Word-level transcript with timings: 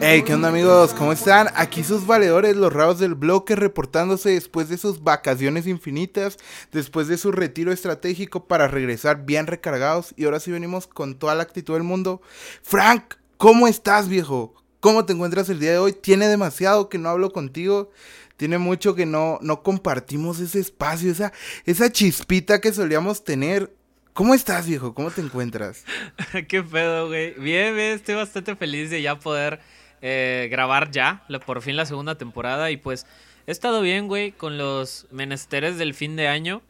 Hey, 0.00 0.22
¿qué 0.22 0.34
onda 0.34 0.48
amigos? 0.48 0.92
¿Cómo 0.92 1.12
están? 1.12 1.48
Aquí 1.54 1.82
sus 1.82 2.06
valedores, 2.06 2.56
los 2.56 2.72
raros 2.72 2.98
del 2.98 3.14
bloque, 3.14 3.56
reportándose 3.56 4.30
después 4.30 4.68
de 4.68 4.76
sus 4.76 5.02
vacaciones 5.02 5.66
infinitas, 5.66 6.36
después 6.72 7.08
de 7.08 7.16
su 7.16 7.32
retiro 7.32 7.72
estratégico 7.72 8.46
para 8.46 8.68
regresar 8.68 9.24
bien 9.24 9.46
recargados. 9.46 10.12
Y 10.16 10.24
ahora 10.24 10.40
sí 10.40 10.50
venimos 10.50 10.86
con 10.86 11.18
toda 11.18 11.34
la 11.34 11.42
actitud 11.42 11.74
del 11.74 11.84
mundo. 11.84 12.20
Frank, 12.62 13.14
¿cómo 13.36 13.66
estás, 13.68 14.08
viejo? 14.08 14.65
¿Cómo 14.80 15.04
te 15.04 15.12
encuentras 15.12 15.48
el 15.48 15.58
día 15.58 15.72
de 15.72 15.78
hoy? 15.78 15.92
Tiene 15.92 16.28
demasiado 16.28 16.88
que 16.88 16.98
no 16.98 17.08
hablo 17.08 17.32
contigo. 17.32 17.90
Tiene 18.36 18.58
mucho 18.58 18.94
que 18.94 19.06
no, 19.06 19.38
no 19.40 19.62
compartimos 19.62 20.40
ese 20.40 20.60
espacio, 20.60 21.10
esa, 21.10 21.32
esa 21.64 21.90
chispita 21.90 22.60
que 22.60 22.72
solíamos 22.72 23.24
tener. 23.24 23.72
¿Cómo 24.12 24.34
estás, 24.34 24.66
viejo? 24.66 24.94
¿Cómo 24.94 25.10
te 25.10 25.22
encuentras? 25.22 25.84
Qué 26.48 26.62
pedo, 26.62 27.08
güey. 27.08 27.32
Bien, 27.34 27.74
bien, 27.74 27.92
estoy 27.92 28.14
bastante 28.14 28.54
feliz 28.56 28.90
de 28.90 29.00
ya 29.00 29.18
poder 29.18 29.60
eh, 30.02 30.48
grabar 30.50 30.90
ya, 30.90 31.24
por 31.44 31.62
fin 31.62 31.76
la 31.76 31.86
segunda 31.86 32.16
temporada. 32.16 32.70
Y 32.70 32.76
pues 32.76 33.06
he 33.46 33.52
estado 33.52 33.80
bien, 33.80 34.06
güey, 34.08 34.32
con 34.32 34.58
los 34.58 35.06
menesteres 35.10 35.78
del 35.78 35.94
fin 35.94 36.16
de 36.16 36.28
año. 36.28 36.62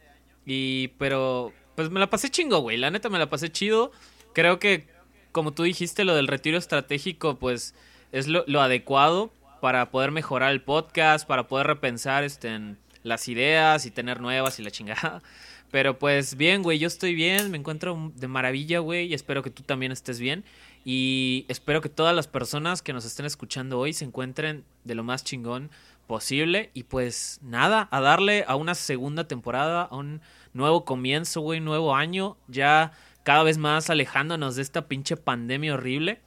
Y, 0.45 0.89
pero, 0.99 1.53
pues 1.75 1.89
me 1.89 1.99
la 1.99 2.09
pasé 2.09 2.29
chingo, 2.29 2.59
güey. 2.59 2.77
La 2.77 2.91
neta 2.91 3.09
me 3.09 3.19
la 3.19 3.29
pasé 3.29 3.51
chido. 3.51 3.91
Creo 4.33 4.59
que, 4.59 4.87
como 5.33 5.53
tú 5.53 5.63
dijiste, 5.63 6.05
lo 6.05 6.15
del 6.15 6.27
retiro 6.27 6.57
estratégico, 6.57 7.37
pues 7.37 7.75
es 8.11 8.27
lo, 8.27 8.61
adecuado 8.61 9.31
para 9.61 9.89
poder 9.89 10.11
mejorar 10.11 10.51
el 10.51 10.61
podcast, 10.61 11.27
para 11.27 11.47
poder 11.47 11.67
repensar 11.67 12.23
este, 12.23 12.53
en 12.53 12.77
las 13.03 13.27
ideas 13.27 13.85
y 13.85 13.91
tener 13.91 14.21
nuevas 14.21 14.59
y 14.59 14.63
la 14.63 14.71
chingada. 14.71 15.21
Pero 15.71 15.99
pues 15.99 16.37
bien, 16.37 16.63
güey, 16.63 16.79
yo 16.79 16.87
estoy 16.87 17.13
bien, 17.13 17.51
me 17.51 17.57
encuentro 17.57 18.11
de 18.15 18.27
maravilla, 18.27 18.79
güey, 18.79 19.07
y 19.07 19.13
espero 19.13 19.43
que 19.43 19.49
tú 19.49 19.63
también 19.63 19.91
estés 19.91 20.19
bien. 20.19 20.45
Y 20.85 21.45
espero 21.49 21.81
que 21.81 21.89
todas 21.89 22.15
las 22.15 22.27
personas 22.27 22.81
que 22.81 22.93
nos 22.93 23.03
estén 23.03 23.25
escuchando 23.25 23.77
hoy 23.77 23.91
se 23.91 24.05
encuentren 24.05 24.63
de 24.85 24.95
lo 24.95 25.03
más 25.03 25.25
chingón 25.25 25.69
posible. 26.07 26.71
Y 26.73 26.83
pues 26.83 27.39
nada, 27.43 27.89
a 27.91 27.99
darle 27.99 28.45
a 28.47 28.55
una 28.55 28.73
segunda 28.73 29.27
temporada, 29.27 29.83
a 29.83 29.95
un 29.95 30.21
nuevo 30.53 30.85
comienzo, 30.85 31.41
güey, 31.41 31.59
nuevo 31.59 31.93
año, 31.93 32.37
ya 32.47 32.93
cada 33.23 33.43
vez 33.43 33.57
más 33.57 33.89
alejándonos 33.89 34.55
de 34.55 34.61
esta 34.61 34.87
pinche 34.87 35.17
pandemia 35.17 35.73
horrible. 35.73 36.21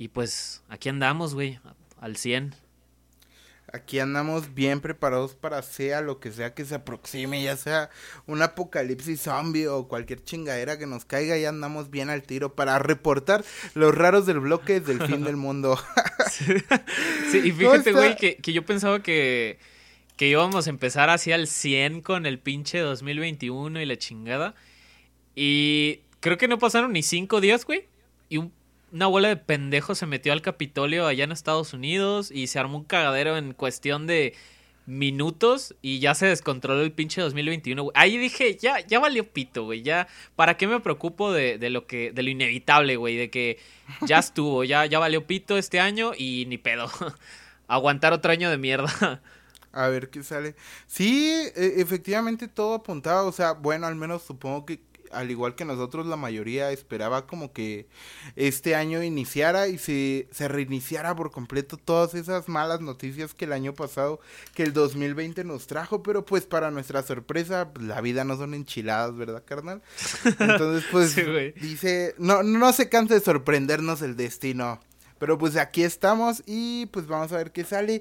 Y 0.00 0.08
pues 0.08 0.62
aquí 0.70 0.88
andamos, 0.88 1.34
güey, 1.34 1.60
al 2.00 2.16
100. 2.16 2.54
Aquí 3.70 3.98
andamos 3.98 4.54
bien 4.54 4.80
preparados 4.80 5.34
para 5.34 5.60
sea 5.60 6.00
lo 6.00 6.20
que 6.20 6.32
sea 6.32 6.54
que 6.54 6.64
se 6.64 6.76
aproxime, 6.76 7.42
ya 7.42 7.54
sea 7.58 7.90
un 8.26 8.40
apocalipsis 8.40 9.20
zombie 9.20 9.68
o 9.68 9.88
cualquier 9.88 10.24
chingadera 10.24 10.78
que 10.78 10.86
nos 10.86 11.04
caiga, 11.04 11.36
ya 11.36 11.50
andamos 11.50 11.90
bien 11.90 12.08
al 12.08 12.22
tiro 12.22 12.54
para 12.54 12.78
reportar 12.78 13.44
los 13.74 13.94
raros 13.94 14.24
del 14.24 14.40
bloque 14.40 14.80
del 14.80 15.02
fin 15.02 15.22
del 15.22 15.36
mundo. 15.36 15.78
sí, 17.30 17.38
y 17.44 17.52
fíjate, 17.52 17.92
güey, 17.92 18.16
que, 18.16 18.36
que, 18.36 18.54
yo 18.54 18.64
pensaba 18.64 19.02
que, 19.02 19.58
que 20.16 20.28
íbamos 20.28 20.66
a 20.66 20.70
empezar 20.70 21.10
así 21.10 21.30
al 21.30 21.46
100 21.46 22.00
con 22.00 22.24
el 22.24 22.38
pinche 22.38 22.78
2021 22.78 23.78
y 23.78 23.84
la 23.84 23.98
chingada. 23.98 24.54
Y 25.34 26.00
creo 26.20 26.38
que 26.38 26.48
no 26.48 26.58
pasaron 26.58 26.94
ni 26.94 27.02
cinco 27.02 27.42
días, 27.42 27.66
güey. 27.66 27.86
Y 28.30 28.38
un 28.38 28.59
una 28.92 29.06
bola 29.06 29.28
de 29.28 29.36
pendejos 29.36 29.98
se 29.98 30.06
metió 30.06 30.32
al 30.32 30.42
Capitolio 30.42 31.06
allá 31.06 31.24
en 31.24 31.32
Estados 31.32 31.72
Unidos 31.72 32.30
y 32.30 32.46
se 32.46 32.58
armó 32.58 32.78
un 32.78 32.84
cagadero 32.84 33.36
en 33.36 33.52
cuestión 33.52 34.06
de 34.06 34.34
minutos 34.86 35.74
y 35.82 36.00
ya 36.00 36.14
se 36.14 36.26
descontroló 36.26 36.82
el 36.82 36.92
pinche 36.92 37.20
2021, 37.20 37.90
Ahí 37.94 38.18
dije, 38.18 38.56
ya, 38.60 38.80
ya 38.80 38.98
valió 38.98 39.28
pito, 39.28 39.64
güey. 39.64 39.82
Ya, 39.82 40.08
¿para 40.36 40.56
qué 40.56 40.66
me 40.66 40.80
preocupo 40.80 41.32
de, 41.32 41.58
de, 41.58 41.70
lo 41.70 41.86
que, 41.86 42.12
de 42.12 42.22
lo 42.22 42.30
inevitable, 42.30 42.96
güey? 42.96 43.16
De 43.16 43.30
que 43.30 43.58
ya 44.06 44.18
estuvo, 44.18 44.64
ya, 44.64 44.86
ya 44.86 44.98
valió 44.98 45.26
pito 45.26 45.56
este 45.56 45.80
año 45.80 46.12
y 46.16 46.46
ni 46.48 46.58
pedo. 46.58 46.90
Aguantar 47.68 48.12
otro 48.12 48.32
año 48.32 48.50
de 48.50 48.58
mierda. 48.58 49.22
A 49.72 49.86
ver 49.86 50.10
qué 50.10 50.24
sale. 50.24 50.56
Sí, 50.88 51.30
e, 51.54 51.74
efectivamente 51.80 52.48
todo 52.48 52.74
apuntado. 52.74 53.28
O 53.28 53.32
sea, 53.32 53.52
bueno, 53.52 53.86
al 53.86 53.94
menos 53.94 54.22
supongo 54.22 54.66
que 54.66 54.80
al 55.12 55.30
igual 55.30 55.54
que 55.54 55.64
nosotros, 55.64 56.06
la 56.06 56.16
mayoría 56.16 56.70
esperaba 56.70 57.26
como 57.26 57.52
que 57.52 57.86
este 58.36 58.74
año 58.74 59.02
iniciara 59.02 59.68
y 59.68 59.78
se, 59.78 60.28
se 60.32 60.48
reiniciara 60.48 61.14
por 61.14 61.30
completo 61.30 61.76
todas 61.76 62.14
esas 62.14 62.48
malas 62.48 62.80
noticias 62.80 63.34
que 63.34 63.44
el 63.44 63.52
año 63.52 63.74
pasado, 63.74 64.20
que 64.54 64.62
el 64.62 64.72
2020 64.72 65.44
nos 65.44 65.66
trajo, 65.66 66.02
pero 66.02 66.24
pues 66.24 66.46
para 66.46 66.70
nuestra 66.70 67.02
sorpresa, 67.02 67.70
pues, 67.72 67.86
la 67.86 68.00
vida 68.00 68.24
no 68.24 68.36
son 68.36 68.54
enchiladas, 68.54 69.16
¿verdad, 69.16 69.42
carnal? 69.44 69.82
Entonces, 70.38 70.84
pues 70.90 71.16
dice, 71.60 72.14
no, 72.18 72.42
no 72.42 72.72
se 72.72 72.88
cansa 72.88 73.14
de 73.14 73.20
sorprendernos 73.20 74.02
el 74.02 74.16
destino. 74.16 74.80
Pero 75.18 75.36
pues 75.36 75.56
aquí 75.56 75.82
estamos 75.82 76.42
y 76.46 76.86
pues 76.86 77.06
vamos 77.06 77.30
a 77.32 77.36
ver 77.36 77.52
qué 77.52 77.62
sale. 77.62 78.00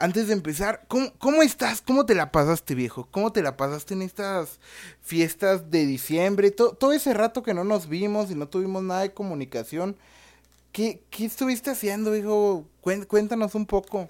Antes 0.00 0.28
de 0.28 0.32
empezar, 0.32 0.84
¿cómo, 0.88 1.12
¿cómo, 1.18 1.42
estás? 1.42 1.82
¿Cómo 1.82 2.06
te 2.06 2.14
la 2.14 2.30
pasaste, 2.30 2.74
viejo? 2.74 3.08
¿Cómo 3.10 3.32
te 3.32 3.42
la 3.42 3.56
pasaste 3.56 3.94
en 3.94 4.02
estas 4.02 4.60
fiestas 5.02 5.70
de 5.70 5.86
diciembre? 5.86 6.50
Todo, 6.50 6.92
ese 6.92 7.14
rato 7.14 7.42
que 7.42 7.54
no 7.54 7.64
nos 7.64 7.88
vimos 7.88 8.30
y 8.30 8.34
no 8.34 8.48
tuvimos 8.48 8.82
nada 8.82 9.02
de 9.02 9.12
comunicación. 9.12 9.96
¿Qué, 10.72 11.00
qué 11.10 11.24
estuviste 11.24 11.70
haciendo, 11.70 12.12
viejo? 12.12 12.66
Cuéntanos 12.80 13.54
un 13.54 13.66
poco. 13.66 14.08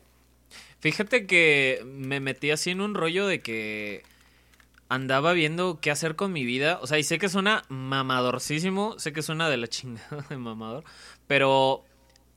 Fíjate 0.80 1.26
que 1.26 1.82
me 1.84 2.20
metí 2.20 2.50
así 2.50 2.70
en 2.70 2.80
un 2.80 2.94
rollo 2.94 3.26
de 3.26 3.40
que 3.40 4.02
andaba 4.88 5.32
viendo 5.32 5.80
qué 5.80 5.90
hacer 5.90 6.16
con 6.16 6.32
mi 6.32 6.44
vida. 6.44 6.78
O 6.82 6.86
sea, 6.86 6.98
y 6.98 7.04
sé 7.04 7.18
que 7.18 7.28
suena 7.28 7.64
mamadorcísimo, 7.68 8.98
sé 8.98 9.12
que 9.12 9.22
suena 9.22 9.48
de 9.48 9.56
la 9.56 9.68
chingada 9.68 10.24
de 10.28 10.36
mamador, 10.36 10.84
pero 11.26 11.84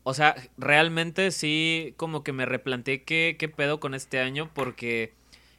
o 0.04 0.14
sea, 0.14 0.36
realmente 0.58 1.32
sí 1.32 1.94
como 1.98 2.24
que 2.24 2.34
me 2.34 2.46
replanteé 2.46 3.04
qué, 3.04 3.36
qué 3.38 3.50
pedo 3.50 3.80
con 3.80 3.94
este 3.94 4.20
año 4.20 4.50
porque 4.54 5.14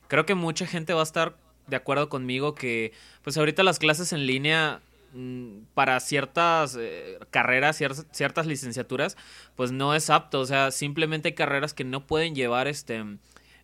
creo 0.08 0.26
que 0.26 0.34
mucha 0.34 0.66
gente 0.66 0.92
va 0.94 1.00
a 1.00 1.04
estar 1.04 1.36
de 1.66 1.76
acuerdo 1.76 2.08
conmigo 2.08 2.54
que 2.54 2.92
pues 3.22 3.36
ahorita 3.36 3.62
las 3.62 3.78
clases 3.78 4.12
en 4.12 4.26
línea 4.26 4.80
mm, 5.12 5.64
para 5.74 5.98
ciertas 6.00 6.76
eh, 6.78 7.18
carreras, 7.30 7.80
ciertas 8.10 8.46
licenciaturas, 8.46 9.16
pues 9.56 9.72
no 9.72 9.94
es 9.94 10.10
apto. 10.10 10.40
O 10.40 10.46
sea, 10.46 10.70
simplemente 10.70 11.28
hay 11.28 11.34
carreras 11.34 11.74
que 11.74 11.84
no 11.84 12.06
pueden 12.06 12.34
llevar 12.34 12.68
este 12.68 13.04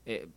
eh, 0.06 0.28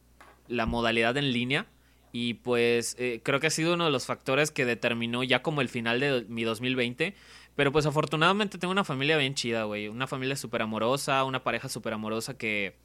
la 0.48 0.66
modalidad 0.66 1.18
en 1.18 1.32
línea. 1.32 1.68
Y 2.14 2.34
pues 2.36 2.98
eh, 3.00 3.22
creo 3.24 3.40
que 3.40 3.48
ha 3.48 3.52
sido 3.52 3.76
uno 3.76 3.86
de 3.86 3.92
los 3.92 4.06
factores 4.06 4.52
que 4.52 4.66
determinó 4.66 5.24
ya 5.24 5.42
como 5.42 5.62
el 5.62 5.70
final 5.70 6.02
de 6.02 6.26
mi 6.28 6.44
2020 6.44 7.16
pero 7.62 7.72
pues 7.72 7.86
afortunadamente 7.86 8.58
tengo 8.58 8.72
una 8.72 8.84
familia 8.84 9.18
bien 9.18 9.36
chida, 9.36 9.66
güey. 9.66 9.88
Una 9.88 10.08
familia 10.08 10.36
súper 10.36 10.64
amorosa, 10.64 11.24
una 11.26 11.44
pareja 11.44 11.70
súper 11.70 11.94
amorosa 11.94 12.36
que, 12.36 12.76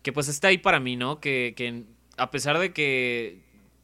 que 0.00 0.14
pues 0.14 0.28
está 0.28 0.48
ahí 0.48 0.56
para 0.56 0.80
mí, 0.80 0.96
¿no? 0.96 1.20
Que, 1.20 1.52
que 1.54 1.84
a 2.16 2.30
pesar 2.30 2.58
de 2.58 2.72
que 2.72 3.42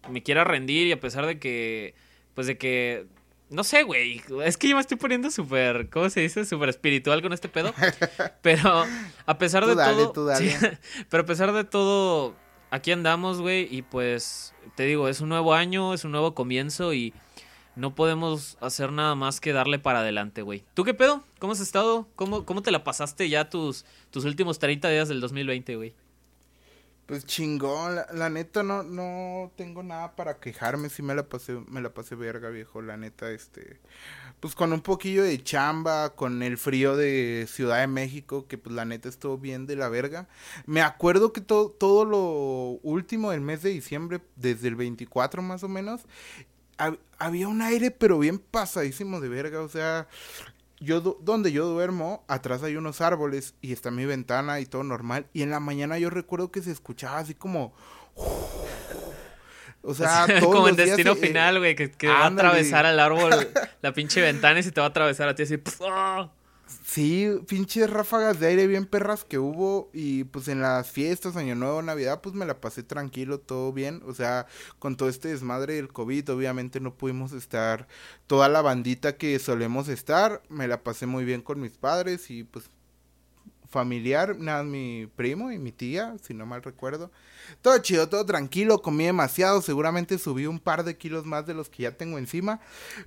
me 0.09 0.23
quiera 0.23 0.43
rendir 0.43 0.87
y 0.87 0.93
a 0.93 0.99
pesar 0.99 1.27
de 1.27 1.39
que, 1.39 1.95
pues 2.33 2.47
de 2.47 2.57
que, 2.57 3.05
no 3.51 3.65
sé, 3.65 3.83
güey. 3.83 4.23
Es 4.47 4.57
que 4.57 4.67
yo 4.67 4.77
me 4.77 4.81
estoy 4.81 4.97
poniendo 4.97 5.31
súper, 5.31 5.91
¿cómo 5.91 6.09
se 6.09 6.21
dice? 6.21 6.47
Súper 6.47 6.71
espiritual 6.71 7.21
con 7.21 7.35
este 7.35 7.51
pedo. 7.51 7.75
Pero 8.41 8.87
a 9.27 9.37
pesar 9.37 9.67
de 9.67 9.75
todo... 9.75 10.11
Tú 10.13 10.25
dale. 10.25 10.57
pero 11.11 11.25
a 11.25 11.27
pesar 11.27 11.53
de 11.53 11.65
todo, 11.65 12.35
aquí 12.71 12.93
andamos, 12.93 13.43
güey. 13.43 13.69
Y 13.71 13.83
pues, 13.83 14.55
te 14.75 14.85
digo, 14.85 15.07
es 15.07 15.21
un 15.21 15.29
nuevo 15.29 15.53
año, 15.53 15.93
es 15.93 16.03
un 16.07 16.13
nuevo 16.13 16.35
comienzo 16.35 16.95
y 16.95 17.13
no 17.77 17.95
podemos 17.95 18.57
hacer 18.61 18.93
nada 18.93 19.15
más 19.15 19.41
que 19.41 19.53
darle 19.53 19.79
para 19.79 20.01
adelante, 20.01 20.43
güey. 20.43 20.65
¿Tú 20.75 20.85
qué 20.85 20.95
pedo? 20.95 21.25
¿Cómo 21.39 21.53
has 21.53 21.61
estado? 21.61 22.07
¿Cómo, 22.17 22.45
cómo 22.45 22.63
te 22.63 22.71
la 22.71 22.85
pasaste 22.85 23.29
ya 23.29 23.51
tus, 23.51 23.85
tus 24.11 24.25
últimos 24.25 24.59
30 24.59 24.89
días 24.89 25.09
del 25.09 25.21
2020, 25.21 25.77
güey? 25.77 25.95
Pues 27.07 27.27
chingón, 27.27 27.97
la, 28.15 28.31
neta 28.31 28.63
no, 28.63 28.83
no 28.83 29.53
tengo 29.57 29.83
nada 29.83 30.17
para 30.17 30.39
quejarme, 30.41 30.89
sí 30.89 31.03
me 31.03 31.15
la 31.15 31.29
pasé, 31.29 31.53
me 31.69 31.83
la 31.83 31.93
pasé 31.93 32.15
verga, 32.15 32.49
viejo, 32.49 32.81
la 32.81 32.97
neta, 32.97 33.31
este, 33.31 33.79
pues 34.41 34.55
con 34.55 34.73
un 34.73 34.81
poquillo 34.81 35.23
de 35.23 35.43
chamba, 35.43 36.15
con 36.15 36.43
el 36.43 36.57
frío 36.57 36.97
de 36.97 37.47
Ciudad 37.47 37.81
de 37.81 37.89
México, 37.89 38.47
que 38.49 38.57
pues 38.57 38.75
la 38.75 38.87
neta 38.87 39.11
estuvo 39.11 39.37
bien 39.37 39.67
de 39.67 39.77
la 39.77 39.91
verga. 39.91 40.29
Me 40.65 40.81
acuerdo 40.81 41.35
que 41.35 41.43
todo, 41.43 41.69
todo 41.69 42.07
lo 42.07 42.81
último 42.83 43.33
del 43.33 43.43
mes 43.43 43.61
de 43.61 43.69
diciembre, 43.69 44.23
desde 44.37 44.69
el 44.69 44.77
24 44.77 45.43
más 45.43 45.63
o 45.63 45.69
menos, 45.69 46.07
había 47.19 47.49
un 47.49 47.63
aire, 47.63 47.91
pero 47.91 48.19
bien 48.19 48.39
pasadísimo 48.39 49.21
de 49.21 49.29
verga. 49.29 49.61
O 49.61 49.69
sea, 49.69 50.09
yo 50.81 51.01
donde 51.01 51.53
yo 51.53 51.67
duermo, 51.67 52.25
atrás 52.29 52.63
hay 52.63 52.77
unos 52.77 53.01
árboles 53.01 53.55
y 53.61 53.73
está 53.73 53.91
mi 53.91 54.05
ventana 54.05 54.61
y 54.61 54.67
todo 54.67 54.83
normal. 54.83 55.27
Y 55.33 55.43
en 55.43 55.51
la 55.51 55.61
mañana 55.61 55.99
yo 55.99 56.11
recuerdo 56.11 56.51
que 56.51 56.63
se 56.63 56.71
escuchaba 56.71 57.19
así 57.19 57.35
como. 57.35 57.75
O 59.83 59.95
sea, 59.95 60.27
como 60.41 60.69
en 60.69 60.77
destino 60.77 61.13
eh, 61.13 61.17
final, 61.17 61.59
güey, 61.59 61.75
que, 61.75 62.09
va 62.09 62.25
a 62.25 62.27
atravesar 62.27 62.87
al 62.87 62.99
árbol 62.99 63.31
la 63.83 63.93
pinche 63.93 64.21
ventana 64.21 64.61
y 64.61 64.63
se 64.63 64.73
te 64.73 64.81
va 64.81 64.87
a 64.87 64.91
atravesar 64.91 65.29
a 65.29 65.35
ti 65.35 65.43
así. 65.43 65.59
Sí, 66.83 67.29
pinches 67.47 67.91
ráfagas 67.91 68.41
de 68.41 68.47
aire 68.49 68.67
bien 68.67 68.87
perras 68.87 69.25
que 69.25 69.39
hubo 69.39 69.91
y 69.93 70.25
pues 70.25 70.49
en 70.49 70.61
las 70.61 70.91
fiestas, 70.91 71.37
Año 71.37 71.55
Nuevo, 71.55 71.83
Navidad, 71.83 72.21
pues 72.23 72.35
me 72.35 72.47
la 72.47 72.61
pasé 72.61 72.83
tranquilo, 72.83 73.39
todo 73.39 73.73
bien. 73.73 74.03
O 74.07 74.15
sea, 74.15 74.47
con 74.79 74.97
todo 74.97 75.09
este 75.09 75.29
desmadre 75.29 75.75
del 75.75 75.93
COVID, 75.93 76.31
obviamente 76.31 76.81
no 76.81 76.95
pudimos 76.95 77.33
estar 77.33 77.87
toda 78.27 78.49
la 78.49 78.63
bandita 78.63 79.17
que 79.17 79.39
solemos 79.39 79.89
estar. 79.89 80.43
Me 80.49 80.69
la 80.69 80.83
pasé 80.83 81.07
muy 81.07 81.25
bien 81.25 81.43
con 81.43 81.61
mis 81.61 81.77
padres 81.77 82.31
y 82.31 82.45
pues 82.45 82.71
familiar, 83.69 84.39
nada, 84.39 84.63
mi 84.63 85.07
primo 85.17 85.53
y 85.53 85.59
mi 85.59 85.73
tía, 85.73 86.17
si 86.23 86.33
no 86.35 86.47
mal 86.47 86.63
recuerdo. 86.63 87.11
Todo 87.63 87.79
chido, 87.79 88.09
todo 88.09 88.25
tranquilo, 88.27 88.83
comí 88.83 89.05
demasiado, 89.05 89.63
seguramente 89.63 90.19
subí 90.19 90.47
un 90.47 90.59
par 90.59 90.85
de 90.85 90.97
kilos 90.97 91.25
más 91.25 91.47
de 91.47 91.55
los 91.55 91.69
que 91.69 91.85
ya 91.85 91.97
tengo 91.97 92.19
encima, 92.19 92.61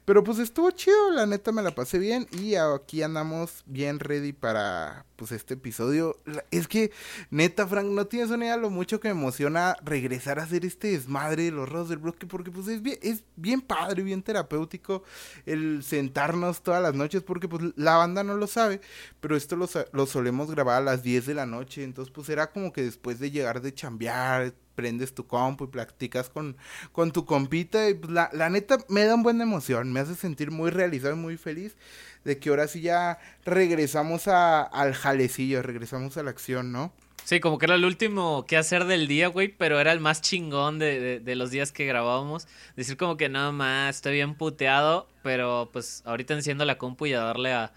pero 0.05 0.23
pues 0.23 0.39
estuvo 0.39 0.71
chido, 0.71 1.11
la 1.11 1.25
neta 1.25 1.51
me 1.51 1.61
la 1.61 1.71
pasé 1.71 1.99
bien 1.99 2.27
y 2.31 2.55
aquí 2.55 3.01
andamos 3.03 3.63
bien 3.65 3.99
ready 3.99 4.33
para 4.33 5.05
pues 5.15 5.31
este 5.31 5.55
episodio. 5.55 6.15
Es 6.51 6.67
que 6.67 6.91
neta, 7.29 7.67
Frank, 7.67 7.87
no 7.87 8.05
tienes 8.05 8.29
una 8.29 8.45
idea 8.45 8.57
lo 8.57 8.69
mucho 8.69 8.99
que 8.99 9.07
me 9.07 9.19
emociona 9.19 9.75
regresar 9.83 10.39
a 10.39 10.43
hacer 10.43 10.63
este 10.65 10.91
desmadre 10.91 11.43
de 11.43 11.51
los 11.51 11.67
rodos 11.67 11.89
del 11.89 11.97
bloque 11.97 12.27
porque 12.27 12.51
pues 12.51 12.67
es 12.67 12.81
bien, 12.81 12.99
es 13.01 13.23
bien 13.35 13.61
padre, 13.61 14.03
bien 14.03 14.21
terapéutico 14.21 15.03
el 15.45 15.83
sentarnos 15.83 16.61
todas 16.61 16.81
las 16.81 16.93
noches 16.93 17.23
porque 17.23 17.47
pues 17.47 17.63
la 17.75 17.97
banda 17.97 18.23
no 18.23 18.35
lo 18.37 18.47
sabe, 18.47 18.79
pero 19.19 19.35
esto 19.35 19.55
lo, 19.55 19.67
lo 19.91 20.05
solemos 20.05 20.51
grabar 20.51 20.81
a 20.81 20.85
las 20.85 21.03
10 21.03 21.25
de 21.25 21.33
la 21.33 21.45
noche, 21.45 21.83
entonces 21.83 22.13
pues 22.13 22.29
era 22.29 22.51
como 22.51 22.71
que 22.71 22.83
después 22.83 23.19
de 23.19 23.31
llegar 23.31 23.61
de 23.61 23.73
chambear 23.73 24.26
prendes 24.75 25.15
tu 25.15 25.25
compu 25.25 25.65
y 25.65 25.67
practicas 25.67 26.29
con, 26.29 26.55
con 26.91 27.11
tu 27.11 27.25
compita 27.25 27.89
y 27.89 27.95
pues, 27.95 28.11
la, 28.11 28.29
la 28.31 28.49
neta 28.49 28.77
me 28.89 29.05
da 29.05 29.15
un 29.15 29.23
buena 29.23 29.43
emoción, 29.43 29.91
me 29.91 29.99
hace 29.99 30.15
sentir 30.15 30.51
muy 30.51 30.69
realizado 30.69 31.15
y 31.15 31.17
muy 31.17 31.37
feliz 31.37 31.75
de 32.23 32.37
que 32.37 32.49
ahora 32.49 32.67
sí 32.67 32.81
ya 32.81 33.19
regresamos 33.43 34.27
a, 34.27 34.61
al 34.61 34.93
jalecillo, 34.93 35.63
regresamos 35.63 36.17
a 36.17 36.23
la 36.23 36.29
acción, 36.29 36.71
¿no? 36.71 36.93
Sí, 37.23 37.39
como 37.39 37.57
que 37.57 37.65
era 37.65 37.75
el 37.75 37.83
último 37.83 38.45
que 38.45 38.55
hacer 38.55 38.85
del 38.85 39.07
día, 39.07 39.27
güey, 39.27 39.49
pero 39.49 39.79
era 39.79 39.91
el 39.91 39.99
más 39.99 40.21
chingón 40.21 40.79
de, 40.79 41.19
de, 41.19 41.35
los 41.35 41.51
días 41.51 41.73
que 41.73 41.85
grabábamos. 41.85 42.47
Decir 42.77 42.95
como 42.95 43.17
que 43.17 43.27
nada 43.27 43.51
más, 43.51 43.97
estoy 43.97 44.13
bien 44.13 44.35
puteado, 44.35 45.09
pero 45.23 45.69
pues 45.73 46.03
ahorita 46.05 46.35
enciendo 46.35 46.63
la 46.63 46.77
compu 46.77 47.07
y 47.07 47.13
a 47.13 47.19
darle 47.19 47.51
a, 47.51 47.73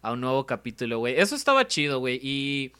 a 0.00 0.12
un 0.12 0.22
nuevo 0.22 0.46
capítulo, 0.46 1.00
güey. 1.00 1.20
Eso 1.20 1.34
estaba 1.36 1.66
chido, 1.66 1.98
güey. 1.98 2.18
Y 2.22 2.72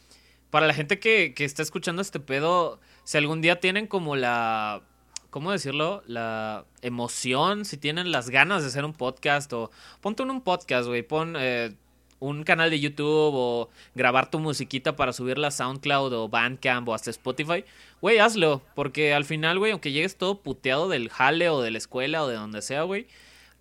para 0.49 0.65
la 0.65 0.73
gente 0.73 0.99
que, 0.99 1.33
que 1.35 1.45
está 1.45 1.61
escuchando 1.61 2.01
este 2.01 2.19
pedo, 2.19 2.79
si 3.05 3.17
algún 3.17 3.41
día 3.41 3.59
tienen 3.61 3.87
como 3.87 4.15
la, 4.15 4.81
¿cómo 5.29 5.51
decirlo? 5.51 6.03
La 6.07 6.65
emoción, 6.81 7.63
si 7.63 7.77
tienen 7.77 8.11
las 8.11 8.29
ganas 8.29 8.63
de 8.63 8.67
hacer 8.67 8.83
un 8.83 8.93
podcast 8.93 9.53
o 9.53 9.71
ponte 10.01 10.23
un 10.23 10.41
podcast, 10.41 10.87
güey, 10.87 11.03
pon 11.03 11.35
eh, 11.39 11.73
un 12.19 12.43
canal 12.43 12.69
de 12.71 12.79
YouTube 12.79 13.33
o 13.35 13.69
grabar 13.93 14.31
tu 14.31 14.39
musiquita 14.39 14.95
para 14.95 15.13
subirla 15.13 15.49
a 15.49 15.51
SoundCloud 15.51 16.13
o 16.13 16.29
Bandcamp 16.29 16.87
o 16.89 16.93
hasta 16.93 17.11
Spotify, 17.11 17.63
güey, 18.01 18.17
hazlo, 18.17 18.61
porque 18.73 19.13
al 19.13 19.25
final, 19.25 19.59
güey, 19.59 19.71
aunque 19.71 19.91
llegues 19.91 20.17
todo 20.17 20.41
puteado 20.41 20.89
del 20.89 21.09
jale 21.09 21.49
o 21.49 21.61
de 21.61 21.71
la 21.71 21.77
escuela 21.77 22.23
o 22.23 22.27
de 22.27 22.35
donde 22.35 22.61
sea, 22.61 22.83
güey, 22.83 23.07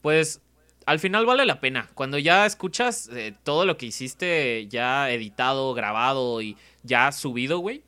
pues 0.00 0.40
al 0.86 0.98
final 0.98 1.26
vale 1.26 1.44
la 1.44 1.60
pena. 1.60 1.90
Cuando 1.94 2.18
ya 2.18 2.46
escuchas 2.46 3.08
eh, 3.12 3.34
todo 3.42 3.66
lo 3.66 3.76
que 3.76 3.86
hiciste 3.86 4.66
ya 4.68 5.10
editado, 5.10 5.74
grabado 5.74 6.40
y 6.40 6.56
ya 6.82 7.12
subido, 7.12 7.58
güey, 7.58 7.82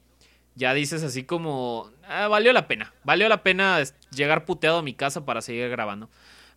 ya 0.56 0.74
dices 0.74 1.02
así 1.02 1.22
como, 1.22 1.90
ah, 2.08 2.28
valió 2.28 2.52
la 2.52 2.66
pena, 2.66 2.92
valió 3.04 3.28
la 3.28 3.42
pena 3.42 3.80
llegar 4.10 4.44
puteado 4.46 4.78
a 4.78 4.82
mi 4.82 4.94
casa 4.94 5.24
para 5.24 5.42
seguir 5.42 5.68
grabando. 5.68 6.10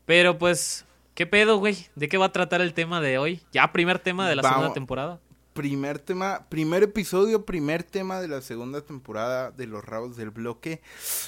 Pero 0.05 0.37
pues, 0.39 0.85
¿qué 1.13 1.27
pedo, 1.27 1.57
güey? 1.57 1.87
¿De 1.95 2.07
qué 2.07 2.17
va 2.17 2.27
a 2.27 2.31
tratar 2.31 2.61
el 2.61 2.73
tema 2.73 3.01
de 3.01 3.17
hoy? 3.17 3.41
Ya 3.51 3.71
primer 3.71 3.99
tema 3.99 4.27
de 4.27 4.37
la 4.37 4.43
segunda 4.43 4.73
temporada. 4.73 5.19
Primer 5.53 5.99
tema, 5.99 6.45
primer 6.47 6.83
episodio, 6.83 7.45
primer 7.45 7.83
tema 7.83 8.21
de 8.21 8.29
la 8.29 8.41
segunda 8.41 8.81
temporada 8.81 9.51
de 9.51 9.67
Los 9.67 9.83
Rabos 9.83 10.15
del 10.15 10.29
Bloque. 10.29 10.81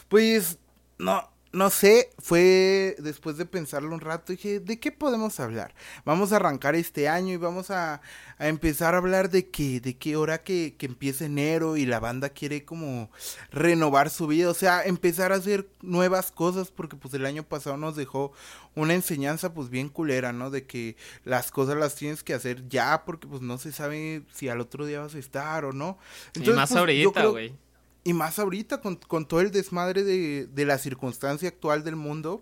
Pues, 0.07 0.57
no, 0.97 1.29
no 1.53 1.69
sé, 1.69 2.09
fue 2.18 2.95
después 3.00 3.38
de 3.38 3.45
pensarlo 3.45 3.94
un 3.94 4.00
rato, 4.00 4.31
dije, 4.31 4.62
¿de 4.62 4.80
qué 4.80 4.92
podemos 4.92 5.39
hablar? 5.39 5.74
Vamos 6.06 6.31
a 6.31 6.38
arrancar 6.38 6.75
este 6.75 7.09
año 7.09 7.33
y 7.33 7.38
vamos 7.38 7.71
a, 7.71 8.01
empezar 8.39 8.95
a 8.95 8.98
hablar 8.98 9.30
de 9.30 9.50
que, 9.50 9.81
de 9.81 9.98
qué 9.98 10.15
hora 10.15 10.44
que, 10.44 10.75
que 10.77 10.86
empieza 10.86 11.25
enero 11.25 11.77
y 11.77 11.86
la 11.86 12.00
banda 12.00 12.30
quiere 12.30 12.63
como 12.63 13.12
renovar 13.51 14.09
su 14.09 14.27
vida, 14.27 14.50
o 14.50 14.53
sea, 14.53 14.83
empezar 14.83 15.31
a 15.33 15.36
hacer 15.36 15.68
nuevas 15.81 16.31
cosas, 16.31 16.71
porque 16.71 16.95
pues 16.95 17.13
el 17.13 17.25
año 17.25 17.44
pasado 17.44 17.75
nos 17.75 17.95
dejó 17.95 18.31
una 18.74 18.94
enseñanza 18.94 19.54
pues 19.54 19.69
bien 19.69 19.89
culera, 19.89 20.31
¿no? 20.31 20.50
De 20.50 20.65
que 20.65 20.95
las 21.25 21.51
cosas 21.51 21.75
las 21.75 21.95
tienes 21.95 22.24
que 22.24 22.33
hacer 22.33 22.68
ya, 22.69 23.04
porque 23.06 23.27
pues 23.27 23.42
no 23.42 23.57
se 23.57 23.74
sabe 23.74 24.24
si 24.31 24.47
al 24.47 24.62
otro 24.62 24.86
día 24.86 25.01
vas 25.01 25.15
a 25.15 25.19
estar 25.19 25.65
o 25.65 25.74
no. 25.74 25.97
Entonces, 26.27 26.54
y 26.54 26.57
más 26.57 26.69
pues, 26.69 26.80
ahorita, 26.80 27.25
güey 27.25 27.54
y 28.03 28.13
más 28.13 28.39
ahorita 28.39 28.81
con, 28.81 28.95
con 28.95 29.27
todo 29.27 29.42
el 29.42 29.51
desmadre 29.51 30.03
de, 30.03 30.48
de, 30.48 30.65
la 30.65 30.77
circunstancia 30.77 31.50
actual 31.50 31.83
del 31.83 31.95
mundo. 31.95 32.42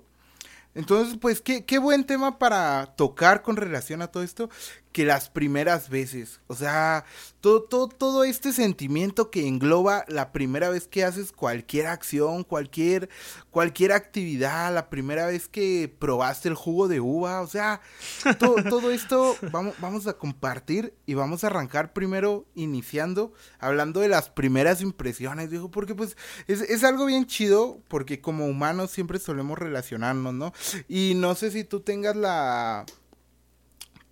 Entonces, 0.76 1.18
pues, 1.20 1.42
qué, 1.42 1.66
qué 1.66 1.80
buen 1.80 2.06
tema 2.06 2.40
para 2.40 2.94
tocar 2.96 3.42
con 3.42 3.58
relación 3.58 4.02
a 4.02 4.08
todo 4.08 4.24
esto 4.24 4.50
que 4.92 5.06
las 5.06 5.30
primeras 5.30 5.90
veces. 5.90 6.42
O 6.48 6.56
sea, 6.56 7.06
todo, 7.42 7.64
todo, 7.64 7.88
todo 7.88 8.24
este 8.24 8.52
sentimiento 8.54 9.30
que 9.30 9.48
engloba 9.48 10.04
la 10.08 10.32
primera 10.32 10.70
vez 10.70 10.88
que 10.88 11.04
haces 11.04 11.32
cualquier 11.32 11.88
acción, 11.88 12.44
cualquier, 12.44 13.10
cualquier 13.52 13.92
actividad, 13.92 14.74
la 14.74 14.90
primera 14.90 15.28
vez 15.28 15.48
que 15.48 15.94
probaste 16.00 16.50
el 16.50 16.56
jugo 16.56 16.88
de 16.88 17.00
uva. 17.00 17.42
O 17.42 17.48
sea, 17.48 17.82
todo, 18.40 18.92
esto 18.92 19.38
vamos, 19.52 19.76
vamos 19.80 20.08
a 20.08 20.14
compartir 20.14 20.94
y 21.06 21.14
vamos 21.14 21.44
a 21.44 21.48
arrancar 21.48 21.94
primero 21.94 22.48
iniciando, 22.56 23.32
hablando 23.60 24.00
de 24.00 24.08
las 24.08 24.30
primeras 24.30 24.82
impresiones, 24.82 25.52
dijo, 25.52 25.70
porque 25.70 25.94
pues 25.94 26.18
es, 26.48 26.62
es 26.62 26.84
algo 26.84 27.06
bien 27.06 27.28
chido, 27.28 27.80
porque 27.88 28.22
como 28.22 28.48
humanos 28.48 28.90
siempre 28.90 29.20
solemos 29.20 29.60
relacionarnos, 29.60 30.34
¿no? 30.34 30.54
Y 30.88 31.14
no 31.16 31.36
sé 31.36 31.52
si 31.52 31.64
tú 31.64 31.82
tengas 31.82 32.16
la 32.16 32.86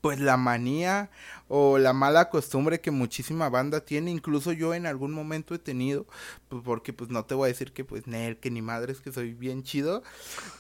pues 0.08 0.22
la 0.22 0.38
manía 0.38 1.10
o 1.50 1.78
la 1.78 1.92
mala 1.92 2.30
costumbre 2.30 2.80
que 2.80 2.92
muchísima 2.92 3.50
banda 3.50 3.82
tiene, 3.82 4.10
incluso 4.10 4.54
yo 4.54 4.74
en 4.74 4.86
algún 4.86 5.12
momento 5.12 5.54
he 5.54 5.60
tenido, 5.60 6.08
pues 6.48 6.62
porque 6.64 6.94
pues 6.94 7.10
no 7.10 7.26
te 7.26 7.36
voy 7.36 7.48
a 7.48 7.52
decir 7.52 7.74
que 7.74 7.84
pues 7.84 8.08
Nel, 8.08 8.38
que 8.38 8.50
ni 8.50 8.62
madres, 8.62 9.02
que 9.02 9.12
soy 9.12 9.34
bien 9.34 9.64
chido, 9.64 10.04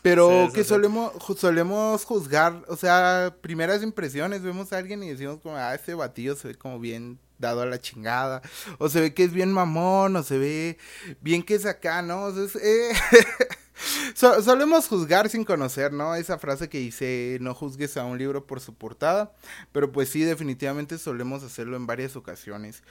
pero 0.02 0.50
que 0.54 0.66
solemos 0.66 1.14
solemos 1.38 2.04
juzgar, 2.04 2.62
o 2.68 2.76
sea, 2.76 3.38
primeras 3.40 3.84
impresiones, 3.84 4.42
vemos 4.42 4.74
a 4.74 4.80
alguien 4.80 5.02
y 5.02 5.12
decimos 5.12 5.40
como, 5.40 5.56
ah, 5.56 5.74
ese 5.74 5.94
batillo 5.94 6.36
se 6.36 6.50
ve 6.50 6.56
como 6.56 6.78
bien 6.78 7.18
dado 7.40 7.62
a 7.62 7.66
la 7.66 7.80
chingada, 7.80 8.42
o 8.80 8.90
se 8.90 9.00
ve 9.00 9.14
que 9.14 9.24
es 9.24 9.32
bien 9.32 9.54
mamón, 9.54 10.14
o 10.18 10.24
se 10.24 10.38
ve 10.38 10.78
bien 11.22 11.42
que 11.42 11.56
es 11.56 11.66
acá, 11.66 12.02
¿no? 12.02 12.24
O 12.24 12.34
sea, 12.34 12.62
eh, 12.62 12.92
solemos 14.16 14.88
juzgar 14.88 15.30
sin 15.30 15.44
conocer, 15.44 15.94
¿no? 15.94 16.16
Esa 16.16 16.38
frase 16.38 16.70
que 16.70 16.80
dice, 16.80 17.38
no 17.42 17.54
juzgues 17.54 17.98
a 17.98 18.06
un 18.06 18.18
libro 18.18 18.46
por 18.46 18.60
su 18.60 18.74
portada, 18.74 19.34
pero 19.72 19.92
pues 19.92 20.10
sí, 20.10 20.22
definitivamente 20.22 20.98
solemos 20.98 21.44
hacerlo 21.44 21.78
en 21.78 21.88
varias 21.88 22.16
ocasiones. 22.16 22.84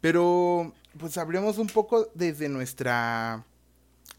Pero, 0.00 0.72
pues 0.98 1.16
hablemos 1.18 1.58
un 1.58 1.68
poco 1.68 2.08
desde 2.14 2.48
nuestra 2.48 3.44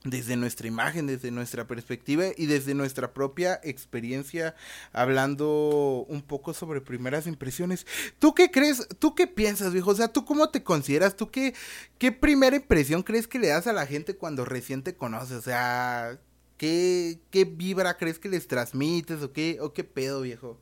desde 0.05 0.37
nuestra 0.37 0.67
imagen, 0.67 1.07
desde 1.07 1.31
nuestra 1.31 1.67
perspectiva 1.67 2.25
y 2.37 2.45
desde 2.45 2.73
nuestra 2.73 3.13
propia 3.13 3.59
experiencia, 3.63 4.55
hablando 4.93 6.05
un 6.07 6.21
poco 6.21 6.53
sobre 6.53 6.79
primeras 6.79 7.27
impresiones. 7.27 7.85
¿Tú 8.19 8.33
qué 8.33 8.51
crees? 8.51 8.87
¿Tú 8.99 9.15
qué 9.15 9.27
piensas, 9.27 9.73
viejo? 9.73 9.91
O 9.91 9.95
sea, 9.95 10.07
¿tú 10.07 10.23
cómo 10.23 10.49
te 10.49 10.63
consideras? 10.63 11.15
¿Tú 11.15 11.31
qué, 11.31 11.53
qué 11.97 12.11
primera 12.11 12.55
impresión 12.55 13.03
crees 13.03 13.27
que 13.27 13.39
le 13.39 13.47
das 13.47 13.67
a 13.67 13.73
la 13.73 13.87
gente 13.87 14.15
cuando 14.15 14.45
recién 14.45 14.83
te 14.83 14.95
conoces? 14.95 15.37
O 15.37 15.41
sea, 15.41 16.19
¿qué, 16.57 17.19
qué 17.31 17.45
vibra 17.45 17.97
crees 17.97 18.19
que 18.19 18.29
les 18.29 18.47
transmites 18.47 19.21
o 19.23 19.33
qué, 19.33 19.57
o 19.59 19.73
qué 19.73 19.83
pedo, 19.83 20.21
viejo? 20.21 20.59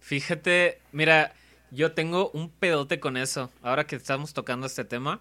Fíjate, 0.00 0.80
mira, 0.92 1.34
yo 1.70 1.92
tengo 1.92 2.30
un 2.30 2.50
pedote 2.50 3.00
con 3.00 3.16
eso, 3.16 3.50
ahora 3.62 3.86
que 3.86 3.96
estamos 3.96 4.34
tocando 4.34 4.66
este 4.66 4.84
tema. 4.84 5.20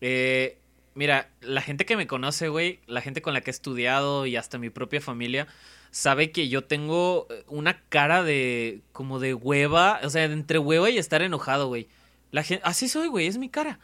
Eh, 0.00 0.58
Mira, 0.94 1.30
la 1.40 1.62
gente 1.62 1.86
que 1.86 1.96
me 1.96 2.06
conoce, 2.06 2.48
güey, 2.48 2.80
la 2.86 3.00
gente 3.00 3.22
con 3.22 3.32
la 3.32 3.40
que 3.40 3.50
he 3.50 3.52
estudiado 3.52 4.26
y 4.26 4.36
hasta 4.36 4.58
mi 4.58 4.70
propia 4.70 5.00
familia, 5.00 5.46
sabe 5.90 6.32
que 6.32 6.48
yo 6.48 6.64
tengo 6.64 7.26
eh, 7.30 7.44
una 7.48 7.80
cara 7.88 8.22
de 8.22 8.82
como 8.92 9.18
de 9.18 9.34
hueva, 9.34 10.00
o 10.02 10.10
sea, 10.10 10.24
entre 10.24 10.58
hueva 10.58 10.90
y 10.90 10.98
estar 10.98 11.22
enojado, 11.22 11.68
güey. 11.68 11.88
La 12.30 12.42
gente, 12.42 12.62
así 12.64 12.88
soy, 12.88 13.08
güey, 13.08 13.26
es 13.26 13.38
mi 13.38 13.48
cara. 13.48 13.78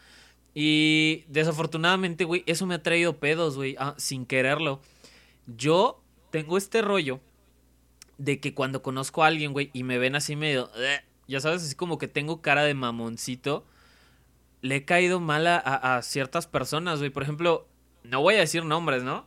Y 0.55 1.25
desafortunadamente, 1.29 2.25
güey, 2.25 2.43
eso 2.47 2.67
me 2.67 2.75
ha 2.75 2.83
traído 2.83 3.19
pedos, 3.19 3.57
güey, 3.57 3.77
ah, 3.79 3.95
sin 3.99 4.27
quererlo. 4.27 4.81
Yo 5.47 6.03
tengo 6.31 6.59
este 6.59 6.83
rollo 6.83 7.21
de 8.19 8.41
que 8.41 8.55
cuando 8.55 8.83
conozco 8.83 9.23
a 9.23 9.29
alguien, 9.29 9.53
güey, 9.53 9.71
y 9.73 9.85
me 9.85 9.99
ven 9.99 10.17
así 10.17 10.37
medio, 10.37 10.71
ya 11.27 11.41
sabes, 11.41 11.63
así 11.63 11.75
como 11.75 11.99
que 11.99 12.09
tengo 12.09 12.43
cara 12.43 12.65
de 12.65 12.75
mamoncito 12.75 13.65
le 14.61 14.77
he 14.77 14.85
caído 14.85 15.21
mal 15.21 15.47
a, 15.47 16.01
ciertas 16.03 16.47
personas, 16.47 16.99
güey. 16.99 17.11
Por 17.11 17.23
ejemplo, 17.23 17.69
no 18.03 18.21
voy 18.21 18.35
a 18.35 18.41
decir 18.41 18.65
nombres, 18.65 19.03
¿no? 19.03 19.27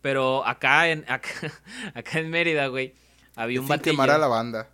Pero 0.00 0.46
acá 0.46 0.88
en, 0.88 1.04
acá, 1.08 2.18
en 2.18 2.30
Mérida, 2.30 2.66
güey, 2.66 2.94
había 3.36 3.60
un 3.60 3.68
batillo. 3.68 3.92
quemar 3.92 4.10
a 4.10 4.18
la 4.18 4.26
banda. 4.26 4.68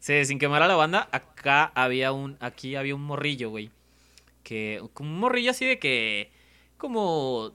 Sí, 0.00 0.24
sin 0.24 0.38
quemar 0.38 0.62
a 0.62 0.68
la 0.68 0.74
banda, 0.74 1.08
acá 1.12 1.70
había 1.76 2.12
un, 2.12 2.36
aquí 2.40 2.74
había 2.74 2.94
un 2.94 3.02
morrillo, 3.02 3.50
güey. 3.50 3.70
Que, 4.42 4.82
un 4.98 5.18
morrillo 5.20 5.52
así 5.52 5.64
de 5.64 5.78
que, 5.78 6.32
como 6.76 7.52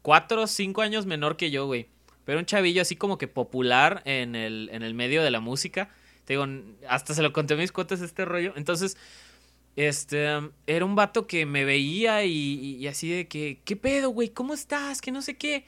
cuatro 0.00 0.42
o 0.42 0.46
cinco 0.46 0.80
años 0.80 1.04
menor 1.04 1.36
que 1.36 1.50
yo, 1.50 1.66
güey. 1.66 1.88
Pero 2.24 2.38
un 2.38 2.46
chavillo 2.46 2.80
así 2.80 2.96
como 2.96 3.18
que 3.18 3.28
popular 3.28 4.00
en 4.06 4.34
el, 4.34 4.70
en 4.72 4.82
el 4.82 4.94
medio 4.94 5.22
de 5.22 5.30
la 5.30 5.40
música. 5.40 5.90
Te 6.24 6.32
digo, 6.32 6.46
hasta 6.88 7.12
se 7.12 7.20
lo 7.20 7.34
conté 7.34 7.52
a 7.52 7.56
mis 7.58 7.70
cuotas 7.70 8.00
este 8.00 8.24
rollo. 8.24 8.54
Entonces, 8.56 8.96
este, 9.76 10.26
era 10.66 10.84
un 10.84 10.94
vato 10.94 11.26
que 11.26 11.46
me 11.46 11.64
veía 11.64 12.24
y, 12.24 12.76
y 12.76 12.86
así 12.86 13.10
de 13.10 13.28
que, 13.28 13.60
¿qué 13.64 13.76
pedo, 13.76 14.10
güey? 14.10 14.28
¿Cómo 14.28 14.54
estás? 14.54 15.00
Que 15.00 15.10
no 15.10 15.22
sé 15.22 15.36
qué. 15.36 15.64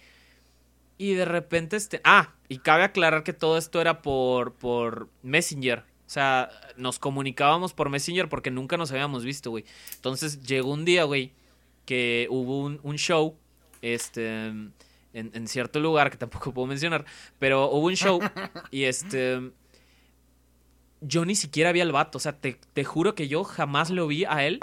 Y 0.99 1.15
de 1.15 1.25
repente, 1.25 1.77
este. 1.77 2.01
Ah, 2.05 2.35
y 2.49 2.59
cabe 2.59 2.85
aclarar 2.85 3.23
que 3.23 3.33
todo 3.33 3.59
esto 3.59 3.81
era 3.81 4.03
por, 4.03 4.55
por 4.55 5.09
Messenger. 5.23 5.81
O 5.81 6.11
sea, 6.11 6.51
nos 6.77 6.99
comunicábamos 6.99 7.75
por 7.75 7.91
Messenger 7.91 8.29
porque 8.29 8.51
nunca 8.51 8.77
nos 8.77 8.93
habíamos 8.93 9.25
visto, 9.25 9.51
güey. 9.51 9.65
Entonces 9.97 10.41
llegó 10.43 10.73
un 10.73 10.85
día, 10.85 11.05
güey, 11.05 11.33
que 11.85 12.29
hubo 12.31 12.61
un, 12.61 12.81
un 12.83 12.97
show, 12.97 13.37
este, 13.83 14.47
en, 14.47 14.73
en, 15.13 15.49
cierto 15.49 15.81
lugar 15.81 16.11
que 16.11 16.17
tampoco 16.17 16.55
puedo 16.55 16.67
mencionar, 16.67 17.05
pero 17.39 17.71
hubo 17.71 17.87
un 17.87 17.97
show 17.97 18.21
y 18.71 18.85
este. 18.85 19.51
Yo 21.00 21.25
ni 21.25 21.35
siquiera 21.35 21.73
vi 21.73 21.81
al 21.81 21.93
vato, 21.93 22.19
o 22.19 22.21
sea, 22.21 22.38
te, 22.41 22.59
te 22.73 22.85
juro 22.85 23.15
que 23.15 23.29
yo 23.29 23.45
jamás 23.45 23.91
lo 23.91 24.07
vi 24.07 24.25
a 24.25 24.47
él 24.47 24.61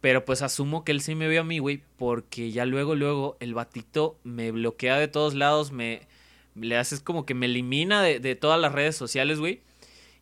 pero 0.00 0.24
pues 0.24 0.42
asumo 0.42 0.84
que 0.84 0.92
él 0.92 1.02
sí 1.02 1.14
me 1.14 1.28
vio 1.28 1.42
a 1.42 1.44
mí, 1.44 1.58
güey, 1.58 1.82
porque 1.96 2.50
ya 2.52 2.64
luego, 2.64 2.94
luego 2.94 3.36
el 3.40 3.54
batito 3.54 4.18
me 4.24 4.50
bloquea 4.50 4.98
de 4.98 5.08
todos 5.08 5.34
lados, 5.34 5.72
me 5.72 6.08
le 6.54 6.76
haces 6.76 7.00
como 7.00 7.26
que 7.26 7.34
me 7.34 7.46
elimina 7.46 8.02
de, 8.02 8.18
de 8.18 8.34
todas 8.34 8.60
las 8.60 8.72
redes 8.72 8.96
sociales, 8.96 9.38
güey. 9.38 9.60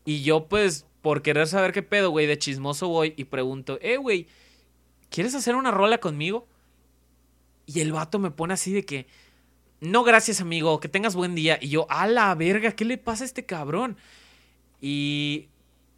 Y 0.04 0.22
yo 0.22 0.48
pues, 0.48 0.86
por 1.00 1.22
querer 1.22 1.46
saber 1.46 1.72
qué 1.72 1.82
pedo, 1.82 2.10
güey, 2.10 2.26
de 2.26 2.38
chismoso 2.38 2.88
voy 2.88 3.14
y 3.16 3.24
pregunto, 3.24 3.78
eh, 3.80 3.98
güey, 3.98 4.26
¿quieres 5.10 5.34
hacer 5.34 5.54
una 5.54 5.70
rola 5.70 5.98
conmigo? 5.98 6.48
Y 7.66 7.80
el 7.80 7.92
vato 7.92 8.18
me 8.18 8.30
pone 8.30 8.54
así 8.54 8.72
de 8.72 8.84
que, 8.84 9.06
no 9.80 10.02
gracias 10.02 10.40
amigo, 10.40 10.80
que 10.80 10.88
tengas 10.88 11.14
buen 11.14 11.36
día. 11.36 11.58
Y 11.60 11.68
yo, 11.68 11.86
a 11.88 12.08
la 12.08 12.34
verga, 12.34 12.72
¿qué 12.72 12.84
le 12.84 12.98
pasa 12.98 13.22
a 13.22 13.26
este 13.26 13.46
cabrón? 13.46 13.96
Y 14.80 15.48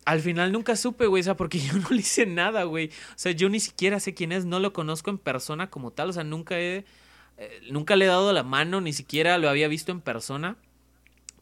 al 0.04 0.20
final 0.20 0.52
nunca 0.52 0.76
supe, 0.76 1.06
güey, 1.06 1.20
o 1.20 1.24
sea, 1.24 1.36
porque 1.36 1.58
yo 1.60 1.74
no 1.74 1.88
le 1.90 1.98
hice 1.98 2.26
nada, 2.26 2.64
güey. 2.64 2.88
O 2.88 3.18
sea, 3.18 3.32
yo 3.32 3.48
ni 3.48 3.60
siquiera 3.60 4.00
sé 4.00 4.14
quién 4.14 4.32
es, 4.32 4.44
no 4.44 4.60
lo 4.60 4.72
conozco 4.72 5.10
en 5.10 5.18
persona 5.18 5.70
como 5.70 5.92
tal, 5.92 6.10
o 6.10 6.12
sea, 6.12 6.24
nunca 6.24 6.58
he, 6.58 6.84
eh, 7.38 7.60
nunca 7.70 7.96
le 7.96 8.06
he 8.06 8.08
dado 8.08 8.32
la 8.32 8.42
mano, 8.42 8.80
ni 8.80 8.92
siquiera 8.92 9.38
lo 9.38 9.48
había 9.48 9.68
visto 9.68 9.92
en 9.92 10.00
persona. 10.00 10.56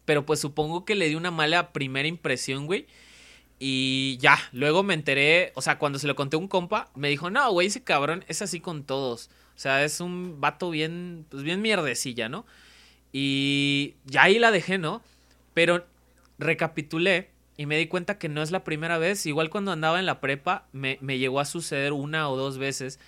Pero 0.05 0.25
pues 0.25 0.41
supongo 0.41 0.85
que 0.85 0.95
le 0.95 1.09
di 1.09 1.17
una 1.17 1.31
mala 1.31 1.73
primera 1.73 2.09
impresión, 2.09 2.67
güey. 2.67 2.87
Y 3.59 4.17
ya, 4.21 4.39
luego 4.53 4.83
me 4.83 4.95
enteré, 4.95 5.53
o 5.55 5.63
sea, 5.63 5.79
cuando 5.79 5.99
se 5.99 6.07
lo 6.07 6.15
conté 6.15 6.37
a 6.37 6.39
un 6.39 6.49
compa, 6.49 6.91
me 6.95 7.09
dijo, 7.09 7.29
no, 7.31 7.51
güey, 7.53 7.67
ese 7.67 7.83
cabrón 7.83 8.25
es 8.29 8.41
así 8.41 8.61
con 8.61 8.85
todos. 8.85 9.31
O 9.57 9.59
sea, 9.61 9.85
es 9.85 10.01
un 10.01 10.41
vato 10.41 10.71
bien, 10.71 11.27
pues 11.29 11.43
bien 11.43 11.61
mierdecilla, 11.61 12.29
¿no? 12.29 12.47
Y 13.13 13.97
ya 14.05 14.25
ahí 14.25 14.39
la 14.39 14.51
dejé, 14.53 14.79
¿no? 14.79 15.03
Pero 15.55 15.85
recapitulé 16.39 17.31
y 17.57 17.67
me 17.67 17.77
di 17.77 17.87
cuenta 17.87 18.19
que 18.19 18.29
no 18.29 18.43
es 18.43 18.51
la 18.51 18.65
primera 18.65 18.99
vez. 18.99 19.27
Igual 19.27 19.51
cuando 19.51 19.73
andaba 19.73 19.99
en 19.99 20.07
la 20.07 20.21
prepa, 20.21 20.67
me, 20.73 20.99
me 21.01 21.19
llegó 21.19 21.41
a 21.41 21.45
suceder 21.45 21.93
una 21.93 22.29
o 22.29 22.37
dos 22.37 22.59
veces 22.59 23.01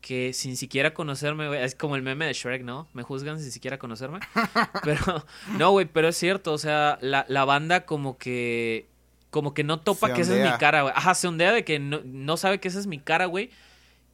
que 0.00 0.32
sin 0.32 0.56
siquiera 0.56 0.94
conocerme, 0.94 1.48
güey, 1.48 1.62
es 1.62 1.74
como 1.74 1.96
el 1.96 2.02
meme 2.02 2.26
de 2.26 2.32
Shrek, 2.32 2.62
¿no? 2.62 2.88
Me 2.94 3.02
juzgan 3.02 3.38
sin 3.40 3.50
siquiera 3.50 3.78
conocerme. 3.78 4.20
Pero, 4.84 5.24
no, 5.58 5.70
güey, 5.72 5.86
pero 5.86 6.08
es 6.08 6.16
cierto, 6.16 6.52
o 6.52 6.58
sea, 6.58 6.98
la, 7.00 7.26
la 7.28 7.44
banda 7.44 7.84
como 7.84 8.16
que, 8.16 8.88
como 9.30 9.54
que 9.54 9.64
no 9.64 9.80
topa 9.80 10.14
que 10.14 10.22
esa 10.22 10.36
es 10.36 10.50
mi 10.50 10.56
cara, 10.58 10.82
güey. 10.82 10.94
Ajá, 10.96 11.14
se 11.14 11.26
ondea 11.26 11.52
de 11.52 11.64
que 11.64 11.78
no, 11.78 12.00
no 12.04 12.36
sabe 12.36 12.60
que 12.60 12.68
esa 12.68 12.78
es 12.78 12.86
mi 12.86 12.98
cara, 12.98 13.26
güey. 13.26 13.50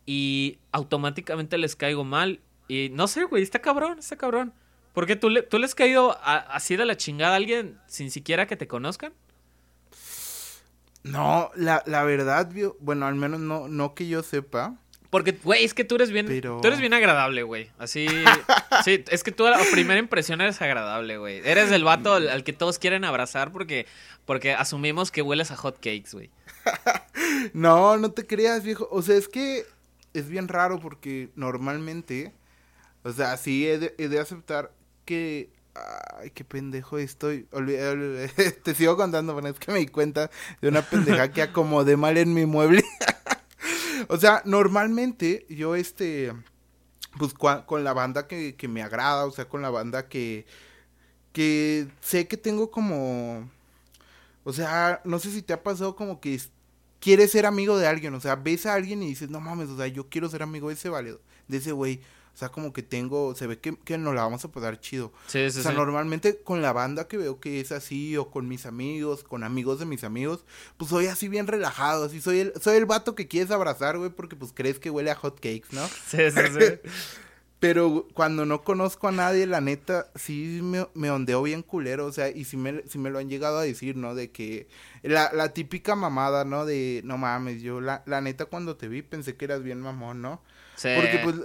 Y 0.06 0.58
automáticamente 0.72 1.58
les 1.58 1.76
caigo 1.76 2.04
mal. 2.04 2.40
Y 2.66 2.88
no 2.90 3.06
sé, 3.06 3.24
güey, 3.24 3.42
está 3.42 3.60
cabrón, 3.60 3.98
está 3.98 4.16
cabrón. 4.16 4.52
Porque 4.94 5.16
tú, 5.16 5.28
le, 5.28 5.42
tú 5.42 5.58
les 5.58 5.72
has 5.72 5.74
caído 5.74 6.16
así 6.22 6.76
de 6.76 6.86
la 6.86 6.96
chingada 6.96 7.32
a 7.32 7.36
alguien 7.36 7.78
sin 7.86 8.10
siquiera 8.12 8.46
que 8.46 8.56
te 8.56 8.68
conozcan. 8.68 9.12
No, 11.02 11.50
la, 11.56 11.82
la 11.84 12.04
verdad, 12.04 12.48
bueno, 12.80 13.06
al 13.06 13.16
menos 13.16 13.40
no, 13.40 13.68
no 13.68 13.94
que 13.94 14.08
yo 14.08 14.22
sepa. 14.22 14.78
Porque, 15.10 15.32
güey, 15.32 15.64
es 15.64 15.74
que 15.74 15.84
tú 15.84 15.96
eres 15.96 16.10
bien, 16.10 16.26
tú 16.40 16.60
eres 16.64 16.80
bien 16.80 16.94
agradable, 16.94 17.42
güey. 17.42 17.70
Así, 17.78 18.06
sí, 18.84 19.04
es 19.08 19.22
que 19.22 19.32
tú 19.32 19.46
a 19.46 19.50
la 19.50 19.60
primera 19.70 19.98
impresión 19.98 20.40
eres 20.40 20.62
agradable, 20.62 21.18
güey. 21.18 21.40
Eres 21.44 21.70
el 21.72 21.84
vato 21.84 22.14
al, 22.14 22.42
que 22.42 22.52
todos 22.52 22.78
quieren 22.78 23.04
abrazar 23.04 23.52
porque, 23.52 23.86
porque 24.24 24.54
asumimos 24.54 25.10
que 25.10 25.22
hueles 25.22 25.50
a 25.50 25.56
hot 25.56 25.76
cakes, 25.76 26.10
güey. 26.12 26.30
no, 27.52 27.96
no 27.96 28.12
te 28.12 28.26
creas, 28.26 28.64
viejo. 28.64 28.88
O 28.90 29.02
sea, 29.02 29.16
es 29.16 29.28
que 29.28 29.66
es 30.14 30.28
bien 30.28 30.48
raro 30.48 30.80
porque 30.80 31.30
normalmente, 31.36 32.32
o 33.02 33.12
sea, 33.12 33.36
sí 33.36 33.66
he 33.66 33.78
de 33.78 34.18
aceptar 34.18 34.72
que 35.04 35.50
Ay, 35.74 36.30
qué 36.30 36.44
pendejo 36.44 36.98
estoy. 36.98 37.48
Te 38.62 38.74
sigo 38.74 38.96
contando, 38.96 39.34
pero 39.34 39.48
es 39.48 39.58
que 39.58 39.72
me 39.72 39.80
di 39.80 39.86
cuenta 39.86 40.30
de 40.60 40.68
una 40.68 40.82
pendeja 40.82 41.32
que 41.32 41.42
acomodé 41.42 41.96
mal 41.96 42.16
en 42.16 42.32
mi 42.32 42.46
mueble. 42.46 42.84
o 44.08 44.16
sea, 44.16 44.42
normalmente 44.44 45.46
yo, 45.48 45.74
este, 45.74 46.32
pues 47.18 47.34
con 47.34 47.84
la 47.84 47.92
banda 47.92 48.28
que, 48.28 48.54
que 48.54 48.68
me 48.68 48.82
agrada, 48.82 49.26
o 49.26 49.32
sea, 49.32 49.48
con 49.48 49.62
la 49.62 49.70
banda 49.70 50.08
que, 50.08 50.46
que 51.32 51.88
sé 52.00 52.28
que 52.28 52.36
tengo 52.36 52.70
como, 52.70 53.50
o 54.44 54.52
sea, 54.52 55.00
no 55.04 55.18
sé 55.18 55.32
si 55.32 55.42
te 55.42 55.52
ha 55.52 55.62
pasado 55.62 55.96
como 55.96 56.20
que 56.20 56.40
quieres 57.00 57.32
ser 57.32 57.46
amigo 57.46 57.76
de 57.78 57.88
alguien, 57.88 58.14
o 58.14 58.20
sea, 58.20 58.36
ves 58.36 58.66
a 58.66 58.74
alguien 58.74 59.02
y 59.02 59.08
dices, 59.08 59.28
no 59.28 59.40
mames, 59.40 59.68
o 59.70 59.76
sea, 59.76 59.88
yo 59.88 60.08
quiero 60.08 60.28
ser 60.28 60.42
amigo 60.42 60.68
de 60.68 60.74
ese 60.74 60.88
válido, 60.88 61.20
de 61.48 61.56
ese 61.56 61.72
güey. 61.72 62.00
O 62.34 62.36
sea, 62.36 62.48
como 62.48 62.72
que 62.72 62.82
tengo, 62.82 63.34
se 63.36 63.46
ve 63.46 63.60
que, 63.60 63.76
que 63.76 63.96
nos 63.96 64.12
la 64.12 64.22
vamos 64.22 64.44
a 64.44 64.48
poder 64.48 64.80
chido. 64.80 65.12
Sí, 65.28 65.48
sí, 65.52 65.60
o 65.60 65.62
sea, 65.62 65.70
normalmente 65.70 66.38
con 66.42 66.62
la 66.62 66.72
banda 66.72 67.06
que 67.06 67.16
veo 67.16 67.38
que 67.38 67.60
es 67.60 67.70
así, 67.70 68.16
o 68.16 68.28
con 68.28 68.48
mis 68.48 68.66
amigos, 68.66 69.22
con 69.22 69.44
amigos 69.44 69.78
de 69.78 69.84
mis 69.84 70.02
amigos, 70.02 70.44
pues 70.76 70.90
soy 70.90 71.06
así 71.06 71.28
bien 71.28 71.46
relajado, 71.46 72.06
así 72.06 72.20
soy 72.20 72.40
el, 72.40 72.52
soy 72.60 72.76
el 72.76 72.86
vato 72.86 73.14
que 73.14 73.28
quieres 73.28 73.52
abrazar, 73.52 73.98
güey, 73.98 74.10
porque 74.10 74.34
pues 74.34 74.50
crees 74.52 74.80
que 74.80 74.90
huele 74.90 75.12
a 75.12 75.14
hot 75.14 75.36
cakes, 75.36 75.68
¿no? 75.70 75.86
Sí, 76.08 76.30
sí, 76.30 76.40
sí. 76.58 76.90
Pero 77.60 78.08
cuando 78.12 78.44
no 78.44 78.62
conozco 78.62 79.08
a 79.08 79.12
nadie, 79.12 79.46
la 79.46 79.60
neta, 79.60 80.08
sí 80.16 80.60
me, 80.62 80.86
me 80.92 81.10
ondeo 81.10 81.40
bien 81.42 81.62
culero, 81.62 82.04
o 82.04 82.12
sea, 82.12 82.28
y 82.28 82.44
sí 82.44 82.56
me, 82.56 82.82
sí 82.88 82.98
me 82.98 83.10
lo 83.10 83.18
han 83.20 83.30
llegado 83.30 83.58
a 83.58 83.62
decir, 83.62 83.96
¿no? 83.96 84.14
De 84.14 84.30
que 84.30 84.68
la, 85.02 85.32
la 85.32 85.54
típica 85.54 85.94
mamada, 85.94 86.44
¿no? 86.44 86.66
De, 86.66 87.00
no 87.04 87.16
mames, 87.16 87.62
yo 87.62 87.80
la, 87.80 88.02
la 88.06 88.20
neta 88.20 88.46
cuando 88.46 88.76
te 88.76 88.88
vi 88.88 89.00
pensé 89.02 89.36
que 89.36 89.46
eras 89.46 89.62
bien 89.62 89.80
mamón, 89.80 90.20
¿no? 90.20 90.42
Sí. 90.76 90.88
Porque 90.94 91.20
pues 91.22 91.36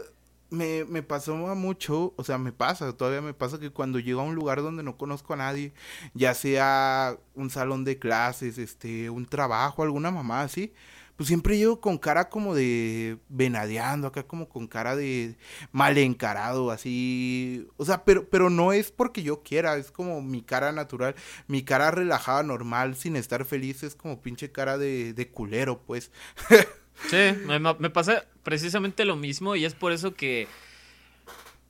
me, 0.49 0.85
me 0.85 1.03
pasó 1.03 1.35
mucho, 1.35 2.13
o 2.17 2.23
sea, 2.23 2.37
me 2.37 2.51
pasa, 2.51 2.91
todavía 2.95 3.21
me 3.21 3.33
pasa 3.33 3.59
que 3.59 3.71
cuando 3.71 3.99
llego 3.99 4.21
a 4.21 4.23
un 4.23 4.35
lugar 4.35 4.61
donde 4.61 4.83
no 4.83 4.97
conozco 4.97 5.33
a 5.33 5.37
nadie, 5.37 5.73
ya 6.13 6.33
sea 6.33 7.17
un 7.35 7.49
salón 7.49 7.83
de 7.85 7.99
clases, 7.99 8.57
este, 8.57 9.09
un 9.09 9.25
trabajo, 9.25 9.83
alguna 9.83 10.11
mamá 10.11 10.41
así, 10.41 10.73
pues 11.15 11.27
siempre 11.27 11.57
llego 11.57 11.81
con 11.81 11.97
cara 11.97 12.29
como 12.29 12.55
de 12.55 13.19
venadeando, 13.27 14.07
acá 14.07 14.23
como 14.23 14.47
con 14.47 14.67
cara 14.67 14.95
de 14.95 15.35
mal 15.71 15.97
encarado, 15.97 16.71
así, 16.71 17.67
o 17.77 17.85
sea, 17.85 18.03
pero, 18.05 18.27
pero 18.29 18.49
no 18.49 18.71
es 18.73 18.91
porque 18.91 19.21
yo 19.23 19.43
quiera, 19.43 19.75
es 19.77 19.91
como 19.91 20.21
mi 20.21 20.41
cara 20.41 20.71
natural, 20.71 21.15
mi 21.47 21.63
cara 21.63 21.91
relajada, 21.91 22.41
normal, 22.43 22.95
sin 22.95 23.15
estar 23.17 23.43
feliz, 23.45 23.83
es 23.83 23.95
como 23.95 24.21
pinche 24.21 24.51
cara 24.51 24.77
de, 24.77 25.13
de 25.13 25.29
culero, 25.29 25.81
pues. 25.85 26.11
Sí, 27.07 27.17
me, 27.47 27.89
pasa 27.89 28.25
precisamente 28.43 29.05
lo 29.05 29.15
mismo 29.15 29.55
y 29.55 29.65
es 29.65 29.73
por 29.73 29.91
eso 29.91 30.13
que, 30.13 30.47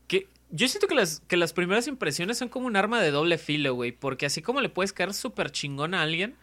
que 0.07 0.27
yo 0.50 0.67
siento 0.67 0.88
que 0.88 0.95
las, 0.95 1.21
que 1.27 1.38
las 1.38 1.53
primeras 1.53 1.88
impresiones 1.88 2.38
son 2.38 2.50
como 2.50 2.67
un 2.67 2.75
arma 2.75 3.01
de 3.01 3.12
doble 3.12 3.38
filo, 3.38 3.74
güey, 3.75 3.91
porque 3.91 4.25
así 4.25 4.41
como 4.41 4.62
le 4.62 4.69
puedes 4.69 4.93
caer 4.93 5.13
súper 5.13 5.51
chingón 5.51 5.93
a 5.93 6.01
alguien, 6.01 6.36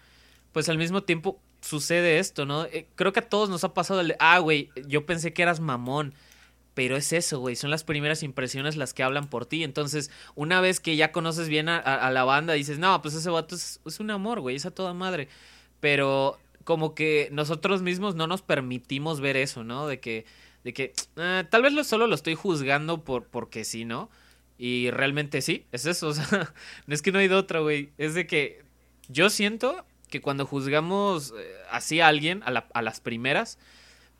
pues 0.52 0.68
al 0.68 0.78
mismo 0.78 1.02
tiempo 1.02 1.40
sucede 1.60 2.18
esto, 2.18 2.46
¿no? 2.46 2.64
Eh, 2.66 2.86
creo 2.94 3.12
que 3.12 3.20
a 3.20 3.28
todos 3.28 3.50
nos 3.50 3.64
ha 3.64 3.74
pasado 3.74 4.00
el 4.00 4.14
ah, 4.20 4.38
güey, 4.38 4.70
yo 4.86 5.04
pensé 5.04 5.32
que 5.32 5.42
eras 5.42 5.60
mamón. 5.60 6.14
Pero 6.74 6.94
es 6.94 7.14
eso, 7.14 7.40
güey. 7.40 7.56
Son 7.56 7.70
las 7.70 7.84
primeras 7.84 8.22
impresiones 8.22 8.76
las 8.76 8.92
que 8.92 9.02
hablan 9.02 9.30
por 9.30 9.46
ti. 9.46 9.64
Entonces, 9.64 10.10
una 10.34 10.60
vez 10.60 10.78
que 10.78 10.94
ya 10.94 11.10
conoces 11.10 11.48
bien 11.48 11.70
a, 11.70 12.10
la 12.10 12.24
banda, 12.24 12.52
dices, 12.52 12.78
no, 12.78 13.00
pues 13.00 13.14
ese 13.14 13.30
vato 13.30 13.54
es, 13.54 13.80
es 13.86 13.98
un 13.98 14.10
amor, 14.10 14.40
güey. 14.40 14.56
Es 14.56 14.66
a 14.66 14.70
toda 14.70 14.92
madre. 14.92 15.28
Pero 15.80 16.38
como 16.66 16.96
que 16.96 17.28
nosotros 17.30 17.80
mismos 17.80 18.16
no 18.16 18.26
nos 18.26 18.42
permitimos 18.42 19.20
ver 19.20 19.36
eso, 19.36 19.62
¿no? 19.62 19.86
De 19.86 20.00
que, 20.00 20.26
de 20.64 20.74
que 20.74 20.92
ah, 21.16 21.44
tal 21.48 21.62
vez 21.62 21.72
lo, 21.72 21.84
solo 21.84 22.08
lo 22.08 22.16
estoy 22.16 22.34
juzgando 22.34 23.04
por, 23.04 23.28
porque 23.28 23.64
sí, 23.64 23.84
¿no? 23.84 24.10
Y 24.58 24.90
realmente 24.90 25.42
sí, 25.42 25.64
es 25.70 25.86
eso, 25.86 26.08
o 26.08 26.12
sea, 26.12 26.52
no 26.86 26.94
es 26.94 27.02
que 27.02 27.12
no 27.12 27.20
hay 27.20 27.28
de 27.28 27.36
otra, 27.36 27.60
güey. 27.60 27.92
Es 27.98 28.14
de 28.14 28.26
que 28.26 28.64
yo 29.08 29.30
siento 29.30 29.86
que 30.10 30.20
cuando 30.20 30.44
juzgamos 30.44 31.32
eh, 31.38 31.54
así 31.70 32.00
a 32.00 32.08
alguien, 32.08 32.42
a 32.44 32.82
las 32.82 33.00
primeras, 33.00 33.60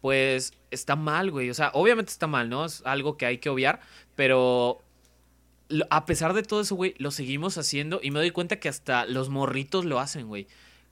pues 0.01 0.53
está 0.71 0.95
mal, 0.95 1.33
güey. 1.33 1.51
O 1.51 1.55
sea, 1.55 1.73
obviamente 1.75 2.13
está 2.13 2.29
mal, 2.29 2.49
¿no? 2.49 2.65
Es 2.65 2.81
algo 2.87 3.17
que 3.17 3.27
hay 3.27 3.39
que 3.39 3.49
obviar, 3.49 3.81
pero 4.15 4.85
a 5.91 6.07
pesar 6.07 6.33
de 6.33 6.45
todo 6.45 6.61
eso, 6.61 6.77
güey, 6.77 6.95
lo 6.99 7.11
seguimos 7.11 7.59
haciendo 7.59 7.99
y 8.05 8.13
me 8.13 8.21
doy 8.21 8.31
cuenta 8.31 8.61
que 8.61 8.69
hasta 8.69 9.05
los 9.05 9.31
morritos 9.31 9.85
lo 9.85 9.99
hacen, 9.99 10.29
güey 10.29 10.47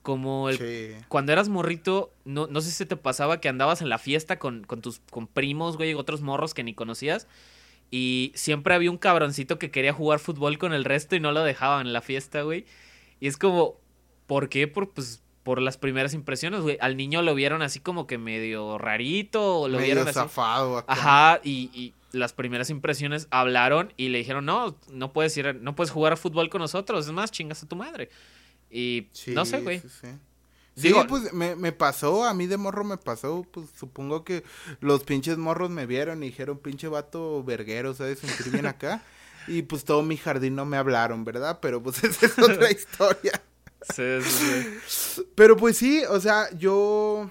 Como 0.04 0.50
el, 0.50 1.02
cuando 1.08 1.32
eras 1.32 1.48
morrito, 1.48 2.12
no, 2.26 2.46
no 2.46 2.60
sé 2.60 2.70
si 2.70 2.84
te 2.84 2.94
pasaba 2.94 3.40
que 3.40 3.48
andabas 3.48 3.80
en 3.80 3.88
la 3.88 3.96
fiesta 3.96 4.38
con, 4.38 4.62
con 4.64 4.82
tus 4.82 5.00
con 5.10 5.26
primos, 5.26 5.78
güey, 5.78 5.94
otros 5.94 6.20
morros 6.20 6.52
que 6.52 6.62
ni 6.62 6.74
conocías. 6.74 7.26
Y 7.90 8.30
siempre 8.34 8.74
había 8.74 8.90
un 8.90 8.98
cabroncito 8.98 9.58
que 9.58 9.70
quería 9.70 9.94
jugar 9.94 10.18
fútbol 10.18 10.58
con 10.58 10.74
el 10.74 10.84
resto 10.84 11.16
y 11.16 11.20
no 11.20 11.32
lo 11.32 11.42
dejaban 11.42 11.86
en 11.86 11.94
la 11.94 12.02
fiesta, 12.02 12.42
güey. 12.42 12.66
Y 13.18 13.28
es 13.28 13.38
como, 13.38 13.80
¿por 14.26 14.50
qué? 14.50 14.68
Por, 14.68 14.90
pues, 14.90 15.22
por 15.42 15.62
las 15.62 15.78
primeras 15.78 16.12
impresiones, 16.12 16.60
güey. 16.60 16.76
Al 16.82 16.98
niño 16.98 17.22
lo 17.22 17.34
vieron 17.34 17.62
así 17.62 17.80
como 17.80 18.06
que 18.06 18.18
medio 18.18 18.76
rarito, 18.76 19.60
o 19.60 19.68
lo 19.68 19.78
medio 19.78 19.94
vieron 19.94 20.12
zafado 20.12 20.76
Acá. 20.76 20.92
Ajá, 20.92 21.40
y, 21.42 21.70
y, 21.72 21.94
las 22.12 22.34
primeras 22.34 22.68
impresiones 22.68 23.26
hablaron 23.30 23.92
y 23.96 24.10
le 24.10 24.18
dijeron, 24.18 24.44
no, 24.44 24.76
no 24.92 25.12
puedes 25.14 25.34
ir, 25.38 25.56
no 25.62 25.74
puedes 25.74 25.90
jugar 25.90 26.12
a 26.12 26.16
fútbol 26.16 26.50
con 26.50 26.60
nosotros, 26.60 27.06
es 27.06 27.12
más, 27.12 27.30
chingas 27.30 27.62
a 27.62 27.68
tu 27.68 27.74
madre. 27.74 28.10
Y 28.74 29.06
no 29.28 29.44
sé, 29.44 29.60
güey. 29.60 29.80
Sí, 30.76 30.92
pues 31.08 31.32
me, 31.32 31.54
me, 31.54 31.70
pasó, 31.70 32.24
a 32.24 32.34
mí 32.34 32.48
de 32.48 32.56
morro 32.56 32.82
me 32.82 32.96
pasó, 32.96 33.46
pues 33.52 33.68
supongo 33.78 34.24
que 34.24 34.42
los 34.80 35.04
pinches 35.04 35.38
morros 35.38 35.70
me 35.70 35.86
vieron 35.86 36.24
y 36.24 36.26
dijeron, 36.26 36.58
pinche 36.58 36.88
vato 36.88 37.44
verguero, 37.44 37.94
¿sabes? 37.94 38.18
Sentir 38.18 38.50
bien 38.50 38.66
acá. 38.66 39.00
y 39.46 39.62
pues 39.62 39.84
todo 39.84 40.02
mi 40.02 40.16
jardín 40.16 40.56
no 40.56 40.64
me 40.64 40.76
hablaron, 40.76 41.24
¿verdad? 41.24 41.60
Pero 41.62 41.80
pues 41.80 42.02
esa 42.04 42.26
es 42.26 42.36
otra 42.36 42.68
historia. 42.72 43.40
sí, 43.94 44.20
sí. 44.22 45.22
Pero 45.36 45.56
pues 45.56 45.76
sí, 45.76 46.02
o 46.08 46.18
sea, 46.18 46.50
yo 46.58 47.30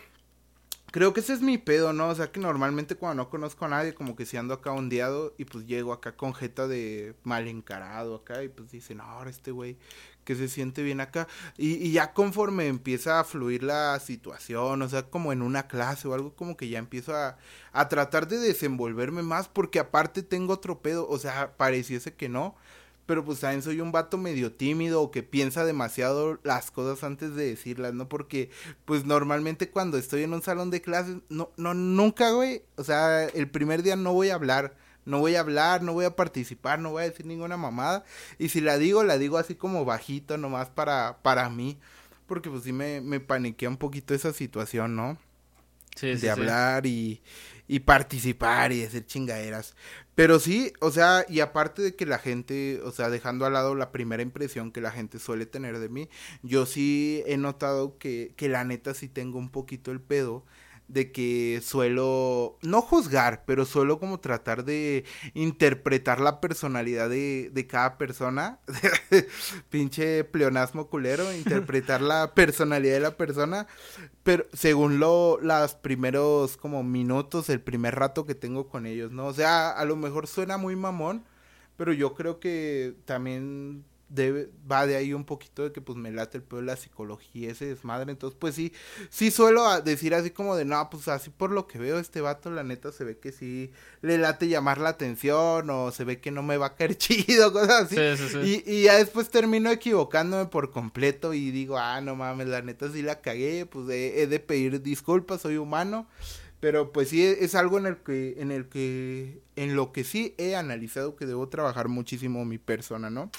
Creo 0.94 1.12
que 1.12 1.22
ese 1.22 1.34
es 1.34 1.42
mi 1.42 1.58
pedo, 1.58 1.92
¿no? 1.92 2.10
O 2.10 2.14
sea, 2.14 2.32
que 2.32 2.40
normalmente 2.40 2.94
cuando 2.94 3.24
no 3.24 3.30
conozco 3.32 3.66
a 3.66 3.68
nadie, 3.68 3.96
como 3.96 4.16
que 4.16 4.28
si 4.28 4.38
ando 4.38 4.54
acá 4.54 4.72
ondeado 4.74 5.34
y 5.40 5.46
pues 5.46 5.66
llego 5.66 5.92
acá 5.92 6.16
con 6.16 6.36
jeta 6.36 6.68
de 6.68 7.16
mal 7.24 7.48
encarado 7.48 8.14
acá 8.14 8.44
y 8.44 8.50
pues 8.50 8.70
dicen, 8.70 9.02
ahora 9.02 9.32
este 9.32 9.50
güey 9.50 9.76
que 10.24 10.36
se 10.36 10.48
siente 10.48 10.84
bien 10.84 11.02
acá. 11.02 11.28
Y, 11.58 11.74
y, 11.76 11.92
ya 11.92 12.14
conforme 12.14 12.68
empieza 12.68 13.20
a 13.20 13.24
fluir 13.24 13.64
la 13.64 14.00
situación, 14.00 14.82
o 14.82 14.90
sea, 14.90 15.04
como 15.04 15.32
en 15.34 15.42
una 15.42 15.68
clase 15.68 16.08
o 16.08 16.14
algo, 16.14 16.36
como 16.36 16.58
que 16.58 16.70
ya 16.70 16.80
empiezo 16.80 17.16
a, 17.16 17.38
a 17.72 17.90
tratar 17.90 18.28
de 18.28 18.38
desenvolverme 18.40 19.24
más 19.24 19.48
porque 19.48 19.80
aparte 19.80 20.24
tengo 20.24 20.54
otro 20.54 20.80
pedo, 20.82 21.08
o 21.10 21.20
sea, 21.20 21.56
pareciese 21.58 22.14
que 22.14 22.30
no, 22.30 22.56
pero 23.06 23.26
pues 23.26 23.40
también 23.40 23.62
soy 23.62 23.82
un 23.82 23.92
vato 23.92 24.18
medio 24.18 24.54
tímido 24.54 25.02
o 25.02 25.12
que 25.12 25.24
piensa 25.24 25.66
demasiado 25.66 26.40
las 26.44 26.72
cosas 26.72 27.04
antes 27.04 27.36
de 27.36 27.48
decirlas, 27.48 27.94
¿no? 27.94 28.08
Porque 28.08 28.50
pues 28.86 29.06
normalmente 29.06 29.70
cuando 29.70 29.98
estoy 29.98 30.24
en 30.24 30.34
un 30.34 30.42
salón 30.42 30.70
de 30.70 30.82
clases, 30.82 31.18
no, 31.30 31.52
no, 31.58 31.74
nunca, 31.74 32.32
güey, 32.32 32.64
o 32.78 32.84
sea, 32.84 33.26
el 33.26 33.50
primer 33.50 33.84
día 33.84 33.96
no 33.96 34.14
voy 34.14 34.30
a 34.30 34.36
hablar, 34.36 34.76
no 35.06 35.20
voy 35.20 35.36
a 35.36 35.42
hablar, 35.42 35.82
no 35.82 35.94
voy 35.94 36.06
a 36.06 36.16
participar, 36.16 36.80
no 36.80 36.92
voy 36.92 37.04
a 37.04 37.10
decir 37.10 37.26
ninguna 37.26 37.58
mamada, 37.58 38.04
y 38.38 38.50
si 38.50 38.62
la 38.62 38.78
digo, 38.78 39.04
la 39.04 39.18
digo 39.18 39.38
así 39.38 39.56
como 39.56 39.86
bajito, 39.86 40.38
nomás 40.38 40.70
para, 40.70 41.20
para 41.22 41.50
mí, 41.50 41.80
porque 42.26 42.50
pues 42.50 42.64
sí 42.64 42.74
me, 42.74 43.02
me 43.02 43.20
paniquea 43.20 43.70
un 43.70 43.78
poquito 43.78 44.14
esa 44.14 44.34
situación, 44.34 44.96
¿no? 44.96 45.18
Sí, 45.96 46.16
de 46.16 46.30
hablar 46.32 46.88
y, 46.88 47.22
y 47.68 47.82
participar 47.82 48.72
y 48.72 48.80
decir 48.80 49.06
chingaderas. 49.06 49.76
Pero 50.16 50.40
sí, 50.40 50.74
o 50.80 50.92
sea, 50.92 51.26
y 51.30 51.40
aparte 51.40 51.82
de 51.82 51.96
que 51.96 52.06
la 52.06 52.20
gente, 52.20 52.82
o 52.84 52.92
sea, 52.92 53.10
dejando 53.10 53.46
al 53.46 53.54
lado 53.54 53.76
la 53.76 53.92
primera 53.92 54.24
impresión 54.24 54.72
que 54.72 54.82
la 54.82 54.92
gente 54.92 55.20
suele 55.20 55.46
tener 55.46 55.80
de 55.80 55.90
mí, 55.90 56.10
yo 56.42 56.66
sí 56.66 57.24
he 57.26 57.38
notado 57.38 57.98
que, 57.98 58.34
que 58.36 58.50
la 58.50 58.64
neta 58.64 58.94
sí 58.94 59.08
tengo 59.08 59.40
un 59.40 59.50
poquito 59.50 59.92
el 59.92 60.02
pedo 60.02 60.46
de 60.88 61.12
que 61.12 61.62
suelo, 61.64 62.58
no 62.62 62.82
juzgar, 62.82 63.44
pero 63.46 63.66
suelo 63.66 64.00
como 64.00 64.20
tratar 64.20 64.64
de 64.66 65.06
interpretar 65.34 66.20
la 66.20 66.42
personalidad 66.42 67.10
de, 67.10 67.50
de 67.54 67.68
cada 67.68 67.98
persona, 67.98 68.60
pinche 69.70 70.24
pleonasmo 70.24 70.88
culero, 70.88 71.34
interpretar 71.34 72.02
la 72.02 72.32
personalidad 72.36 72.96
de 72.96 73.00
la 73.00 73.18
persona, 73.18 73.68
pero 74.24 74.46
según 74.54 75.00
lo, 75.00 75.40
los 75.42 75.76
primeros 75.76 76.58
como 76.58 76.84
minutos, 76.84 77.50
el 77.50 77.62
primer 77.62 77.96
rato 77.96 78.26
que 78.26 78.36
tengo 78.36 78.68
con 78.68 78.86
ellos, 78.86 79.12
¿no? 79.12 79.28
O 79.28 79.34
sea, 79.34 79.72
a 79.72 79.86
lo 79.86 79.96
mejor 79.96 80.28
suena 80.28 80.58
muy 80.58 80.76
mamón, 80.76 81.24
pero 81.78 81.94
yo 81.94 82.14
creo 82.14 82.40
que 82.40 82.96
también 83.06 83.84
debe, 84.14 84.50
va 84.72 84.86
de 84.86 84.96
ahí 84.96 85.14
un 85.14 85.26
poquito 85.26 85.64
de 85.64 85.72
que 85.72 85.82
pues 85.82 85.98
me 85.98 86.12
late 86.12 86.38
el 86.38 86.44
pedo 86.44 86.60
de 86.60 86.68
la 86.68 86.76
psicología, 86.76 87.52
ese 87.52 87.66
desmadre. 87.66 88.12
Entonces, 88.12 88.38
pues 88.40 88.56
sí, 88.56 88.72
sí 89.10 89.32
suelo 89.32 89.82
decir 89.82 90.14
así 90.14 90.30
como 90.30 90.56
de, 90.56 90.66
no, 90.66 90.90
pues 90.90 91.08
así 91.08 91.30
por 91.30 91.52
lo 91.52 91.68
que 91.68 91.80
veo, 91.80 92.00
este 92.00 92.22
vato, 92.22 92.52
la 92.52 92.64
neta, 92.64 92.92
se 92.92 93.04
ve 93.04 93.18
que 93.18 93.32
sí 93.32 93.72
le 94.02 94.18
late 94.18 94.48
llamar 94.48 94.78
la 94.78 94.90
atención 94.90 95.70
o 95.70 95.92
se 95.92 96.04
ve 96.04 96.20
que 96.20 96.32
no 96.32 96.44
me 96.44 96.58
va 96.58 96.68
a 96.68 96.76
caer 96.76 96.96
chido, 96.98 97.52
cosas 97.52 97.92
así. 97.92 97.98
Y, 98.44 98.64
y 98.72 98.84
ya 98.84 98.98
después 98.98 99.30
termino 99.30 99.72
equivocándome 99.72 100.46
por 100.46 100.72
completo 100.72 101.34
y 101.34 101.52
digo, 101.52 101.78
ah, 101.78 102.00
no 102.02 102.16
mames, 102.16 102.48
la 102.48 102.62
neta 102.62 102.92
sí 102.92 103.02
la 103.02 103.22
cagué, 103.22 103.66
pues 103.66 103.90
he, 103.90 104.28
de 104.28 104.40
pedir 104.40 104.82
disculpas, 104.82 105.42
soy 105.42 105.58
humano. 105.58 106.08
Pero 106.60 106.94
pues 106.94 107.10
sí 107.10 107.22
es 107.22 107.56
algo 107.56 107.78
en 107.78 107.88
el 107.88 107.98
que, 107.98 108.36
en 108.38 108.50
el 108.50 108.70
que, 108.70 109.42
en 109.58 109.76
lo 109.76 109.92
que 109.92 110.06
sí 110.06 110.34
he 110.38 110.56
analizado 110.56 111.18
que 111.18 111.26
debo 111.26 111.50
trabajar 111.50 111.90
muchísimo 111.90 112.46
mi 112.46 112.58
persona, 112.58 113.10
¿no? 113.10 113.30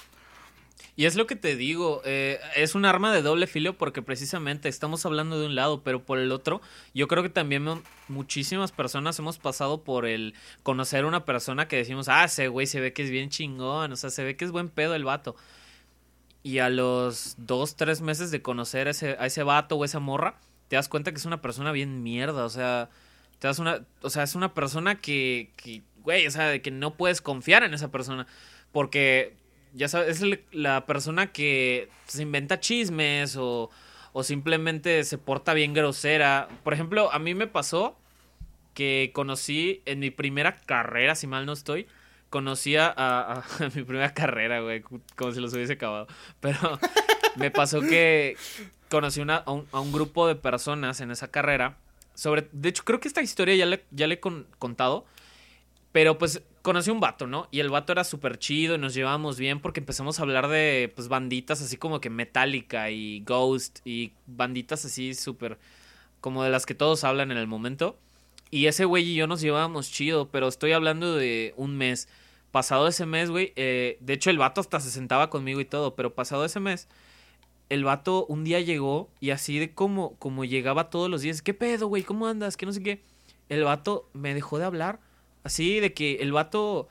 Y 0.97 1.07
es 1.07 1.17
lo 1.17 1.27
que 1.27 1.35
te 1.35 1.57
digo, 1.57 2.03
eh, 2.05 2.39
es 2.55 2.77
un 2.77 2.85
arma 2.85 3.13
de 3.13 3.21
doble 3.21 3.49
filo 3.49 3.77
porque 3.77 4.01
precisamente 4.01 4.69
estamos 4.69 5.05
hablando 5.05 5.41
de 5.41 5.47
un 5.47 5.57
lado, 5.57 5.83
pero 5.83 6.05
por 6.05 6.19
el 6.19 6.31
otro, 6.31 6.61
yo 6.95 7.09
creo 7.09 7.25
que 7.25 7.31
también 7.31 7.83
muchísimas 8.07 8.71
personas 8.71 9.19
hemos 9.19 9.39
pasado 9.39 9.83
por 9.83 10.07
el 10.07 10.35
conocer 10.63 11.05
a 11.05 11.09
una 11.09 11.25
persona 11.25 11.67
que 11.67 11.77
decimos, 11.77 12.09
ah, 12.09 12.25
ese 12.25 12.47
güey 12.47 12.69
se 12.69 12.81
ve 12.81 12.93
que 12.93 13.03
es 13.03 13.11
bien 13.11 13.29
chingón, 13.29 13.91
o 13.91 13.97
sea, 13.97 14.11
se 14.11 14.23
ve 14.23 14.37
que 14.37 14.45
es 14.45 14.53
buen 14.53 14.69
pedo 14.69 14.95
el 14.95 15.05
vato. 15.05 15.35
Y 16.45 16.59
a 16.59 16.69
los 16.69 17.35
dos, 17.39 17.75
tres 17.75 18.01
meses 18.01 18.31
de 18.31 18.43
conocer 18.43 18.87
a 18.87 18.91
ese, 18.91 19.17
a 19.19 19.27
ese 19.27 19.43
vato 19.43 19.77
o 19.77 19.85
esa 19.85 19.99
morra, 19.99 20.39
te 20.69 20.77
das 20.77 20.89
cuenta 20.89 21.11
que 21.11 21.19
es 21.19 21.25
una 21.25 21.43
persona 21.43 21.73
bien 21.73 22.05
mierda, 22.05 22.45
o 22.45 22.51
sea, 22.51 22.89
te 23.41 23.49
das 23.49 23.59
una, 23.59 23.85
o 24.03 24.11
sea, 24.11 24.23
es 24.23 24.35
una 24.37 24.55
persona 24.55 25.01
que, 25.01 25.51
que 25.57 25.83
güey, 26.05 26.27
o 26.27 26.31
sea, 26.31 26.49
de 26.49 26.63
que 26.63 26.71
no 26.71 26.97
puedes 26.97 27.21
confiar 27.21 27.65
en 27.65 27.75
esa 27.75 27.91
persona. 27.91 28.27
Porque 28.73 29.37
ya 29.75 29.89
sabes, 29.89 30.23
es 30.23 30.39
la 30.53 30.87
persona 30.87 31.33
que 31.33 31.89
se 32.07 32.23
inventa 32.23 32.61
chismes 32.61 33.37
o, 33.37 33.71
o 34.13 34.23
simplemente 34.23 35.05
se 35.05 35.19
porta 35.19 35.53
bien 35.53 35.75
grosera. 35.75 36.49
Por 36.63 36.73
ejemplo, 36.73 37.13
a 37.13 37.19
mí 37.19 37.35
me 37.35 37.47
pasó 37.47 37.97
que 38.75 39.11
conocí 39.15 39.83
en 39.87 39.99
mi 40.01 40.11
primera 40.11 40.57
carrera, 40.57 41.15
si 41.15 41.27
mal 41.27 41.47
no 41.47 41.53
estoy, 41.53 41.87
conocí 42.31 42.77
a, 42.77 42.93
a, 42.97 43.45
mi 43.75 43.83
primera 43.83 44.13
carrera, 44.15 44.61
güey, 44.61 44.83
como 45.17 45.33
si 45.33 45.41
los 45.41 45.53
hubiese 45.55 45.75
acabado. 45.75 46.07
Pero 46.41 46.59
me 47.37 47.51
pasó 47.51 47.81
que 47.81 48.37
conocí 48.91 49.21
una, 49.21 49.37
a, 49.37 49.53
un, 49.53 49.93
grupo 49.93 50.27
de 50.27 50.35
personas 50.35 51.01
en 51.01 51.11
esa 51.11 51.29
carrera. 51.29 51.77
Sobre, 52.15 52.49
de 52.53 52.69
hecho, 52.69 52.85
creo 52.85 53.01
que 53.01 53.09
esta 53.09 53.23
historia 53.23 53.57
ya 53.57 53.67
le, 53.67 53.85
ya 53.91 54.07
le 54.07 54.15
he 54.15 54.21
contado. 54.21 55.05
Pero 55.95 56.19
pues 56.19 56.43
conocí 56.63 56.91
un 56.91 56.99
vato, 56.99 57.29
¿no? 57.29 57.47
Y 57.53 57.61
el 57.61 57.71
vato 57.71 57.93
era 57.93 58.03
súper 58.03 58.37
chido 58.41 58.75
y 58.75 58.79
nos 58.79 58.95
llevábamos 58.95 59.39
bien 59.39 59.61
porque 59.61 59.79
empezamos 59.79 60.19
a 60.19 60.23
hablar 60.23 60.49
de 60.49 60.93
pues 60.93 61.07
banditas 61.07 61.63
así 61.63 61.77
como 61.77 62.01
que 62.01 62.11
Metallica 62.11 62.91
y 62.91 63.21
Ghost 63.21 63.79
y 63.85 64.11
banditas 64.27 64.85
así 64.85 65.15
súper 65.15 65.57
como 66.21 66.43
de 66.43 66.51
las 66.51 66.67
que 66.67 66.75
todos 66.75 67.05
hablan 67.05 67.31
en 67.31 67.37
el 67.37 67.47
momento. 67.47 67.97
Y 68.51 68.67
ese 68.67 68.87
güey 68.87 69.05
y 69.05 69.15
yo 69.15 69.29
nos 69.29 69.41
llevábamos 69.41 69.89
chido, 69.89 70.31
pero 70.33 70.49
estoy 70.49 70.73
hablando 70.73 71.15
de 71.15 71.55
un 71.57 71.77
mes. 71.77 72.09
Pasado 72.51 72.89
ese 72.89 73.07
mes, 73.07 73.31
güey, 73.31 73.53
eh, 73.55 73.97
de 74.01 74.15
hecho 74.15 74.31
el 74.31 74.39
vato 74.39 74.61
hasta 74.61 74.81
se 74.81 74.91
sentaba 74.91 75.31
conmigo 75.31 75.61
y 75.61 75.65
todo, 75.65 75.95
pero 75.95 76.17
pasado 76.17 76.45
ese 76.45 76.59
mes, 76.59 76.89
el 77.69 77.85
vato 77.85 78.27
un 78.27 78.43
día 78.43 78.59
llegó 78.59 79.11
y 79.21 79.31
así 79.31 79.61
de 79.61 79.73
como, 79.73 80.17
como 80.17 80.45
llegaba 80.45 80.91
todos 80.91 81.09
los 81.09 81.23
días, 81.23 81.41
¿qué 81.41 81.55
pedo, 81.55 81.87
güey? 81.87 82.03
¿Cómo 82.03 82.27
andas? 82.27 82.57
¿Qué 82.57 82.67
no 82.67 82.73
sé 82.73 82.83
qué? 82.83 83.01
El 83.49 83.63
vato 83.63 84.11
me 84.13 84.35
dejó 84.35 84.59
de 84.59 84.65
hablar 84.65 84.99
Así 85.45 85.79
de 85.79 85.95
que 85.95 86.17
el 86.17 86.33
vato 86.33 86.89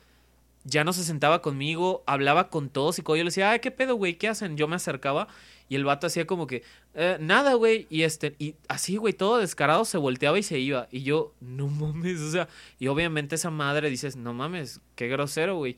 ya 0.64 0.84
no 0.84 0.94
se 0.94 1.04
sentaba 1.04 1.42
conmigo, 1.42 2.04
hablaba 2.06 2.50
con 2.50 2.70
todos 2.70 2.98
y 2.98 3.02
cuando 3.02 3.18
yo 3.18 3.24
le 3.26 3.30
decía, 3.30 3.52
ay, 3.52 3.60
¿qué 3.60 3.72
pedo, 3.72 3.96
güey? 3.96 4.18
¿Qué 4.18 4.30
hacen? 4.30 4.56
Yo 4.56 4.68
me 4.68 4.78
acercaba 4.78 5.28
y 5.68 5.76
el 5.76 5.84
vato 5.84 6.08
hacía 6.08 6.26
como 6.26 6.48
que, 6.48 6.64
eh, 6.94 7.18
nada, 7.20 7.56
güey. 7.56 7.88
Y 7.90 8.04
este, 8.04 8.36
y 8.40 8.56
así, 8.68 8.98
güey, 8.98 9.14
todo 9.14 9.38
descarado 9.38 9.86
se 9.86 9.98
volteaba 9.98 10.38
y 10.40 10.44
se 10.44 10.60
iba. 10.60 10.88
Y 10.92 11.04
yo, 11.04 11.34
no 11.42 11.68
mames, 11.68 12.22
o 12.22 12.32
sea, 12.32 12.48
y 12.80 12.88
obviamente 12.88 13.36
esa 13.36 13.50
madre 13.50 13.90
dices, 13.90 14.16
no 14.16 14.34
mames, 14.34 14.82
qué 14.96 15.08
grosero, 15.08 15.58
güey. 15.58 15.78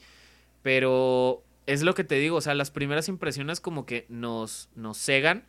Pero 0.62 1.44
es 1.66 1.82
lo 1.82 1.96
que 1.96 2.04
te 2.04 2.16
digo, 2.16 2.38
o 2.38 2.42
sea, 2.42 2.54
las 2.54 2.72
primeras 2.72 3.08
impresiones 3.08 3.60
como 3.60 3.86
que 3.86 4.06
nos, 4.10 4.70
nos 4.76 4.98
cegan 4.98 5.46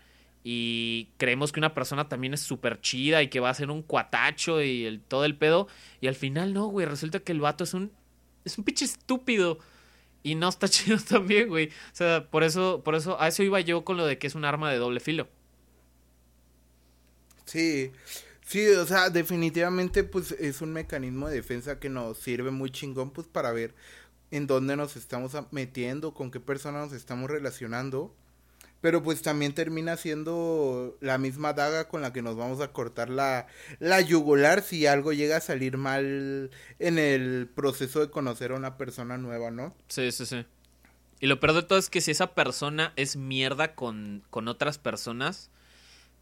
y 0.48 1.08
creemos 1.16 1.50
que 1.50 1.58
una 1.58 1.74
persona 1.74 2.08
también 2.08 2.32
es 2.32 2.38
súper 2.38 2.80
chida 2.80 3.20
y 3.20 3.28
que 3.28 3.40
va 3.40 3.50
a 3.50 3.54
ser 3.54 3.68
un 3.68 3.82
cuatacho 3.82 4.62
y 4.62 4.84
el, 4.84 5.00
todo 5.00 5.24
el 5.24 5.36
pedo. 5.36 5.66
Y 6.00 6.06
al 6.06 6.14
final 6.14 6.54
no, 6.54 6.66
güey, 6.66 6.86
resulta 6.86 7.18
que 7.18 7.32
el 7.32 7.40
vato 7.40 7.64
es 7.64 7.74
un, 7.74 7.90
es 8.44 8.56
un 8.56 8.62
pinche 8.62 8.84
estúpido. 8.84 9.58
Y 10.22 10.36
no 10.36 10.48
está 10.48 10.68
chido 10.68 10.98
también, 10.98 11.48
güey. 11.48 11.66
O 11.66 11.96
sea, 11.96 12.30
por 12.30 12.44
eso, 12.44 12.82
por 12.84 12.94
eso, 12.94 13.20
a 13.20 13.26
eso 13.26 13.42
iba 13.42 13.58
yo 13.58 13.84
con 13.84 13.96
lo 13.96 14.06
de 14.06 14.18
que 14.18 14.28
es 14.28 14.36
un 14.36 14.44
arma 14.44 14.70
de 14.70 14.78
doble 14.78 15.00
filo. 15.00 15.26
Sí, 17.44 17.90
sí, 18.46 18.68
o 18.68 18.86
sea, 18.86 19.10
definitivamente 19.10 20.04
pues 20.04 20.30
es 20.30 20.60
un 20.60 20.72
mecanismo 20.72 21.26
de 21.28 21.34
defensa 21.34 21.80
que 21.80 21.88
nos 21.88 22.18
sirve 22.18 22.52
muy 22.52 22.70
chingón 22.70 23.10
pues 23.10 23.26
para 23.26 23.50
ver 23.50 23.74
en 24.30 24.46
dónde 24.46 24.76
nos 24.76 24.94
estamos 24.94 25.32
metiendo, 25.50 26.14
con 26.14 26.30
qué 26.30 26.38
persona 26.38 26.78
nos 26.82 26.92
estamos 26.92 27.28
relacionando 27.28 28.14
Pero 28.80 29.02
pues 29.02 29.22
también 29.22 29.54
termina 29.54 29.96
siendo 29.96 30.96
la 31.00 31.18
misma 31.18 31.52
daga 31.52 31.88
con 31.88 32.02
la 32.02 32.12
que 32.12 32.22
nos 32.22 32.36
vamos 32.36 32.60
a 32.60 32.72
cortar 32.72 33.08
la, 33.08 33.46
la 33.78 34.00
yugular 34.00 34.62
si 34.62 34.86
algo 34.86 35.12
llega 35.12 35.38
a 35.38 35.40
salir 35.40 35.76
mal 35.76 36.50
en 36.78 36.98
el 36.98 37.48
proceso 37.54 38.00
de 38.00 38.10
conocer 38.10 38.52
a 38.52 38.56
una 38.56 38.76
persona 38.76 39.18
nueva, 39.18 39.50
¿no? 39.50 39.74
Sí, 39.88 40.12
sí, 40.12 40.26
sí. 40.26 40.44
Y 41.20 41.26
lo 41.26 41.40
peor 41.40 41.54
de 41.54 41.62
todo 41.62 41.78
es 41.78 41.88
que 41.88 42.00
si 42.00 42.10
esa 42.10 42.34
persona 42.34 42.92
es 42.96 43.16
mierda 43.16 43.74
con, 43.74 44.22
con 44.30 44.48
otras 44.48 44.78
personas, 44.78 45.50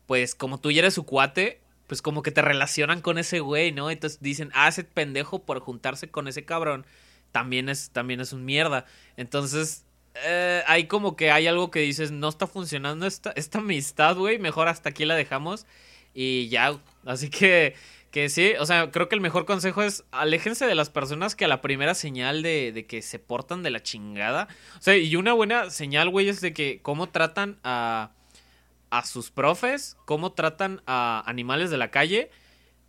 pues 0.07 0.35
como 0.35 0.61
tú 0.61 0.71
ya 0.71 0.81
eres 0.81 0.95
su 0.95 1.05
cuate, 1.05 1.61
pues 1.87 2.01
como 2.01 2.23
que 2.23 2.31
te 2.31 2.43
relacionan 2.43 3.01
con 3.01 3.19
ese 3.19 3.41
güey, 3.41 3.73
¿no? 3.73 3.91
Entonces 3.91 4.21
dicen, 4.21 4.51
ah, 4.55 4.69
ese 4.69 4.85
pendejo 4.85 5.45
por 5.45 5.61
juntarse 5.61 6.11
con 6.11 6.29
ese 6.29 6.45
cabrón, 6.45 6.87
también 7.33 7.69
es, 7.69 7.91
también 7.91 8.21
es 8.21 8.33
un 8.33 8.45
mierda. 8.45 8.87
Entonces, 9.17 9.85
eh, 10.23 10.63
hay 10.67 10.87
como 10.87 11.17
que 11.17 11.31
hay 11.31 11.47
algo 11.47 11.71
que 11.71 11.81
dices, 11.81 12.11
no 12.11 12.29
está 12.29 12.47
funcionando 12.47 13.07
esta, 13.07 13.35
amistad, 13.55 14.17
güey, 14.17 14.39
mejor 14.39 14.69
hasta 14.69 14.91
aquí 14.91 15.05
la 15.05 15.17
dejamos 15.17 15.67
y 16.15 16.49
ya. 16.49 16.79
Así 17.05 17.31
que, 17.31 17.75
que 18.11 18.29
sí, 18.29 18.53
o 18.61 18.67
sea, 18.67 18.91
creo 18.91 19.09
que 19.09 19.17
el 19.17 19.21
mejor 19.21 19.45
consejo 19.45 19.83
es 19.83 20.05
aléjense 20.13 20.67
de 20.67 20.75
las 20.75 20.91
personas 20.91 21.35
que 21.35 21.45
a 21.45 21.49
la 21.49 21.61
primera 21.61 21.95
señal 21.95 22.43
de, 22.43 22.73
de 22.73 22.87
que 22.87 23.03
se 23.03 23.19
portan 23.19 23.63
de 23.63 23.71
la 23.71 23.83
chingada. 23.83 24.49
O 24.79 24.83
sea, 24.83 24.97
y 24.97 25.17
una 25.17 25.33
buena 25.33 25.71
señal, 25.71 26.11
güey, 26.11 26.29
es 26.29 26.41
de 26.41 26.53
que 26.53 26.81
cómo 26.81 27.09
tratan 27.09 27.59
a, 27.65 28.13
a 28.91 29.05
sus 29.05 29.31
profes, 29.31 29.97
cómo 30.05 30.33
tratan 30.33 30.83
a 30.87 31.25
animales 31.27 31.71
de 31.71 31.79
la 31.79 31.91
calle 31.91 32.31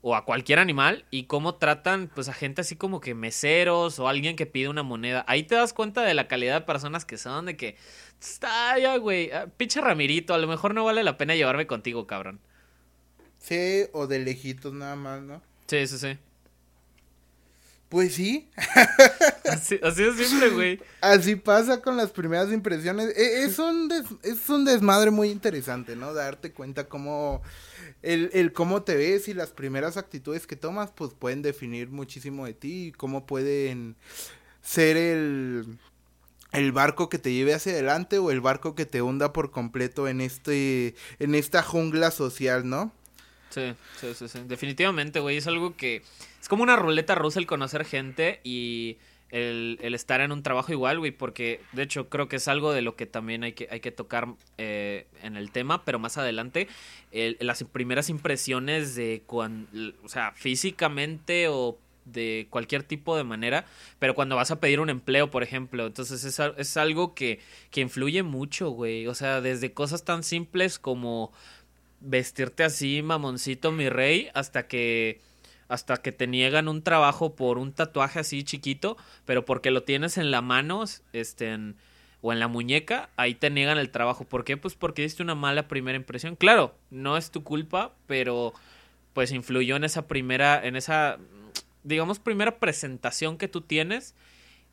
o 0.08 0.16
a 0.16 0.24
cualquier 0.24 0.60
animal 0.60 1.04
y 1.10 1.24
cómo 1.24 1.56
tratan 1.56 2.12
pues 2.14 2.30
a 2.30 2.34
gente 2.34 2.62
así 2.62 2.76
como 2.76 3.02
que 3.02 3.16
meseros 3.16 3.98
o 3.98 4.08
alguien 4.08 4.36
que 4.36 4.46
pide 4.46 4.70
una 4.70 4.84
moneda. 4.84 5.26
Ahí 5.28 5.42
te 5.42 5.56
das 5.56 5.74
cuenta 5.74 6.04
de 6.04 6.14
la 6.14 6.28
calidad 6.28 6.60
de 6.60 6.62
personas 6.62 7.06
que 7.06 7.18
son, 7.18 7.48
de 7.48 7.58
que 7.58 7.76
está 8.22 8.78
ya, 8.78 8.98
güey, 8.98 9.32
ah, 9.32 9.48
pinche 9.58 9.82
Ramirito, 9.82 10.36
a 10.36 10.38
lo 10.38 10.46
mejor 10.46 10.76
no 10.76 10.86
vale 10.86 11.04
la 11.04 11.18
pena 11.18 11.34
llevarme 11.34 11.66
contigo, 11.66 12.06
cabrón. 12.06 12.40
Sí, 13.40 13.86
o 13.94 14.06
de 14.06 14.20
lejitos 14.20 14.74
nada 14.74 14.96
más, 14.96 15.24
¿no? 15.24 15.42
Sí, 15.66 15.88
sí, 15.88 15.98
sí. 15.98 16.20
Pues 17.96 18.16
sí. 18.16 18.50
así, 19.46 19.80
así 19.82 20.04
es 20.04 20.18
simple, 20.18 20.50
güey. 20.50 20.82
Así 21.00 21.38
pasa 21.38 21.82
con 21.82 21.96
las 21.96 22.12
primeras 22.12 22.52
impresiones. 22.52 23.18
E, 23.18 23.46
es, 23.46 23.58
un 23.58 23.90
es 24.22 24.50
un 24.50 24.66
desmadre 24.66 25.12
muy 25.12 25.30
interesante, 25.30 25.96
¿no? 25.96 26.14
Darte 26.14 26.52
cuenta 26.52 26.90
cómo 26.90 27.42
el, 28.02 28.32
el 28.34 28.52
cómo 28.52 28.84
te 28.84 28.96
ves 28.96 29.30
y 29.30 29.34
las 29.34 29.52
primeras 29.52 29.96
actitudes 29.96 30.46
que 30.46 30.58
tomas, 30.58 30.92
pues 30.92 31.14
pueden 31.14 31.42
definir 31.42 31.88
muchísimo 31.88 32.46
de 32.46 32.54
ti 32.54 32.88
y 32.88 32.92
cómo 32.92 33.26
pueden 33.26 33.96
ser 34.62 34.98
el, 34.98 35.78
el 36.52 36.74
barco 36.74 37.08
que 37.08 37.18
te 37.18 37.32
lleve 37.32 37.54
hacia 37.54 37.72
adelante 37.72 38.18
o 38.18 38.30
el 38.30 38.42
barco 38.42 38.76
que 38.76 38.86
te 38.86 39.02
hunda 39.02 39.32
por 39.32 39.52
completo 39.52 40.10
en 40.10 40.20
este, 40.20 40.96
en 41.20 41.34
esta 41.34 41.64
jungla 41.64 42.12
social, 42.12 42.68
¿no? 42.68 42.92
Sí, 43.56 43.74
sí, 44.02 44.14
sí, 44.14 44.28
sí. 44.28 44.40
Definitivamente, 44.46 45.22
güey. 45.22 45.38
Es 45.38 45.48
algo 45.48 45.78
que. 45.78 46.04
Es 46.46 46.50
como 46.50 46.62
una 46.62 46.76
ruleta 46.76 47.16
rusa 47.16 47.40
el 47.40 47.48
conocer 47.48 47.86
gente 47.86 48.40
y 48.44 49.00
el, 49.32 49.80
estar 49.96 50.22
en 50.22 50.32
un 50.32 50.44
trabajo 50.44 50.72
igual, 50.72 51.00
güey. 51.00 51.10
Porque, 51.10 51.60
de 51.72 51.82
hecho, 51.82 52.08
creo 52.08 52.28
que 52.28 52.36
es 52.36 52.48
algo 52.48 52.72
de 52.72 52.84
lo 52.84 52.96
que 52.96 53.08
también 53.08 53.44
hay 53.44 53.54
que, 53.54 53.68
hay 53.72 53.80
que 53.80 53.90
tocar 53.90 54.28
eh, 54.60 55.08
en 55.24 55.38
el 55.38 55.50
tema, 55.50 55.84
pero 55.84 55.98
más 55.98 56.20
adelante. 56.20 56.68
las 57.12 57.64
primeras 57.64 58.12
impresiones 58.12 58.94
de 58.94 59.24
cuando. 59.26 59.72
O 60.04 60.08
sea, 60.08 60.34
físicamente 60.34 61.48
o 61.48 61.80
de 62.06 62.46
cualquier 62.52 62.84
tipo 62.84 63.18
de 63.18 63.24
manera, 63.24 63.66
pero 63.98 64.14
cuando 64.14 64.36
vas 64.36 64.52
a 64.52 64.60
pedir 64.60 64.80
un 64.80 64.92
empleo, 64.92 65.32
por 65.32 65.42
ejemplo, 65.42 65.88
entonces 65.88 66.24
es, 66.26 66.40
es 66.58 66.78
algo 66.78 67.16
que, 67.16 67.40
que 67.72 67.82
influye 67.82 68.22
mucho, 68.22 68.70
güey, 68.70 69.08
o 69.08 69.16
sea, 69.16 69.42
desde 69.42 69.74
cosas 69.74 70.06
tan 70.06 70.22
simples 70.22 70.78
como 70.78 71.34
vestirte 72.02 72.64
así, 72.64 73.02
mamoncito, 73.02 73.72
mi 73.72 73.90
rey, 73.90 74.30
hasta 74.36 74.68
que 74.68 75.20
hasta 75.68 75.98
que 75.98 76.12
te 76.12 76.28
niegan 76.28 76.68
un 76.68 76.82
trabajo 76.84 77.36
por 77.36 77.58
un 77.58 77.74
tatuaje 77.74 78.20
así 78.20 78.44
chiquito, 78.44 78.98
pero 79.26 79.46
porque 79.46 79.72
lo 79.72 79.84
tienes 79.84 80.18
en 80.18 80.32
la 80.32 80.42
mano, 80.42 80.84
este, 81.14 81.58
o 82.22 82.34
en 82.34 82.40
la 82.40 82.48
muñeca, 82.48 83.10
ahí 83.18 83.36
te 83.36 83.50
niegan 83.50 83.78
el 83.78 83.92
trabajo. 83.92 84.26
¿Por 84.26 84.44
qué? 84.44 84.58
Pues 84.58 84.76
porque 84.76 85.04
diste 85.04 85.24
una 85.24 85.36
mala 85.36 85.68
primera 85.68 85.96
impresión. 85.96 86.36
Claro, 86.36 86.76
no 86.90 87.18
es 87.18 87.32
tu 87.32 87.44
culpa, 87.44 87.94
pero 88.08 88.54
pues 89.14 89.32
influyó 89.32 89.76
en 89.76 89.84
esa 89.84 90.08
primera, 90.08 90.66
en 90.66 90.76
esa, 90.76 91.20
digamos, 91.84 92.20
primera 92.20 92.60
presentación 92.60 93.38
que 93.38 93.48
tú 93.48 93.62
tienes. 93.62 94.16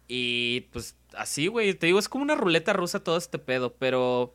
Y 0.09 0.63
pues 0.73 0.97
así, 1.15 1.47
güey, 1.47 1.75
te 1.75 1.87
digo, 1.87 1.99
es 1.99 2.09
como 2.09 2.25
una 2.25 2.35
ruleta 2.35 2.73
rusa 2.73 3.05
todo 3.05 3.17
este 3.17 3.39
pedo, 3.39 3.75
pero 3.79 4.35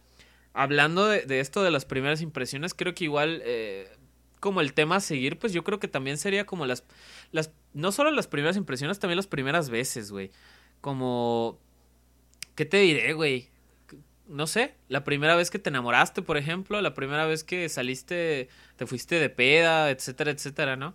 hablando 0.53 1.07
de, 1.07 1.39
esto 1.39 1.63
de 1.63 1.71
las 1.71 1.85
primeras 1.85 2.21
impresiones, 2.21 2.73
creo 2.73 2.95
que 2.95 3.03
igual 3.03 3.41
eh, 3.45 3.89
como 4.39 4.61
el 4.61 4.73
tema 4.73 4.97
a 4.97 4.99
seguir, 4.99 5.39
pues 5.39 5.53
yo 5.53 5.63
creo 5.63 5.79
que 5.79 5.87
también 5.87 6.17
sería 6.17 6.45
como 6.45 6.65
las, 6.65 6.83
las, 7.31 7.51
no 7.73 7.91
solo 7.91 8.11
las 8.11 8.27
primeras 8.27 8.57
impresiones, 8.57 8.99
también 8.99 9.17
las 9.17 9.27
primeras 9.27 9.69
veces, 9.69 10.11
güey. 10.11 10.31
Como, 10.81 11.59
¿qué 12.55 12.65
te 12.65 12.77
diré, 12.77 13.13
güey? 13.13 13.49
No 14.27 14.45
sé, 14.45 14.75
la 14.89 15.03
primera 15.03 15.35
vez 15.35 15.49
que 15.49 15.59
te 15.59 15.69
enamoraste, 15.69 16.21
por 16.21 16.37
ejemplo, 16.37 16.81
la 16.81 16.93
primera 16.93 17.25
vez 17.25 17.43
que 17.43 17.69
saliste, 17.69 18.49
te 18.75 18.85
fuiste 18.85 19.19
de 19.19 19.29
peda, 19.29 19.89
etcétera, 19.89 20.31
etcétera, 20.31 20.75
¿no? 20.75 20.93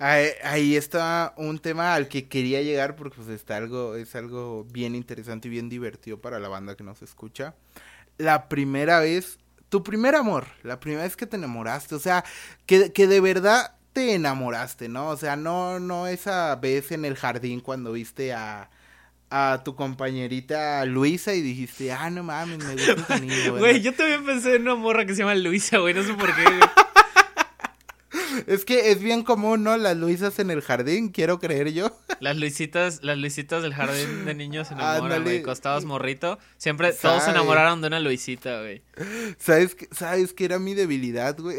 Ahí, 0.00 0.28
ahí, 0.44 0.76
está 0.76 1.34
un 1.36 1.58
tema 1.58 1.94
al 1.94 2.06
que 2.06 2.28
quería 2.28 2.62
llegar 2.62 2.94
porque 2.94 3.16
pues 3.16 3.28
está 3.28 3.56
algo, 3.56 3.96
es 3.96 4.14
algo 4.14 4.64
bien 4.64 4.94
interesante 4.94 5.48
y 5.48 5.50
bien 5.50 5.68
divertido 5.68 6.20
para 6.20 6.38
la 6.38 6.48
banda 6.48 6.76
que 6.76 6.84
nos 6.84 7.02
escucha 7.02 7.56
la 8.18 8.48
primera 8.48 9.00
vez, 9.00 9.38
tu 9.68 9.82
primer 9.82 10.14
amor, 10.14 10.46
la 10.62 10.80
primera 10.80 11.02
vez 11.02 11.16
que 11.16 11.26
te 11.26 11.36
enamoraste, 11.36 11.94
o 11.94 11.98
sea, 11.98 12.24
que, 12.66 12.92
que 12.92 13.06
de 13.06 13.20
verdad 13.20 13.74
te 13.92 14.14
enamoraste, 14.14 14.88
¿no? 14.88 15.08
O 15.08 15.16
sea, 15.16 15.36
no, 15.36 15.80
no 15.80 16.06
esa 16.06 16.54
vez 16.56 16.92
en 16.92 17.04
el 17.04 17.16
jardín 17.16 17.60
cuando 17.60 17.92
viste 17.92 18.32
a, 18.32 18.70
a 19.30 19.62
tu 19.64 19.74
compañerita 19.74 20.84
Luisa 20.84 21.34
y 21.34 21.42
dijiste, 21.42 21.92
ah, 21.92 22.10
no 22.10 22.22
mames, 22.22 22.58
me 22.64 22.72
gusta 22.74 22.92
esa 22.92 23.18
niña, 23.20 23.50
Güey, 23.50 23.80
yo 23.80 23.94
también 23.94 24.24
pensé 24.24 24.56
en 24.56 24.62
una 24.62 24.74
morra 24.74 25.04
que 25.04 25.14
se 25.14 25.20
llama 25.20 25.34
Luisa, 25.34 25.78
güey, 25.78 25.94
no 25.94 26.02
sé 26.02 26.14
por 26.14 26.34
qué, 26.34 26.44
Es 28.46 28.64
que 28.64 28.90
es 28.90 29.00
bien 29.00 29.22
común, 29.22 29.62
¿no? 29.62 29.76
Las 29.76 29.96
Luisas 29.96 30.38
en 30.38 30.50
el 30.50 30.62
jardín, 30.62 31.10
quiero 31.10 31.38
creer 31.38 31.72
yo. 31.72 31.90
Las 32.20 32.36
Luisitas, 32.36 33.02
las 33.02 33.18
Luisitas 33.18 33.62
del 33.62 33.74
jardín 33.74 34.24
de 34.24 34.34
niños 34.34 34.68
se 34.68 34.74
enamoran, 34.74 35.22
güey. 35.22 35.42
Costabas 35.42 35.84
morrito. 35.84 36.38
Siempre 36.56 36.92
todos 36.92 37.24
se 37.24 37.30
enamoraron 37.30 37.80
de 37.80 37.88
una 37.88 38.00
Luisita, 38.00 38.60
güey. 38.60 38.82
¿Sabes 39.38 39.74
qué, 39.74 39.88
¿Sabes 39.92 40.32
qué 40.32 40.44
era 40.44 40.58
mi 40.58 40.74
debilidad, 40.74 41.38
güey? 41.38 41.58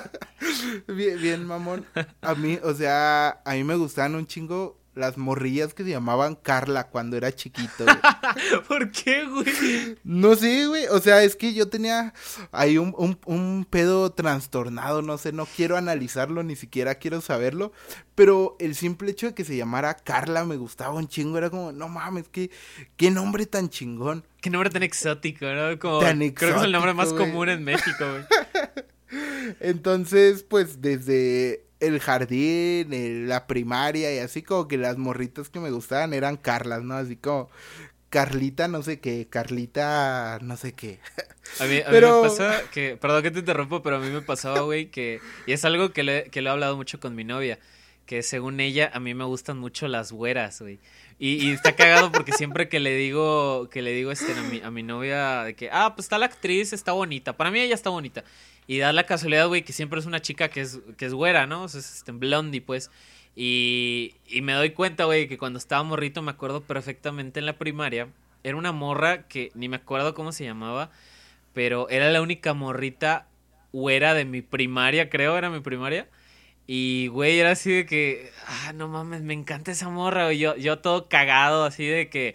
bien, 0.88 1.20
bien, 1.20 1.46
mamón. 1.46 1.86
A 2.20 2.34
mí, 2.34 2.58
o 2.62 2.74
sea, 2.74 3.40
a 3.44 3.52
mí 3.54 3.64
me 3.64 3.76
gustaban 3.76 4.14
un 4.14 4.26
chingo 4.26 4.81
las 4.94 5.16
morrillas 5.16 5.74
que 5.74 5.84
se 5.84 5.90
llamaban 5.90 6.34
Carla 6.34 6.88
cuando 6.88 7.16
era 7.16 7.32
chiquito. 7.34 7.84
¿Por 8.68 8.90
qué, 8.90 9.24
güey? 9.26 9.98
No 10.04 10.34
sé, 10.36 10.66
güey. 10.66 10.86
O 10.86 11.00
sea, 11.00 11.22
es 11.22 11.36
que 11.36 11.54
yo 11.54 11.68
tenía 11.68 12.12
ahí 12.50 12.78
un, 12.78 12.94
un, 12.98 13.18
un, 13.24 13.66
pedo 13.68 14.12
trastornado, 14.12 15.02
no 15.02 15.18
sé, 15.18 15.32
no 15.32 15.46
quiero 15.46 15.76
analizarlo, 15.76 16.42
ni 16.42 16.56
siquiera 16.56 16.96
quiero 16.96 17.20
saberlo. 17.20 17.72
Pero 18.14 18.56
el 18.58 18.74
simple 18.74 19.10
hecho 19.10 19.28
de 19.28 19.34
que 19.34 19.44
se 19.44 19.56
llamara 19.56 19.94
Carla 19.94 20.44
me 20.44 20.56
gustaba 20.56 20.94
un 20.94 21.08
chingo. 21.08 21.38
Era 21.38 21.50
como, 21.50 21.72
no 21.72 21.88
mames, 21.88 22.28
qué, 22.28 22.50
qué 22.96 23.10
nombre 23.10 23.46
tan 23.46 23.70
chingón. 23.70 24.24
Qué 24.40 24.50
nombre 24.50 24.70
tan 24.70 24.82
exótico, 24.82 25.46
¿no? 25.46 25.78
Como, 25.78 26.00
tan 26.00 26.20
exótico, 26.20 26.38
creo 26.40 26.54
que 26.54 26.58
es 26.60 26.64
el 26.66 26.72
nombre 26.72 26.94
más 26.94 27.12
común 27.12 27.48
en 27.48 27.64
México, 27.64 28.04
güey. 28.10 28.24
Entonces, 29.60 30.42
pues 30.42 30.80
desde 30.80 31.66
el 31.82 32.00
jardín, 32.00 33.28
la 33.28 33.46
primaria 33.46 34.14
y 34.14 34.18
así 34.18 34.42
como 34.42 34.68
que 34.68 34.78
las 34.78 34.96
morritas 34.96 35.48
que 35.48 35.60
me 35.60 35.70
gustaban 35.70 36.14
eran 36.14 36.36
Carlas, 36.36 36.82
¿no? 36.82 36.94
Así 36.94 37.16
como 37.16 37.50
Carlita 38.08 38.68
no 38.68 38.82
sé 38.82 39.00
qué, 39.00 39.26
Carlita 39.28 40.38
no 40.42 40.56
sé 40.56 40.72
qué. 40.72 41.00
A 41.60 41.64
mí, 41.64 41.80
a 41.84 41.90
mí 41.90 42.00
me 42.00 42.22
pasa 42.22 42.62
que, 42.70 42.96
perdón 42.96 43.22
que 43.22 43.30
te 43.30 43.40
interrumpo, 43.40 43.82
pero 43.82 43.96
a 43.96 43.98
mí 43.98 44.08
me 44.08 44.22
pasaba, 44.22 44.60
güey, 44.60 44.90
que, 44.90 45.20
y 45.44 45.52
es 45.52 45.64
algo 45.64 45.92
que 45.92 46.02
le, 46.02 46.30
que 46.30 46.40
le 46.40 46.48
he 46.48 46.52
hablado 46.52 46.76
mucho 46.76 46.98
con 47.00 47.14
mi 47.16 47.24
novia, 47.24 47.58
que 48.12 48.22
según 48.22 48.60
ella, 48.60 48.90
a 48.92 49.00
mí 49.00 49.14
me 49.14 49.24
gustan 49.24 49.58
mucho 49.58 49.88
las 49.88 50.12
güeras, 50.12 50.60
güey. 50.60 50.78
Y, 51.18 51.50
está 51.50 51.74
cagado 51.74 52.12
porque 52.12 52.32
siempre 52.32 52.68
que 52.68 52.78
le 52.78 52.94
digo, 52.94 53.70
que 53.70 53.80
le 53.80 53.94
digo 53.94 54.12
este, 54.12 54.34
a, 54.34 54.42
mi, 54.42 54.60
a 54.60 54.70
mi 54.70 54.82
novia 54.82 55.44
de 55.44 55.54
que, 55.54 55.70
ah, 55.72 55.94
pues 55.94 56.04
está 56.04 56.18
la 56.18 56.26
actriz, 56.26 56.74
está 56.74 56.92
bonita. 56.92 57.38
Para 57.38 57.50
mí 57.50 57.58
ella 57.58 57.74
está 57.74 57.88
bonita. 57.88 58.22
Y 58.66 58.76
da 58.76 58.92
la 58.92 59.06
casualidad, 59.06 59.48
güey, 59.48 59.62
que 59.62 59.72
siempre 59.72 59.98
es 59.98 60.04
una 60.04 60.20
chica 60.20 60.50
que 60.50 60.60
es, 60.60 60.80
que 60.98 61.06
es 61.06 61.14
güera, 61.14 61.46
¿no? 61.46 61.62
O 61.62 61.68
sea, 61.68 61.80
es 61.80 61.90
este, 61.90 62.12
blondie, 62.12 62.60
pues. 62.60 62.90
Y, 63.34 64.16
y 64.28 64.42
me 64.42 64.52
doy 64.52 64.72
cuenta, 64.72 65.06
güey, 65.06 65.26
que 65.26 65.38
cuando 65.38 65.58
estaba 65.58 65.82
morrito, 65.82 66.20
me 66.20 66.32
acuerdo 66.32 66.60
perfectamente 66.60 67.40
en 67.40 67.46
la 67.46 67.56
primaria, 67.56 68.08
era 68.44 68.58
una 68.58 68.72
morra 68.72 69.26
que 69.26 69.52
ni 69.54 69.70
me 69.70 69.76
acuerdo 69.76 70.12
cómo 70.12 70.32
se 70.32 70.44
llamaba, 70.44 70.90
pero 71.54 71.88
era 71.88 72.10
la 72.10 72.20
única 72.20 72.52
morrita 72.52 73.26
güera 73.72 74.12
de 74.12 74.26
mi 74.26 74.42
primaria, 74.42 75.08
creo, 75.08 75.38
era 75.38 75.48
mi 75.48 75.60
primaria. 75.60 76.08
Y, 76.66 77.08
güey, 77.08 77.38
era 77.38 77.52
así 77.52 77.72
de 77.72 77.86
que, 77.86 78.30
ah, 78.46 78.72
no 78.72 78.88
mames, 78.88 79.22
me 79.22 79.34
encanta 79.34 79.72
esa 79.72 79.88
morra, 79.88 80.24
güey. 80.26 80.38
Yo, 80.38 80.56
yo 80.56 80.78
todo 80.78 81.08
cagado, 81.08 81.64
así 81.64 81.86
de 81.86 82.08
que, 82.08 82.34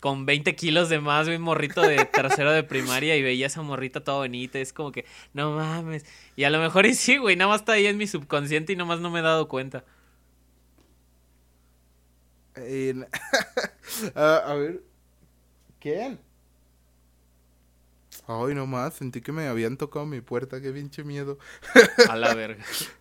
con 0.00 0.26
20 0.26 0.56
kilos 0.56 0.88
de 0.88 1.00
más, 1.00 1.28
un 1.28 1.40
morrito 1.42 1.82
de 1.82 2.04
tercero 2.12 2.52
de 2.52 2.62
primaria 2.62 3.16
y 3.16 3.22
veía 3.22 3.46
esa 3.46 3.62
morrita 3.62 4.02
toda 4.02 4.18
bonita. 4.18 4.58
Es 4.58 4.72
como 4.72 4.92
que, 4.92 5.04
no 5.34 5.52
mames. 5.52 6.04
Y 6.36 6.44
a 6.44 6.50
lo 6.50 6.58
mejor 6.58 6.86
y 6.86 6.94
sí, 6.94 7.18
güey, 7.18 7.36
nada 7.36 7.50
más 7.50 7.60
está 7.62 7.72
ahí 7.72 7.86
en 7.86 7.96
mi 7.98 8.06
subconsciente 8.06 8.72
y 8.72 8.76
nada 8.76 8.88
más 8.88 9.00
no 9.00 9.10
me 9.10 9.20
he 9.20 9.22
dado 9.22 9.48
cuenta. 9.48 9.84
a, 14.14 14.54
ver. 14.54 14.82
¿Quién? 15.78 16.18
Ay, 18.26 18.54
no 18.54 18.66
más, 18.66 18.94
sentí 18.94 19.20
que 19.20 19.30
me 19.30 19.46
habían 19.46 19.76
tocado 19.76 20.06
mi 20.06 20.20
puerta, 20.22 20.60
qué 20.60 20.72
pinche 20.72 21.04
miedo. 21.04 21.38
a 22.08 22.16
la 22.16 22.34
verga. 22.34 22.64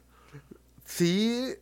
Sí, 0.86 1.56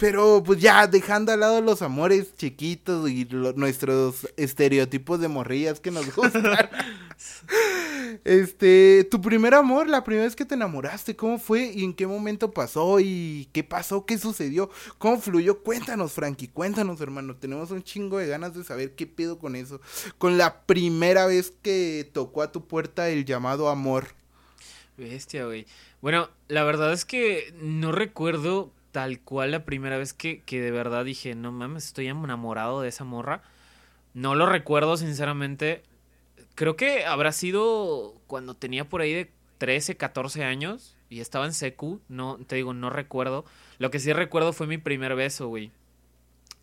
pero 0.00 0.42
pues 0.42 0.60
ya, 0.60 0.86
dejando 0.86 1.30
al 1.30 1.40
lado 1.40 1.60
los 1.60 1.82
amores 1.82 2.34
chiquitos 2.34 3.10
y 3.10 3.26
nuestros 3.54 4.26
estereotipos 4.38 5.20
de 5.20 5.28
morrillas 5.28 5.78
que 5.78 5.90
nos 5.90 6.14
gustan. 6.14 6.42
este, 8.24 9.06
tu 9.10 9.20
primer 9.20 9.52
amor, 9.52 9.88
la 9.88 10.02
primera 10.02 10.24
vez 10.24 10.34
que 10.34 10.46
te 10.46 10.54
enamoraste, 10.54 11.16
¿cómo 11.16 11.38
fue 11.38 11.72
y 11.74 11.84
en 11.84 11.92
qué 11.92 12.06
momento 12.06 12.50
pasó 12.50 12.98
y 12.98 13.50
qué 13.52 13.62
pasó, 13.62 14.06
qué 14.06 14.16
sucedió, 14.16 14.70
cómo 14.96 15.20
fluyó? 15.20 15.62
Cuéntanos, 15.62 16.12
Frankie, 16.12 16.48
cuéntanos, 16.48 17.00
hermano. 17.02 17.36
Tenemos 17.36 17.70
un 17.70 17.82
chingo 17.82 18.16
de 18.16 18.26
ganas 18.26 18.54
de 18.54 18.64
saber 18.64 18.94
qué 18.94 19.06
pedo 19.06 19.38
con 19.38 19.54
eso. 19.54 19.82
Con 20.16 20.38
la 20.38 20.62
primera 20.62 21.26
vez 21.26 21.52
que 21.62 22.08
tocó 22.10 22.40
a 22.40 22.52
tu 22.52 22.66
puerta 22.66 23.10
el 23.10 23.26
llamado 23.26 23.68
amor. 23.68 24.06
Bestia, 24.96 25.44
güey. 25.44 25.66
Bueno, 26.00 26.30
la 26.48 26.64
verdad 26.64 26.92
es 26.92 27.04
que 27.04 27.52
no 27.60 27.92
recuerdo 27.92 28.72
tal 28.92 29.20
cual 29.20 29.52
la 29.52 29.64
primera 29.64 29.98
vez 29.98 30.12
que, 30.12 30.42
que 30.42 30.60
de 30.60 30.70
verdad 30.70 31.04
dije, 31.04 31.34
no 31.34 31.52
mames, 31.52 31.86
estoy 31.86 32.08
enamorado 32.08 32.80
de 32.80 32.88
esa 32.88 33.04
morra. 33.04 33.42
No 34.14 34.34
lo 34.34 34.46
recuerdo, 34.46 34.96
sinceramente. 34.96 35.82
Creo 36.54 36.76
que 36.76 37.04
habrá 37.04 37.32
sido 37.32 38.14
cuando 38.26 38.54
tenía 38.54 38.88
por 38.88 39.00
ahí 39.00 39.12
de 39.12 39.30
13, 39.58 39.96
14 39.96 40.44
años 40.44 40.96
y 41.08 41.20
estaba 41.20 41.46
en 41.46 41.52
secu. 41.52 42.00
No, 42.08 42.38
te 42.46 42.56
digo, 42.56 42.72
no 42.72 42.90
recuerdo. 42.90 43.44
Lo 43.78 43.90
que 43.90 44.00
sí 44.00 44.12
recuerdo 44.12 44.52
fue 44.52 44.66
mi 44.66 44.78
primer 44.78 45.14
beso, 45.14 45.48
güey. 45.48 45.70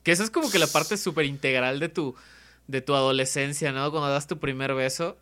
Que 0.03 0.11
eso 0.11 0.23
es 0.23 0.31
como 0.31 0.49
que 0.49 0.59
la 0.59 0.67
parte 0.67 0.97
súper 0.97 1.25
integral 1.25 1.79
de 1.79 1.89
tu, 1.89 2.15
de 2.67 2.81
tu 2.81 2.95
adolescencia, 2.95 3.71
¿no? 3.71 3.91
Cuando 3.91 4.09
das 4.09 4.27
tu 4.27 4.39
primer 4.39 4.73
beso. 4.73 5.17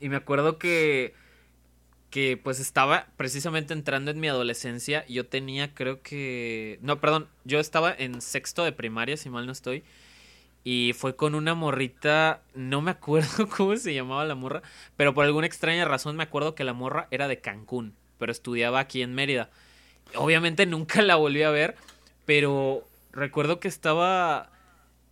Y 0.00 0.08
me 0.08 0.16
acuerdo 0.16 0.58
que 0.58 1.14
que 2.10 2.36
pues 2.36 2.60
estaba 2.60 3.06
precisamente 3.16 3.74
entrando 3.74 4.10
en 4.10 4.20
mi 4.20 4.28
adolescencia. 4.28 5.04
Yo 5.08 5.26
tenía, 5.26 5.74
creo 5.74 6.02
que... 6.02 6.78
No, 6.82 7.00
perdón, 7.00 7.28
yo 7.44 7.60
estaba 7.60 7.94
en 7.96 8.20
sexto 8.20 8.64
de 8.64 8.72
primaria, 8.72 9.16
si 9.16 9.30
mal 9.30 9.46
no 9.46 9.52
estoy. 9.52 9.84
Y 10.64 10.94
fue 10.96 11.16
con 11.16 11.34
una 11.34 11.54
morrita, 11.54 12.42
no 12.54 12.80
me 12.80 12.90
acuerdo 12.90 13.48
cómo 13.56 13.76
se 13.76 13.94
llamaba 13.94 14.24
la 14.24 14.34
morra, 14.34 14.62
pero 14.96 15.14
por 15.14 15.24
alguna 15.24 15.46
extraña 15.46 15.84
razón 15.84 16.16
me 16.16 16.24
acuerdo 16.24 16.54
que 16.54 16.64
la 16.64 16.72
morra 16.72 17.08
era 17.10 17.28
de 17.28 17.40
Cancún, 17.40 17.94
pero 18.18 18.32
estudiaba 18.32 18.80
aquí 18.80 19.02
en 19.02 19.14
Mérida. 19.14 19.50
Obviamente 20.14 20.66
nunca 20.66 21.02
la 21.02 21.16
volví 21.16 21.42
a 21.42 21.50
ver, 21.50 21.76
pero 22.26 22.86
recuerdo 23.12 23.60
que 23.60 23.68
estaba 23.68 24.50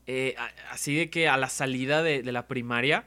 eh, 0.07 0.35
así 0.71 0.95
de 0.97 1.11
que 1.11 1.29
a 1.29 1.37
la 1.37 1.49
salida 1.49 2.03
de, 2.03 2.23
de 2.23 2.33
la 2.33 2.49
primaria 2.49 3.07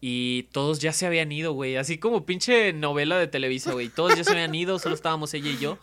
y 0.00 0.44
todos 0.52 0.78
ya 0.78 0.92
se 0.92 1.06
habían 1.06 1.30
ido, 1.30 1.52
güey. 1.52 1.76
Así 1.76 1.98
como 1.98 2.24
pinche 2.24 2.72
novela 2.72 3.18
de 3.18 3.26
Televisa, 3.26 3.72
güey. 3.72 3.88
Todos 3.90 4.16
ya 4.16 4.24
se 4.24 4.32
habían 4.32 4.54
ido, 4.54 4.78
solo 4.78 4.94
estábamos 4.94 5.34
ella 5.34 5.50
y 5.50 5.58
yo. 5.58 5.78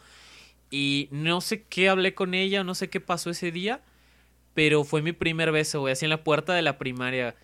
Y 0.71 1.07
no 1.11 1.39
sé 1.39 1.63
qué 1.63 1.89
hablé 1.89 2.15
con 2.15 2.33
ella, 2.33 2.63
no 2.63 2.73
sé 2.73 2.89
qué 2.89 2.99
pasó 2.99 3.29
ese 3.29 3.51
día. 3.51 3.81
Pero 4.55 4.83
fue 4.83 5.03
mi 5.03 5.11
primer 5.11 5.51
beso, 5.51 5.81
güey. 5.81 5.93
Así 5.93 6.05
en 6.05 6.09
la 6.09 6.23
puerta 6.23 6.53
de 6.53 6.63
la 6.63 6.79
primaria. 6.79 7.35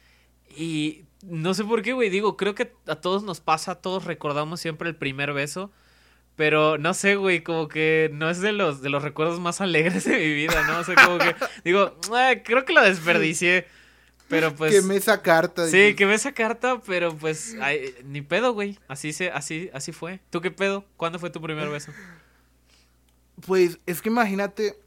Y 0.57 1.03
no 1.21 1.53
sé 1.53 1.63
por 1.63 1.83
qué, 1.83 1.93
güey. 1.93 2.09
Digo, 2.09 2.37
creo 2.37 2.55
que 2.55 2.73
a 2.87 2.95
todos 2.95 3.21
nos 3.23 3.39
pasa, 3.39 3.75
todos 3.75 4.05
recordamos 4.05 4.59
siempre 4.59 4.89
el 4.89 4.95
primer 4.95 5.31
beso. 5.33 5.71
Pero 6.35 6.79
no 6.79 6.95
sé, 6.95 7.15
güey, 7.15 7.43
como 7.43 7.67
que 7.67 8.09
no 8.13 8.31
es 8.31 8.41
de 8.41 8.51
los, 8.51 8.81
de 8.81 8.89
los 8.89 9.03
recuerdos 9.03 9.39
más 9.39 9.61
alegres 9.61 10.05
de 10.05 10.17
mi 10.17 10.33
vida, 10.33 10.65
¿no? 10.65 10.79
O 10.79 10.83
sea, 10.83 10.95
como 10.95 11.19
que 11.19 11.35
digo, 11.63 11.95
creo 12.43 12.65
que 12.65 12.73
lo 12.73 12.81
desperdicié. 12.81 13.67
Pero 14.27 14.53
pues. 14.55 14.73
Quemé 14.73 14.95
esa 14.95 15.21
carta. 15.21 15.67
Sí, 15.67 15.95
quemé 15.95 16.15
esa 16.15 16.33
carta, 16.33 16.81
pero 16.85 17.15
pues. 17.15 17.55
ni 18.03 18.21
pedo, 18.21 18.53
güey. 18.53 18.79
Así, 18.87 19.13
se, 19.13 19.31
así, 19.31 19.69
así 19.73 19.91
fue. 19.91 20.19
¿Tú 20.29 20.41
qué 20.41 20.51
pedo? 20.51 20.85
¿Cuándo 20.97 21.19
fue 21.19 21.29
tu 21.29 21.41
primer 21.41 21.69
beso? 21.69 21.91
Pues 23.47 23.79
es 23.87 24.01
que 24.01 24.09
imagínate. 24.09 24.77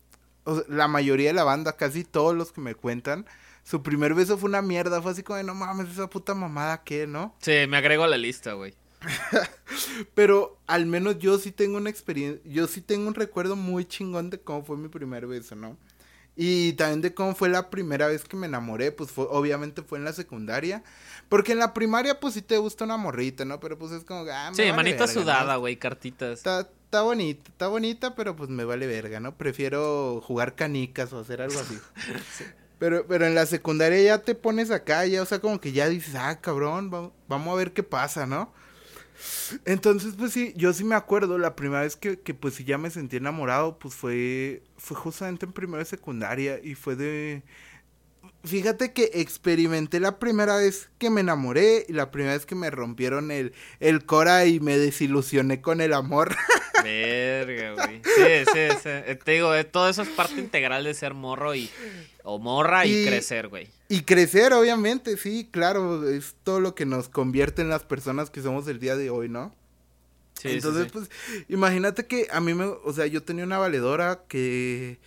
la 0.69 0.87
mayoría 0.87 1.29
de 1.29 1.35
la 1.35 1.43
banda, 1.43 1.77
casi 1.77 2.05
todos 2.05 2.35
los 2.35 2.53
que 2.53 2.61
me 2.61 2.77
cuentan. 2.77 3.27
Su 3.65 3.83
primer 3.83 4.15
beso 4.15 4.39
fue 4.39 4.49
una 4.49 4.63
mierda. 4.63 5.03
Fue 5.03 5.11
así 5.11 5.25
como 5.25 5.37
de 5.37 5.43
no 5.43 5.55
mames, 5.55 5.91
esa 5.91 6.09
puta 6.09 6.33
mamada 6.33 6.85
que, 6.85 7.09
¿no? 7.09 7.35
Sí, 7.41 7.67
me 7.69 7.77
agrego 7.77 8.05
a 8.05 8.09
la 8.09 8.17
lista, 8.17 8.53
güey. 8.53 8.75
Pero 10.15 10.59
al 10.67 10.87
menos 10.87 11.19
yo 11.19 11.39
sí 11.39 11.53
tengo 11.53 11.77
una 11.77 11.91
experiencia. 11.91 12.41
Yo 12.51 12.67
sí 12.69 12.81
tengo 12.81 13.09
un 13.09 13.15
recuerdo 13.15 13.57
muy 13.57 13.85
chingón 13.85 14.31
de 14.31 14.41
cómo 14.41 14.65
fue 14.65 14.77
mi 14.77 14.89
primer 14.89 15.27
beso, 15.27 15.57
¿no? 15.57 15.77
Y 16.37 16.75
también 16.75 17.01
de 17.01 17.15
cómo 17.15 17.35
fue 17.35 17.49
la 17.49 17.71
primera 17.71 18.09
vez 18.09 18.25
que 18.25 18.37
me 18.37 18.47
enamoré, 18.47 18.93
pues 18.93 19.11
fue, 19.11 19.27
obviamente 19.31 19.83
fue 19.83 19.99
en 19.99 20.05
la 20.05 20.13
secundaria. 20.13 20.83
Porque 21.31 21.53
en 21.53 21.59
la 21.59 21.73
primaria, 21.73 22.21
pues 22.21 22.35
sí 22.35 22.43
te 22.43 22.59
gusta 22.59 22.85
una 22.85 22.99
morrita, 22.99 23.47
¿no? 23.47 23.59
Pero 23.59 23.79
pues 23.79 23.93
es 23.93 24.05
como, 24.05 24.27
ah, 24.31 24.53
Sí, 24.55 24.71
manita 24.73 25.07
sudada, 25.07 25.57
güey, 25.57 25.77
cartitas. 25.77 26.39
Está, 26.39 26.61
está 26.61 27.01
bonita, 27.03 27.51
está 27.51 27.69
bonita, 27.69 28.15
pero 28.15 28.37
pues 28.37 28.51
me 28.51 28.65
vale 28.65 28.87
verga, 28.87 29.19
¿no? 29.19 29.37
Prefiero 29.37 30.21
jugar 30.21 30.55
canicas 30.55 31.13
o 31.15 31.21
hacer 31.21 31.41
algo 31.41 31.59
así. 31.59 31.79
Pero, 32.79 33.07
pero 33.07 33.25
en 33.25 33.35
la 33.35 33.47
secundaria 33.47 34.03
ya 34.03 34.19
te 34.19 34.35
pones 34.35 34.71
acá, 34.71 35.07
ya, 35.07 35.23
o 35.23 35.25
sea, 35.25 35.41
como 35.41 35.59
que 35.63 35.73
ya 35.73 35.89
dices, 35.89 36.15
ah, 36.15 36.43
cabrón, 36.43 36.91
vamos 36.91 37.49
a 37.49 37.57
ver 37.57 37.73
qué 37.73 37.83
pasa, 37.83 38.27
¿no? 38.27 38.53
Entonces, 39.65 40.15
pues 40.19 40.33
sí, 40.33 40.53
yo 40.57 40.73
sí 40.73 40.85
me 40.85 40.95
acuerdo, 40.95 41.39
la 41.39 41.57
primera 41.57 41.83
vez 41.83 41.97
que, 41.97 42.19
que 42.21 42.35
pues 42.35 42.59
ya 42.65 42.79
me 42.79 42.91
sentí 42.91 43.17
enamorado, 43.17 43.79
pues 43.79 43.95
fue, 43.95 44.63
fue 44.77 44.97
justamente 44.97 45.47
en 45.47 45.53
primera 45.53 45.79
de 45.79 45.85
secundaria 45.85 46.61
y 46.63 46.75
fue 46.75 46.97
de... 46.97 47.43
Fíjate 48.47 48.93
que 48.93 49.11
experimenté 49.15 49.99
la 49.99 50.19
primera 50.19 50.57
vez 50.57 50.89
que 50.99 51.11
me 51.11 51.21
enamoré 51.21 51.85
y 51.89 51.93
la 51.93 52.11
primera 52.11 52.35
vez 52.35 52.47
que 52.47 52.55
me 52.55 52.71
rompieron 52.71 53.31
el, 53.31 53.53
el 53.81 54.05
cora 54.05 54.47
y 54.47 54.61
me 54.61 54.79
desilusioné 54.79 55.61
con 55.61 55.81
el 55.81 55.93
amor. 55.93 56.37
Verga, 56.85 57.73
güey. 57.73 58.03
Sí, 58.05 58.45
sí, 58.53 58.69
sí. 58.83 58.89
Eh, 58.89 59.19
te 59.23 59.33
digo, 59.33 59.55
eh, 59.55 59.65
todo 59.65 59.89
eso 59.89 60.03
es 60.03 60.09
parte 60.09 60.41
integral 60.41 60.85
de 60.85 60.95
ser 60.95 61.15
morro 61.15 61.55
y, 61.55 61.69
o 62.23 62.39
morra 62.39 62.87
y 62.87 63.05
crecer, 63.05 63.49
güey. 63.49 63.69
Y 63.89 64.03
crecer, 64.03 64.53
obviamente, 64.53 65.17
sí, 65.17 65.49
claro, 65.51 66.09
es 66.09 66.37
todo 66.45 66.61
lo 66.61 66.75
que 66.75 66.87
nos 66.87 67.09
convierte 67.09 67.63
en 67.63 67.69
las 67.69 67.83
personas 67.83 68.31
que 68.31 68.43
somos 68.43 68.69
el 68.69 68.79
día 68.79 68.97
de 68.97 69.11
hoy, 69.11 69.29
¿no? 69.29 69.55
Sí, 70.41 70.51
Entonces, 70.51 70.93
pues, 70.93 71.11
imagínate 71.49 72.07
que 72.07 72.29
a 72.31 72.41
mí 72.41 72.53
me, 72.55 72.65
o 72.65 72.93
sea, 72.93 73.07
yo 73.07 73.23
tenía 73.23 73.45
una 73.45 73.59
valedora 73.59 74.23
que, 74.29 74.99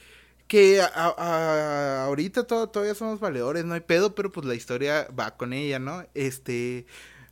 que 0.49 0.81
ahorita 0.81 2.45
todavía 2.45 2.95
somos 2.95 3.19
valedores, 3.19 3.65
no 3.65 3.75
hay 3.75 3.81
pedo, 3.81 4.15
pero 4.15 4.31
pues 4.31 4.47
la 4.47 4.55
historia 4.55 5.07
va 5.17 5.37
con 5.37 5.53
ella, 5.53 5.77
¿no? 5.77 6.03
Este, 6.15 6.87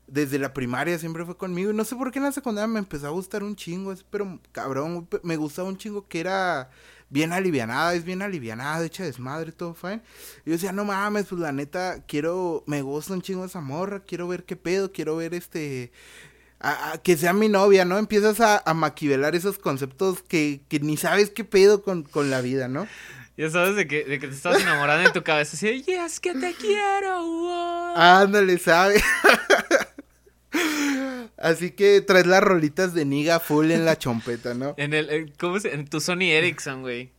desde 0.05 0.37
la 0.37 0.53
primaria 0.53 0.99
siempre 0.99 1.25
fue 1.25 1.35
conmigo 1.35 1.71
y 1.71 1.73
no 1.73 1.83
sé 1.83 1.95
por 1.95 2.11
qué 2.11 2.19
en 2.19 2.25
la 2.25 2.31
secundaria 2.31 2.67
me 2.67 2.77
empezó 2.77 3.07
a 3.07 3.09
gustar 3.09 3.43
un 3.43 3.55
chingo, 3.55 3.95
pero 4.11 4.39
cabrón, 4.51 5.09
me 5.23 5.35
gustaba 5.35 5.67
un 5.67 5.77
chingo 5.77 6.07
que 6.07 6.19
era 6.19 6.69
bien 7.09 7.33
alivianada, 7.33 7.95
es 7.95 8.03
bien 8.03 8.21
alivianada, 8.21 8.85
hecha 8.85 9.03
desmadre, 9.03 9.51
todo 9.51 9.73
fine. 9.73 10.03
Yo 10.45 10.51
decía, 10.53 10.71
no 10.71 10.85
mames, 10.85 11.25
pues 11.25 11.41
la 11.41 11.51
neta, 11.51 12.03
quiero, 12.07 12.63
me 12.67 12.83
gusta 12.83 13.13
un 13.13 13.23
chingo 13.23 13.45
esa 13.45 13.61
morra, 13.61 14.01
quiero 14.01 14.27
ver 14.27 14.43
qué 14.43 14.55
pedo, 14.55 14.91
quiero 14.91 15.15
ver 15.15 15.33
este, 15.33 15.91
a, 16.59 16.99
que 17.03 17.17
sea 17.17 17.33
mi 17.33 17.49
novia, 17.49 17.85
¿no? 17.85 17.97
Empiezas 17.97 18.39
a, 18.39 18.61
a 18.65 18.73
maquivelar 18.73 19.35
esos 19.35 19.57
conceptos 19.59 20.21
que, 20.21 20.61
que, 20.69 20.79
ni 20.79 20.97
sabes 20.97 21.29
qué 21.29 21.43
pedo 21.43 21.83
con, 21.83 22.03
con 22.03 22.29
la 22.29 22.41
vida, 22.41 22.67
¿no? 22.67 22.87
Ya 23.37 23.49
sabes 23.51 23.75
de 23.75 23.87
que, 23.87 24.03
de 24.03 24.19
que 24.19 24.27
te 24.27 24.33
estás 24.33 24.59
enamorando 24.61 25.07
en 25.07 25.13
tu 25.13 25.23
cabeza, 25.23 25.55
así, 25.55 25.85
es 25.87 26.19
que 26.19 26.33
te 26.33 26.53
quiero, 26.55 27.93
Ándale, 27.95 28.57
¿sabes? 28.57 29.03
Así 31.37 31.69
que 31.71 32.01
traes 32.01 32.25
las 32.25 32.41
rolitas 32.41 32.95
de 32.95 33.05
Niga 33.05 33.39
full 33.39 33.69
en 33.69 33.85
la 33.85 33.97
chompeta, 33.97 34.55
¿no? 34.55 34.73
en 34.77 34.93
el, 34.95 35.33
¿cómo 35.37 35.59
se? 35.59 35.73
En 35.73 35.87
tu 35.87 36.01
Sony 36.01 36.31
Ericsson, 36.31 36.81
güey. 36.81 37.11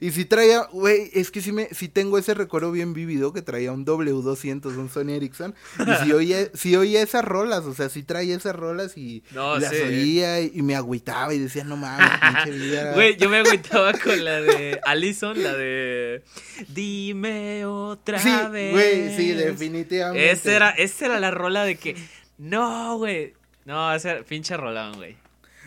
Y 0.00 0.10
si 0.10 0.24
traía, 0.24 0.68
güey, 0.72 1.10
es 1.12 1.30
que 1.30 1.40
sí, 1.40 1.52
me, 1.52 1.68
sí 1.72 1.88
tengo 1.88 2.18
ese 2.18 2.34
recuerdo 2.34 2.72
bien 2.72 2.92
vivido 2.92 3.32
que 3.32 3.42
traía 3.42 3.72
un 3.72 3.84
W200, 3.84 4.76
un 4.76 4.88
Sony 4.88 5.10
Ericsson. 5.10 5.54
Y 5.78 6.04
si 6.04 6.12
oía, 6.12 6.48
si 6.54 6.76
oía 6.76 7.02
esas 7.02 7.24
rolas, 7.24 7.64
o 7.64 7.74
sea, 7.74 7.88
sí 7.88 8.02
traía 8.02 8.36
esas 8.36 8.54
rolas 8.56 8.96
y 8.96 9.22
las 9.32 9.72
oía 9.72 10.40
y, 10.40 10.62
me 10.62 10.76
agüitaba 10.76 11.34
y 11.34 11.38
decía, 11.38 11.64
no 11.64 11.76
mames, 11.76 12.08
pinche 12.20 12.50
vida. 12.58 12.92
Güey, 12.94 13.16
yo 13.16 13.28
me 13.28 13.38
agüitaba 13.38 13.92
con 13.94 14.24
la 14.24 14.40
de 14.40 14.80
Allison, 14.84 15.42
la 15.42 15.54
de 15.54 16.22
Dime 16.68 17.64
otra 17.66 18.18
sí, 18.18 18.30
vez. 18.50 18.72
Güey, 18.72 19.16
sí, 19.16 19.32
definitivamente. 19.32 20.30
Esa 20.30 20.52
era, 20.52 20.70
esa 20.70 21.06
era 21.06 21.20
la 21.20 21.30
rola 21.30 21.64
de 21.64 21.76
que 21.76 21.96
no, 22.38 22.96
güey. 22.98 23.34
No, 23.64 23.94
ese 23.94 24.24
pinche 24.24 24.56
rolón, 24.56 24.94
güey. 24.94 25.16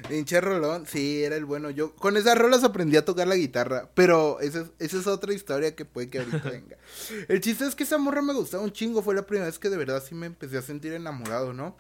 Pinche 0.08 0.40
rolón, 0.42 0.86
sí, 0.86 1.24
era 1.24 1.36
el 1.36 1.46
bueno. 1.46 1.70
Yo 1.70 1.96
con 1.96 2.18
esas 2.18 2.38
rolas 2.38 2.64
aprendí 2.64 2.98
a 2.98 3.06
tocar 3.06 3.28
la 3.28 3.36
guitarra, 3.36 3.90
pero 3.94 4.40
esa 4.40 4.62
es, 4.62 4.68
esa 4.80 4.98
es 4.98 5.08
otra 5.08 5.34
historia 5.34 5.76
que 5.76 5.86
puede 5.86 6.10
que 6.10 6.20
ahorita 6.20 6.38
venga. 6.50 6.78
El 7.28 7.42
chiste 7.42 7.66
es 7.66 7.76
que 7.76 7.84
esa 7.84 7.98
morra 7.98 8.22
me 8.22 8.34
gustaba 8.34 8.64
un 8.64 8.72
chingo, 8.72 9.02
fue 9.02 9.16
la 9.16 9.26
primera 9.26 9.48
vez 9.48 9.60
que 9.60 9.70
de 9.70 9.78
verdad 9.78 10.04
sí 10.08 10.16
me 10.16 10.28
empecé 10.28 10.58
a 10.58 10.62
sentir 10.62 10.94
enamorado, 10.94 11.54
¿no? 11.54 11.76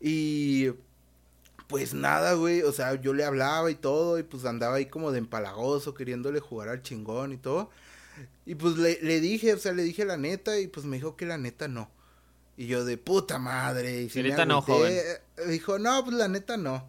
Y 0.00 0.70
pues 1.66 1.94
nada, 1.94 2.34
güey, 2.34 2.62
o 2.62 2.72
sea, 2.72 2.94
yo 2.94 3.12
le 3.12 3.24
hablaba 3.24 3.70
y 3.70 3.74
todo, 3.74 4.18
y 4.18 4.22
pues 4.22 4.44
andaba 4.44 4.76
ahí 4.76 4.86
como 4.86 5.12
de 5.12 5.18
empalagoso, 5.18 5.94
queriéndole 5.94 6.40
jugar 6.40 6.68
al 6.68 6.82
chingón 6.82 7.32
y 7.32 7.36
todo. 7.38 7.70
Y 8.46 8.54
pues 8.54 8.76
le, 8.76 8.98
le 9.02 9.20
dije, 9.20 9.52
o 9.52 9.58
sea, 9.58 9.72
le 9.72 9.82
dije 9.82 10.04
la 10.04 10.16
neta, 10.16 10.58
y 10.58 10.68
pues 10.68 10.86
me 10.86 10.96
dijo 10.96 11.16
que 11.16 11.26
la 11.26 11.38
neta 11.38 11.68
no. 11.68 11.90
Y 12.56 12.66
yo 12.66 12.84
de 12.84 12.96
puta 12.96 13.38
madre. 13.38 14.02
Y 14.02 14.08
si 14.08 14.22
neta 14.22 14.46
no, 14.46 14.62
joven. 14.62 14.94
Dijo, 15.48 15.78
no, 15.78 16.02
pues 16.04 16.16
la 16.16 16.28
neta 16.28 16.56
no. 16.56 16.88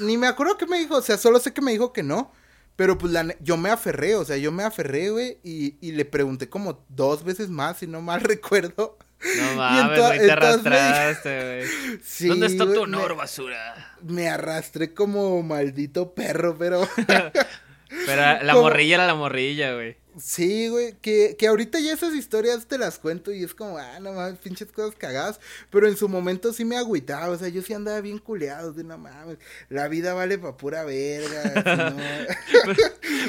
Ni 0.00 0.16
me 0.16 0.26
acuerdo 0.26 0.56
que 0.58 0.66
me 0.66 0.78
dijo, 0.78 0.96
o 0.96 1.02
sea, 1.02 1.16
solo 1.16 1.38
sé 1.38 1.52
que 1.52 1.60
me 1.60 1.72
dijo 1.72 1.92
que 1.92 2.02
no. 2.02 2.32
Pero 2.76 2.96
pues 2.96 3.12
la 3.12 3.36
yo 3.40 3.56
me 3.56 3.70
aferré, 3.70 4.16
o 4.16 4.24
sea, 4.24 4.38
yo 4.38 4.50
me 4.50 4.64
aferré, 4.64 5.10
güey, 5.10 5.38
y, 5.42 5.76
y 5.86 5.92
le 5.92 6.04
pregunté 6.06 6.48
como 6.48 6.84
dos 6.88 7.22
veces 7.22 7.50
más, 7.50 7.78
si 7.78 7.86
no 7.86 8.00
mal 8.00 8.20
recuerdo. 8.22 8.98
No 9.36 9.54
mames, 9.54 10.00
güey, 10.00 10.18
te 10.18 10.32
arrastraste, 10.32 11.44
güey. 11.44 12.00
Sí, 12.02 12.28
¿Dónde 12.28 12.46
está 12.46 12.64
tu 12.64 12.82
honor, 12.82 13.14
basura? 13.14 13.94
Me 14.02 14.28
arrastré 14.28 14.94
como 14.94 15.42
maldito 15.42 16.14
perro, 16.14 16.56
pero. 16.58 16.88
pero 18.06 18.42
la 18.42 18.54
morrilla 18.54 18.96
era 18.96 19.06
la 19.06 19.14
morrilla, 19.14 19.74
güey. 19.74 19.96
Sí, 20.18 20.68
güey, 20.68 20.94
que, 21.00 21.36
que 21.38 21.46
ahorita 21.46 21.80
ya 21.80 21.92
esas 21.92 22.14
historias 22.14 22.66
te 22.66 22.76
las 22.78 22.98
cuento 22.98 23.32
y 23.32 23.42
es 23.44 23.54
como, 23.54 23.78
ah, 23.78 23.98
no 24.00 24.12
mames, 24.12 24.38
pinches 24.38 24.70
cosas 24.70 24.94
cagadas. 24.96 25.40
Pero 25.70 25.88
en 25.88 25.96
su 25.96 26.08
momento 26.08 26.52
sí 26.52 26.64
me 26.64 26.76
agüitaba, 26.76 27.28
o 27.30 27.38
sea, 27.38 27.48
yo 27.48 27.62
sí 27.62 27.72
andaba 27.72 28.00
bien 28.00 28.18
culeado, 28.18 28.72
de 28.72 28.84
no 28.84 28.98
mames, 28.98 29.38
la 29.68 29.88
vida 29.88 30.14
vale 30.14 30.38
pa' 30.38 30.56
pura 30.56 30.84
verga. 30.84 31.94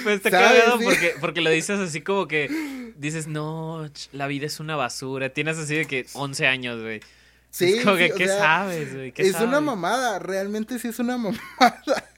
pues 0.03 0.15
está 0.17 0.31
cagado 0.31 0.79
porque, 0.83 1.15
porque 1.19 1.41
lo 1.41 1.49
dices 1.49 1.79
así 1.79 2.01
como 2.01 2.27
que 2.27 2.49
dices, 2.97 3.27
no, 3.27 3.89
la 4.11 4.27
vida 4.27 4.45
es 4.45 4.59
una 4.59 4.75
basura. 4.75 5.29
Tienes 5.29 5.57
así 5.57 5.75
de 5.75 5.85
que 5.85 6.05
11 6.13 6.47
años, 6.47 6.81
güey. 6.81 7.01
Sí, 7.49 7.77
es 7.77 7.83
como 7.83 7.97
que, 7.97 8.11
¿qué 8.11 8.27
sabes, 8.27 8.93
güey? 8.93 9.13
Es 9.15 9.39
una 9.39 9.61
mamada, 9.61 10.19
realmente 10.19 10.79
sí 10.79 10.87
es 10.87 10.99
una 10.99 11.17
mamada. 11.17 12.09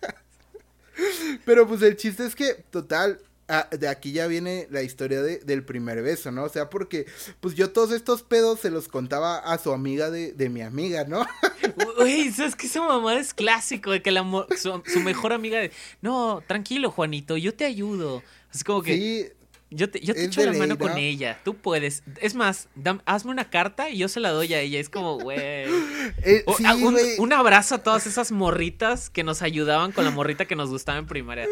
Pero 1.44 1.68
pues 1.68 1.82
el 1.82 1.98
chiste 1.98 2.26
es 2.26 2.36
que, 2.36 2.54
total, 2.70 3.20
Ah, 3.48 3.68
de 3.70 3.88
aquí 3.88 4.12
ya 4.12 4.26
viene 4.26 4.68
la 4.72 4.82
historia 4.82 5.22
de, 5.22 5.38
del 5.38 5.64
primer 5.64 6.02
beso, 6.02 6.32
¿no? 6.32 6.46
O 6.46 6.50
sea, 6.50 6.70
porque 6.72 7.06
pues 7.42 7.54
yo 7.54 7.72
todos 7.72 7.92
estos 7.92 8.24
pedos 8.24 8.60
se 8.60 8.72
los 8.72 8.88
contaba 8.88 9.38
a 9.38 9.60
su 9.60 9.72
amiga 9.72 10.10
de, 10.10 10.32
de 10.32 10.50
mi 10.50 10.62
amiga, 10.62 11.04
¿no? 11.04 11.24
Uy, 12.02 12.32
¿sabes 12.32 12.56
que 12.56 12.66
esa 12.66 12.82
mamá 12.82 13.20
es 13.20 13.36
clásico? 13.36 13.92
De 13.92 14.02
que 14.02 14.12
la, 14.12 14.24
su, 14.58 14.82
su, 14.92 15.00
mejor 15.00 15.32
amiga 15.32 15.60
de, 15.60 15.72
no, 16.02 16.44
tranquilo, 16.48 16.90
Juanito, 16.90 17.38
yo 17.38 17.54
te 17.54 17.66
ayudo. 17.66 18.24
Es 18.52 18.64
como 18.64 18.82
que... 18.82 18.96
Sí, 18.96 19.45
yo 19.76 19.90
te, 19.90 20.00
yo 20.00 20.14
te 20.14 20.26
echo 20.26 20.44
la 20.46 20.54
mano 20.54 20.78
con 20.78 20.98
ella. 20.98 21.40
Tú 21.44 21.56
puedes. 21.56 22.04
Es 22.22 22.34
más, 22.34 22.70
hazme 23.06 23.32
una 23.32 23.50
carta 23.50 23.90
y 23.90 23.98
yo 23.98 24.08
se 24.08 24.20
la 24.20 24.32
doy 24.32 24.54
a 24.54 24.62
ella. 24.62 24.80
Es 24.80 24.90
como, 24.90 25.20
güey. 25.20 25.66
Eh, 26.24 26.44
ah, 26.66 26.76
un, 27.20 27.34
abrazo 27.34 27.76
a 27.76 27.78
todas 27.80 28.08
esas 28.08 28.32
morritas 28.32 29.10
que 29.10 29.24
nos 29.24 29.42
ayudaban 29.42 29.92
con 29.92 30.06
la 30.06 30.12
morrita 30.12 30.46
que 30.46 30.56
nos 30.56 30.70
gustaba 30.70 30.98
en 30.98 31.08
primaria. 31.08 31.48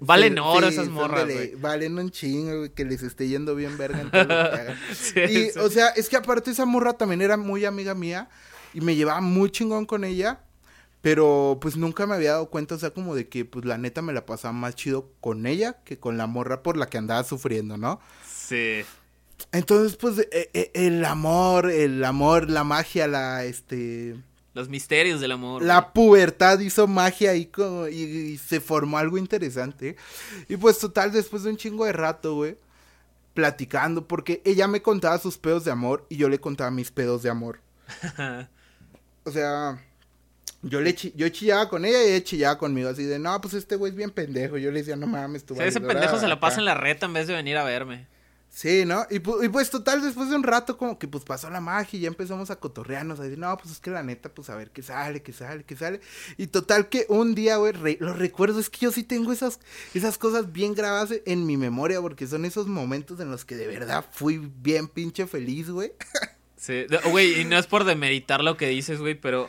Valen 0.00 0.38
oro 0.38 0.68
esas 0.68 0.88
morras, 0.88 1.24
güey. 1.24 1.54
Valen 1.54 1.98
un 1.98 2.10
chingo, 2.10 2.58
güey, 2.58 2.70
que 2.70 2.84
les 2.84 3.02
esté 3.02 3.28
yendo 3.28 3.54
bien 3.54 3.76
verga 3.78 4.00
en 4.00 4.10
todo 4.10 4.22
lo 4.22 4.28
que 4.28 4.34
hagan. 4.34 4.78
y, 5.30 5.58
o 5.58 5.70
sea, 5.70 5.88
es 5.90 6.08
que 6.08 6.16
aparte 6.16 6.50
esa 6.50 6.66
morra 6.66 6.94
también 6.94 7.20
era 7.22 7.36
muy 7.36 7.64
amiga 7.64 7.94
mía 7.94 8.28
y 8.72 8.80
me 8.80 8.96
llevaba 8.96 9.20
muy 9.20 9.50
chingón 9.50 9.86
con 9.86 10.04
ella. 10.04 10.40
Pero 11.02 11.58
pues 11.60 11.76
nunca 11.76 12.06
me 12.06 12.14
había 12.14 12.32
dado 12.32 12.50
cuenta, 12.50 12.74
o 12.74 12.78
sea, 12.78 12.90
como 12.90 13.14
de 13.14 13.28
que 13.28 13.44
pues 13.44 13.64
la 13.64 13.78
neta 13.78 14.02
me 14.02 14.12
la 14.12 14.26
pasaba 14.26 14.52
más 14.52 14.74
chido 14.74 15.10
con 15.20 15.46
ella 15.46 15.78
que 15.84 15.98
con 15.98 16.18
la 16.18 16.26
morra 16.26 16.62
por 16.62 16.76
la 16.76 16.86
que 16.86 16.98
andaba 16.98 17.24
sufriendo, 17.24 17.78
¿no? 17.78 18.00
Sí. 18.26 18.82
Entonces, 19.52 19.96
pues 19.96 20.18
e, 20.18 20.50
e, 20.52 20.70
el 20.74 21.04
amor, 21.04 21.70
el 21.70 22.04
amor, 22.04 22.50
la 22.50 22.64
magia, 22.64 23.06
la 23.06 23.44
este 23.44 24.16
los 24.52 24.68
misterios 24.68 25.20
del 25.20 25.32
amor. 25.32 25.62
La 25.62 25.92
pubertad 25.92 26.58
hizo 26.58 26.86
magia 26.86 27.36
y, 27.36 27.50
y, 27.92 28.36
se 28.38 28.60
formó 28.60 28.98
algo 28.98 29.16
interesante. 29.16 29.96
Y 30.48 30.56
pues 30.56 30.78
total, 30.78 31.12
después 31.12 31.44
de 31.44 31.50
un 31.50 31.56
chingo 31.56 31.84
de 31.84 31.92
rato, 31.92 32.34
güey, 32.34 32.56
platicando, 33.32 34.08
porque 34.08 34.42
ella 34.44 34.66
me 34.66 34.82
contaba 34.82 35.18
sus 35.18 35.38
pedos 35.38 35.64
de 35.64 35.70
amor 35.70 36.04
y 36.08 36.16
yo 36.16 36.28
le 36.28 36.40
contaba 36.40 36.70
mis 36.72 36.90
pedos 36.90 37.22
de 37.22 37.30
amor. 37.30 37.60
o 39.24 39.30
sea, 39.30 39.80
yo 40.62 40.80
le 40.80 40.94
yo 40.94 41.28
chillaba 41.30 41.68
con 41.68 41.84
ella 41.84 42.04
y 42.04 42.08
ella 42.08 42.24
chillaba 42.24 42.58
conmigo 42.58 42.88
así 42.88 43.04
de, 43.04 43.18
no, 43.18 43.40
pues 43.40 43.54
este 43.54 43.76
güey 43.76 43.90
es 43.90 43.96
bien 43.96 44.10
pendejo. 44.10 44.58
Yo 44.58 44.70
le 44.70 44.80
decía, 44.80 44.96
no 44.96 45.06
mames, 45.06 45.44
tú. 45.44 45.54
Sí, 45.54 45.62
ese 45.62 45.80
pendejo 45.80 46.18
se 46.18 46.28
la 46.28 46.38
pasa 46.40 46.58
en 46.58 46.66
la 46.66 46.74
reta 46.74 47.06
en 47.06 47.14
vez 47.14 47.26
de 47.26 47.34
venir 47.34 47.56
a 47.56 47.64
verme. 47.64 48.06
Sí, 48.52 48.84
¿no? 48.84 49.06
Y, 49.10 49.20
pues 49.20 49.70
total, 49.70 50.02
después 50.02 50.28
de 50.28 50.34
un 50.34 50.42
rato 50.42 50.76
como 50.76 50.98
que 50.98 51.06
pues 51.06 51.22
pasó 51.24 51.48
la 51.50 51.60
magia 51.60 51.96
y 51.96 52.02
ya 52.02 52.08
empezamos 52.08 52.50
a 52.50 52.56
cotorrearnos, 52.56 53.20
a 53.20 53.22
decir, 53.22 53.38
no, 53.38 53.56
pues 53.56 53.70
es 53.70 53.78
que 53.78 53.90
la 53.90 54.02
neta, 54.02 54.28
pues 54.28 54.50
a 54.50 54.56
ver 54.56 54.72
qué 54.72 54.82
sale, 54.82 55.22
qué 55.22 55.32
sale, 55.32 55.62
qué 55.62 55.76
sale. 55.76 56.00
Y 56.36 56.48
total 56.48 56.88
que 56.88 57.06
un 57.08 57.36
día, 57.36 57.56
güey, 57.58 57.74
lo 58.00 58.12
recuerdo, 58.12 58.58
es 58.58 58.68
que 58.68 58.80
yo 58.80 58.90
sí 58.90 59.04
tengo 59.04 59.32
esas, 59.32 59.60
esas 59.94 60.18
cosas 60.18 60.52
bien 60.52 60.74
grabadas 60.74 61.10
en 61.26 61.46
mi 61.46 61.56
memoria, 61.56 62.00
porque 62.00 62.26
son 62.26 62.44
esos 62.44 62.66
momentos 62.66 63.20
en 63.20 63.30
los 63.30 63.44
que 63.44 63.54
de 63.54 63.68
verdad 63.68 64.04
fui 64.10 64.38
bien 64.38 64.88
pinche 64.88 65.28
feliz, 65.28 65.70
güey. 65.70 65.92
Sí, 66.56 66.86
güey, 67.10 67.40
y 67.40 67.44
no 67.44 67.56
es 67.56 67.66
por 67.66 67.84
demeritar 67.84 68.42
lo 68.42 68.56
que 68.56 68.66
dices, 68.66 68.98
güey, 68.98 69.14
pero 69.14 69.48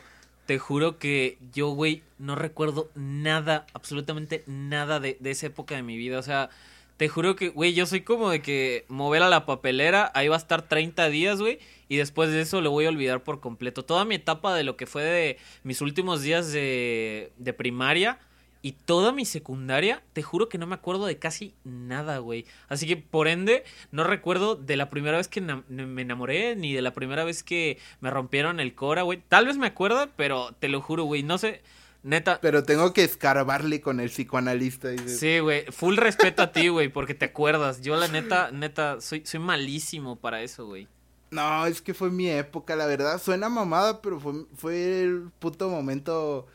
te 0.51 0.59
juro 0.59 0.99
que 0.99 1.37
yo, 1.53 1.69
güey, 1.69 2.03
no 2.19 2.35
recuerdo 2.35 2.91
nada, 2.93 3.65
absolutamente 3.73 4.43
nada 4.47 4.99
de, 4.99 5.17
esa 5.23 5.45
época 5.45 5.75
de 5.75 5.81
mi 5.81 5.95
vida. 5.95 6.19
O 6.19 6.23
sea, 6.23 6.49
te 6.97 7.07
juro 7.07 7.37
que, 7.37 7.47
güey, 7.47 7.73
yo 7.73 7.85
soy 7.85 8.01
como 8.01 8.29
de 8.29 8.41
que 8.41 8.83
mover 8.89 9.23
a 9.23 9.29
la 9.29 9.45
papelera, 9.45 10.11
ahí 10.13 10.27
va 10.27 10.35
a 10.35 10.39
estar 10.39 10.67
30 10.67 11.07
días, 11.07 11.39
güey, 11.39 11.59
y 11.87 11.95
después 11.95 12.31
de 12.31 12.41
eso 12.41 12.59
lo 12.59 12.69
voy 12.69 12.83
a 12.83 12.89
olvidar 12.89 13.23
por 13.23 13.39
completo. 13.39 13.85
Toda 13.85 14.03
mi 14.03 14.15
etapa 14.15 14.53
de 14.53 14.65
lo 14.65 14.75
que 14.75 14.87
fue 14.87 15.03
de 15.03 15.37
mis 15.63 15.79
últimos 15.79 16.21
días 16.21 16.51
de, 16.51 17.31
de 17.37 17.53
primaria 17.53 18.19
y 18.61 18.73
toda 18.73 19.11
mi 19.11 19.25
secundaria, 19.25 20.03
te 20.13 20.21
juro 20.21 20.47
que 20.47 20.57
no 20.57 20.67
me 20.67 20.75
acuerdo 20.75 21.05
de 21.07 21.17
casi 21.17 21.55
nada, 21.63 22.19
güey. 22.19 22.45
Así 22.69 22.85
que 22.85 22.95
por 22.97 23.27
ende, 23.27 23.63
no 23.91 24.03
recuerdo 24.03 24.55
de 24.55 24.77
la 24.77 24.89
primera 24.89 25.17
vez 25.17 25.27
que 25.27 25.41
me 25.41 26.01
enamoré, 26.01 26.55
ni 26.55 26.73
de 26.73 26.81
la 26.81 26.93
primera 26.93 27.23
vez 27.23 27.43
que 27.43 27.79
me 28.01 28.11
rompieron 28.11 28.59
el 28.59 28.75
cora, 28.75 29.01
güey. 29.01 29.21
Tal 29.27 29.47
vez 29.47 29.57
me 29.57 29.67
acuerdo, 29.67 30.09
pero 30.15 30.53
te 30.59 30.67
lo 30.69 30.79
juro, 30.81 31.05
güey. 31.05 31.23
No 31.23 31.39
sé, 31.39 31.63
neta. 32.03 32.39
Pero 32.39 32.63
tengo 32.63 32.93
que 32.93 33.03
escarbarle 33.03 33.81
con 33.81 33.99
el 33.99 34.09
psicoanalista. 34.09 34.93
Y... 34.93 34.99
Sí, 35.09 35.39
güey. 35.39 35.65
Full 35.71 35.97
respeto 35.97 36.43
a 36.43 36.51
ti, 36.51 36.67
güey, 36.67 36.89
porque 36.89 37.15
te 37.15 37.25
acuerdas. 37.25 37.81
Yo, 37.81 37.95
la 37.95 38.07
neta, 38.09 38.51
neta, 38.51 39.01
soy, 39.01 39.25
soy 39.25 39.39
malísimo 39.39 40.17
para 40.17 40.43
eso, 40.43 40.67
güey. 40.67 40.87
No, 41.31 41.65
es 41.65 41.81
que 41.81 41.93
fue 41.93 42.11
mi 42.11 42.29
época, 42.29 42.75
la 42.75 42.85
verdad. 42.85 43.19
Suena 43.19 43.49
mamada, 43.49 44.01
pero 44.01 44.19
fue, 44.19 44.33
fue 44.55 45.01
el 45.01 45.29
puto 45.39 45.69
momento 45.69 46.45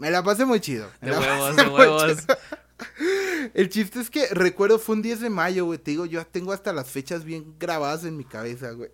me 0.00 0.10
la 0.10 0.22
pasé 0.22 0.46
muy 0.46 0.60
chido. 0.60 0.90
De 1.02 1.12
huevos, 1.12 1.56
de 1.56 1.68
huevos. 1.68 2.16
El 3.54 3.68
chiste 3.68 4.00
es 4.00 4.08
que 4.08 4.26
recuerdo 4.28 4.78
fue 4.78 4.96
un 4.96 5.02
10 5.02 5.20
de 5.20 5.28
mayo, 5.30 5.66
güey. 5.66 5.78
Te 5.78 5.90
digo, 5.90 6.06
yo 6.06 6.26
tengo 6.26 6.52
hasta 6.52 6.72
las 6.72 6.90
fechas 6.90 7.24
bien 7.24 7.54
grabadas 7.58 8.04
en 8.04 8.16
mi 8.16 8.24
cabeza, 8.24 8.70
güey. 8.70 8.88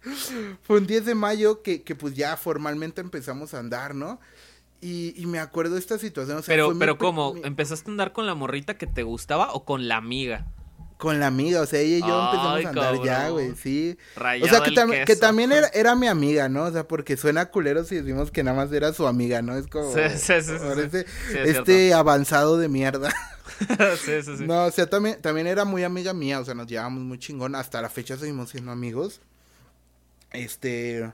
fue 0.62 0.78
un 0.78 0.86
10 0.86 1.04
de 1.04 1.14
mayo 1.14 1.62
que, 1.62 1.82
que 1.82 1.94
pues 1.94 2.14
ya 2.14 2.36
formalmente 2.38 3.02
empezamos 3.02 3.52
a 3.52 3.58
andar, 3.58 3.94
¿no? 3.94 4.18
Y, 4.80 5.12
y 5.20 5.26
me 5.26 5.40
acuerdo 5.40 5.74
de 5.74 5.80
esta 5.80 5.98
situación. 5.98 6.42
pero, 6.46 6.76
pero 6.78 6.96
¿cómo? 6.96 7.34
¿Empezaste 7.44 7.90
a 7.90 7.92
andar 7.92 8.12
con 8.14 8.24
la 8.24 8.34
morrita 8.34 8.78
que 8.78 8.86
te 8.86 9.02
gustaba 9.02 9.52
o 9.52 9.66
con 9.66 9.88
la 9.88 9.96
amiga? 9.96 10.46
Con 10.96 11.20
la 11.20 11.26
amiga, 11.26 11.60
o 11.60 11.66
sea, 11.66 11.80
ella 11.80 11.98
y 11.98 12.00
yo 12.00 12.24
empezamos 12.24 12.64
a 12.64 12.68
andar 12.70 13.04
ya, 13.04 13.28
güey, 13.28 13.54
sí. 13.54 13.98
o 14.16 14.48
sea, 14.48 14.62
que, 14.62 15.04
que 15.04 15.16
también 15.16 15.52
era, 15.52 15.68
era, 15.74 15.94
mi 15.94 16.06
amiga, 16.06 16.48
¿no? 16.48 16.64
O 16.64 16.72
sea, 16.72 16.88
porque 16.88 17.18
suena 17.18 17.46
culero 17.46 17.84
si 17.84 17.96
decimos 17.96 18.30
que 18.30 18.42
nada 18.42 18.56
más 18.56 18.72
era 18.72 18.94
su 18.94 19.06
amiga, 19.06 19.42
¿no? 19.42 19.58
Es 19.58 19.66
como... 19.66 19.92
Sí, 19.92 20.00
sí, 20.16 20.32
sí, 20.40 20.52
este, 20.82 21.06
este 21.44 21.92
avanzado 21.92 22.56
de 22.56 22.68
mierda. 22.68 23.10
sí, 24.04 24.22
sí, 24.22 24.36
sí. 24.38 24.46
No, 24.46 24.64
o 24.64 24.70
sea, 24.70 24.86
también, 24.88 25.20
también 25.20 25.46
era 25.46 25.66
muy 25.66 25.84
amiga 25.84 26.14
mía, 26.14 26.40
o 26.40 26.44
sea, 26.44 26.54
nos 26.54 26.66
llevábamos 26.66 27.02
muy 27.02 27.18
chingón. 27.18 27.54
Hasta 27.54 27.82
la 27.82 27.90
fecha 27.90 28.16
seguimos 28.16 28.50
siendo 28.50 28.72
amigos. 28.72 29.20
Este... 30.32 31.12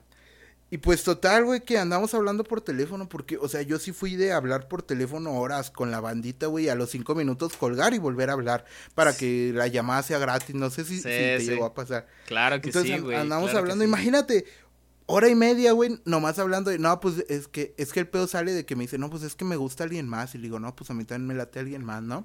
Y 0.73 0.79
pues 0.79 1.05
total, 1.05 1.45
güey, 1.45 1.61
que 1.61 1.77
andamos 1.77 2.15
hablando 2.15 2.45
por 2.45 2.63
teléfono, 2.63 3.07
porque, 3.07 3.37
o 3.37 3.47
sea, 3.47 3.61
yo 3.61 3.79
sí 3.79 3.93
fui 3.93 4.17
de 4.17 4.33
hablar 4.33 4.69
por 4.69 4.83
teléfono 4.83 5.35
horas 5.35 5.71
con 5.71 5.91
la 5.91 6.01
bandita, 6.01 6.47
güey, 6.47 6.71
a 6.71 6.75
los 6.75 6.89
cinco 6.89 7.15
minutos 7.15 7.59
colgar 7.59 7.93
y 7.93 7.99
volver 7.99 8.31
a 8.31 8.33
hablar 8.33 8.65
para 8.95 9.15
que 9.15 9.53
la 9.55 9.67
llamada 9.67 10.03
sea 10.03 10.19
gratis. 10.19 10.55
No 10.55 10.71
sé 10.71 10.87
si, 10.87 11.03
te 11.03 11.39
llegó 11.41 11.67
a 11.67 11.75
pasar. 11.75 12.07
Claro 12.25 12.59
que 12.63 12.73
sí, 12.73 12.99
güey. 13.01 13.19
Andamos 13.19 13.55
hablando, 13.55 13.85
imagínate, 13.85 14.47
hora 15.05 15.29
y 15.29 15.35
media, 15.35 15.73
güey, 15.73 16.01
nomás 16.07 16.39
hablando 16.39 16.71
de, 16.71 16.79
no, 16.79 17.01
pues 17.01 17.23
es 17.29 17.49
que, 17.49 17.75
es 17.77 17.93
que 17.93 18.01
el 18.01 18.09
pedo 18.09 18.27
sale 18.27 18.53
de 18.53 18.65
que 18.65 18.75
me 18.75 18.85
dice, 18.85 18.97
no, 18.97 19.11
pues 19.11 19.25
es 19.25 19.35
que 19.35 19.45
me 19.45 19.57
gusta 19.57 19.85
alguien 19.85 20.09
más. 20.09 20.35
Y 20.35 20.39
le 20.39 20.45
digo, 20.45 20.59
no, 20.59 20.75
pues 20.75 20.89
a 20.89 20.95
mí 20.95 21.05
también 21.05 21.27
me 21.27 21.35
late 21.35 21.61
alguien 21.61 21.85
más, 21.85 22.03
¿no? 22.03 22.25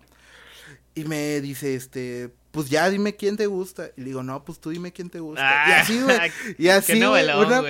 Y 0.96 1.04
me 1.04 1.42
dice, 1.42 1.76
este, 1.76 2.32
pues 2.52 2.70
ya 2.70 2.90
dime 2.90 3.16
quién 3.16 3.38
te 3.38 3.46
gusta. 3.46 3.92
Y 3.96 4.02
le 4.02 4.08
digo, 4.08 4.24
no, 4.24 4.44
pues 4.44 4.60
tú 4.60 4.72
dime 4.72 4.92
quién 4.92 5.12
te 5.12 5.20
gusta. 5.20 5.66
y 5.68 5.72
así, 5.74 6.02
güey. 6.02 6.18
Y 6.58 6.70
así, 6.70 6.94
Qué 6.94 7.08
güey, 7.08 7.28
novelón, 7.28 7.48
una, 7.48 7.64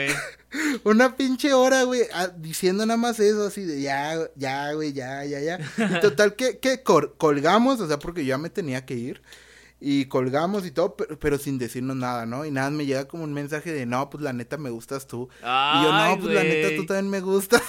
una 0.86 1.16
pinche 1.18 1.54
hora, 1.54 1.84
güey, 1.84 2.04
ah, 2.14 2.30
diciendo 2.38 2.86
nada 2.86 2.96
más 2.96 3.20
eso, 3.20 3.48
así 3.48 3.64
de 3.66 3.82
ya, 3.82 4.16
ya, 4.36 4.72
güey, 4.72 4.94
ya, 4.94 5.26
ya, 5.26 5.42
ya. 5.42 5.60
Y 5.78 6.00
total 6.02 6.36
que, 6.36 6.60
que 6.60 6.84
colgamos, 6.84 7.82
o 7.82 7.88
sea, 7.90 8.00
porque 8.00 8.24
yo 8.24 8.30
ya 8.30 8.38
me 8.38 8.50
tenía 8.50 8.86
que 8.86 8.94
ir. 8.94 9.22
Y 9.80 10.06
colgamos 10.06 10.66
y 10.66 10.72
todo, 10.72 10.96
pero, 10.96 11.20
pero 11.20 11.38
sin 11.38 11.60
decirnos 11.60 11.98
nada, 11.98 12.26
¿no? 12.26 12.46
Y 12.46 12.52
nada, 12.52 12.72
me 12.72 12.86
llega 12.86 13.10
como 13.10 13.26
un 13.26 13.34
mensaje 13.34 13.72
de, 13.74 13.86
no, 13.86 14.10
pues 14.10 14.24
la 14.24 14.34
neta 14.34 14.58
me 14.58 14.70
gustas 14.70 15.06
tú. 15.06 15.30
y 15.42 15.44
yo, 15.44 15.92
no, 15.92 16.18
pues 16.20 16.34
la 16.34 16.44
neta 16.44 16.76
tú 16.76 16.86
también 16.86 17.10
me 17.10 17.20
gustas. 17.20 17.62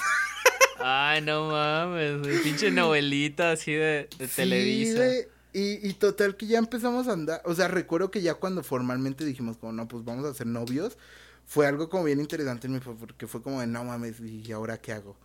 Ay, 0.79 1.23
no 1.23 1.49
mames. 1.51 2.27
Pinche 2.43 2.71
novelita 2.71 3.53
así 3.53 3.73
de, 3.73 4.09
de 4.19 4.29
Sí, 4.29 4.37
Televisa. 4.37 5.05
Y, 5.53 5.87
y 5.89 5.95
total 5.95 6.37
que 6.37 6.47
ya 6.47 6.59
empezamos 6.59 7.09
a 7.09 7.13
andar, 7.13 7.41
o 7.45 7.55
sea, 7.55 7.69
recuerdo 7.69 8.11
que 8.11 8.21
ya 8.21 8.35
cuando 8.35 8.63
formalmente 8.63 9.25
dijimos 9.25 9.57
como, 9.57 9.73
no, 9.73 9.89
pues 9.89 10.05
vamos 10.05 10.25
a 10.27 10.35
ser 10.35 10.47
novios, 10.47 10.99
fue 11.47 11.67
algo 11.67 11.89
como 11.89 12.05
bien 12.05 12.21
interesante 12.21 12.67
en 12.67 12.75
mi 12.75 12.81
porque 12.81 13.27
fue 13.27 13.43
como 13.43 13.61
de, 13.61 13.67
no 13.67 13.83
mames, 13.83 14.21
¿y 14.21 14.53
ahora 14.53 14.79
qué 14.79 14.93
hago? 14.93 15.17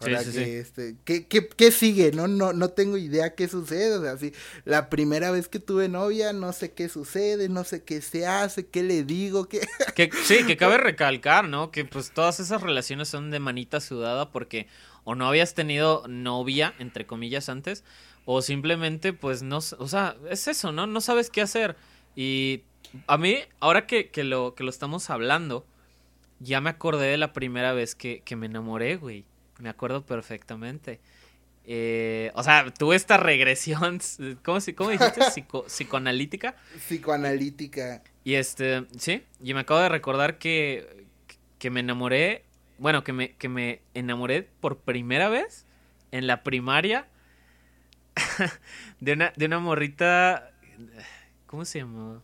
Ahora 0.00 0.22
sí, 0.22 0.32
que, 0.32 0.44
sí. 0.44 0.50
este, 0.50 0.96
¿qué, 1.04 1.26
qué, 1.26 1.48
qué 1.48 1.70
sigue? 1.70 2.10
No, 2.12 2.26
no, 2.26 2.52
no 2.52 2.68
tengo 2.70 2.96
idea 2.96 3.34
qué 3.34 3.48
sucede, 3.48 3.96
o 3.96 4.02
sea, 4.02 4.18
sí, 4.18 4.32
la 4.64 4.90
primera 4.90 5.30
vez 5.30 5.48
que 5.48 5.60
tuve 5.60 5.88
novia, 5.88 6.32
no 6.32 6.52
sé 6.52 6.72
qué 6.72 6.88
sucede, 6.88 7.48
no 7.48 7.64
sé 7.64 7.84
qué 7.84 8.00
se 8.00 8.26
hace, 8.26 8.66
qué 8.66 8.82
le 8.82 9.04
digo, 9.04 9.48
qué... 9.48 9.60
Que, 9.94 10.10
sí, 10.24 10.44
que 10.46 10.56
cabe 10.56 10.78
recalcar, 10.78 11.48
¿no? 11.48 11.70
Que 11.70 11.84
pues 11.84 12.10
todas 12.10 12.40
esas 12.40 12.60
relaciones 12.60 13.08
son 13.08 13.30
de 13.30 13.38
manita 13.38 13.80
sudada 13.80 14.30
porque 14.32 14.66
o 15.04 15.14
no 15.14 15.28
habías 15.28 15.54
tenido 15.54 16.02
novia, 16.08 16.74
entre 16.78 17.06
comillas, 17.06 17.48
antes, 17.48 17.84
o 18.24 18.42
simplemente 18.42 19.12
pues 19.12 19.42
no, 19.42 19.58
o 19.58 19.88
sea, 19.88 20.16
es 20.28 20.48
eso, 20.48 20.72
¿no? 20.72 20.86
No 20.86 21.00
sabes 21.00 21.30
qué 21.30 21.40
hacer. 21.40 21.76
Y 22.16 22.62
a 23.06 23.18
mí, 23.18 23.38
ahora 23.60 23.86
que, 23.86 24.10
que 24.10 24.24
lo, 24.24 24.54
que 24.54 24.64
lo 24.64 24.70
estamos 24.70 25.10
hablando, 25.10 25.66
ya 26.40 26.60
me 26.60 26.70
acordé 26.70 27.08
de 27.08 27.18
la 27.18 27.32
primera 27.32 27.72
vez 27.72 27.94
que, 27.94 28.22
que 28.24 28.36
me 28.36 28.46
enamoré, 28.46 28.96
güey. 28.96 29.24
Me 29.58 29.68
acuerdo 29.68 30.04
perfectamente. 30.04 31.00
Eh, 31.66 32.30
o 32.34 32.42
sea, 32.42 32.72
tuve 32.74 32.94
esta 32.96 33.16
regresión, 33.16 34.00
¿cómo, 34.44 34.58
cómo 34.76 34.90
dijiste? 34.90 35.20
Psico- 35.30 35.64
psicoanalítica. 35.66 36.56
Psicoanalítica. 36.76 38.02
Y 38.24 38.34
este, 38.34 38.86
sí, 38.98 39.22
y 39.42 39.54
me 39.54 39.60
acabo 39.60 39.80
de 39.80 39.88
recordar 39.88 40.38
que, 40.38 41.06
que 41.58 41.70
me 41.70 41.80
enamoré, 41.80 42.44
bueno, 42.78 43.04
que 43.04 43.12
me, 43.12 43.32
que 43.36 43.48
me 43.48 43.80
enamoré 43.94 44.42
por 44.60 44.78
primera 44.78 45.28
vez 45.28 45.66
en 46.10 46.26
la 46.26 46.42
primaria 46.42 47.06
de 49.00 49.12
una, 49.14 49.32
de 49.36 49.46
una 49.46 49.58
morrita, 49.58 50.50
¿cómo 51.46 51.64
se 51.64 51.78
llamaba? 51.80 52.20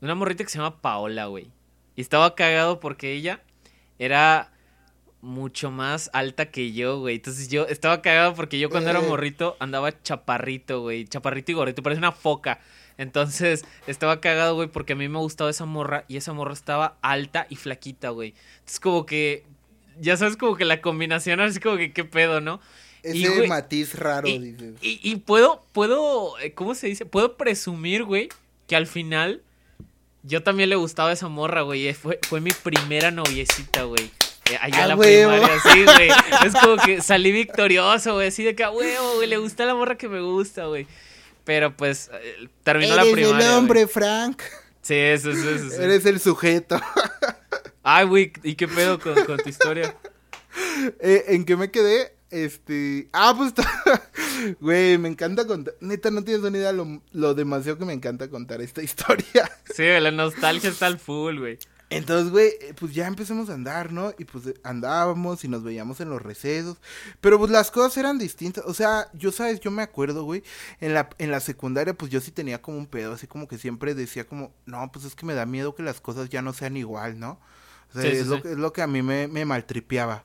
De 0.00 0.06
una 0.06 0.14
morrita 0.14 0.44
que 0.44 0.50
se 0.50 0.58
llama 0.58 0.80
Paola, 0.80 1.26
güey. 1.26 1.50
Y 1.96 2.00
estaba 2.00 2.34
cagado 2.34 2.80
porque 2.80 3.12
ella 3.12 3.42
era 3.98 4.51
mucho 5.22 5.70
más 5.70 6.10
alta 6.12 6.50
que 6.50 6.72
yo, 6.72 6.98
güey. 6.98 7.14
Entonces 7.16 7.48
yo 7.48 7.66
estaba 7.66 8.02
cagado 8.02 8.34
porque 8.34 8.58
yo 8.58 8.68
cuando 8.68 8.90
era 8.90 9.00
Eh. 9.00 9.08
morrito 9.08 9.56
andaba 9.60 10.02
chaparrito, 10.02 10.80
güey. 10.82 11.04
Chaparrito 11.06 11.52
y 11.52 11.54
gordito, 11.54 11.82
parece 11.82 11.98
una 12.00 12.12
foca. 12.12 12.60
Entonces 12.98 13.64
estaba 13.86 14.20
cagado, 14.20 14.54
güey, 14.56 14.68
porque 14.68 14.92
a 14.92 14.96
mí 14.96 15.08
me 15.08 15.18
gustaba 15.18 15.48
esa 15.48 15.64
morra 15.64 16.04
y 16.08 16.16
esa 16.18 16.32
morra 16.34 16.52
estaba 16.52 16.98
alta 17.00 17.46
y 17.48 17.56
flaquita, 17.56 18.10
güey. 18.10 18.34
Entonces 18.58 18.80
como 18.80 19.06
que, 19.06 19.44
ya 20.00 20.16
sabes, 20.16 20.36
como 20.36 20.56
que 20.56 20.64
la 20.64 20.80
combinación 20.82 21.40
así 21.40 21.58
como 21.60 21.76
que 21.78 21.92
qué 21.92 22.04
pedo, 22.04 22.40
¿no? 22.40 22.60
Ese 23.02 23.16
Y, 23.18 23.26
güey, 23.28 23.48
matiz 23.48 23.94
raro, 23.98 24.28
y- 24.28 24.38
dices. 24.38 24.74
Y, 24.82 25.00
y 25.02 25.16
puedo, 25.16 25.64
puedo, 25.72 26.38
eh, 26.40 26.52
¿cómo 26.52 26.74
se 26.74 26.86
dice? 26.88 27.06
Puedo 27.06 27.36
presumir, 27.36 28.04
güey, 28.04 28.28
que 28.68 28.76
al 28.76 28.86
final 28.86 29.42
yo 30.22 30.42
también 30.42 30.68
le 30.68 30.76
gustaba 30.76 31.10
esa 31.12 31.28
morra, 31.28 31.62
güey. 31.62 31.92
Fue, 31.94 32.20
fue 32.28 32.40
mi 32.40 32.50
primera 32.52 33.10
noviecita, 33.10 33.84
güey. 33.84 34.10
Eh, 34.50 34.58
Allá 34.60 34.78
¡A 34.78 34.82
en 34.82 34.88
la 34.88 34.96
huevo! 34.96 35.32
primaria, 35.32 35.60
sí, 35.72 35.84
güey. 35.84 36.08
Es 36.46 36.54
como 36.54 36.76
que 36.76 37.00
salí 37.02 37.32
victorioso, 37.32 38.14
güey. 38.14 38.28
Así 38.28 38.42
de 38.44 38.54
que, 38.54 38.64
a 38.64 38.70
huevo, 38.70 39.14
güey, 39.16 39.28
le 39.28 39.36
gusta 39.38 39.64
la 39.64 39.74
morra 39.74 39.96
que 39.96 40.08
me 40.08 40.20
gusta, 40.20 40.66
güey. 40.66 40.86
Pero 41.44 41.76
pues, 41.76 42.10
eh, 42.12 42.48
terminó 42.62 42.94
la 42.96 43.02
Eres 43.02 43.14
primaria. 43.14 43.46
el 43.48 43.54
hombre, 43.54 43.86
Frank. 43.86 44.42
Sí, 44.80 44.94
eso, 44.94 45.30
eso, 45.30 45.50
eso. 45.50 45.80
Eres 45.82 46.04
el 46.06 46.20
sujeto. 46.20 46.80
Ay, 47.82 48.06
güey, 48.06 48.32
¿y 48.42 48.54
qué 48.54 48.68
pedo 48.68 48.98
con, 49.00 49.14
con 49.24 49.38
tu 49.38 49.48
historia? 49.48 49.96
Eh, 51.00 51.24
¿En 51.28 51.44
qué 51.44 51.56
me 51.56 51.70
quedé? 51.70 52.14
Este. 52.30 53.08
Ah, 53.12 53.34
pues. 53.36 53.52
Güey, 54.60 54.98
me 54.98 55.08
encanta 55.08 55.46
contar. 55.46 55.74
Neta, 55.80 56.10
no 56.10 56.24
tienes 56.24 56.42
una 56.42 56.56
idea 56.56 56.72
lo, 56.72 57.00
lo 57.12 57.34
demasiado 57.34 57.78
que 57.78 57.84
me 57.84 57.92
encanta 57.92 58.28
contar 58.28 58.60
esta 58.60 58.82
historia. 58.82 59.48
Sí, 59.74 59.84
la 59.84 60.10
nostalgia 60.10 60.70
está 60.70 60.86
al 60.86 60.98
full, 60.98 61.38
güey. 61.38 61.58
Entonces, 61.92 62.30
güey, 62.30 62.48
eh, 62.60 62.74
pues 62.78 62.94
ya 62.94 63.06
empezamos 63.06 63.50
a 63.50 63.54
andar, 63.54 63.92
¿no? 63.92 64.12
Y 64.18 64.24
pues 64.24 64.46
eh, 64.46 64.54
andábamos 64.64 65.44
y 65.44 65.48
nos 65.48 65.62
veíamos 65.62 66.00
en 66.00 66.08
los 66.08 66.22
recesos. 66.22 66.78
Pero 67.20 67.38
pues 67.38 67.50
las 67.50 67.70
cosas 67.70 67.96
eran 67.98 68.18
distintas. 68.18 68.64
O 68.66 68.72
sea, 68.72 69.10
yo, 69.12 69.30
¿sabes? 69.30 69.60
Yo 69.60 69.70
me 69.70 69.82
acuerdo, 69.82 70.24
güey. 70.24 70.42
En 70.80 70.94
la, 70.94 71.10
en 71.18 71.30
la 71.30 71.40
secundaria, 71.40 71.92
pues 71.94 72.10
yo 72.10 72.20
sí 72.20 72.30
tenía 72.30 72.62
como 72.62 72.78
un 72.78 72.86
pedo. 72.86 73.12
Así 73.12 73.26
como 73.26 73.46
que 73.46 73.58
siempre 73.58 73.94
decía 73.94 74.26
como, 74.26 74.54
no, 74.64 74.90
pues 74.90 75.04
es 75.04 75.14
que 75.14 75.26
me 75.26 75.34
da 75.34 75.44
miedo 75.44 75.74
que 75.74 75.82
las 75.82 76.00
cosas 76.00 76.30
ya 76.30 76.40
no 76.42 76.52
sean 76.54 76.76
igual, 76.78 77.18
¿no? 77.20 77.38
O 77.94 78.00
sea, 78.00 78.02
Sí, 78.02 78.16
sí, 78.16 78.16
es, 78.22 78.26
Lo, 78.26 78.36
sí. 78.36 78.42
que- 78.42 78.52
es 78.52 78.58
lo 78.58 78.72
que 78.72 78.82
a 78.82 78.86
mí 78.86 79.02
me, 79.02 79.28
me 79.28 79.44
maltripeaba. 79.44 80.24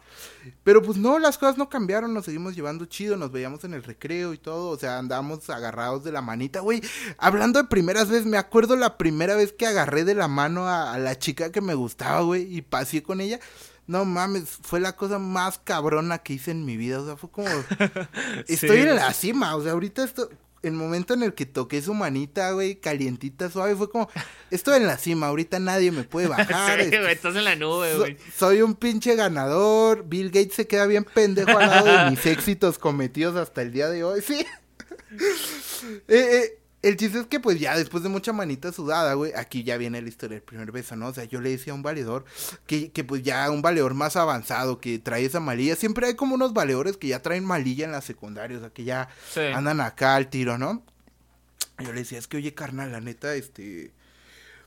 Pero 0.63 0.82
pues 0.82 0.97
no, 0.97 1.20
las 1.20 1.38
cosas 1.38 1.57
no 1.57 1.70
cambiaron, 1.70 2.13
nos 2.13 2.26
seguimos 2.26 2.55
llevando 2.55 2.86
chido, 2.86 3.18
nos 3.18 3.32
veíamos 3.32 3.63
en 3.65 3.74
el 3.74 3.84
recreo 3.84 4.34
y 4.34 4.38
todo, 4.38 4.70
o 4.70 4.78
sea, 4.80 4.97
andábamos 4.97 5.49
agarrados 5.49 6.03
de 6.03 6.11
la 6.11 6.22
manita, 6.22 6.61
güey. 6.61 6.82
Hablando 7.18 7.61
de 7.61 7.68
primeras 7.68 8.09
veces, 8.09 8.26
me 8.26 8.38
acuerdo 8.38 8.76
la 8.76 8.97
primera 8.97 9.36
vez 9.36 9.51
que 9.53 9.68
agarré 9.68 10.05
de 10.05 10.15
la 10.15 10.28
mano 10.28 10.68
a, 10.68 10.93
a 10.93 10.97
la 10.99 11.20
chica 11.20 11.51
que 11.51 11.61
me 11.61 11.74
gustaba, 11.76 12.22
güey, 12.22 12.43
y 12.55 12.61
pasé 12.61 13.03
con 13.03 13.20
ella. 13.22 13.39
No 13.88 14.03
mames, 14.03 14.49
fue 14.61 14.80
la 14.82 14.95
cosa 14.97 15.18
más 15.20 15.59
cabrona 15.63 16.18
que 16.18 16.34
hice 16.34 16.51
en 16.51 16.65
mi 16.65 16.76
vida, 16.78 16.99
o 17.01 17.05
sea, 17.05 17.15
fue 17.15 17.30
como... 17.32 17.47
Estoy 18.47 18.80
en 18.80 18.95
la 18.95 19.13
cima, 19.13 19.55
o 19.55 19.63
sea, 19.63 19.74
ahorita 19.74 20.03
esto... 20.03 20.30
El 20.64 20.74
momento 20.74 21.14
en 21.14 21.24
el 21.24 21.34
que 21.36 21.45
toqué 21.45 21.82
su 21.82 21.93
manita, 21.93 22.51
güey, 22.51 22.76
calientita, 22.78 23.49
suave, 23.49 23.76
fue 23.76 23.89
como, 23.89 24.10
estoy 24.49 24.78
en 24.78 24.88
la 24.88 24.97
cima, 24.97 25.28
ahorita 25.28 25.60
nadie 25.60 25.91
me 25.91 26.03
puede 26.03 26.28
bajar. 26.30 26.80
Sí, 26.80 26.86
este, 26.86 26.99
güey, 26.99 27.14
estás 27.14 27.36
en 27.36 27.43
la 27.43 27.55
nube, 27.55 27.91
So- 27.93 27.99
güey. 27.99 28.18
soy 28.36 28.62
un 28.64 28.74
pinche 28.76 29.16
ganador. 29.16 30.05
Bill 30.08 30.28
Gates 30.32 30.55
se 30.55 30.68
queda 30.68 30.86
bien 30.88 31.03
pendejo 31.05 31.58
al 31.58 31.70
lado 31.70 31.86
de 32.05 32.10
mis 32.12 32.26
éxitos 32.26 32.80
cometidos 32.80 33.36
hasta 33.36 33.62
el 33.62 33.72
día 33.72 33.88
de 33.89 34.03
hoy. 34.03 34.22
Sí. 34.22 34.45
Eh, 36.08 36.16
eh, 36.43 36.60
el 36.88 36.97
chiste 36.97 37.19
es 37.19 37.27
que, 37.27 37.39
pues 37.39 37.59
ya 37.59 37.77
después 37.77 38.03
de 38.03 38.09
mucha 38.09 38.33
manita 38.33 38.71
sudada, 38.71 39.13
güey, 39.13 39.33
aquí 39.35 39.63
ya 39.63 39.77
viene 39.77 40.01
la 40.01 40.07
historia 40.09 40.35
del 40.35 40.43
primer 40.43 40.71
beso, 40.71 40.95
¿no? 40.95 41.07
O 41.07 41.13
sea, 41.13 41.23
yo 41.25 41.41
le 41.41 41.49
decía 41.49 41.73
a 41.73 41.75
un 41.75 41.83
valedor 41.83 42.25
que, 42.65 42.91
que 42.91 43.03
pues 43.03 43.23
ya 43.23 43.49
un 43.51 43.61
valedor 43.61 43.93
más 43.93 44.15
avanzado 44.15 44.79
que 44.79 44.99
trae 44.99 45.25
esa 45.25 45.39
malilla. 45.39 45.75
Siempre 45.75 46.07
hay 46.07 46.15
como 46.15 46.35
unos 46.35 46.53
valedores 46.53 46.97
que 46.97 47.07
ya 47.07 47.21
traen 47.21 47.45
malilla 47.45 47.85
en 47.85 47.91
la 47.91 48.01
secundaria, 48.01 48.57
o 48.57 48.61
sea, 48.61 48.69
que 48.69 48.83
ya 48.83 49.09
Sí. 49.33 49.41
andan 49.41 49.81
acá 49.81 50.15
al 50.15 50.29
tiro, 50.29 50.57
¿no? 50.57 50.83
Yo 51.79 51.93
le 51.93 51.99
decía, 51.99 52.17
es 52.17 52.27
que 52.27 52.38
oye, 52.38 52.53
carnal, 52.53 52.91
la 52.91 53.01
neta, 53.01 53.35
este. 53.35 53.91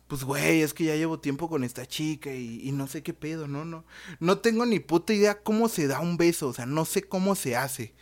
Pues, 0.07 0.25
güey, 0.25 0.63
es 0.63 0.75
que 0.75 0.85
ya 0.85 0.97
llevo 0.97 1.21
tiempo 1.21 1.49
con 1.49 1.63
esta 1.63 1.87
chica 1.87 2.33
y, 2.35 2.61
y 2.69 2.73
no 2.73 2.89
sé 2.89 3.03
qué 3.05 3.15
pedo, 3.15 3.47
¿no? 3.47 3.65
No, 3.65 3.85
no 4.19 4.39
tengo 4.39 4.67
ni 4.67 4.81
puta 4.81 5.13
idea 5.13 5.39
cómo 5.41 5.69
se 5.69 5.87
da 5.87 6.01
un 6.01 6.17
beso, 6.17 6.49
o 6.49 6.53
sea, 6.53 6.67
no 6.67 6.85
sé 6.85 7.03
cómo 7.03 7.37
se 7.37 7.55
hace. 7.57 7.95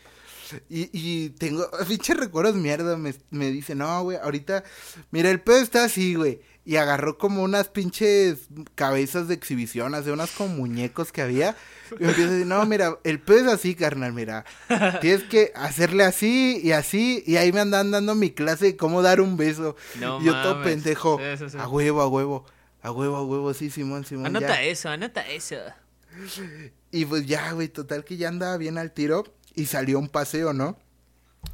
Y, 0.68 0.90
y 0.92 1.30
tengo, 1.30 1.68
pinche 1.88 2.14
recuerdos 2.14 2.55
mierda, 2.55 2.96
me, 2.96 3.14
me 3.30 3.51
dice, 3.51 3.74
no, 3.74 4.03
güey, 4.03 4.18
ahorita, 4.18 4.64
mira, 5.11 5.30
el 5.30 5.40
pedo 5.40 5.59
está 5.59 5.84
así, 5.84 6.14
güey. 6.14 6.40
Y 6.64 6.76
agarró 6.76 7.16
como 7.16 7.42
unas 7.42 7.68
pinches 7.68 8.49
cabezas 8.74 9.26
de 9.26 9.34
exhibición, 9.34 9.94
hace 9.94 10.12
unas 10.12 10.30
como 10.32 10.55
muñecos 10.55 11.12
que 11.12 11.22
había. 11.22 11.57
Y 11.99 12.03
me 12.03 12.11
empieza 12.11 12.28
a 12.28 12.32
decir, 12.34 12.46
no, 12.46 12.66
mira, 12.66 12.99
el 13.05 13.20
pedo 13.20 13.38
es 13.38 13.46
así, 13.46 13.74
carnal, 13.74 14.12
mira. 14.12 14.44
Tienes 15.01 15.24
que 15.24 15.51
hacerle 15.55 16.05
así 16.05 16.61
y 16.62 16.72
así. 16.72 17.24
Y 17.26 17.36
ahí 17.36 17.53
me 17.53 17.61
andan 17.61 17.90
dando 17.90 18.14
mi 18.14 18.32
clase 18.32 18.66
de 18.66 18.76
cómo 18.76 19.01
dar 19.01 19.22
un 19.22 19.38
beso. 19.38 19.76
No 19.99 20.20
y 20.20 20.26
yo 20.26 20.42
todo 20.42 20.62
pendejo. 20.62 21.18
Sí, 21.18 21.38
sí, 21.38 21.51
sí. 21.53 21.59
A 21.59 21.68
huevo, 21.68 22.03
a 22.03 22.09
huevo. 22.09 22.44
A 22.82 22.92
huevo, 22.92 23.16
a 23.16 23.24
huevo, 23.24 23.55
sí, 23.55 23.70
Simón, 23.70 24.05
Simón. 24.05 24.26
Anota 24.26 24.49
ya. 24.49 24.62
eso, 24.64 24.90
anota 24.90 25.26
eso. 25.26 25.57
Y 26.90 27.07
pues 27.07 27.26
ya, 27.26 27.53
güey, 27.53 27.68
total 27.68 28.05
que 28.05 28.18
ya 28.18 28.28
andaba 28.28 28.59
bien 28.59 28.76
al 28.76 28.92
tiro 28.92 29.24
y 29.61 29.66
salió 29.66 29.98
un 29.98 30.09
paseo, 30.09 30.52
¿no? 30.52 30.78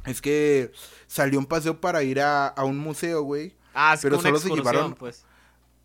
Es 0.05 0.21
que 0.21 0.71
salió 1.07 1.39
un 1.39 1.45
paseo 1.45 1.79
para 1.81 2.03
ir 2.03 2.21
a, 2.21 2.47
a 2.47 2.63
un 2.63 2.77
museo, 2.77 3.21
güey. 3.23 3.55
Ah, 3.73 3.93
es 3.95 4.01
Pero 4.01 4.21
solo 4.21 4.39
se 4.39 4.49
llevaron- 4.49 4.95
pues. 4.95 5.25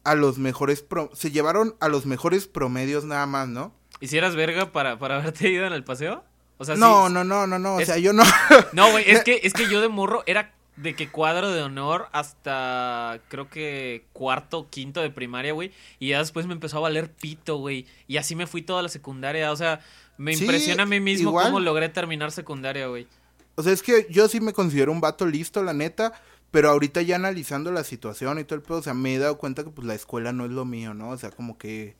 A 0.05 0.15
los 0.15 0.39
mejores, 0.39 0.81
pro- 0.83 1.11
se 1.13 1.31
llevaron 1.31 1.77
a 1.81 1.89
los 1.89 2.07
mejores 2.07 2.47
promedios 2.47 3.05
nada 3.05 3.27
más, 3.27 3.49
¿no? 3.49 3.75
¿Hicieras 4.01 4.35
verga 4.35 4.73
para, 4.73 4.99
para 4.99 5.17
haberte 5.21 5.49
ido 5.51 5.67
en 5.67 5.73
el 5.73 5.85
paseo? 5.85 6.25
O 6.59 6.65
sea, 6.65 6.77
no, 6.77 7.09
sí- 7.09 7.13
no, 7.15 7.25
no, 7.25 7.47
no, 7.47 7.59
no, 7.59 7.75
o 7.77 7.81
sea, 7.85 7.99
yo 7.99 8.13
no. 8.13 8.23
No, 8.73 8.91
güey, 8.91 9.11
es 9.11 9.23
que, 9.25 9.41
es 9.45 9.53
que 9.53 9.69
yo 9.69 9.81
de 9.81 9.89
morro 9.89 10.23
era 10.27 10.55
de 10.77 10.95
que 10.95 11.11
cuadro 11.11 11.51
de 11.51 11.63
honor 11.63 12.09
hasta 12.13 13.21
creo 13.29 13.51
que 13.51 14.07
cuarto 14.15 14.69
quinto 14.71 15.03
de 15.03 15.11
primaria, 15.11 15.53
güey. 15.53 15.73
Y 15.99 16.09
ya 16.11 16.19
después 16.21 16.47
me 16.47 16.55
empezó 16.55 16.79
a 16.79 16.81
valer 16.81 17.13
pito, 17.13 17.57
güey. 17.59 17.87
Y 18.07 18.17
así 18.17 18.35
me 18.35 18.47
fui 18.47 18.63
toda 18.63 18.83
la 18.83 18.89
secundaria. 18.89 19.53
O 19.53 19.57
sea, 19.57 19.81
me 20.21 20.35
Sí, 20.35 20.45
impresiona 20.45 20.83
a 20.83 20.87
mí 20.87 21.01
mismo 21.01 21.31
igual. 21.31 21.47
cómo 21.47 21.61
logré 21.61 21.89
terminar 21.89 22.31
secundaria, 22.31 22.87
güey. 22.89 23.07
O 23.55 23.63
sea, 23.63 23.73
es 23.73 23.83
que 23.83 24.07
yo 24.11 24.29
sí 24.29 24.41
me 24.41 24.53
considero 24.53 24.93
un 24.93 25.01
vato 25.01 25.27
listo, 25.27 25.63
la 25.63 25.73
neta. 25.73 26.13
Pero 26.51 26.69
ahorita 26.71 27.01
ya 27.03 27.15
analizando 27.17 27.71
la 27.71 27.85
situación 27.85 28.39
y 28.41 28.45
todo 28.45 28.57
el 28.57 28.63
pedo, 28.63 28.79
o 28.79 28.83
sea, 28.83 28.93
me 28.93 29.15
he 29.15 29.19
dado 29.19 29.39
cuenta 29.39 29.63
que 29.63 29.71
pues 29.71 29.87
la 29.87 29.95
escuela 29.95 30.33
no 30.33 30.45
es 30.45 30.51
lo 30.51 30.65
mío, 30.65 30.95
¿no? 30.95 31.11
O 31.11 31.17
sea, 31.17 31.31
como 31.31 31.57
que 31.57 31.95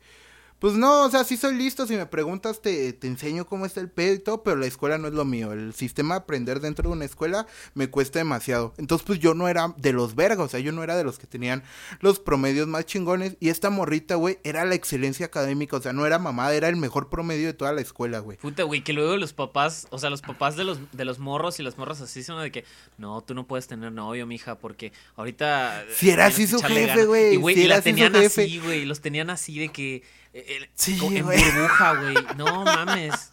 pues 0.61 0.75
no, 0.75 1.05
o 1.05 1.09
sea, 1.09 1.23
sí 1.23 1.37
soy 1.37 1.55
listo. 1.55 1.87
Si 1.87 1.95
me 1.95 2.05
preguntas, 2.05 2.61
te, 2.61 2.93
te 2.93 3.07
enseño 3.07 3.47
cómo 3.47 3.65
está 3.65 3.81
el 3.81 3.89
pedo 3.89 4.13
y 4.13 4.19
todo, 4.19 4.43
pero 4.43 4.57
la 4.57 4.67
escuela 4.67 4.99
no 4.99 5.07
es 5.07 5.13
lo 5.15 5.25
mío. 5.25 5.53
El 5.53 5.73
sistema 5.73 6.13
de 6.13 6.19
aprender 6.19 6.59
dentro 6.59 6.87
de 6.87 6.95
una 6.95 7.05
escuela 7.05 7.47
me 7.73 7.89
cuesta 7.89 8.19
demasiado. 8.19 8.75
Entonces, 8.77 9.03
pues 9.03 9.17
yo 9.17 9.33
no 9.33 9.47
era 9.47 9.73
de 9.77 9.91
los 9.91 10.13
vergas, 10.13 10.45
o 10.45 10.47
sea, 10.47 10.59
yo 10.59 10.71
no 10.71 10.83
era 10.83 10.95
de 10.95 11.03
los 11.03 11.17
que 11.17 11.25
tenían 11.25 11.63
los 11.99 12.19
promedios 12.19 12.67
más 12.67 12.85
chingones. 12.85 13.37
Y 13.39 13.49
esta 13.49 13.71
morrita, 13.71 14.13
güey, 14.13 14.37
era 14.43 14.63
la 14.65 14.75
excelencia 14.75 15.25
académica, 15.25 15.77
o 15.77 15.81
sea, 15.81 15.93
no 15.93 16.05
era 16.05 16.19
mamada, 16.19 16.53
era 16.53 16.69
el 16.69 16.75
mejor 16.75 17.09
promedio 17.09 17.47
de 17.47 17.53
toda 17.53 17.73
la 17.73 17.81
escuela, 17.81 18.19
güey. 18.19 18.37
Puta, 18.37 18.61
güey, 18.61 18.83
que 18.83 18.93
luego 18.93 19.17
los 19.17 19.33
papás, 19.33 19.87
o 19.89 19.97
sea, 19.97 20.11
los 20.11 20.21
papás 20.21 20.57
de 20.57 20.63
los, 20.63 20.77
de 20.91 21.05
los 21.05 21.17
morros 21.17 21.59
y 21.59 21.63
las 21.63 21.79
morras 21.79 22.01
así 22.01 22.21
son 22.21 22.39
de 22.39 22.51
que, 22.51 22.65
no, 22.99 23.21
tú 23.23 23.33
no 23.33 23.47
puedes 23.47 23.65
tener 23.65 23.91
novio, 23.91 24.27
mija, 24.27 24.59
porque 24.59 24.93
ahorita. 25.15 25.85
Si 25.95 26.11
era 26.11 26.27
así 26.27 26.45
su 26.45 26.59
jefe, 26.61 27.05
güey. 27.05 27.33
Y, 27.33 27.37
güey, 27.37 27.55
si 27.55 27.61
y 27.61 27.65
era 27.65 27.73
la 27.73 27.79
así 27.79 27.89
su 27.89 27.95
tenían 27.95 28.13
jefe. 28.13 28.43
así, 28.43 28.59
güey, 28.59 28.85
los 28.85 29.01
tenían 29.01 29.31
así 29.31 29.57
de 29.57 29.69
que. 29.69 30.20
El- 30.33 30.69
Sí, 30.73 30.97
en 31.15 31.23
güey. 31.25 31.43
burbuja, 31.43 31.95
güey. 32.01 32.15
No 32.37 32.63
mames. 32.65 33.31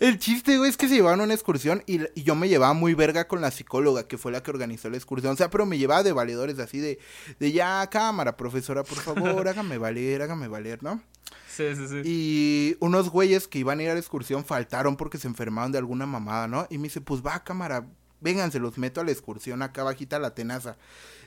El 0.00 0.18
chiste, 0.18 0.56
güey, 0.56 0.70
es 0.70 0.76
que 0.76 0.88
se 0.88 0.94
llevaban 0.94 1.20
a 1.20 1.24
una 1.24 1.34
excursión 1.34 1.82
y, 1.86 2.00
y 2.18 2.22
yo 2.22 2.34
me 2.34 2.48
llevaba 2.48 2.72
muy 2.72 2.94
verga 2.94 3.28
con 3.28 3.40
la 3.42 3.50
psicóloga, 3.50 4.08
que 4.08 4.16
fue 4.16 4.32
la 4.32 4.42
que 4.42 4.50
organizó 4.50 4.88
la 4.88 4.96
excursión. 4.96 5.34
O 5.34 5.36
sea, 5.36 5.50
pero 5.50 5.66
me 5.66 5.76
llevaba 5.78 6.02
de 6.02 6.12
valedores 6.12 6.58
así 6.58 6.78
de, 6.78 6.98
de 7.38 7.52
ya, 7.52 7.86
cámara, 7.90 8.36
profesora, 8.36 8.82
por 8.82 8.98
favor, 8.98 9.46
hágame 9.48 9.76
valer, 9.78 10.22
hágame 10.22 10.48
valer, 10.48 10.82
¿no? 10.82 11.02
Sí, 11.48 11.64
sí, 11.76 11.86
sí. 11.86 12.00
Y 12.04 12.76
unos 12.80 13.10
güeyes 13.10 13.46
que 13.46 13.58
iban 13.58 13.78
a 13.78 13.82
ir 13.82 13.90
a 13.90 13.94
la 13.94 14.00
excursión 14.00 14.42
faltaron 14.44 14.96
porque 14.96 15.18
se 15.18 15.28
enfermaron 15.28 15.70
de 15.70 15.78
alguna 15.78 16.06
mamada, 16.06 16.48
¿no? 16.48 16.66
Y 16.70 16.78
me 16.78 16.84
dice, 16.84 17.02
pues 17.02 17.20
va, 17.20 17.44
cámara, 17.44 17.86
vénganse, 18.22 18.58
los 18.58 18.78
meto 18.78 19.02
a 19.02 19.04
la 19.04 19.10
excursión 19.12 19.60
acá 19.60 19.82
bajita 19.82 20.18
la 20.18 20.34
tenaza. 20.34 20.78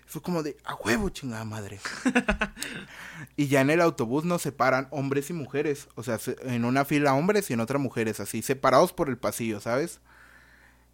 Fue 0.07 0.21
como 0.21 0.43
de, 0.43 0.55
a 0.63 0.75
huevo, 0.75 1.09
chingada 1.09 1.43
madre. 1.45 1.79
y 3.35 3.47
ya 3.47 3.61
en 3.61 3.69
el 3.69 3.81
autobús 3.81 4.23
nos 4.25 4.41
separan 4.41 4.87
hombres 4.91 5.29
y 5.29 5.33
mujeres. 5.33 5.87
O 5.95 6.03
sea, 6.03 6.19
se- 6.19 6.37
en 6.43 6.65
una 6.65 6.85
fila 6.85 7.13
hombres 7.15 7.49
y 7.49 7.53
en 7.53 7.59
otra 7.59 7.79
mujeres, 7.79 8.19
así, 8.19 8.41
separados 8.41 8.93
por 8.93 9.09
el 9.09 9.17
pasillo, 9.17 9.59
¿sabes? 9.59 9.99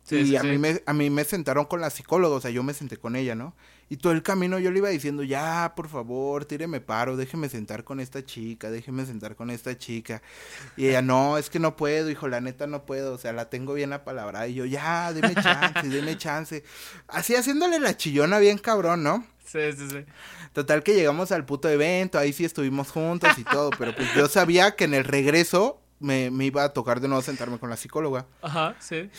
Sí, 0.04 0.22
y 0.22 0.26
sí, 0.28 0.36
a, 0.36 0.42
sí. 0.42 0.48
Mí 0.48 0.58
me, 0.58 0.82
a 0.86 0.94
mí 0.94 1.10
me 1.10 1.24
sentaron 1.24 1.66
con 1.66 1.82
la 1.82 1.90
psicóloga, 1.90 2.36
o 2.36 2.42
sea, 2.42 2.52
yo 2.52 2.64
me 2.64 2.74
senté 2.74 2.98
con 2.98 3.16
ella, 3.16 3.36
¿no? 3.36 3.54
Y 3.92 3.98
todo 3.98 4.14
el 4.14 4.24
camino 4.24 4.58
yo 4.58 4.72
le 4.72 4.78
iba 4.78 4.88
diciendo, 4.88 5.22
ya, 5.22 5.74
por 5.76 5.90
favor, 5.90 6.46
tíreme 6.46 6.80
paro, 6.80 7.18
déjeme 7.18 7.50
sentar 7.50 7.84
con 7.84 8.00
esta 8.00 8.24
chica, 8.24 8.72
déjeme 8.72 9.06
sentar 9.06 9.36
con 9.36 9.50
esta 9.50 9.78
chica. 9.78 10.22
Y 10.78 10.88
ella, 10.88 11.02
no, 11.02 11.38
es 11.38 11.50
que 11.50 11.60
no 11.60 11.76
puedo, 11.76 12.10
hijo, 12.10 12.30
la 12.30 12.40
neta 12.40 12.68
no 12.68 12.86
puedo, 12.86 13.14
o 13.14 13.18
sea, 13.18 13.34
la 13.34 13.50
tengo 13.50 13.74
bien 13.74 13.92
apalabrada. 13.92 14.48
Y 14.48 14.54
yo, 14.54 14.64
ya, 14.64 15.12
deme 15.12 15.36
chance, 15.36 15.90
deme 15.90 16.18
chance. 16.18 16.64
Así 17.10 17.36
haciéndole 17.36 17.82
la 17.82 17.98
chillona 17.98 18.40
bien 18.40 18.60
cabrón, 18.60 19.04
¿no? 19.04 19.26
Sí, 19.46 19.60
sí, 19.74 19.90
sí. 19.90 20.06
Total 20.54 20.84
que 20.84 20.96
llegamos 20.96 21.34
al 21.34 21.44
puto 21.44 21.68
evento, 21.68 22.18
ahí 22.18 22.32
sí 22.32 22.46
estuvimos 22.46 22.92
juntos 22.92 23.38
y 23.38 23.44
todo, 23.44 23.72
pero 23.78 23.94
pues 23.94 24.08
yo 24.16 24.30
sabía 24.30 24.74
que 24.78 24.86
en 24.86 24.94
el 24.94 25.04
regreso 25.04 25.82
me, 26.00 26.32
me 26.32 26.46
iba 26.46 26.64
a 26.64 26.70
tocar 26.72 27.02
de 27.02 27.10
nuevo 27.10 27.22
sentarme 27.22 27.60
con 27.60 27.70
la 27.70 27.76
psicóloga. 27.76 28.26
Ajá, 28.42 28.74
sí. 28.80 29.10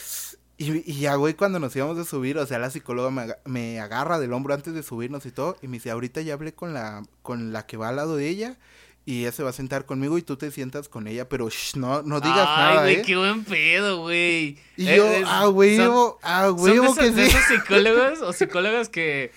Y, 0.59 0.91
y 0.91 1.01
ya, 1.01 1.15
güey, 1.17 1.35
cuando 1.35 1.59
nos 1.59 1.75
íbamos 1.75 1.99
a 1.99 2.05
subir, 2.05 2.39
o 2.39 2.47
sea, 2.47 2.59
la 2.59 2.71
psicóloga 2.71 3.11
me, 3.11 3.35
me 3.47 3.81
agarra 3.81 4.19
del 4.21 4.33
hombro 4.33 4.55
antes 4.55 4.75
de 4.75 4.83
subirnos 4.83 5.27
y 5.27 5.33
todo, 5.33 5.57
y 5.63 5.67
me 5.67 5.79
dice, 5.79 5.91
ahorita 5.91 6.21
ya 6.21 6.35
hablé 6.35 6.53
con 6.55 6.73
la, 6.75 7.03
con 7.23 7.53
la 7.53 7.67
que 7.67 7.77
va 7.77 7.89
al 7.89 7.97
lado 7.97 8.17
de 8.17 8.29
ella, 8.29 8.57
y 9.05 9.23
ella 9.23 9.33
se 9.33 9.43
va 9.43 9.51
a 9.51 9.55
sentar 9.55 9.85
conmigo 9.87 10.17
y 10.19 10.23
tú 10.23 10.37
te 10.37 10.51
sientas 10.53 10.89
con 10.89 11.09
ella, 11.09 11.29
pero 11.29 11.49
shh, 11.51 11.75
no, 11.77 12.03
no 12.03 12.21
digas 12.21 12.47
Ay, 12.49 12.57
nada, 12.75 12.81
güey, 12.83 12.95
¿eh? 12.97 13.03
qué 13.05 13.17
buen 13.17 13.45
pedo, 13.45 14.03
güey. 14.03 14.59
Y 14.77 14.87
Eh, 14.87 14.97
yo, 14.97 15.07
es- 15.09 15.25
ah, 15.27 15.47
güey, 15.47 15.77
son- 15.77 16.13
ah, 16.23 16.53
que 16.57 16.71
esos, 16.77 16.97
de 16.97 17.13
sí. 17.13 17.21
esos 17.37 17.43
psicólogos 17.47 18.21
o 18.21 18.33
psicólogas 18.33 18.89
que, 18.89 19.33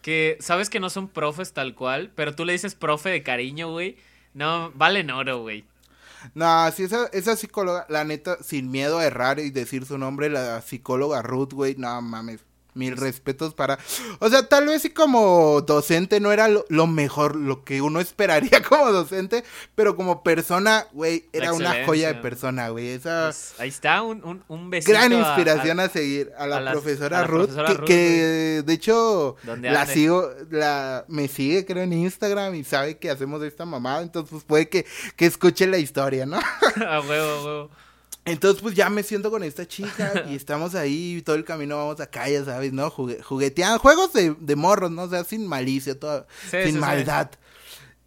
que 0.00 0.38
sabes 0.40 0.70
que 0.70 0.80
no 0.80 0.88
son 0.88 1.08
profes 1.08 1.52
tal 1.52 1.74
cual, 1.74 2.12
pero 2.14 2.34
tú 2.34 2.46
le 2.46 2.52
dices 2.54 2.74
profe 2.74 3.10
de 3.10 3.22
cariño, 3.22 3.70
güey. 3.70 3.96
No, 4.32 4.72
valen 4.74 5.10
oro, 5.10 5.42
güey. 5.42 5.64
No, 6.32 6.70
sí, 6.72 6.84
esa, 6.84 7.06
esa 7.08 7.36
psicóloga, 7.36 7.86
la 7.88 8.04
neta, 8.04 8.38
sin 8.42 8.70
miedo 8.70 8.98
a 8.98 9.04
errar 9.04 9.38
y 9.40 9.50
decir 9.50 9.84
su 9.84 9.98
nombre, 9.98 10.30
la 10.30 10.62
psicóloga 10.62 11.22
Ruth, 11.22 11.52
güey, 11.52 11.74
no 11.76 12.00
mames. 12.00 12.44
Mil 12.74 12.96
respetos 12.96 13.54
para... 13.54 13.78
O 14.18 14.28
sea, 14.28 14.48
tal 14.48 14.66
vez 14.66 14.82
sí 14.82 14.90
como 14.90 15.60
docente 15.60 16.18
no 16.18 16.32
era 16.32 16.48
lo, 16.48 16.64
lo 16.68 16.86
mejor, 16.88 17.36
lo 17.36 17.62
que 17.64 17.80
uno 17.80 18.00
esperaría 18.00 18.62
como 18.68 18.90
docente, 18.90 19.44
pero 19.76 19.94
como 19.96 20.22
persona, 20.24 20.86
güey, 20.92 21.26
era 21.32 21.52
una 21.52 21.84
joya 21.86 22.08
de 22.12 22.14
persona, 22.20 22.70
güey. 22.70 22.88
Esa 22.88 23.26
Pues, 23.26 23.54
ahí 23.58 23.68
está, 23.68 24.02
un, 24.02 24.24
un, 24.24 24.42
un 24.48 24.70
besito. 24.70 24.92
gran 24.92 25.12
inspiración 25.12 25.78
a- 25.78 25.84
a, 25.84 25.88
seguir. 25.88 26.32
A 26.36 26.46
la, 26.48 26.56
a 26.56 26.60
las- 26.60 26.72
profesora 26.74 27.20
la 27.20 27.26
Ruth, 27.28 27.46
profesora 27.46 27.68
que, 27.68 27.74
Ruth, 27.76 27.86
que, 27.86 28.62
de 28.66 28.72
hecho 28.72 29.36
la 29.60 29.86
sigo, 29.86 30.28
la, 30.50 31.04
me 31.08 31.28
sigue 31.28 31.64
creo 31.64 31.84
en 31.84 31.92
Instagram 31.92 32.54
y 32.56 32.64
sabe 32.64 32.98
que 32.98 33.08
hacemos 33.10 33.40
esta 33.42 33.64
mamada, 33.64 34.02
entonces 34.02 34.30
pues 34.32 34.44
puede 34.44 34.68
que, 34.68 34.84
que 35.16 35.26
escuche 35.26 35.66
la 35.68 35.78
historia, 35.78 36.26
¿no? 36.26 36.38
a 36.88 37.00
huevo, 37.00 37.30
a 37.30 37.44
huevo. 37.44 37.70
Entonces, 38.26 38.62
pues 38.62 38.74
ya 38.74 38.88
me 38.88 39.02
siento 39.02 39.30
con 39.30 39.42
esta 39.42 39.66
chica 39.68 40.24
y 40.30 40.34
estamos 40.34 40.74
ahí, 40.74 41.16
y 41.18 41.22
todo 41.22 41.36
el 41.36 41.44
camino 41.44 41.76
vamos 41.76 42.00
acá, 42.00 42.28
ya 42.28 42.44
sabes, 42.44 42.72
¿no? 42.72 42.90
Jugue- 42.90 43.22
jugueteando, 43.22 43.78
juegos 43.78 44.12
de, 44.14 44.34
de 44.38 44.56
morros, 44.56 44.90
¿no? 44.90 45.02
O 45.02 45.08
sea, 45.10 45.24
sin 45.24 45.46
malicia, 45.46 45.98
toda, 45.98 46.26
Sí, 46.50 46.56
sin 46.64 46.72
sí, 46.72 46.72
sí. 46.72 46.80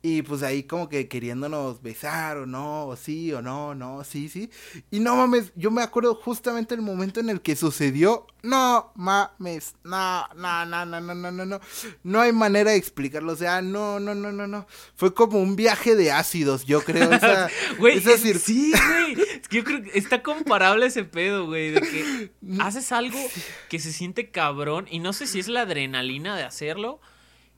Y 0.04 0.22
pues 0.22 0.44
ahí 0.44 0.64
como 0.64 0.88
que 0.90 1.08
queriéndonos 1.08 1.82
besar 1.82 2.38
o 2.38 2.46
no, 2.46 2.86
o 2.86 2.96
sí, 2.96 3.34
o 3.34 3.42
no, 3.42 3.74
no, 3.74 4.04
sí, 4.04 4.30
sí. 4.30 4.50
Y 4.92 5.00
no 5.00 5.16
mames, 5.16 5.52
yo 5.56 5.72
me 5.72 5.82
acuerdo 5.82 6.14
justamente 6.16 6.76
el 6.76 6.82
momento 6.82 7.20
en 7.20 7.30
el 7.30 7.42
que 7.42 7.56
sucedió. 7.56 8.28
No 8.44 8.92
mames, 8.96 9.74
no, 9.84 10.26
no, 10.36 10.66
no, 10.68 10.86
no, 10.86 11.02
no, 11.02 11.16
no, 11.16 11.32
no, 11.32 11.46
no. 11.46 11.60
No 12.04 12.22
hay 12.22 12.32
manera 12.32 12.72
de 12.72 12.78
explicarlo, 12.78 13.34
o 13.34 13.36
sea, 13.36 13.62
no, 13.64 14.00
no, 14.00 14.14
no, 14.14 14.32
no, 14.32 14.46
no. 14.48 14.68
Fue 14.96 15.14
como 15.16 15.40
un 15.42 15.56
viaje 15.56 15.96
de 15.96 16.12
ácidos, 16.12 16.66
yo 16.66 16.82
creo. 16.84 17.12
Esa, 17.12 17.50
Güey, 17.80 17.98
esa 17.98 18.14
es- 18.14 18.44
sí, 18.44 18.72
güey. 18.88 19.14
Es 19.42 19.48
que 19.50 19.58
yo 19.58 19.64
creo 19.64 19.82
que 19.84 19.98
está 19.98 20.22
comparable 20.22 20.86
ese 20.86 21.04
pedo, 21.06 21.48
güey. 21.48 21.72
De 21.72 21.82
que 21.82 22.32
haces 22.60 22.92
algo 22.92 23.18
que 23.68 23.80
se 23.80 23.92
siente 23.92 24.30
cabrón. 24.30 24.86
Y 24.90 25.00
no 25.00 25.12
sé 25.12 25.26
si 25.28 25.40
es 25.40 25.48
la 25.48 25.62
adrenalina 25.62 26.38
de 26.38 26.44
hacerlo. 26.44 27.02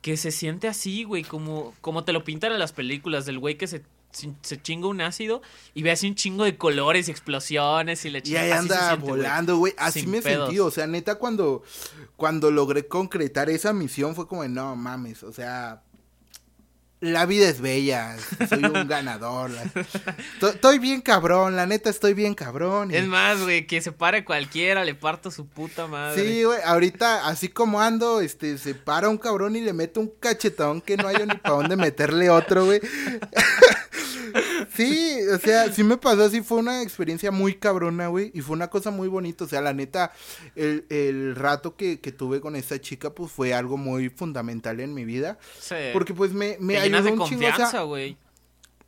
Que 0.02 0.18
se 0.18 0.32
siente 0.32 0.68
así, 0.68 1.04
güey. 1.04 1.24
Como, 1.24 1.74
como 1.82 2.04
te 2.04 2.14
lo 2.14 2.24
pintan 2.24 2.52
en 2.52 2.60
las 2.60 2.72
películas. 2.72 3.26
Del 3.26 3.40
güey 3.40 3.58
que 3.58 3.68
se, 3.68 3.84
se, 4.12 4.62
chinga 4.62 4.88
un 4.88 5.02
ácido. 5.02 5.42
Y 5.74 5.84
ve 5.84 5.92
así 5.92 6.08
un 6.08 6.16
chingo 6.16 6.44
de 6.46 6.58
colores 6.58 7.08
y 7.08 7.12
explosiones. 7.12 8.06
Y 8.06 8.10
le 8.10 8.20
Y 8.20 8.22
chinga. 8.22 8.42
ahí 8.42 8.52
así 8.52 8.68
se 8.68 8.74
anda 8.74 8.90
siente, 8.90 9.10
volando, 9.10 9.58
güey. 9.58 9.74
Así 9.78 10.02
Sin 10.02 10.12
me 10.12 10.22
pedos. 10.22 10.48
sentí, 10.48 10.60
o 10.60 10.72
sea, 10.72 10.88
neta, 10.88 11.16
cuando, 11.16 11.64
cuando 12.16 12.52
logré 12.52 12.88
concretar 12.88 13.50
esa 13.50 13.74
misión 13.74 14.16
fue 14.16 14.28
como, 14.28 14.44
de, 14.44 14.50
no 14.50 14.76
mames, 14.76 15.24
o 15.24 15.34
sea, 15.34 15.84
la 17.02 17.26
vida 17.26 17.48
es 17.48 17.62
bella, 17.62 18.18
soy 18.50 18.64
un 18.66 18.88
ganador. 18.88 19.52
Estoy 20.42 20.80
bien 20.80 21.00
cabrón, 21.02 21.56
la 21.56 21.66
neta, 21.66 21.90
estoy 21.90 22.14
bien 22.14 22.36
cabrón. 22.36 22.92
y- 22.92 22.96
Es 22.98 23.08
más, 23.08 23.40
güey, 23.42 23.66
que 23.68 23.82
se 23.82 23.92
pare 23.92 24.26
cualquiera, 24.26 24.84
le 24.84 24.96
parto 24.96 25.32
su 25.32 25.46
puta 25.48 25.88
madre. 25.88 26.22
Sí, 26.22 26.44
güey, 26.44 26.60
ahorita, 26.64 27.28
así 27.28 27.48
como 27.48 27.80
ando, 27.82 28.20
este, 28.22 28.58
se 28.58 28.76
para 28.76 29.08
un 29.10 29.18
cabrón 29.18 29.56
y 29.56 29.62
le 29.62 29.72
mete 29.74 30.00
un 30.00 30.12
cachetón 30.20 30.82
que 30.82 30.98
no 30.98 31.08
hay 31.08 31.18
ni 31.26 31.36
para 31.36 31.56
dónde 31.56 31.76
meterle 31.78 32.30
otro, 32.30 32.66
güey. 32.66 32.82
sí, 34.76 35.18
o 35.34 35.38
sea, 35.40 35.72
sí 35.72 35.84
me 35.84 35.98
pasó 35.98 36.24
así, 36.24 36.42
fue 36.42 36.58
una 36.60 36.82
experiencia 36.82 37.32
muy 37.32 37.56
cabrona, 37.56 38.08
güey, 38.08 38.32
y 38.34 38.42
fue 38.42 38.56
una 38.56 38.70
cosa 38.70 38.92
muy 38.92 39.08
bonita, 39.08 39.44
o 39.44 39.48
sea, 39.48 39.62
la 39.62 39.74
neta, 39.74 40.12
el, 40.56 40.86
el 40.90 41.36
rato 41.36 41.76
que, 41.76 42.00
que 42.00 42.12
tuve 42.12 42.42
con 42.42 42.56
esta 42.56 42.80
chica, 42.80 43.14
pues 43.14 43.32
fue 43.32 43.54
algo 43.54 43.78
muy 43.78 44.10
fundamental 44.10 44.80
en 44.80 44.94
mi 44.94 45.06
vida, 45.06 45.38
Sí. 45.60 45.76
porque 45.94 46.14
pues 46.14 46.34
me, 46.34 46.58
me 46.60 46.74
de 46.74 46.80
ayudó 46.80 46.98
un 47.14 47.20
o 47.20 47.26
sea. 47.70 47.72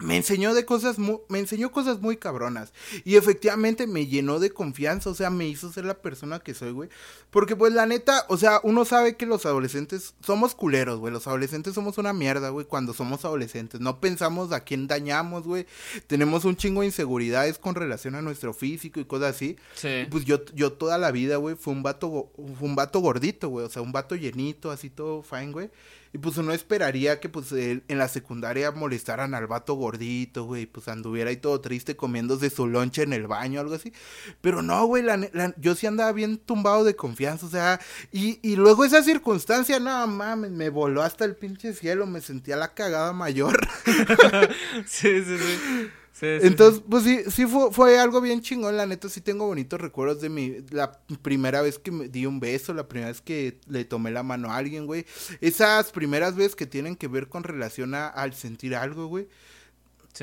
Me 0.01 0.17
enseñó 0.17 0.53
de 0.53 0.65
cosas 0.65 0.99
muy, 0.99 1.19
me 1.29 1.39
enseñó 1.39 1.71
cosas 1.71 1.99
muy 1.99 2.17
cabronas 2.17 2.73
y 3.05 3.15
efectivamente 3.15 3.87
me 3.87 4.07
llenó 4.07 4.39
de 4.39 4.51
confianza, 4.51 5.09
o 5.09 5.13
sea, 5.13 5.29
me 5.29 5.47
hizo 5.47 5.71
ser 5.71 5.85
la 5.85 6.01
persona 6.01 6.39
que 6.39 6.53
soy, 6.53 6.71
güey. 6.71 6.89
Porque 7.29 7.55
pues 7.55 7.73
la 7.73 7.85
neta, 7.85 8.25
o 8.27 8.37
sea, 8.37 8.59
uno 8.63 8.83
sabe 8.83 9.15
que 9.15 9.25
los 9.25 9.45
adolescentes 9.45 10.15
somos 10.25 10.55
culeros, 10.55 10.99
güey. 10.99 11.13
Los 11.13 11.27
adolescentes 11.27 11.73
somos 11.73 11.97
una 11.97 12.13
mierda, 12.13 12.49
güey, 12.49 12.65
cuando 12.65 12.93
somos 12.93 13.23
adolescentes. 13.23 13.79
No 13.79 13.99
pensamos 13.99 14.51
a 14.51 14.61
quién 14.61 14.87
dañamos, 14.87 15.43
güey. 15.43 15.65
Tenemos 16.07 16.45
un 16.45 16.57
chingo 16.57 16.81
de 16.81 16.87
inseguridades 16.87 17.57
con 17.57 17.75
relación 17.75 18.15
a 18.15 18.21
nuestro 18.21 18.53
físico 18.53 18.99
y 18.99 19.05
cosas 19.05 19.35
así. 19.35 19.57
Sí. 19.75 20.07
Pues 20.09 20.25
yo, 20.25 20.43
yo 20.53 20.73
toda 20.73 20.97
la 20.97 21.11
vida, 21.11 21.37
güey, 21.37 21.55
fue 21.55 21.73
un 21.73 21.83
vato, 21.83 22.31
fue 22.35 22.67
un 22.67 22.75
vato 22.75 22.99
gordito, 22.99 23.49
güey, 23.49 23.65
o 23.65 23.69
sea, 23.69 23.81
un 23.81 23.91
vato 23.91 24.15
llenito, 24.15 24.71
así 24.71 24.89
todo 24.89 25.23
fine, 25.23 25.51
güey. 25.51 25.69
Y 26.13 26.17
pues 26.17 26.37
uno 26.37 26.51
esperaría 26.53 27.19
que 27.21 27.29
pues 27.29 27.51
en 27.53 27.83
la 27.87 28.07
secundaria 28.09 28.71
molestaran 28.71 29.33
al 29.33 29.47
vato 29.47 29.75
gordito, 29.75 30.43
güey, 30.43 30.65
pues 30.65 30.87
anduviera 30.89 31.29
ahí 31.29 31.37
todo 31.37 31.61
triste 31.61 31.95
comiéndose 31.95 32.49
su 32.49 32.67
lonche 32.67 33.03
en 33.03 33.13
el 33.13 33.27
baño, 33.27 33.61
algo 33.61 33.75
así. 33.75 33.93
Pero 34.41 34.61
no, 34.61 34.85
güey, 34.85 35.03
la 35.03 35.17
la- 35.17 35.53
yo 35.57 35.75
sí 35.75 35.87
andaba 35.87 36.11
bien 36.11 36.37
tumbado 36.37 36.83
de 36.83 36.95
confianza, 36.95 37.45
o 37.45 37.49
sea, 37.49 37.79
y, 38.11 38.39
y 38.41 38.55
luego 38.57 38.83
esa 38.85 39.03
circunstancia, 39.03 39.79
no 39.79 40.05
mames, 40.07 40.51
me 40.51 40.69
voló 40.69 41.01
hasta 41.01 41.23
el 41.25 41.35
pinche 41.35 41.73
cielo, 41.73 42.05
me 42.05 42.21
sentía 42.21 42.55
la 42.57 42.73
cagada 42.73 43.13
mayor. 43.13 43.59
Sí, 44.85 45.23
sí, 45.23 45.37
sí. 45.37 45.89
Entonces, 46.21 46.83
pues 46.89 47.03
sí, 47.03 47.19
sí 47.29 47.45
fue, 47.45 47.71
fue 47.71 47.99
algo 47.99 48.21
bien 48.21 48.41
chingón, 48.41 48.77
la 48.77 48.85
neta 48.85 49.09
sí 49.09 49.21
tengo 49.21 49.47
bonitos 49.47 49.81
recuerdos 49.81 50.21
de 50.21 50.29
mi, 50.29 50.57
la 50.69 50.91
primera 51.21 51.61
vez 51.61 51.79
que 51.79 51.91
me 51.91 52.07
di 52.07 52.25
un 52.25 52.39
beso, 52.39 52.73
la 52.73 52.87
primera 52.87 53.09
vez 53.09 53.21
que 53.21 53.59
le 53.67 53.85
tomé 53.85 54.11
la 54.11 54.23
mano 54.23 54.51
a 54.51 54.57
alguien, 54.57 54.85
güey. 54.85 55.05
Esas 55.41 55.91
primeras 55.91 56.35
veces 56.35 56.55
que 56.55 56.65
tienen 56.65 56.95
que 56.95 57.07
ver 57.07 57.27
con 57.27 57.43
relación 57.43 57.95
a, 57.95 58.07
al 58.07 58.33
sentir 58.33 58.75
algo, 58.75 59.07
güey. 59.07 59.27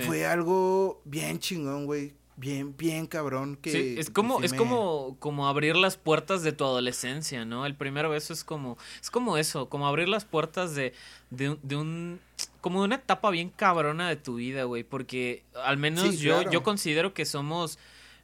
Fue 0.06 0.26
algo 0.26 1.00
bien 1.04 1.38
chingón, 1.38 1.86
güey 1.86 2.14
bien, 2.38 2.76
bien 2.76 3.06
cabrón 3.06 3.56
que... 3.56 3.72
Sí, 3.72 3.94
es 3.98 4.10
como, 4.10 4.40
es 4.42 4.54
como, 4.54 5.16
como 5.18 5.48
abrir 5.48 5.76
las 5.76 5.96
puertas 5.96 6.42
de 6.42 6.52
tu 6.52 6.64
adolescencia, 6.64 7.44
¿no? 7.44 7.66
El 7.66 7.74
primer 7.74 8.08
beso 8.08 8.32
es 8.32 8.44
como, 8.44 8.78
es 9.02 9.10
como 9.10 9.36
eso, 9.36 9.68
como 9.68 9.86
abrir 9.86 10.08
las 10.08 10.24
puertas 10.24 10.74
de, 10.74 10.94
de, 11.30 11.76
un, 11.76 12.20
como 12.60 12.82
una 12.82 12.96
etapa 12.96 13.30
bien 13.30 13.50
cabrona 13.50 14.08
de 14.08 14.16
tu 14.16 14.36
vida, 14.36 14.64
güey, 14.64 14.84
porque 14.84 15.44
al 15.64 15.76
menos 15.76 16.18
yo, 16.18 16.48
yo 16.50 16.62
considero 16.62 17.14
que 17.14 17.24
somos 17.24 17.78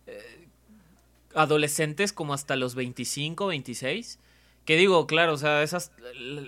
eh, 0.07 0.49
adolescentes 1.35 2.13
como 2.13 2.35
hasta 2.35 2.57
los 2.57 2.75
25, 2.75 3.47
26. 3.47 4.19
Que 4.65 4.77
digo, 4.77 5.07
claro, 5.07 5.35
o 5.35 5.37
sea, 5.37 5.63
esas, 5.63 5.93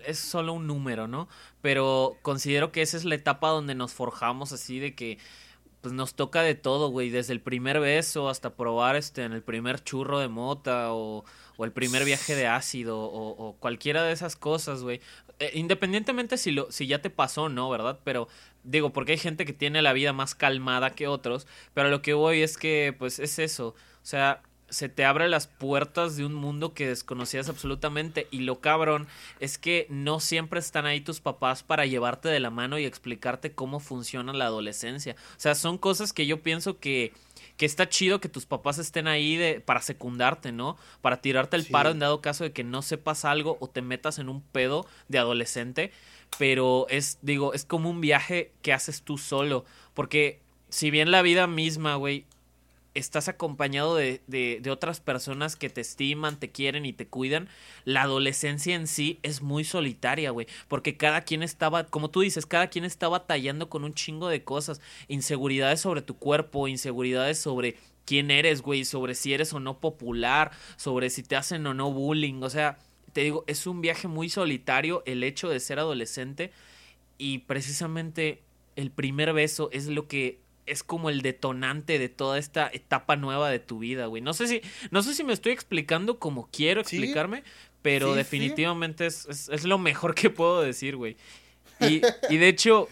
es 0.07 0.19
solo 0.19 0.55
un 0.55 0.67
número, 0.67 1.07
¿no? 1.07 1.29
Pero 1.61 2.17
considero 2.23 2.73
que 2.73 2.81
esa 2.81 2.97
es 2.97 3.05
la 3.05 3.15
etapa 3.15 3.51
donde 3.51 3.75
nos 3.75 3.93
forjamos 3.93 4.53
así 4.53 4.79
de 4.79 4.95
que 4.95 5.19
pues 5.83 5.95
nos 5.95 6.15
toca 6.15 6.43
de 6.43 6.55
todo, 6.55 6.89
güey, 6.89 7.11
desde 7.11 7.33
el 7.33 7.41
primer 7.41 7.79
beso 7.79 8.29
hasta 8.29 8.57
probar 8.57 8.97
este 8.97 9.23
en 9.23 9.33
el 9.33 9.43
primer 9.43 9.85
churro 9.85 10.19
de 10.19 10.29
mota 10.29 10.93
o, 10.93 11.25
o 11.57 11.65
el 11.65 11.73
primer 11.73 12.05
viaje 12.05 12.35
de 12.35 12.47
ácido 12.47 12.99
o, 12.99 13.57
cualquiera 13.61 14.03
de 14.03 14.13
esas 14.13 14.37
cosas, 14.37 14.83
güey. 14.83 15.01
Eh, 15.39 15.51
independientemente 15.55 16.39
si 16.39 16.51
lo 16.51 16.71
si 16.73 16.87
ya 16.87 17.03
te 17.03 17.11
pasó, 17.11 17.49
no, 17.49 17.69
¿verdad? 17.69 18.01
Pero 18.05 18.29
digo, 18.65 18.93
porque 18.93 19.13
hay 19.13 19.19
gente 19.19 19.45
que 19.45 19.53
tiene 19.53 19.83
la 19.83 19.93
vida 19.93 20.13
más 20.13 20.35
calmada 20.35 20.91
que 20.95 21.07
otros, 21.09 21.47
pero 21.75 21.91
lo 21.91 22.03
que 22.03 22.15
voy 22.15 22.43
es 22.43 22.57
que 22.57 22.95
pues 22.99 23.19
es 23.19 23.39
eso, 23.39 23.69
o 23.69 23.75
sea, 24.03 24.43
se 24.69 24.89
te 24.89 25.05
abren 25.05 25.31
las 25.31 25.47
puertas 25.47 26.17
de 26.17 26.25
un 26.25 26.35
mundo 26.35 26.75
que 26.75 26.89
desconocías 26.89 27.49
absolutamente. 27.49 28.27
Y 28.31 28.41
lo 28.41 28.61
cabrón 28.61 29.07
es 29.41 29.59
que 29.59 29.87
no 29.91 30.21
siempre 30.21 30.61
están 30.61 30.87
ahí 30.87 31.01
tus 31.01 31.21
papás 31.21 31.63
para 31.63 31.87
llevarte 31.87 32.29
de 32.29 32.41
la 32.41 32.51
mano 32.51 32.79
y 32.79 32.85
explicarte 32.85 33.53
cómo 33.53 33.81
funciona 33.81 34.33
la 34.33 34.47
adolescencia. 34.47 35.15
O 35.37 35.41
sea, 35.41 35.55
son 35.55 35.79
cosas 35.79 36.13
que 36.13 36.27
yo 36.27 36.43
pienso 36.43 36.79
que, 36.79 37.13
que 37.57 37.67
está 37.67 37.89
chido 37.89 38.21
que 38.21 38.29
tus 38.29 38.47
papás 38.47 38.79
estén 38.79 39.09
ahí 39.09 39.37
de, 39.37 39.61
para 39.61 39.81
secundarte, 39.81 40.53
¿no? 40.53 40.77
Para 41.01 41.21
tirarte 41.21 41.57
el 41.57 41.67
paro 41.67 41.91
en 41.91 41.99
dado 41.99 42.21
caso 42.21 42.45
de 42.45 42.53
que 42.53 42.65
no 42.65 42.83
sepas 42.83 43.25
algo 43.25 43.57
o 43.61 43.69
te 43.69 43.83
metas 43.83 44.19
en 44.19 44.29
un 44.29 44.43
pedo 44.43 44.87
de 45.09 45.19
adolescente. 45.19 45.91
Pero 46.39 46.87
es, 46.91 47.19
digo, 47.23 47.55
es 47.55 47.65
como 47.65 47.89
un 47.89 48.01
viaje 48.01 48.53
que 48.63 48.73
haces 48.73 49.03
tú 49.03 49.17
solo. 49.17 49.65
Porque 49.95 50.41
si 50.69 50.91
bien 50.91 51.11
la 51.11 51.23
vida 51.23 51.47
misma, 51.47 51.95
güey, 51.95 52.27
estás 52.99 53.29
acompañado 53.29 53.95
de, 53.95 54.23
de, 54.27 54.71
otras 54.71 55.01
personas 55.01 55.55
que 55.55 55.69
te 55.69 55.81
estiman, 55.81 56.39
te 56.39 56.51
quieren 56.51 56.87
y 56.87 56.93
te 56.93 57.07
cuidan, 57.07 57.49
la 57.85 58.03
adolescencia 58.03 58.75
en 58.75 58.87
sí 58.87 59.19
es 59.23 59.43
muy 59.43 59.65
solitaria, 59.65 60.31
güey. 60.31 60.47
Porque 60.69 60.97
cada 60.97 61.21
quien 61.21 61.43
estaba, 61.43 61.85
como 61.85 62.11
tú 62.11 62.23
dices, 62.23 62.47
cada 62.47 62.69
quien 62.69 62.85
está 62.85 63.09
batallando 63.09 63.69
con 63.69 63.85
un 63.85 63.95
chingo 63.95 64.29
de 64.29 64.45
cosas. 64.45 64.81
Inseguridades 65.09 65.81
sobre 65.81 66.03
tu 66.03 66.17
cuerpo, 66.17 66.69
inseguridades 66.69 67.39
sobre 67.39 67.77
quién 68.07 68.31
eres, 68.31 68.63
güey, 68.63 68.85
sobre 68.85 69.15
si 69.15 69.35
eres 69.35 69.53
o 69.53 69.61
no 69.61 69.79
popular, 69.79 70.53
sobre 70.77 71.11
si 71.11 71.23
te 71.23 71.37
hacen 71.37 71.67
o 71.67 71.75
no 71.75 71.93
bullying. 71.93 72.43
O 72.43 72.51
sea, 72.51 72.79
te 73.13 73.23
digo, 73.23 73.45
es 73.47 73.67
un 73.67 73.81
viaje 73.81 74.09
muy 74.09 74.29
solitario 74.31 75.03
el 75.07 75.23
hecho 75.23 75.49
de 75.49 75.61
ser 75.61 75.79
adolescente. 75.79 76.53
Y 77.19 77.39
precisamente 77.39 78.43
el 78.77 78.91
primer 78.91 79.33
beso 79.33 79.71
es 79.73 79.87
lo 79.87 80.07
que 80.07 80.41
es 80.67 80.83
como 80.83 81.11
el 81.11 81.23
detonante 81.23 81.99
de 81.99 82.09
toda 82.09 82.39
esta 82.39 82.69
etapa 82.73 83.17
nueva 83.17 83.51
de 83.51 83.59
tu 83.59 83.79
vida, 83.79 84.07
güey. 84.07 84.23
No 84.23 84.35
sé 84.35 84.49
si, 84.49 84.63
no 84.91 85.03
sé 85.03 85.15
si 85.15 85.25
me 85.25 85.33
estoy 85.33 85.53
explicando 85.53 86.19
como 86.19 86.49
quiero 86.51 86.81
explicarme, 86.81 87.43
pero 87.83 88.15
definitivamente 88.15 89.07
Es, 89.07 89.27
es, 89.27 89.65
lo 89.65 89.79
mejor 89.79 90.15
que 90.15 90.31
puedo 90.31 90.61
decir, 90.61 90.97
güey. 90.97 91.17
Y, 91.81 92.03
y 92.31 92.37
de 92.37 92.49
hecho, 92.49 92.89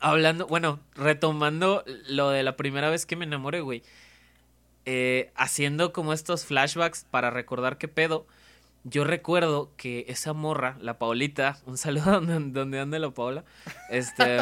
hablando, 0.00 0.46
bueno, 0.46 0.80
retomando 0.94 1.84
lo 2.08 2.30
de 2.30 2.42
la 2.42 2.56
primera 2.56 2.90
vez 2.90 3.06
que 3.06 3.16
me 3.16 3.24
enamoré, 3.24 3.60
güey. 3.60 3.82
Eh, 4.84 5.30
haciendo 5.36 5.92
como 5.92 6.12
estos 6.12 6.44
flashbacks 6.44 7.06
para 7.10 7.30
recordar 7.30 7.78
qué 7.78 7.88
pedo. 7.88 8.26
Yo 8.84 9.04
recuerdo 9.04 9.70
que 9.76 10.06
esa 10.08 10.32
morra, 10.32 10.76
la 10.80 10.98
Paulita, 10.98 11.58
un 11.66 11.78
saludo 11.78 12.20
donde, 12.20 12.50
donde 12.50 12.80
ande 12.80 12.98
la 12.98 13.10
Paula, 13.10 13.44
este, 13.90 14.38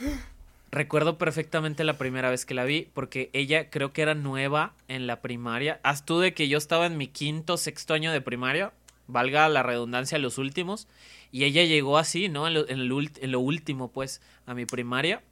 Recuerdo 0.76 1.16
perfectamente 1.16 1.84
la 1.84 1.96
primera 1.96 2.28
vez 2.28 2.44
que 2.44 2.52
la 2.52 2.64
vi, 2.64 2.86
porque 2.92 3.30
ella 3.32 3.70
creo 3.70 3.94
que 3.94 4.02
era 4.02 4.14
nueva 4.14 4.74
en 4.88 5.06
la 5.06 5.22
primaria. 5.22 5.80
Haz 5.82 6.04
tú 6.04 6.18
de 6.18 6.34
que 6.34 6.48
yo 6.48 6.58
estaba 6.58 6.84
en 6.84 6.98
mi 6.98 7.06
quinto, 7.06 7.56
sexto 7.56 7.94
año 7.94 8.12
de 8.12 8.20
primaria, 8.20 8.74
valga 9.06 9.48
la 9.48 9.62
redundancia, 9.62 10.18
los 10.18 10.36
últimos, 10.36 10.86
y 11.32 11.44
ella 11.44 11.64
llegó 11.64 11.96
así, 11.96 12.28
¿no? 12.28 12.46
En 12.46 12.52
lo, 12.52 12.68
en 12.68 13.34
último, 13.36 13.90
pues, 13.90 14.20
a 14.44 14.52
mi 14.52 14.66
primaria. 14.66 15.22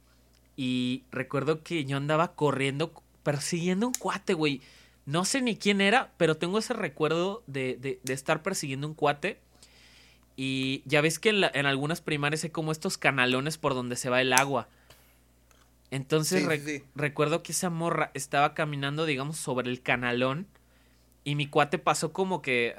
Y 0.57 1.03
recuerdo 1.11 1.61
que 1.61 1.85
yo 1.85 1.97
andaba 1.97 2.33
corriendo, 2.33 2.91
persiguiendo 3.21 3.85
un 3.85 3.93
cuate, 3.93 4.33
güey. 4.33 4.61
No 5.05 5.25
sé 5.25 5.43
ni 5.43 5.57
quién 5.57 5.79
era, 5.79 6.11
pero 6.17 6.37
tengo 6.37 6.57
ese 6.57 6.73
recuerdo 6.73 7.43
de, 7.45 7.99
de, 8.03 8.13
estar 8.13 8.41
persiguiendo 8.41 8.87
un 8.87 8.95
cuate. 8.95 9.37
Y 10.35 10.81
ya 10.85 11.01
ves 11.01 11.19
que 11.19 11.29
en, 11.29 11.43
en 11.53 11.67
algunas 11.67 12.01
primarias 12.01 12.43
hay 12.43 12.49
como 12.49 12.71
estos 12.71 12.97
canalones 12.97 13.59
por 13.59 13.75
donde 13.75 13.95
se 13.95 14.09
va 14.09 14.21
el 14.21 14.33
agua. 14.33 14.69
Entonces 15.91 16.47
recuerdo 16.95 17.43
que 17.43 17.51
esa 17.51 17.69
morra 17.69 18.11
estaba 18.13 18.53
caminando, 18.53 19.05
digamos, 19.05 19.37
sobre 19.37 19.69
el 19.69 19.81
canalón 19.81 20.47
y 21.23 21.35
mi 21.35 21.47
cuate 21.47 21.79
pasó 21.79 22.13
como 22.13 22.41
que, 22.41 22.75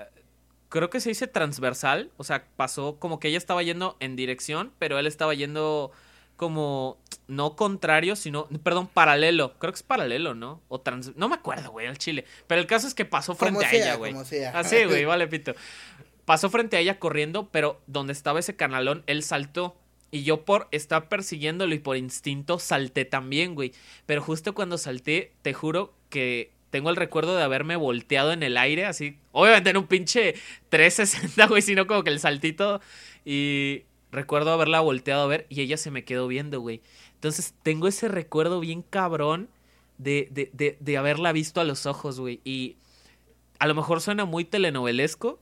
creo 0.69 0.91
que 0.91 1.01
se 1.01 1.11
dice 1.11 1.27
transversal, 1.27 2.11
o 2.17 2.25
sea, 2.25 2.47
pasó 2.57 2.99
como 2.99 3.19
que 3.21 3.29
ella 3.29 3.39
estaba 3.39 3.63
yendo 3.63 3.97
en 4.01 4.17
dirección, 4.17 4.73
pero 4.79 4.99
él 4.99 5.07
estaba 5.07 5.35
yendo 5.35 5.93
como, 6.37 6.99
no 7.29 7.57
contrario, 7.57 8.15
sino, 8.15 8.47
perdón, 8.63 8.87
paralelo, 8.87 9.59
creo 9.59 9.73
que 9.73 9.77
es 9.77 9.83
paralelo, 9.83 10.35
¿no? 10.35 10.61
O 10.69 10.81
trans, 10.81 11.17
no 11.17 11.29
me 11.29 11.35
acuerdo, 11.35 11.71
güey, 11.71 11.87
al 11.87 11.99
chile, 11.99 12.25
pero 12.47 12.61
el 12.61 12.67
caso 12.67 12.87
es 12.87 12.95
que 12.95 13.05
pasó 13.05 13.35
frente 13.35 13.65
a 13.65 13.73
ella, 13.73 13.95
güey. 13.97 14.15
Así, 14.53 14.85
güey, 14.85 15.05
vale, 15.07 15.27
pito. 15.27 15.55
Pasó 16.25 16.51
frente 16.51 16.77
a 16.77 16.81
ella 16.81 16.99
corriendo, 16.99 17.49
pero 17.51 17.81
donde 17.87 18.13
estaba 18.13 18.41
ese 18.41 18.57
canalón, 18.57 19.03
él 19.07 19.23
saltó. 19.23 19.77
Y 20.17 20.23
yo 20.23 20.47
por 20.47 20.67
estar 20.71 21.11
persiguiéndolo 21.11 21.75
y 21.75 21.79
por 21.79 21.99
instinto 21.99 22.59
salté 22.59 23.05
también, 23.05 23.55
güey. 23.55 23.73
Pero 24.07 24.23
justo 24.23 24.55
cuando 24.55 24.79
salté, 24.79 25.35
te 25.43 25.53
juro 25.53 25.93
que 26.09 26.53
tengo 26.71 26.89
el 26.89 26.97
recuerdo 26.97 27.37
de 27.37 27.43
haberme 27.43 27.77
volteado 27.77 28.33
en 28.33 28.43
el 28.43 28.57
aire, 28.57 28.87
así. 28.87 29.19
Obviamente 29.33 29.69
en 29.69 29.77
un 29.77 29.87
pinche 29.87 30.35
360, 30.71 31.47
güey, 31.49 31.61
sino 31.61 31.87
como 31.87 32.03
que 32.03 32.09
el 32.09 32.19
saltito. 32.19 32.81
Y 33.27 33.83
recuerdo 34.11 34.53
haberla 34.53 34.81
volteado 34.81 35.23
a 35.23 35.27
ver 35.27 35.47
y 35.51 35.61
ella 35.61 35.77
se 35.77 35.91
me 35.91 36.07
quedó 36.07 36.29
viendo, 36.29 36.61
güey. 36.61 36.81
Entonces 37.13 37.53
tengo 37.63 37.87
ese 37.87 38.09
recuerdo 38.09 38.59
bien 38.61 38.81
cabrón 38.81 39.51
de, 39.99 40.29
de, 40.31 40.49
de, 40.55 40.79
de 40.81 40.97
haberla 40.97 41.33
visto 41.33 41.61
a 41.61 41.65
los 41.65 41.85
ojos, 41.85 42.19
güey. 42.19 42.41
Y 42.43 42.77
a 43.59 43.67
lo 43.67 43.75
mejor 43.75 44.01
suena 44.01 44.25
muy 44.25 44.47
telenovelesco, 44.47 45.41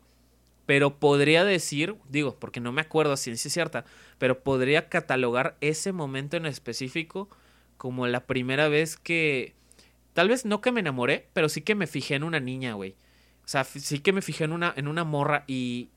pero 0.67 0.99
podría 0.99 1.45
decir, 1.45 1.97
digo, 2.09 2.37
porque 2.39 2.61
no 2.61 2.73
me 2.73 2.81
acuerdo 2.81 3.17
si 3.17 3.31
es 3.31 3.41
cierta, 3.41 3.85
pero 4.19 4.41
podría 4.41 4.89
catalogar 4.89 5.57
ese 5.61 5.93
momento 5.93 6.37
en 6.37 6.47
específico 6.47 7.29
como 7.77 8.07
la 8.07 8.21
primera 8.21 8.69
vez 8.69 8.97
que, 8.97 9.55
tal 10.15 10.29
vez 10.29 10.45
no 10.45 10.61
que 10.61 10.73
me 10.73 10.81
enamoré, 10.81 11.29
pero 11.33 11.49
sí 11.49 11.61
que 11.61 11.75
me 11.75 11.87
fijé 11.87 12.15
en 12.15 12.25
una 12.25 12.41
niña, 12.41 12.75
güey. 12.75 12.95
O 13.45 13.49
sea, 13.49 13.65
sí 13.65 13.99
que 13.99 14.13
me 14.13 14.23
fijé 14.23 14.45
en 14.45 14.53
una, 14.53 14.73
en 14.77 14.89
una 14.89 15.05
morra 15.05 15.45
y 15.47 15.89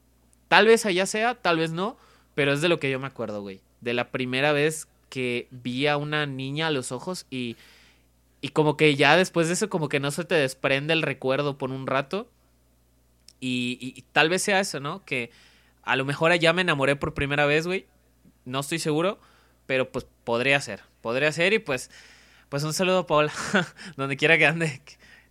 tal 0.49 0.67
vez 0.67 0.85
allá 0.85 1.05
sea, 1.05 1.35
tal 1.35 1.57
vez 1.57 1.71
no, 1.71 1.97
pero 2.35 2.51
es 2.51 2.61
de 2.61 2.67
lo 2.67 2.79
que 2.79 2.91
yo 2.91 2.99
me 2.99 3.07
acuerdo, 3.07 3.41
güey. 3.41 3.61
De 3.79 3.93
la 3.93 4.09
primera 4.09 4.51
vez 4.51 4.87
que 5.09 5.47
vi 5.51 5.87
a 5.87 5.95
una 5.95 6.25
niña 6.25 6.67
a 6.67 6.71
los 6.71 6.91
ojos 6.91 7.25
y, 7.29 7.55
y 8.41 8.49
como 8.49 8.75
que 8.75 8.95
ya 8.95 9.15
después 9.15 9.47
de 9.47 9.53
eso 9.53 9.69
como 9.69 9.87
que 9.87 10.01
no 10.01 10.11
se 10.11 10.25
te 10.25 10.35
desprende 10.35 10.91
el 10.91 11.03
recuerdo 11.03 11.57
por 11.57 11.71
un 11.71 11.87
rato 11.87 12.29
y, 13.39 14.03
tal 14.11 14.29
vez 14.29 14.43
sea 14.43 14.59
eso, 14.59 14.79
¿no? 14.79 15.03
Que 15.05 15.31
a 15.83 15.95
lo 15.95 16.05
mejor 16.05 16.31
allá 16.31 16.53
me 16.53 16.61
enamoré 16.61 16.95
por 16.95 17.13
primera 17.13 17.45
vez, 17.45 17.67
güey. 17.67 17.85
No 18.45 18.61
estoy 18.61 18.79
seguro, 18.79 19.19
pero 19.65 19.91
pues 19.91 20.05
podría 20.23 20.59
ser. 20.61 20.81
Podría 21.01 21.31
ser 21.31 21.53
y 21.53 21.59
pues, 21.59 21.89
pues 22.49 22.63
un 22.63 22.73
saludo 22.73 22.99
a 22.99 23.07
Paula, 23.07 23.33
donde 23.97 24.17
quiera 24.17 24.37
que 24.37 24.45
ande. 24.45 24.81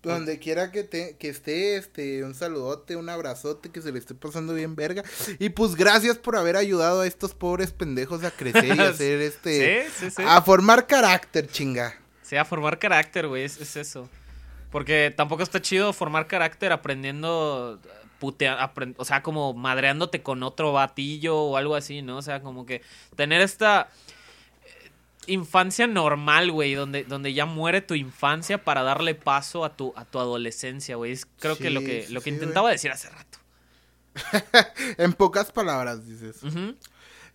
Donde 0.03 0.39
quiera 0.39 0.71
que, 0.71 0.85
te, 0.85 1.17
que 1.17 1.29
esté, 1.29 1.77
este, 1.77 2.23
un 2.23 2.35
saludote, 2.35 2.95
un 2.95 3.09
abrazote, 3.09 3.71
que 3.71 3.83
se 3.83 3.91
le 3.91 3.99
esté 3.99 4.15
pasando 4.15 4.55
bien 4.55 4.77
verga. 4.77 5.03
Y 5.41 5.49
pues 5.49 5.75
gracias 5.75 6.17
por 6.17 6.37
haber 6.37 6.57
ayudado 6.57 7.01
a 7.01 7.07
estos 7.07 7.35
pobres 7.35 7.73
pendejos 7.73 8.23
a 8.23 8.31
crecer 8.31 8.77
y 8.77 8.79
a 8.79 8.89
hacer 8.91 9.21
este... 9.21 9.87
sí, 9.89 9.93
sí, 9.99 10.11
sí. 10.19 10.23
A 10.25 10.41
formar 10.43 10.87
carácter, 10.87 11.49
chinga. 11.49 11.99
Sí, 12.23 12.37
a 12.37 12.45
formar 12.45 12.79
carácter, 12.79 13.27
güey, 13.27 13.45
es, 13.45 13.61
es 13.61 13.77
eso. 13.77 14.09
Porque 14.71 15.12
tampoco 15.17 15.43
está 15.43 15.62
chido 15.62 15.93
formar 15.93 16.27
carácter 16.27 16.73
aprendiendo 16.73 17.81
putea, 18.19 18.73
o 18.97 19.05
sea, 19.05 19.23
como 19.23 19.53
madreándote 19.55 20.23
con 20.23 20.43
otro 20.43 20.73
batillo 20.73 21.37
o 21.37 21.57
algo 21.57 21.75
así, 21.75 22.03
¿no? 22.03 22.19
O 22.19 22.23
sea, 22.23 22.41
como 22.41 22.67
que 22.67 22.83
tener 23.14 23.43
esta 23.43 23.91
infancia 25.27 25.87
normal, 25.87 26.51
güey, 26.51 26.75
donde, 26.75 27.05
donde 27.05 27.35
ya 27.35 27.47
muere 27.47 27.81
tu 27.81 27.95
infancia 27.95 28.62
para 28.62 28.83
darle 28.83 29.14
paso 29.14 29.64
a 29.64 29.77
tu, 29.77 29.93
a 29.97 30.05
tu 30.05 30.19
adolescencia, 30.19 30.97
güey. 30.97 31.12
Es 31.12 31.27
creo 31.39 31.57
que 31.57 31.71
lo 31.71 31.81
que, 31.81 32.07
lo 32.11 32.21
que 32.21 32.31
sí, 32.31 32.37
intentaba 32.37 32.71
decir 32.71 32.91
hace 32.91 33.11
rato. 33.11 33.39
en 34.99 35.12
pocas 35.12 35.53
palabras, 35.53 36.07
dices. 36.07 36.43
Ujú. 36.43 36.77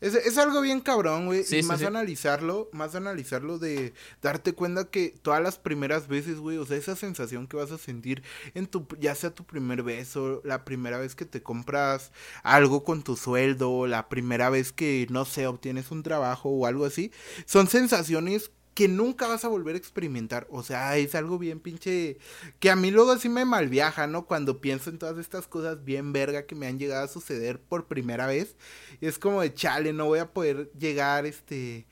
Es, 0.02 0.16
es 0.16 0.38
algo 0.38 0.62
bien 0.62 0.82
cabrón, 0.82 1.28
güey. 1.28 1.44
Sí, 1.44 1.58
y 1.58 1.62
sí, 1.62 1.68
más 1.68 1.80
sí. 1.80 1.86
analizarlo, 1.86 2.70
más 2.74 2.96
analizarlo 2.96 3.60
de 3.60 3.94
darte 4.22 4.54
cuenta 4.54 4.86
que 4.86 5.14
todas 5.22 5.42
las 5.42 5.60
primeras 5.60 6.08
veces, 6.08 6.40
güey, 6.40 6.58
o 6.58 6.66
sea, 6.66 6.78
esa 6.78 6.96
sensación 6.96 7.48
que 7.48 7.58
vas 7.58 7.72
a 7.72 7.78
sentir 7.78 8.24
en 8.56 8.66
tu, 8.66 8.88
ya 9.00 9.14
sea 9.16 9.30
tu 9.30 9.46
primer 9.46 9.84
beso, 9.84 10.42
la 10.44 10.66
primera 10.66 10.98
vez 10.98 11.16
que 11.16 11.26
te 11.26 11.44
compras 11.44 12.12
algo 12.44 12.84
con 12.84 13.04
tu 13.04 13.16
sueldo, 13.16 13.86
la 13.86 14.10
primera 14.10 14.50
vez 14.50 14.72
que, 14.74 15.06
no 15.12 15.26
sé, 15.26 15.46
obtienes 15.46 15.92
un 15.92 16.04
trabajo 16.04 16.50
o 16.50 16.66
algo 16.66 16.86
así, 16.86 17.12
son 17.46 17.68
sensaciones 17.68 18.52
que 18.74 18.88
nunca 18.88 19.28
vas 19.28 19.44
a 19.44 19.50
volver 19.50 19.76
a 19.76 19.78
experimentar. 19.78 20.48
O 20.50 20.64
sea, 20.64 20.98
es 20.98 21.16
algo 21.16 21.38
bien 21.38 21.60
pinche. 21.60 22.18
Que 22.60 22.70
a 22.70 22.76
mí 22.76 22.92
luego 22.92 23.18
sí 23.18 23.30
me 23.30 23.46
malviaja, 23.46 24.08
¿no? 24.08 24.26
Cuando 24.26 24.62
pienso 24.62 24.90
en 24.90 24.98
todas 24.98 25.18
estas 25.18 25.48
cosas 25.48 25.84
bien 25.84 26.14
verga 26.14 26.46
que 26.46 26.56
me 26.56 26.68
han 26.68 26.80
llegado 26.80 27.04
a 27.04 27.10
suceder 27.10 27.60
por 27.60 27.88
primera 27.88 28.28
vez. 28.28 28.56
Y 29.02 29.08
es 29.08 29.20
como 29.20 29.42
de 29.42 29.54
chale, 29.54 29.94
no 29.94 30.06
voy 30.06 30.20
a 30.20 30.32
poder 30.32 30.72
llegar, 30.78 31.26
este. 31.26 31.86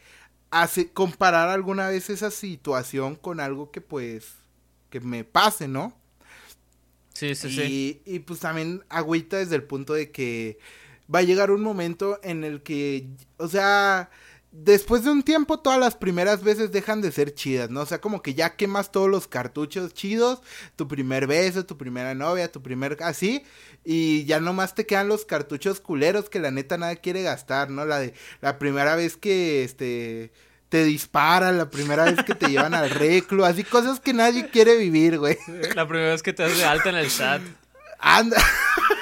A 0.51 0.67
comparar 0.93 1.49
alguna 1.49 1.89
vez 1.89 2.09
esa 2.09 2.31
situación 2.31 3.15
con 3.15 3.39
algo 3.39 3.71
que 3.71 3.81
pues. 3.81 4.35
que 4.89 4.99
me 4.99 5.23
pase, 5.23 5.67
¿no? 5.67 5.95
Sí, 7.13 7.35
sí, 7.35 7.49
sí. 7.49 8.01
Y, 8.05 8.15
y, 8.15 8.19
pues 8.19 8.39
también 8.39 8.83
agüita 8.87 9.37
desde 9.37 9.55
el 9.55 9.63
punto 9.63 9.93
de 9.93 10.09
que 10.11 10.57
va 11.13 11.19
a 11.19 11.23
llegar 11.23 11.51
un 11.51 11.61
momento 11.61 12.19
en 12.23 12.43
el 12.43 12.63
que, 12.63 13.09
o 13.37 13.47
sea, 13.47 14.09
después 14.51 15.03
de 15.03 15.11
un 15.11 15.23
tiempo 15.23 15.59
todas 15.59 15.79
las 15.79 15.95
primeras 15.95 16.43
veces 16.43 16.71
dejan 16.71 17.01
de 17.01 17.11
ser 17.11 17.33
chidas, 17.33 17.69
¿no? 17.69 17.81
O 17.81 17.85
sea, 17.85 18.01
como 18.01 18.21
que 18.21 18.33
ya 18.33 18.55
quemas 18.55 18.91
todos 18.91 19.09
los 19.09 19.27
cartuchos 19.27 19.93
chidos, 19.93 20.41
tu 20.75 20.87
primer 20.87 21.27
beso, 21.27 21.65
tu 21.65 21.77
primera 21.77 22.15
novia, 22.15 22.51
tu 22.51 22.61
primer 22.61 22.97
así, 23.03 23.43
y 23.85 24.25
ya 24.25 24.39
nomás 24.39 24.75
te 24.75 24.85
quedan 24.85 25.07
los 25.07 25.25
cartuchos 25.25 25.79
culeros 25.79 26.29
que 26.29 26.39
la 26.39 26.51
neta 26.51 26.77
nadie 26.77 26.97
quiere 26.97 27.21
gastar, 27.23 27.69
¿no? 27.69 27.85
La 27.85 27.99
de 27.99 28.13
la 28.41 28.57
primera 28.57 28.95
vez 28.95 29.17
que 29.17 29.63
este 29.63 30.31
te 30.69 30.83
disparan, 30.83 31.57
la 31.57 31.69
primera 31.69 32.05
vez 32.05 32.23
que 32.23 32.35
te 32.35 32.47
llevan 32.49 32.73
al 32.73 32.89
reclu, 32.89 33.43
así 33.43 33.63
cosas 33.63 33.99
que 33.99 34.13
nadie 34.13 34.49
quiere 34.49 34.77
vivir, 34.77 35.17
güey. 35.17 35.37
La 35.75 35.87
primera 35.87 36.11
vez 36.11 36.23
que 36.23 36.33
te 36.33 36.43
das 36.43 36.57
de 36.57 36.65
alta 36.65 36.89
en 36.89 36.95
el 36.95 37.09
SAT. 37.09 37.41
Anda. 37.99 38.37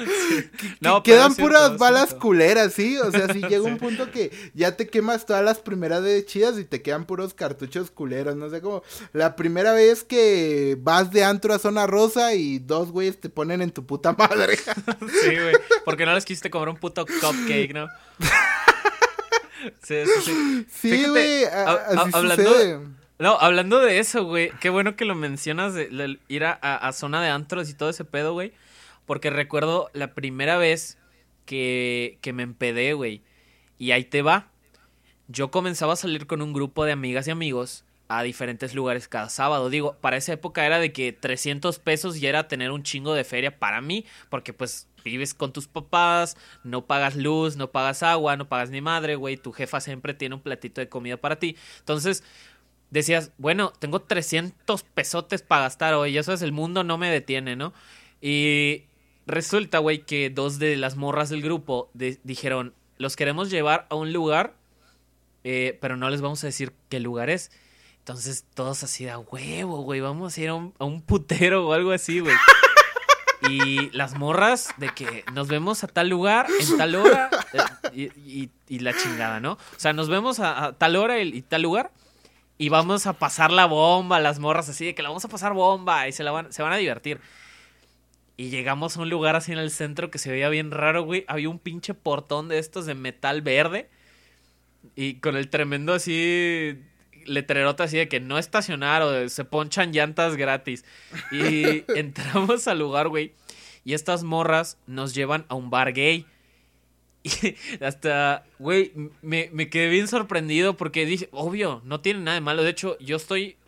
No, 0.80 1.02
Quedan 1.02 1.34
puras 1.34 1.76
balas 1.78 2.08
cierto. 2.10 2.18
culeras, 2.26 2.72
¿sí? 2.72 2.96
O 2.98 3.10
sea, 3.10 3.32
si 3.32 3.40
llega 3.48 3.62
un 3.62 3.78
punto 3.78 4.10
que 4.10 4.30
ya 4.54 4.76
te 4.76 4.88
quemas 4.88 5.26
todas 5.26 5.44
las 5.44 5.58
primeras 5.58 6.02
de 6.02 6.24
chidas 6.24 6.58
y 6.58 6.64
te 6.64 6.82
quedan 6.82 7.04
puros 7.04 7.34
cartuchos 7.34 7.90
culeros, 7.90 8.36
no 8.36 8.48
sé, 8.50 8.60
como 8.60 8.82
la 9.12 9.36
primera 9.36 9.72
vez 9.72 10.02
que 10.04 10.76
vas 10.80 11.10
de 11.10 11.24
antro 11.24 11.52
a 11.54 11.58
zona 11.58 11.86
rosa 11.86 12.34
y 12.34 12.58
dos 12.58 12.90
güeyes 12.92 13.20
te 13.20 13.28
ponen 13.28 13.60
en 13.62 13.70
tu 13.70 13.84
puta 13.86 14.12
madre. 14.12 14.56
Sí, 15.22 15.36
güey. 15.36 15.54
Porque 15.84 16.06
no 16.06 16.14
les 16.14 16.24
quisiste 16.24 16.50
comer 16.50 16.68
un 16.70 16.76
puto 16.76 17.04
cupcake, 17.06 17.72
¿no? 17.74 17.88
Sí, 19.82 19.94
sí, 20.06 20.22
sí. 20.24 20.66
Sí, 20.70 20.90
Fíjate, 20.90 21.10
güey, 21.10 21.44
a- 21.44 21.48
a- 21.48 21.72
a- 21.72 21.86
así 22.02 22.10
hablando 22.14 22.44
sucede. 22.52 22.80
No, 23.18 23.38
hablando 23.38 23.80
de 23.80 23.98
eso, 23.98 24.24
güey. 24.24 24.50
Qué 24.60 24.70
bueno 24.70 24.96
que 24.96 25.04
lo 25.04 25.14
mencionas 25.14 25.74
de, 25.74 25.88
de 25.88 26.18
ir 26.28 26.44
a, 26.44 26.58
a- 26.62 26.76
a 26.88 26.92
zona 26.94 27.20
de 27.22 27.28
antros 27.28 27.68
y 27.68 27.74
todo 27.74 27.90
ese 27.90 28.04
pedo, 28.06 28.32
güey. 28.32 28.52
Porque 29.10 29.28
recuerdo 29.28 29.90
la 29.92 30.14
primera 30.14 30.56
vez 30.56 30.96
que, 31.44 32.18
que 32.20 32.32
me 32.32 32.44
empedé, 32.44 32.92
güey. 32.92 33.22
Y 33.76 33.90
ahí 33.90 34.04
te 34.04 34.22
va. 34.22 34.52
Yo 35.26 35.50
comenzaba 35.50 35.94
a 35.94 35.96
salir 35.96 36.28
con 36.28 36.42
un 36.42 36.52
grupo 36.52 36.84
de 36.84 36.92
amigas 36.92 37.26
y 37.26 37.32
amigos 37.32 37.84
a 38.06 38.22
diferentes 38.22 38.72
lugares 38.72 39.08
cada 39.08 39.28
sábado. 39.28 39.68
Digo, 39.68 39.96
para 40.00 40.16
esa 40.16 40.34
época 40.34 40.64
era 40.64 40.78
de 40.78 40.92
que 40.92 41.12
300 41.12 41.80
pesos 41.80 42.20
ya 42.20 42.28
era 42.28 42.46
tener 42.46 42.70
un 42.70 42.84
chingo 42.84 43.12
de 43.12 43.24
feria 43.24 43.58
para 43.58 43.80
mí, 43.80 44.06
porque 44.28 44.52
pues 44.52 44.86
vives 45.04 45.34
con 45.34 45.52
tus 45.52 45.66
papás, 45.66 46.36
no 46.62 46.86
pagas 46.86 47.16
luz, 47.16 47.56
no 47.56 47.72
pagas 47.72 48.04
agua, 48.04 48.36
no 48.36 48.48
pagas 48.48 48.70
ni 48.70 48.80
madre, 48.80 49.16
güey, 49.16 49.36
tu 49.36 49.50
jefa 49.50 49.80
siempre 49.80 50.14
tiene 50.14 50.36
un 50.36 50.40
platito 50.40 50.80
de 50.80 50.88
comida 50.88 51.16
para 51.16 51.40
ti. 51.40 51.56
Entonces, 51.80 52.22
decías, 52.90 53.32
bueno, 53.38 53.72
tengo 53.76 54.02
300 54.02 54.84
pesotes 54.84 55.42
para 55.42 55.62
gastar 55.62 55.94
hoy, 55.94 56.16
eso 56.16 56.32
es 56.32 56.42
el 56.42 56.52
mundo 56.52 56.84
no 56.84 56.96
me 56.96 57.10
detiene, 57.10 57.56
¿no? 57.56 57.72
Y 58.20 58.84
resulta, 59.30 59.78
güey, 59.78 60.02
que 60.04 60.30
dos 60.30 60.58
de 60.58 60.76
las 60.76 60.96
morras 60.96 61.28
del 61.30 61.42
grupo 61.42 61.90
de- 61.94 62.18
dijeron, 62.24 62.74
los 62.98 63.16
queremos 63.16 63.50
llevar 63.50 63.86
a 63.90 63.94
un 63.94 64.12
lugar, 64.12 64.54
eh, 65.44 65.78
pero 65.80 65.96
no 65.96 66.10
les 66.10 66.20
vamos 66.20 66.42
a 66.44 66.46
decir 66.48 66.72
qué 66.88 67.00
lugar 67.00 67.30
es. 67.30 67.50
Entonces 67.98 68.44
todos 68.54 68.82
así 68.82 69.04
de 69.04 69.10
"A 69.10 69.18
huevo, 69.18 69.82
güey, 69.82 70.00
vamos 70.00 70.36
a 70.36 70.40
ir 70.40 70.48
a 70.48 70.54
un, 70.54 70.74
a 70.78 70.84
un 70.84 71.00
putero 71.02 71.66
o 71.68 71.72
algo 71.72 71.92
así, 71.92 72.20
güey. 72.20 72.34
Y 73.48 73.88
las 73.96 74.18
morras 74.18 74.68
de 74.76 74.90
que 74.90 75.24
nos 75.32 75.48
vemos 75.48 75.82
a 75.82 75.86
tal 75.86 76.10
lugar, 76.10 76.46
en 76.60 76.76
tal 76.76 76.94
hora, 76.94 77.30
eh, 77.54 78.10
y, 78.20 78.42
y- 78.42 78.50
y 78.68 78.78
la 78.80 78.94
chingada, 78.94 79.40
¿no? 79.40 79.52
O 79.52 79.58
sea, 79.78 79.94
nos 79.94 80.10
vemos 80.10 80.40
a, 80.40 80.62
a 80.66 80.72
tal 80.74 80.94
hora 80.96 81.18
y, 81.22 81.28
y 81.34 81.40
tal 81.40 81.62
lugar, 81.62 81.90
y 82.58 82.68
vamos 82.68 83.06
a 83.06 83.14
pasar 83.14 83.50
la 83.50 83.64
bomba, 83.64 84.20
las 84.20 84.38
morras 84.40 84.68
así 84.68 84.84
de 84.84 84.94
que 84.94 85.02
la 85.02 85.08
vamos 85.08 85.24
a 85.24 85.28
pasar 85.28 85.54
bomba, 85.54 86.06
y 86.06 86.12
se, 86.12 86.22
la 86.22 86.32
van, 86.32 86.52
se 86.52 86.62
van 86.62 86.74
a 86.74 86.76
divertir. 86.76 87.18
Y 88.40 88.48
llegamos 88.48 88.96
a 88.96 89.02
un 89.02 89.10
lugar 89.10 89.36
así 89.36 89.52
en 89.52 89.58
el 89.58 89.70
centro 89.70 90.10
que 90.10 90.16
se 90.16 90.30
veía 90.30 90.48
bien 90.48 90.70
raro, 90.70 91.02
güey. 91.02 91.26
Había 91.28 91.50
un 91.50 91.58
pinche 91.58 91.92
portón 91.92 92.48
de 92.48 92.58
estos 92.58 92.86
de 92.86 92.94
metal 92.94 93.42
verde. 93.42 93.90
Y 94.96 95.16
con 95.16 95.36
el 95.36 95.50
tremendo 95.50 95.92
así 95.92 96.78
letrerote 97.26 97.82
así 97.82 97.98
de 97.98 98.08
que 98.08 98.18
no 98.18 98.38
estacionar 98.38 99.02
o 99.02 99.10
de 99.10 99.28
se 99.28 99.44
ponchan 99.44 99.92
llantas 99.92 100.36
gratis. 100.38 100.86
Y 101.30 101.84
entramos 101.94 102.66
al 102.66 102.78
lugar, 102.78 103.08
güey. 103.08 103.34
Y 103.84 103.92
estas 103.92 104.22
morras 104.22 104.78
nos 104.86 105.14
llevan 105.14 105.44
a 105.48 105.54
un 105.54 105.68
bar 105.68 105.92
gay. 105.92 106.24
Y 107.22 107.84
hasta, 107.84 108.46
güey, 108.58 108.92
me, 109.20 109.50
me 109.52 109.68
quedé 109.68 109.90
bien 109.90 110.08
sorprendido 110.08 110.78
porque 110.78 111.04
dije, 111.04 111.28
obvio, 111.30 111.82
no 111.84 112.00
tiene 112.00 112.20
nada 112.20 112.36
de 112.36 112.40
malo. 112.40 112.62
De 112.62 112.70
hecho, 112.70 112.96
yo 113.00 113.16
estoy, 113.16 113.58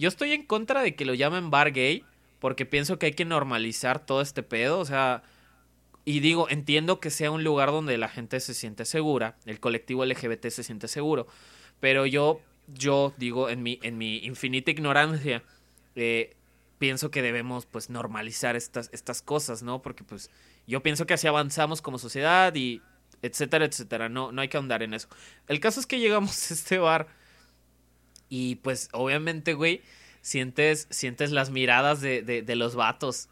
yo 0.00 0.08
estoy 0.08 0.32
en 0.32 0.44
contra 0.44 0.82
de 0.82 0.96
que 0.96 1.04
lo 1.04 1.14
llamen 1.14 1.50
bar 1.50 1.70
gay 1.70 2.02
porque 2.44 2.66
pienso 2.66 2.98
que 2.98 3.06
hay 3.06 3.12
que 3.12 3.24
normalizar 3.24 4.04
todo 4.04 4.20
este 4.20 4.42
pedo. 4.42 4.78
O 4.78 4.84
sea, 4.84 5.22
y 6.04 6.20
digo, 6.20 6.46
entiendo 6.50 7.00
que 7.00 7.08
sea 7.08 7.30
un 7.30 7.42
lugar 7.42 7.70
donde 7.70 7.96
la 7.96 8.10
gente 8.10 8.38
se 8.38 8.52
siente 8.52 8.84
segura, 8.84 9.38
el 9.46 9.60
colectivo 9.60 10.04
LGBT 10.04 10.48
se 10.48 10.62
siente 10.62 10.86
seguro, 10.86 11.26
pero 11.80 12.04
yo, 12.04 12.42
yo 12.68 13.14
digo, 13.16 13.48
en 13.48 13.62
mi, 13.62 13.78
en 13.82 13.96
mi 13.96 14.18
infinita 14.18 14.70
ignorancia, 14.70 15.42
eh, 15.96 16.36
pienso 16.76 17.10
que 17.10 17.22
debemos 17.22 17.64
pues 17.64 17.88
normalizar 17.88 18.56
estas, 18.56 18.90
estas 18.92 19.22
cosas, 19.22 19.62
¿no? 19.62 19.80
Porque 19.80 20.04
pues 20.04 20.30
yo 20.66 20.82
pienso 20.82 21.06
que 21.06 21.14
así 21.14 21.26
avanzamos 21.26 21.80
como 21.80 21.98
sociedad 21.98 22.54
y 22.54 22.82
etcétera, 23.22 23.64
etcétera, 23.64 24.10
no, 24.10 24.32
no 24.32 24.42
hay 24.42 24.48
que 24.48 24.58
ahondar 24.58 24.82
en 24.82 24.92
eso. 24.92 25.08
El 25.48 25.60
caso 25.60 25.80
es 25.80 25.86
que 25.86 25.98
llegamos 25.98 26.50
a 26.50 26.52
este 26.52 26.76
bar 26.76 27.06
y 28.28 28.56
pues 28.56 28.90
obviamente, 28.92 29.54
güey, 29.54 29.80
sientes, 30.24 30.86
sientes 30.88 31.32
las 31.32 31.50
miradas 31.50 32.00
de, 32.00 32.22
de, 32.22 32.56
los 32.56 32.74
vatos. 32.74 33.28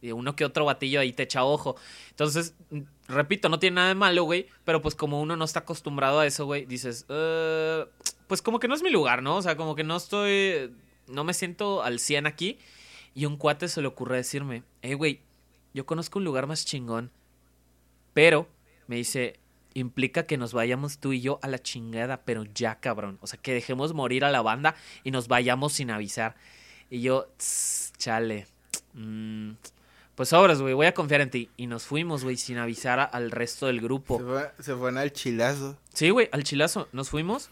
Y 0.00 0.12
uno 0.12 0.36
que 0.36 0.44
otro 0.44 0.64
batillo 0.64 1.00
ahí 1.00 1.12
te 1.12 1.24
echa 1.24 1.44
ojo. 1.44 1.74
Entonces, 2.10 2.54
repito, 3.08 3.48
no 3.48 3.58
tiene 3.58 3.74
nada 3.74 3.88
de 3.88 3.94
malo, 3.96 4.22
güey. 4.22 4.46
Pero 4.64 4.80
pues 4.80 4.94
como 4.94 5.20
uno 5.20 5.36
no 5.36 5.44
está 5.44 5.60
acostumbrado 5.60 6.20
a 6.20 6.26
eso, 6.26 6.46
güey, 6.46 6.64
dices, 6.64 7.04
"Eh, 7.08 7.84
pues 8.28 8.42
como 8.42 8.60
que 8.60 8.68
no 8.68 8.76
es 8.76 8.82
mi 8.84 8.90
lugar, 8.90 9.22
¿no? 9.22 9.36
O 9.36 9.42
sea, 9.42 9.56
como 9.56 9.74
que 9.74 9.82
no 9.82 9.96
estoy, 9.96 10.72
no 11.08 11.24
me 11.24 11.34
siento 11.34 11.82
al 11.82 11.98
100 11.98 12.26
aquí. 12.26 12.58
Y 13.12 13.24
un 13.26 13.36
cuate 13.38 13.66
se 13.66 13.80
le 13.82 13.88
ocurre 13.88 14.16
decirme, 14.16 14.62
eh, 14.82 14.94
güey, 14.94 15.22
yo 15.74 15.84
conozco 15.84 16.20
un 16.20 16.24
lugar 16.24 16.46
más 16.46 16.64
chingón. 16.64 17.10
Pero, 18.14 18.46
me 18.86 18.96
dice, 18.96 19.40
implica 19.78 20.24
que 20.26 20.36
nos 20.38 20.52
vayamos 20.52 20.98
tú 20.98 21.12
y 21.12 21.20
yo 21.20 21.38
a 21.42 21.48
la 21.48 21.58
chingada, 21.58 22.22
pero 22.24 22.44
ya, 22.54 22.76
cabrón. 22.80 23.18
O 23.20 23.26
sea, 23.26 23.38
que 23.40 23.52
dejemos 23.54 23.92
morir 23.94 24.24
a 24.24 24.30
la 24.30 24.42
banda 24.42 24.74
y 25.04 25.10
nos 25.10 25.28
vayamos 25.28 25.74
sin 25.74 25.90
avisar. 25.90 26.34
Y 26.90 27.00
yo, 27.02 27.28
"Tss, 27.36 27.92
chale. 27.98 28.46
mm, 28.94 29.52
pues 30.14 30.32
obras, 30.32 30.62
güey, 30.62 30.72
voy 30.72 30.86
a 30.86 30.94
confiar 30.94 31.20
en 31.20 31.30
ti. 31.30 31.50
Y 31.58 31.66
nos 31.66 31.84
fuimos, 31.84 32.24
güey, 32.24 32.36
sin 32.38 32.56
avisar 32.56 32.98
a- 33.00 33.04
al 33.04 33.30
resto 33.30 33.66
del 33.66 33.80
grupo. 33.82 34.16
Se, 34.18 34.24
fue, 34.24 34.50
se 34.60 34.74
fueron 34.74 34.96
al 34.98 35.12
chilazo. 35.12 35.76
Sí, 35.92 36.08
güey, 36.10 36.28
al 36.32 36.42
chilazo. 36.44 36.88
Nos 36.92 37.10
fuimos 37.10 37.50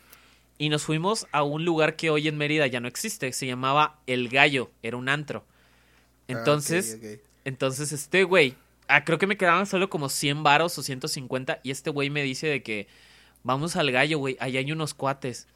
y 0.57 0.71
nos 0.71 0.85
fuimos 0.85 1.27
a 1.33 1.43
un 1.43 1.65
lugar 1.67 1.97
que 1.97 2.09
hoy 2.09 2.29
en 2.29 2.39
Mérida 2.39 2.67
ya 2.67 2.81
no 2.81 2.89
existe. 2.89 3.31
Se 3.35 3.47
llamaba 3.47 3.99
El 4.07 4.31
Gallo. 4.31 4.71
Era 4.83 4.97
un 4.97 5.11
antro. 5.11 5.45
Entonces, 6.29 6.99
Ah, 7.03 7.07
ok. 7.07 7.21
entonces 7.45 7.93
este 7.93 8.25
güey, 8.25 8.55
ah, 8.89 9.05
creo 9.05 9.19
que 9.19 9.27
me 9.27 9.37
quedaban 9.37 9.67
solo 9.67 9.89
como 9.91 10.09
100 10.09 10.43
varos 10.43 10.77
o 10.79 10.83
150. 10.83 11.61
Y 11.63 11.71
este 11.71 11.91
güey 11.91 12.11
me 12.11 12.23
dice 12.23 12.47
de 12.47 12.63
que 12.63 12.87
vamos 13.43 13.77
al 13.77 13.91
Gallo, 13.91 14.19
güey. 14.19 14.37
Allá 14.41 14.61
hay 14.61 14.73
unos 14.73 14.95
cuates. 14.95 15.47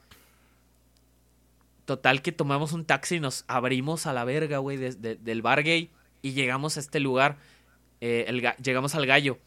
Total 1.84 2.20
que 2.20 2.32
tomamos 2.32 2.72
un 2.72 2.84
taxi 2.84 3.16
y 3.16 3.20
nos 3.20 3.44
abrimos 3.48 4.06
a 4.06 4.12
la 4.12 4.24
verga, 4.24 4.58
güey, 4.58 4.76
de- 4.76 4.94
de- 4.94 5.16
del 5.16 5.40
bar 5.42 5.62
gay. 5.62 5.90
Y 6.20 6.32
llegamos 6.32 6.76
a 6.76 6.80
este 6.80 7.00
lugar. 7.00 7.38
eh, 8.00 8.54
llegamos 8.62 8.94
al 8.94 9.06
gallo. 9.06 9.38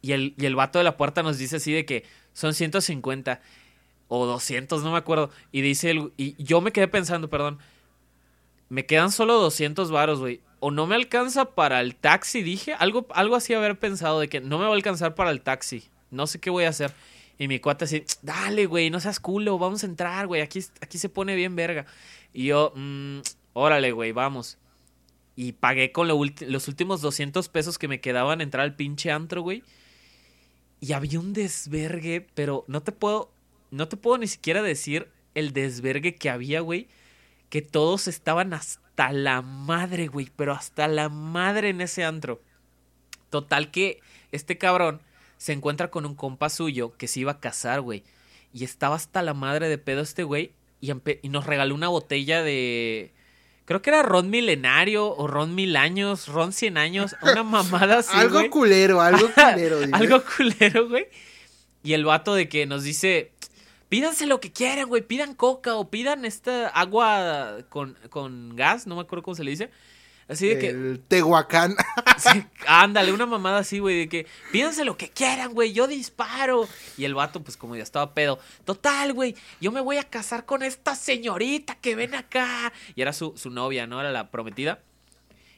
Y 0.00 0.12
el, 0.12 0.34
y 0.38 0.46
el 0.46 0.54
vato 0.56 0.78
de 0.78 0.84
la 0.84 0.96
puerta 0.96 1.22
nos 1.22 1.36
dice 1.36 1.56
así 1.56 1.72
de 1.72 1.84
que 1.84 2.04
son 2.32 2.54
150. 2.54 3.40
o 4.14 4.26
200, 4.26 4.82
no 4.82 4.92
me 4.92 4.98
acuerdo. 4.98 5.30
Y 5.52 5.60
dice 5.62 5.90
el, 5.90 6.12
y 6.18 6.42
yo 6.42 6.60
me 6.60 6.70
quedé 6.72 6.86
pensando, 6.88 7.28
perdón, 7.30 7.58
me 8.68 8.84
quedan 8.86 9.10
solo 9.10 9.34
200 9.40 9.90
varos, 9.90 10.20
güey. 10.20 10.40
O 10.64 10.70
no 10.70 10.86
me 10.86 10.94
alcanza 10.94 11.56
para 11.56 11.80
el 11.80 11.96
taxi, 11.96 12.40
dije, 12.40 12.72
algo, 12.74 13.08
algo 13.14 13.34
así 13.34 13.52
haber 13.52 13.80
pensado 13.80 14.20
de 14.20 14.28
que 14.28 14.40
no 14.40 14.58
me 14.58 14.64
va 14.64 14.70
a 14.70 14.74
alcanzar 14.74 15.16
para 15.16 15.32
el 15.32 15.40
taxi. 15.40 15.88
No 16.12 16.28
sé 16.28 16.38
qué 16.38 16.50
voy 16.50 16.62
a 16.62 16.68
hacer. 16.68 16.94
Y 17.36 17.48
mi 17.48 17.58
cuate 17.58 17.86
así, 17.86 18.04
dale, 18.22 18.66
güey, 18.66 18.88
no 18.88 19.00
seas 19.00 19.18
culo, 19.18 19.58
vamos 19.58 19.82
a 19.82 19.86
entrar, 19.86 20.28
güey, 20.28 20.40
aquí, 20.40 20.60
aquí 20.80 20.98
se 20.98 21.08
pone 21.08 21.34
bien 21.34 21.56
verga. 21.56 21.86
Y 22.32 22.44
yo, 22.44 22.72
mmm, 22.76 23.18
órale, 23.54 23.90
güey, 23.90 24.12
vamos. 24.12 24.56
Y 25.34 25.50
pagué 25.50 25.90
con 25.90 26.06
los 26.06 26.68
últimos 26.68 27.00
200 27.00 27.48
pesos 27.48 27.76
que 27.76 27.88
me 27.88 28.00
quedaban 28.00 28.40
entrar 28.40 28.62
al 28.62 28.76
pinche 28.76 29.10
antro, 29.10 29.42
güey. 29.42 29.64
Y 30.78 30.92
había 30.92 31.18
un 31.18 31.32
desvergue, 31.32 32.24
pero 32.34 32.64
no 32.68 32.84
te 32.84 32.92
puedo, 32.92 33.32
no 33.72 33.88
te 33.88 33.96
puedo 33.96 34.16
ni 34.16 34.28
siquiera 34.28 34.62
decir 34.62 35.08
el 35.34 35.52
desvergue 35.52 36.14
que 36.14 36.30
había, 36.30 36.60
güey. 36.60 36.86
Que 37.52 37.60
todos 37.60 38.08
estaban 38.08 38.54
hasta 38.54 39.12
la 39.12 39.42
madre, 39.42 40.06
güey. 40.06 40.30
Pero 40.34 40.54
hasta 40.54 40.88
la 40.88 41.10
madre 41.10 41.68
en 41.68 41.82
ese 41.82 42.02
antro. 42.02 42.40
Total 43.28 43.70
que 43.70 44.00
este 44.30 44.56
cabrón 44.56 45.02
se 45.36 45.52
encuentra 45.52 45.90
con 45.90 46.06
un 46.06 46.14
compa 46.14 46.48
suyo 46.48 46.96
que 46.96 47.08
se 47.08 47.20
iba 47.20 47.32
a 47.32 47.40
casar, 47.40 47.82
güey. 47.82 48.04
Y 48.54 48.64
estaba 48.64 48.96
hasta 48.96 49.20
la 49.20 49.34
madre 49.34 49.68
de 49.68 49.76
pedo 49.76 50.00
este 50.00 50.22
güey. 50.22 50.52
Y, 50.80 50.92
y 51.20 51.28
nos 51.28 51.44
regaló 51.44 51.74
una 51.74 51.88
botella 51.88 52.42
de 52.42 53.12
Creo 53.66 53.82
que 53.82 53.90
era 53.90 54.02
Ron 54.02 54.30
Milenario 54.30 55.14
o 55.14 55.26
Ron 55.26 55.54
Mil 55.54 55.76
Años, 55.76 56.28
Ron 56.28 56.54
Cien 56.54 56.78
Años, 56.78 57.14
una 57.20 57.42
mamada 57.42 57.98
así. 57.98 58.16
algo 58.16 58.48
culero, 58.48 59.02
algo 59.02 59.28
culero. 59.34 59.78
algo 59.92 60.22
culero, 60.24 60.88
güey. 60.88 61.06
Y 61.84 61.92
el 61.92 62.06
vato 62.06 62.34
de 62.34 62.48
que 62.48 62.64
nos 62.64 62.82
dice, 62.82 63.32
pídanse 63.92 64.24
lo 64.24 64.40
que 64.40 64.50
quieran, 64.50 64.88
güey, 64.88 65.02
pidan 65.02 65.34
coca 65.34 65.74
o 65.74 65.90
pidan 65.90 66.24
esta 66.24 66.68
agua 66.68 67.58
con, 67.68 67.98
con 68.08 68.56
gas, 68.56 68.86
no 68.86 68.94
me 68.96 69.02
acuerdo 69.02 69.22
cómo 69.22 69.34
se 69.34 69.44
le 69.44 69.50
dice. 69.50 69.68
Así 70.28 70.48
de 70.48 70.58
que. 70.58 70.68
El 70.68 71.00
Tehuacán. 71.06 71.76
ándale, 72.66 73.12
una 73.12 73.26
mamada 73.26 73.58
así, 73.58 73.80
güey, 73.80 73.98
de 73.98 74.08
que 74.08 74.26
pídanse 74.50 74.86
lo 74.86 74.96
que 74.96 75.10
quieran, 75.10 75.52
güey, 75.52 75.74
yo 75.74 75.86
disparo. 75.86 76.66
Y 76.96 77.04
el 77.04 77.14
vato, 77.14 77.42
pues 77.42 77.58
como 77.58 77.76
ya 77.76 77.82
estaba 77.82 78.14
pedo, 78.14 78.38
total, 78.64 79.12
güey, 79.12 79.36
yo 79.60 79.70
me 79.72 79.82
voy 79.82 79.98
a 79.98 80.04
casar 80.04 80.46
con 80.46 80.62
esta 80.62 80.94
señorita 80.94 81.74
que 81.74 81.94
ven 81.94 82.14
acá. 82.14 82.72
Y 82.94 83.02
era 83.02 83.12
su, 83.12 83.34
su 83.36 83.50
novia, 83.50 83.86
¿no? 83.86 84.00
Era 84.00 84.10
la 84.10 84.30
prometida. 84.30 84.80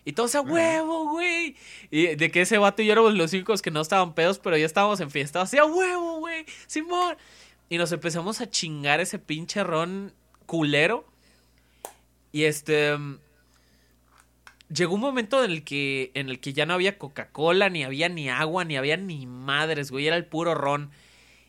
Y 0.05 0.13
todos 0.13 0.35
a 0.35 0.41
huevo, 0.41 1.09
güey. 1.11 1.55
Y 1.89 2.17
de 2.17 2.33
que 2.33 2.41
ese 2.41 2.59
vato 2.59 2.83
y 2.83 2.87
yo 2.87 2.93
éramos 2.95 3.15
los 3.15 3.33
únicos 3.33 3.63
que 3.63 3.71
no 3.71 3.81
estaban 3.81 4.13
pedos, 4.13 4.41
pero 4.41 4.57
ya 4.57 4.67
estábamos 4.67 4.99
en 4.99 5.13
fiesta. 5.13 5.41
Así 5.41 5.57
a 5.57 5.65
huevo, 5.65 6.19
güey. 6.19 6.45
Simón. 6.67 7.17
Y 7.75 7.79
nos 7.79 7.91
empezamos 7.91 8.41
a 8.41 8.49
chingar 8.49 9.01
ese 9.01 9.19
pinche 9.19 9.65
ron 9.65 10.13
culero. 10.47 11.05
Y 12.31 12.45
este 12.45 12.97
llegó 14.73 14.95
un 14.95 15.01
momento 15.01 15.43
en 15.43 15.51
el 15.51 15.65
que 15.65 16.13
en 16.15 16.29
el 16.29 16.39
que 16.39 16.53
ya 16.53 16.67
no 16.67 16.75
había 16.75 16.99
Coca-Cola, 16.99 17.71
ni 17.71 17.83
había 17.83 18.09
ni 18.09 18.29
agua, 18.29 18.65
ni 18.65 18.77
había 18.77 18.97
ni 18.97 19.27
madres, 19.27 19.91
güey, 19.91 20.07
era 20.07 20.15
el 20.15 20.25
puro 20.25 20.55
ron. 20.55 20.93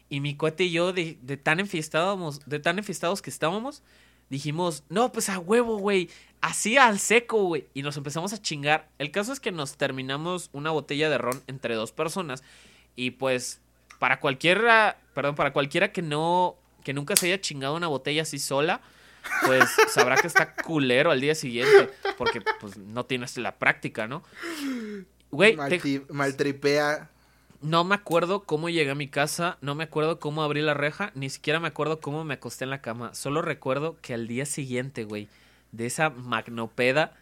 Y 0.09 0.19
mi 0.19 0.35
cuate 0.35 0.63
y 0.63 0.71
yo 0.71 0.93
de, 0.93 1.13
tan 1.43 1.59
enfiestados, 1.59 2.39
de 2.47 2.57
tan 2.57 2.79
enfiestados 2.79 3.21
que 3.21 3.29
estábamos, 3.29 3.83
dijimos, 4.31 4.83
"No, 4.89 5.11
pues 5.11 5.29
a 5.29 5.37
huevo, 5.37 5.77
güey, 5.77 6.09
así 6.41 6.75
al 6.75 6.97
seco, 6.97 7.43
güey." 7.43 7.67
Y 7.75 7.83
nos 7.83 7.97
empezamos 7.97 8.33
a 8.33 8.41
chingar. 8.41 8.89
El 8.97 9.11
caso 9.11 9.31
es 9.31 9.39
que 9.39 9.51
nos 9.51 9.77
terminamos 9.77 10.49
una 10.53 10.71
botella 10.71 11.07
de 11.07 11.19
ron 11.19 11.43
entre 11.45 11.75
dos 11.75 11.91
personas 11.91 12.41
y 12.95 13.11
pues 13.11 13.61
para 13.99 14.19
cualquiera, 14.19 14.97
perdón, 15.13 15.35
para 15.35 15.53
cualquiera 15.53 15.91
que 15.91 16.01
no 16.01 16.57
que 16.83 16.93
nunca 16.93 17.15
se 17.15 17.25
haya 17.25 17.41
chingado 17.41 17.75
una 17.75 17.87
botella 17.87 18.21
así 18.21 18.37
sola, 18.37 18.79
pues 19.45 19.63
sabrá 19.89 20.17
que 20.17 20.27
está 20.27 20.53
culero 20.53 21.11
al 21.11 21.19
día 21.19 21.35
siguiente, 21.35 21.89
porque 22.17 22.41
pues 22.59 22.77
no 22.77 23.05
tienes 23.05 23.37
la 23.37 23.55
práctica, 23.55 24.07
¿no? 24.07 24.23
Güey, 25.31 25.57
maltripea. 26.09 27.09
No 27.61 27.83
me 27.83 27.95
acuerdo 27.95 28.43
cómo 28.43 28.69
llegué 28.69 28.91
a 28.91 28.95
mi 28.95 29.07
casa, 29.07 29.57
no 29.61 29.73
me 29.73 29.85
acuerdo 29.85 30.19
cómo 30.19 30.43
abrí 30.43 30.61
la 30.61 30.75
reja, 30.75 31.11
ni 31.15 31.31
siquiera 31.31 31.59
me 31.59 31.67
acuerdo 31.67 31.99
cómo 31.99 32.23
me 32.23 32.35
acosté 32.35 32.65
en 32.65 32.69
la 32.69 32.81
cama. 32.81 33.15
Solo 33.15 33.41
recuerdo 33.41 33.97
que 34.01 34.13
al 34.13 34.27
día 34.27 34.45
siguiente, 34.45 35.03
güey, 35.03 35.27
de 35.71 35.87
esa 35.87 36.11
magnopeda, 36.11 37.17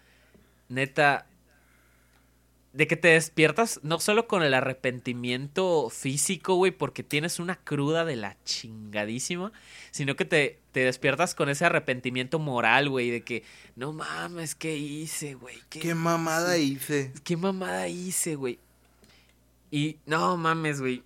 neta, 0.68 1.28
de 2.74 2.88
que 2.88 2.98
te 2.98 3.10
despiertas 3.10 3.80
no 3.84 4.00
solo 4.00 4.28
con 4.28 4.42
el 4.42 4.56
arrepentimiento 4.56 5.90
físico, 5.92 6.56
güey, 6.56 6.72
porque 6.72 7.04
tienes 7.04 7.40
una 7.40 7.56
cruda 7.56 8.04
de 8.04 8.16
la 8.16 8.36
chingadísima, 8.46 9.52
sino 9.92 10.16
que 10.16 10.26
te, 10.26 10.60
te 10.72 10.80
despiertas 10.82 11.36
con 11.36 11.50
ese 11.50 11.66
arrepentimiento 11.66 12.40
moral, 12.40 12.90
güey, 12.90 13.12
de 13.12 13.22
que 13.22 13.44
no 13.76 13.94
mames, 13.94 14.56
¿qué 14.56 14.76
hice, 14.76 15.36
güey? 15.36 15.56
¿Qué, 15.70 15.94
mamada 15.94 16.58
hice? 16.58 17.14
¿Qué 17.24 17.38
mamada 17.38 17.88
hice, 17.88 18.36
güey? 18.36 18.60
Y 19.70 19.98
no 20.08 20.36
mames, 20.36 20.82
güey. 20.82 21.04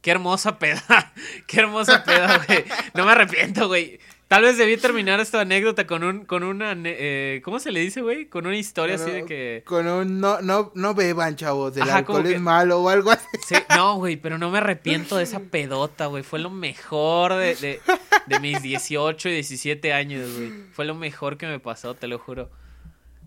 Qué 0.00 0.12
hermosa 0.12 0.58
peda. 0.60 1.12
Qué 1.48 1.58
hermosa 1.58 2.04
peda, 2.04 2.44
güey. 2.46 2.64
No 2.94 3.04
me 3.04 3.12
arrepiento, 3.12 3.66
güey. 3.66 3.98
Tal 4.28 4.42
vez 4.42 4.56
debí 4.56 4.76
terminar 4.76 5.20
esta 5.20 5.42
anécdota 5.42 5.86
con 5.86 6.02
un, 6.02 6.24
con 6.24 6.42
una, 6.42 6.74
eh, 6.84 7.42
¿cómo 7.44 7.60
se 7.60 7.70
le 7.70 7.80
dice, 7.80 8.00
güey? 8.00 8.26
Con 8.26 8.46
una 8.46 8.56
historia 8.56 8.96
así 8.96 9.10
de 9.10 9.24
que... 9.26 9.62
Con 9.66 9.86
un, 9.86 10.18
no, 10.18 10.40
no, 10.40 10.72
no 10.74 10.94
beban, 10.94 11.36
chavos, 11.36 11.76
el 11.76 11.88
alcohol 11.88 12.26
es 12.26 12.40
malo 12.40 12.80
o 12.80 12.88
algo 12.88 13.10
así. 13.10 13.26
Sí, 13.46 13.54
no, 13.76 13.96
güey, 13.96 14.16
pero 14.16 14.38
no 14.38 14.50
me 14.50 14.58
arrepiento 14.58 15.18
de 15.18 15.24
esa 15.24 15.40
pedota, 15.40 16.06
güey. 16.06 16.22
Fue 16.22 16.38
lo 16.38 16.50
mejor 16.50 17.34
de, 17.34 17.54
de, 17.54 17.80
de 18.26 18.40
mis 18.40 18.62
18 18.62 19.28
y 19.28 19.32
17 19.32 19.92
años, 19.92 20.34
güey. 20.36 20.52
Fue 20.72 20.86
lo 20.86 20.94
mejor 20.94 21.36
que 21.36 21.46
me 21.46 21.60
pasó, 21.60 21.94
te 21.94 22.08
lo 22.08 22.18
juro. 22.18 22.50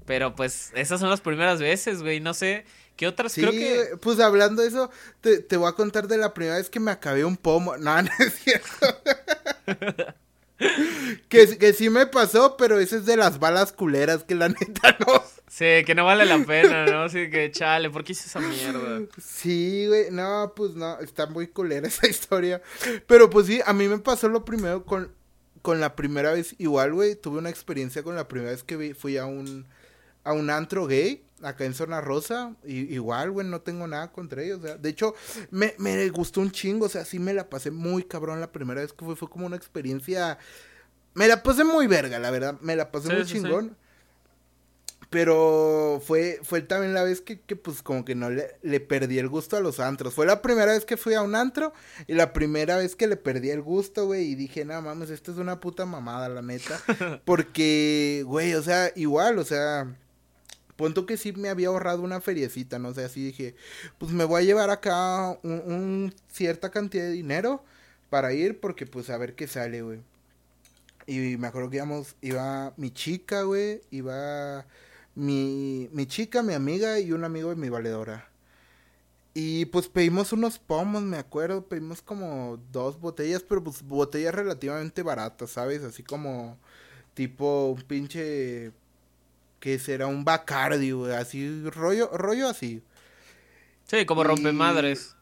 Pero 0.07 0.35
pues 0.35 0.71
esas 0.73 0.99
son 0.99 1.09
las 1.09 1.21
primeras 1.21 1.59
veces, 1.59 2.01
güey. 2.01 2.19
No 2.21 2.33
sé 2.33 2.65
qué 2.95 3.07
otras 3.07 3.33
sí, 3.33 3.41
creo 3.41 3.51
que. 3.51 3.97
Pues 3.97 4.19
hablando 4.19 4.61
de 4.61 4.69
eso, 4.69 4.89
te, 5.21 5.41
te, 5.41 5.57
voy 5.57 5.69
a 5.69 5.73
contar 5.73 6.07
de 6.07 6.17
la 6.17 6.33
primera 6.33 6.57
vez 6.57 6.69
que 6.69 6.79
me 6.79 6.91
acabé 6.91 7.25
un 7.25 7.37
pomo. 7.37 7.77
No, 7.77 8.01
no 8.01 8.09
es 8.19 8.33
cierto. 8.39 8.87
que, 11.29 11.57
que 11.57 11.73
sí 11.73 11.89
me 11.89 12.07
pasó, 12.07 12.57
pero 12.57 12.79
ese 12.79 12.97
es 12.97 13.05
de 13.05 13.17
las 13.17 13.39
balas 13.39 13.71
culeras 13.71 14.23
que 14.23 14.35
la 14.35 14.49
neta 14.49 14.97
no. 14.99 15.23
Sí, 15.49 15.83
que 15.85 15.95
no 15.95 16.03
vale 16.05 16.25
la 16.25 16.39
pena, 16.39 16.85
¿no? 16.85 17.03
Así 17.03 17.29
que 17.29 17.51
chale, 17.51 17.89
¿por 17.89 18.03
qué 18.03 18.11
hice 18.11 18.27
esa 18.27 18.39
mierda? 18.39 19.01
Sí, 19.21 19.85
güey, 19.87 20.11
no, 20.11 20.53
pues 20.55 20.75
no, 20.75 20.99
está 20.99 21.27
muy 21.27 21.47
culera 21.47 21.87
esa 21.87 22.07
historia. 22.07 22.61
Pero 23.07 23.29
pues 23.29 23.47
sí, 23.47 23.61
a 23.65 23.73
mí 23.73 23.87
me 23.87 23.99
pasó 23.99 24.27
lo 24.29 24.43
primero 24.43 24.83
con, 24.83 25.11
con 25.61 25.79
la 25.79 25.95
primera 25.95 26.33
vez, 26.33 26.55
igual, 26.57 26.93
güey, 26.93 27.15
tuve 27.15 27.37
una 27.37 27.49
experiencia 27.49 28.03
con 28.03 28.15
la 28.15 28.27
primera 28.27 28.51
vez 28.51 28.63
que 28.63 28.93
fui 28.95 29.17
a 29.17 29.25
un, 29.25 29.65
a 30.23 30.33
un 30.33 30.49
antro 30.49 30.85
gay 30.87 31.26
acá 31.41 31.65
en 31.65 31.73
Zona 31.73 32.01
Rosa. 32.01 32.55
Y, 32.65 32.93
igual, 32.93 33.31
güey, 33.31 33.47
no 33.47 33.61
tengo 33.61 33.87
nada 33.87 34.11
contra 34.11 34.43
ellos. 34.43 34.59
O 34.59 34.63
sea, 34.63 34.77
de 34.77 34.89
hecho, 34.89 35.13
me, 35.51 35.73
me 35.77 36.09
gustó 36.09 36.41
un 36.41 36.51
chingo. 36.51 36.85
O 36.85 36.89
sea, 36.89 37.05
sí 37.05 37.19
me 37.19 37.33
la 37.33 37.49
pasé 37.49 37.71
muy 37.71 38.03
cabrón 38.03 38.39
la 38.39 38.51
primera 38.51 38.81
vez 38.81 38.93
que 38.93 39.05
fue. 39.05 39.15
Fue 39.15 39.29
como 39.29 39.45
una 39.45 39.55
experiencia. 39.55 40.37
Me 41.13 41.27
la 41.27 41.43
pasé 41.43 41.63
muy 41.63 41.87
verga, 41.87 42.19
la 42.19 42.31
verdad. 42.31 42.59
Me 42.61 42.75
la 42.75 42.91
pasé 42.91 43.13
muy 43.13 43.25
chingón. 43.25 43.75
Pero 45.09 46.01
fue, 46.05 46.39
fue 46.43 46.61
también 46.61 46.93
la 46.93 47.01
vez 47.03 47.21
que, 47.21 47.39
que 47.39 47.55
pues 47.55 47.81
como 47.81 48.03
que 48.03 48.13
no 48.13 48.29
le, 48.29 48.57
le, 48.61 48.81
perdí 48.81 49.19
el 49.19 49.29
gusto 49.29 49.55
a 49.55 49.61
los 49.61 49.79
antros. 49.79 50.13
Fue 50.13 50.25
la 50.25 50.41
primera 50.41 50.73
vez 50.73 50.83
que 50.83 50.97
fui 50.97 51.13
a 51.13 51.21
un 51.21 51.33
antro 51.33 51.71
y 52.07 52.13
la 52.13 52.33
primera 52.33 52.75
vez 52.75 52.97
que 52.97 53.07
le 53.07 53.15
perdí 53.15 53.49
el 53.49 53.61
gusto, 53.61 54.05
güey. 54.05 54.25
Y 54.25 54.35
dije, 54.35 54.65
no 54.65 54.81
mames, 54.81 55.09
esto 55.09 55.31
es 55.31 55.37
una 55.37 55.61
puta 55.61 55.85
mamada, 55.85 56.27
la 56.27 56.41
neta. 56.41 56.81
Porque, 57.25 58.23
güey, 58.25 58.53
o 58.55 58.61
sea, 58.61 58.91
igual, 58.95 59.39
o 59.39 59.45
sea, 59.45 59.95
punto 60.77 61.05
que 61.05 61.17
sí 61.17 61.33
me 61.33 61.49
había 61.49 61.67
ahorrado 61.67 62.01
una 62.01 62.21
feriecita, 62.21 62.79
no 62.79 62.93
sé, 62.93 63.03
así 63.03 63.25
dije, 63.25 63.55
pues 63.97 64.11
me 64.13 64.23
voy 64.23 64.43
a 64.43 64.45
llevar 64.45 64.69
acá 64.69 65.37
un, 65.43 66.13
cierta 66.31 66.71
cantidad 66.71 67.03
de 67.05 67.11
dinero 67.11 67.63
para 68.09 68.33
ir 68.33 68.59
porque 68.59 68.85
pues 68.85 69.09
a 69.09 69.17
ver 69.17 69.35
qué 69.35 69.47
sale, 69.47 69.81
güey. 69.81 69.99
Y 71.07 71.37
me 71.37 71.47
acuerdo 71.47 71.69
que 71.69 71.77
íbamos, 71.77 72.15
iba 72.21 72.73
mi 72.77 72.91
chica, 72.91 73.43
güey, 73.43 73.81
iba 73.91 74.65
mi, 75.15 75.89
mi 75.91 76.05
chica, 76.05 76.43
mi 76.43 76.53
amiga 76.53 76.99
y 76.99 77.11
un 77.11 77.23
amigo 77.23 77.49
de 77.49 77.55
mi 77.55 77.69
valedora. 77.69 78.29
Y 79.33 79.65
pues 79.65 79.87
pedimos 79.87 80.33
unos 80.33 80.57
pomos, 80.59 81.03
me 81.03 81.17
acuerdo, 81.17 81.65
pedimos 81.67 82.01
como 82.01 82.59
dos 82.71 82.99
botellas, 82.99 83.43
pero 83.43 83.63
pues 83.63 83.83
botellas 83.83 84.33
relativamente 84.33 85.03
baratas, 85.03 85.51
¿sabes? 85.51 85.83
Así 85.83 86.03
como 86.03 86.57
tipo 87.13 87.67
un 87.69 87.81
pinche 87.83 88.71
que 89.67 89.79
será 89.79 90.07
un 90.07 90.23
Bacardi, 90.23 90.91
güey, 90.91 91.13
así, 91.13 91.69
rollo, 91.71 92.09
rollo 92.13 92.47
así. 92.47 92.81
Sí, 93.85 94.05
como 94.05 94.23
rompe 94.23 94.53
madres. 94.53 95.13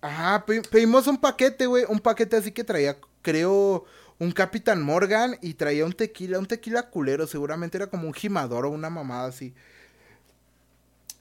Ajá, 0.00 0.46
pedimos 0.70 1.06
un 1.06 1.18
paquete, 1.18 1.66
güey, 1.66 1.84
un 1.90 2.00
paquete 2.00 2.36
así 2.36 2.50
que 2.50 2.64
traía, 2.64 2.96
creo, 3.20 3.84
un 4.18 4.32
Capitán 4.32 4.82
Morgan 4.82 5.36
y 5.42 5.52
traía 5.52 5.84
un 5.84 5.92
tequila, 5.92 6.38
un 6.38 6.46
tequila 6.46 6.88
culero, 6.88 7.26
seguramente 7.26 7.76
era 7.76 7.88
como 7.88 8.06
un 8.06 8.14
gimador 8.14 8.64
o 8.64 8.70
una 8.70 8.88
mamada 8.88 9.28
así. 9.28 9.52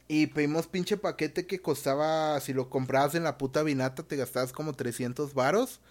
Y 0.07 0.28
pedimos 0.28 0.66
pinche 0.68 0.95
paquete 0.95 1.45
que 1.45 1.59
costaba, 1.59 2.39
si 2.39 2.53
lo 2.53 2.70
comprabas 2.70 3.14
en 3.16 3.26
la 3.26 3.38
puta 3.38 3.61
vinata, 3.64 4.03
te 4.03 4.16
gastabas 4.16 4.53
como 4.53 4.72
300 4.72 5.34
varos. 5.34 5.82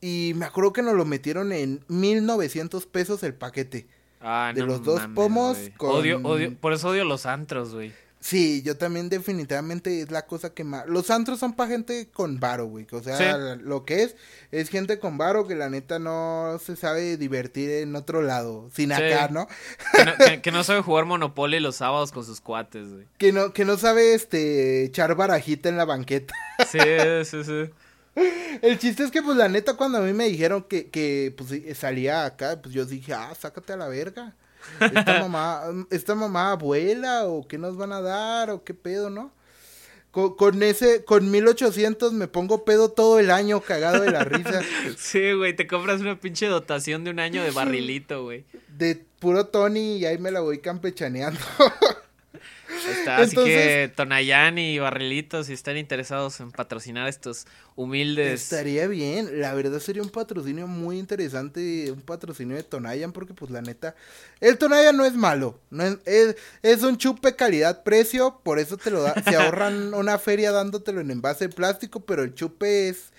Y 0.00 0.32
me 0.34 0.46
acuerdo 0.46 0.72
que 0.72 0.80
nos 0.80 0.94
lo 0.94 1.04
metieron 1.04 1.52
en 1.52 1.84
1900 1.88 2.86
pesos 2.86 3.22
el 3.22 3.34
paquete. 3.34 3.99
Ah, 4.20 4.52
de 4.54 4.60
no 4.60 4.66
los 4.66 4.82
dos 4.84 5.00
mames, 5.00 5.14
pomos 5.14 5.58
con- 5.76 5.90
Odio, 5.96 6.20
odio, 6.22 6.54
por 6.58 6.72
eso 6.72 6.88
odio 6.88 7.04
los 7.04 7.26
antros, 7.26 7.74
güey. 7.74 7.92
Sí, 8.22 8.60
yo 8.60 8.76
también 8.76 9.08
definitivamente 9.08 10.02
es 10.02 10.10
la 10.10 10.26
cosa 10.26 10.52
que 10.52 10.62
más... 10.62 10.86
Los 10.86 11.08
antros 11.10 11.38
son 11.38 11.54
para 11.54 11.70
gente 11.70 12.10
con 12.12 12.38
varo, 12.38 12.66
güey. 12.66 12.86
O 12.92 13.02
sea, 13.02 13.16
Sí. 13.16 13.24
lo 13.64 13.86
que 13.86 14.02
es, 14.02 14.14
es 14.50 14.68
gente 14.68 14.98
con 14.98 15.16
varo 15.16 15.46
que 15.48 15.54
la 15.54 15.70
neta 15.70 15.98
no 15.98 16.58
se 16.62 16.76
sabe 16.76 17.16
divertir 17.16 17.70
en 17.70 17.96
otro 17.96 18.20
lado. 18.20 18.68
Sin 18.74 18.90
Sí. 18.94 19.02
acá, 19.02 19.28
¿no? 19.30 19.48
Que 19.96 20.04
no, 20.04 20.12
que- 20.18 20.42
que 20.42 20.52
no 20.52 20.64
sabe 20.64 20.82
jugar 20.82 21.06
Monopoly 21.06 21.60
los 21.60 21.76
sábados 21.76 22.12
con 22.12 22.26
sus 22.26 22.42
cuates, 22.42 22.92
güey. 22.92 23.06
Que 23.16 23.32
no, 23.32 23.54
que 23.54 23.64
no 23.64 23.78
sabe 23.78 24.12
este 24.12 24.84
echar 24.84 25.14
barajita 25.14 25.70
en 25.70 25.78
la 25.78 25.86
banqueta. 25.86 26.34
Sí, 26.70 26.78
sí, 27.24 27.42
sí. 27.42 27.70
El 28.62 28.78
chiste 28.78 29.04
es 29.04 29.10
que, 29.10 29.22
pues, 29.22 29.36
la 29.36 29.48
neta, 29.48 29.74
cuando 29.74 29.98
a 29.98 30.02
mí 30.02 30.12
me 30.12 30.28
dijeron 30.28 30.64
que, 30.64 30.90
que 30.90 31.34
pues, 31.36 31.50
salía 31.78 32.24
acá, 32.24 32.60
pues 32.60 32.74
yo 32.74 32.84
dije, 32.84 33.12
ah, 33.12 33.34
sácate 33.38 33.72
a 33.72 33.76
la 33.76 33.88
verga. 33.88 34.34
Esta 34.80 35.20
mamá, 35.28 35.62
esta 35.90 36.14
mamá 36.14 36.52
abuela, 36.52 37.26
o 37.26 37.46
qué 37.46 37.58
nos 37.58 37.76
van 37.76 37.92
a 37.92 38.00
dar, 38.00 38.50
o 38.50 38.64
qué 38.64 38.74
pedo, 38.74 39.10
¿no? 39.10 39.32
Con, 40.10 40.34
con 40.34 40.62
ese, 40.62 41.04
con 41.04 41.30
1800 41.30 42.12
me 42.12 42.26
pongo 42.26 42.64
pedo 42.64 42.90
todo 42.90 43.20
el 43.20 43.30
año 43.30 43.60
cagado 43.60 44.02
de 44.02 44.10
la 44.10 44.24
risa. 44.24 44.60
Sí, 44.98 45.32
güey, 45.32 45.54
te 45.54 45.68
compras 45.68 46.00
una 46.00 46.18
pinche 46.18 46.46
dotación 46.46 47.04
de 47.04 47.10
un 47.10 47.20
año 47.20 47.44
de 47.44 47.52
barrilito, 47.52 48.24
güey. 48.24 48.44
De 48.68 48.96
puro 49.20 49.46
Tony 49.46 49.98
y 49.98 50.06
ahí 50.06 50.18
me 50.18 50.32
la 50.32 50.40
voy 50.40 50.58
campechaneando. 50.58 51.38
Así 53.08 53.36
que 53.36 53.92
Tonayán 53.94 54.58
y 54.58 54.78
Barrilito, 54.78 55.44
si 55.44 55.52
están 55.52 55.76
interesados 55.76 56.40
en 56.40 56.50
patrocinar 56.50 57.08
estos 57.08 57.46
humildes. 57.76 58.42
Estaría 58.42 58.86
bien, 58.86 59.40
la 59.40 59.54
verdad 59.54 59.78
sería 59.80 60.02
un 60.02 60.10
patrocinio 60.10 60.66
muy 60.66 60.98
interesante, 60.98 61.90
un 61.90 62.02
patrocinio 62.02 62.56
de 62.56 62.62
Tonayan, 62.62 63.12
porque 63.12 63.34
pues 63.34 63.50
la 63.50 63.62
neta, 63.62 63.94
el 64.40 64.58
Tonayan 64.58 64.96
no 64.96 65.04
es 65.04 65.14
malo, 65.14 65.58
no 65.70 65.84
es, 65.84 65.98
es, 66.04 66.36
es 66.62 66.82
un 66.82 66.96
chupe 66.96 67.36
calidad-precio, 67.36 68.40
por 68.42 68.58
eso 68.58 68.76
te 68.76 68.90
lo 68.90 69.02
da, 69.02 69.14
se 69.22 69.36
ahorran 69.36 69.94
una 69.94 70.18
feria 70.18 70.52
dándotelo 70.52 71.00
en 71.00 71.10
envase 71.10 71.48
de 71.48 71.54
plástico, 71.54 72.00
pero 72.00 72.22
el 72.22 72.34
chupe 72.34 72.88
es, 72.88 73.12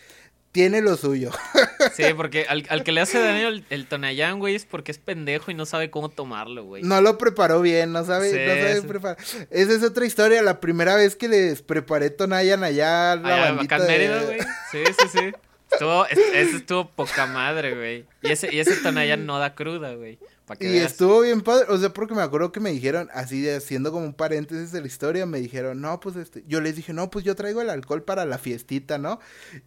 tiene 0.51 0.81
lo 0.81 0.97
suyo. 0.97 1.31
Sí, 1.95 2.03
porque 2.15 2.45
al, 2.47 2.63
al 2.69 2.83
que 2.83 2.91
le 2.91 3.01
hace 3.01 3.19
daño 3.23 3.47
el, 3.47 3.65
el 3.71 3.87
Tonayán, 3.87 4.37
güey, 4.39 4.53
es 4.55 4.65
porque 4.65 4.91
es 4.91 4.99
pendejo 4.99 5.49
y 5.49 5.55
no 5.55 5.65
sabe 5.65 5.89
cómo 5.89 6.09
tomarlo, 6.09 6.63
güey. 6.63 6.83
No 6.83 7.01
lo 7.01 7.17
preparó 7.17 7.59
bien, 7.61 7.91
no 7.91 8.05
sabe, 8.05 8.29
Sí, 8.29 8.37
no 8.37 8.53
sabe 8.53 8.81
sí. 8.81 8.87
preparar. 8.87 9.17
Esa 9.49 9.71
es 9.73 9.83
otra 9.83 10.05
historia, 10.05 10.41
la 10.43 10.59
primera 10.59 10.95
vez 10.95 11.15
que 11.15 11.27
les 11.27 11.61
preparé 11.63 12.09
Tonayan 12.11 12.63
allá, 12.63 13.15
la 13.15 13.35
Allá, 13.35 13.51
bandita 13.51 13.79
de- 13.79 13.87
Mérida, 13.87 14.23
güey. 14.23 14.39
Sí, 14.71 14.83
sí, 14.99 15.07
sí. 15.11 15.31
Estuvo, 15.71 16.05
es- 16.05 16.19
ese 16.19 16.57
estuvo 16.57 16.89
poca 16.91 17.25
madre, 17.25 17.73
güey. 17.75 18.05
Y 18.21 18.31
ese, 18.31 18.53
y 18.53 18.59
ese 18.59 18.75
Tonayán 18.77 19.25
no 19.25 19.39
da 19.39 19.55
cruda, 19.55 19.93
güey. 19.95 20.19
Que 20.59 20.67
Y 20.67 20.71
veas. 20.73 20.91
estuvo 20.91 21.21
bien 21.21 21.39
padre, 21.39 21.65
o 21.69 21.77
sea, 21.77 21.93
porque 21.93 22.13
me 22.13 22.21
acuerdo 22.21 22.51
que 22.51 22.59
me 22.59 22.71
dijeron, 22.71 23.07
así 23.13 23.39
de 23.41 23.55
haciendo 23.55 23.89
como 23.93 24.05
un 24.05 24.13
paréntesis 24.13 24.73
de 24.73 24.81
la 24.81 24.87
historia, 24.87 25.25
me 25.25 25.39
dijeron, 25.39 25.79
no, 25.79 26.01
pues 26.01 26.17
este, 26.17 26.43
yo 26.45 26.59
les 26.59 26.75
dije, 26.75 26.91
no, 26.91 27.09
pues 27.09 27.23
yo 27.23 27.35
traigo 27.35 27.61
el 27.61 27.69
alcohol 27.69 28.03
para 28.03 28.25
la 28.25 28.37
fiestita, 28.37 28.97
¿no? 28.97 29.19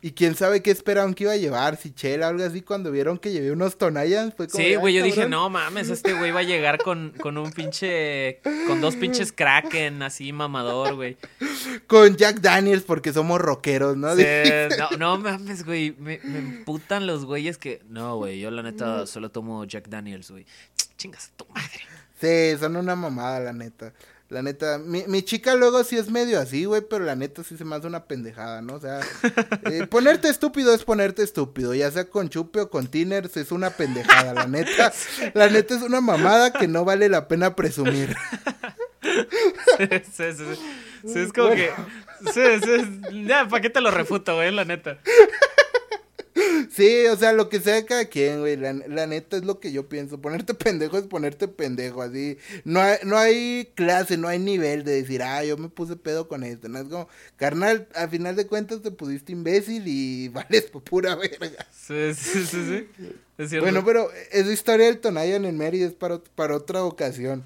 Y 0.03 0.11
quién 0.13 0.35
sabe 0.35 0.63
qué 0.63 0.71
esperaban 0.71 1.15
que 1.15 1.25
iba 1.25 1.33
a 1.33 1.37
llevar, 1.39 1.79
si 1.79 1.91
chela 1.95 2.27
o 2.27 2.31
algo 2.31 2.45
así, 2.45 2.61
cuando 2.61 2.91
vieron 2.91 3.17
que 3.17 3.33
llevé 3.33 3.51
unos 3.51 3.79
tonayas, 3.79 4.35
fue 4.35 4.47
como, 4.47 4.63
Sí, 4.63 4.75
güey, 4.75 4.93
"Ay, 4.95 4.99
yo 4.99 5.05
dije, 5.07 5.17
cabrón". 5.23 5.31
no 5.31 5.49
mames, 5.49 5.89
este 5.89 6.13
güey 6.13 6.33
va 6.33 6.41
a 6.41 6.45
llegar 6.45 6.77
con, 6.77 7.15
con 7.19 7.39
un 7.39 7.51
pinche. 7.51 8.41
con 8.67 8.83
dos 8.83 8.97
pinches 8.97 9.33
Kraken 9.33 10.03
así 10.03 10.35
mamador, 10.35 10.97
güey. 10.97 11.17
Con 11.87 12.17
Jack 12.17 12.41
Daniels, 12.41 12.83
porque 12.83 13.13
somos 13.15 13.41
rockeros, 13.41 13.97
¿no? 13.97 14.15
Sí, 14.17 14.23
no, 14.79 14.97
no 14.99 15.19
mames, 15.19 15.65
güey. 15.65 15.95
Me, 15.99 16.21
me 16.25 16.39
emputan 16.41 17.07
los 17.07 17.25
güeyes 17.25 17.57
que. 17.57 17.83
No, 17.89 18.17
güey, 18.19 18.39
yo 18.39 18.51
la 18.51 18.63
neta 18.63 19.07
solo 19.07 19.31
tomo 19.31 19.65
Jack 19.65 19.89
Daniels, 19.89 20.31
güey. 20.31 20.45
Chingas 20.97 21.29
a 21.29 21.37
tu 21.37 21.47
madre. 21.47 21.81
Sí, 22.21 22.59
son 22.59 22.77
una 22.77 22.97
mamada, 22.97 23.41
la 23.41 23.53
neta. 23.53 23.93
La 24.31 24.43
neta, 24.43 24.79
mi, 24.79 25.05
mi 25.07 25.23
chica 25.23 25.55
luego 25.55 25.85
sí 25.85 25.97
es 25.99 26.11
medio 26.11 26.41
así, 26.41 26.65
güey, 26.65 26.81
pero 26.81 27.05
la 27.05 27.15
neta 27.15 27.45
sí 27.45 27.59
se 27.59 27.65
me 27.65 27.77
hace 27.77 27.87
una 27.87 28.07
pendejada, 28.07 28.63
¿no? 28.63 28.75
O 28.75 28.81
sea, 28.81 29.01
eh, 29.71 29.87
ponerte 29.87 30.29
estúpido 30.29 30.75
es 30.75 30.83
ponerte 30.83 31.23
estúpido, 31.23 31.75
ya 31.75 31.91
sea 31.91 32.09
con 32.09 32.31
chupe 32.31 32.61
o 32.61 32.71
con 32.71 32.87
tiners, 32.87 33.37
es 33.37 33.53
una 33.53 33.71
pendejada, 33.71 34.33
la 34.33 34.47
neta. 34.47 34.93
La 35.35 35.49
neta 35.49 35.77
es 35.77 35.83
una 35.83 36.01
mamada 36.01 36.53
que 36.53 36.67
no 36.67 36.85
vale 36.85 37.09
la 37.09 37.29
pena 37.29 37.55
presumir. 37.55 38.17
Sí, 39.03 39.89
sí, 40.13 40.25
sí. 40.33 40.45
Sí, 41.07 41.19
es 41.19 41.33
como 41.33 41.51
que. 41.51 41.71
Sí, 42.33 42.41
sí. 42.63 43.25
Ya, 43.27 43.47
¿para 43.47 43.61
qué 43.61 43.71
te 43.71 43.81
lo 43.81 43.91
refuto, 43.91 44.37
güey? 44.37 44.51
La 44.51 44.65
neta. 44.65 44.99
Sí, 46.71 47.07
o 47.07 47.17
sea, 47.17 47.33
lo 47.33 47.49
que 47.49 47.61
sea 47.61 47.75
de 47.75 47.85
cada 47.85 48.05
quien, 48.07 48.41
güey, 48.41 48.57
la, 48.57 48.73
la 48.73 49.07
neta 49.07 49.37
es 49.37 49.45
lo 49.45 49.61
que 49.61 49.73
yo 49.73 49.89
pienso. 49.89 50.21
Ponerte 50.21 50.55
pendejo 50.55 50.99
es 50.99 51.05
ponerte 51.05 51.49
pendejo, 51.49 52.03
así. 52.03 52.37
No 52.65 52.81
hay, 52.81 52.99
no 53.05 53.17
hay 53.19 53.71
clase, 53.75 54.17
no 54.17 54.29
hay 54.29 54.39
nivel 54.39 54.85
de 54.85 54.93
decir, 55.03 55.23
ah, 55.23 55.45
yo 55.45 55.57
me 55.57 55.69
puse 55.69 55.97
pedo 55.97 56.29
con 56.29 56.45
esto. 56.45 56.69
No 56.69 56.79
es 56.79 56.85
como, 56.85 57.09
carnal, 57.37 57.89
al 57.95 58.11
final 58.11 58.37
de 58.37 58.47
cuentas 58.47 58.83
te 58.83 58.91
pusiste 58.91 59.33
imbécil 59.33 59.85
y 59.87 60.29
vales 60.33 60.63
por 60.63 60.83
pura 60.83 61.15
verga. 61.17 61.67
Sí, 61.73 62.15
sí, 62.15 62.47
sí, 62.47 62.65
sí. 62.69 62.89
Es 63.39 63.51
cierto. 63.51 63.65
Bueno, 63.67 63.85
pero 63.85 64.11
esa 64.31 64.53
historia 64.53 64.87
del 64.87 64.99
Tonayan 64.99 65.45
en 65.45 65.59
Mérida 65.59 65.87
es 65.87 65.93
para, 65.93 66.21
para 66.35 66.57
otra 66.57 66.85
ocasión. 66.85 67.45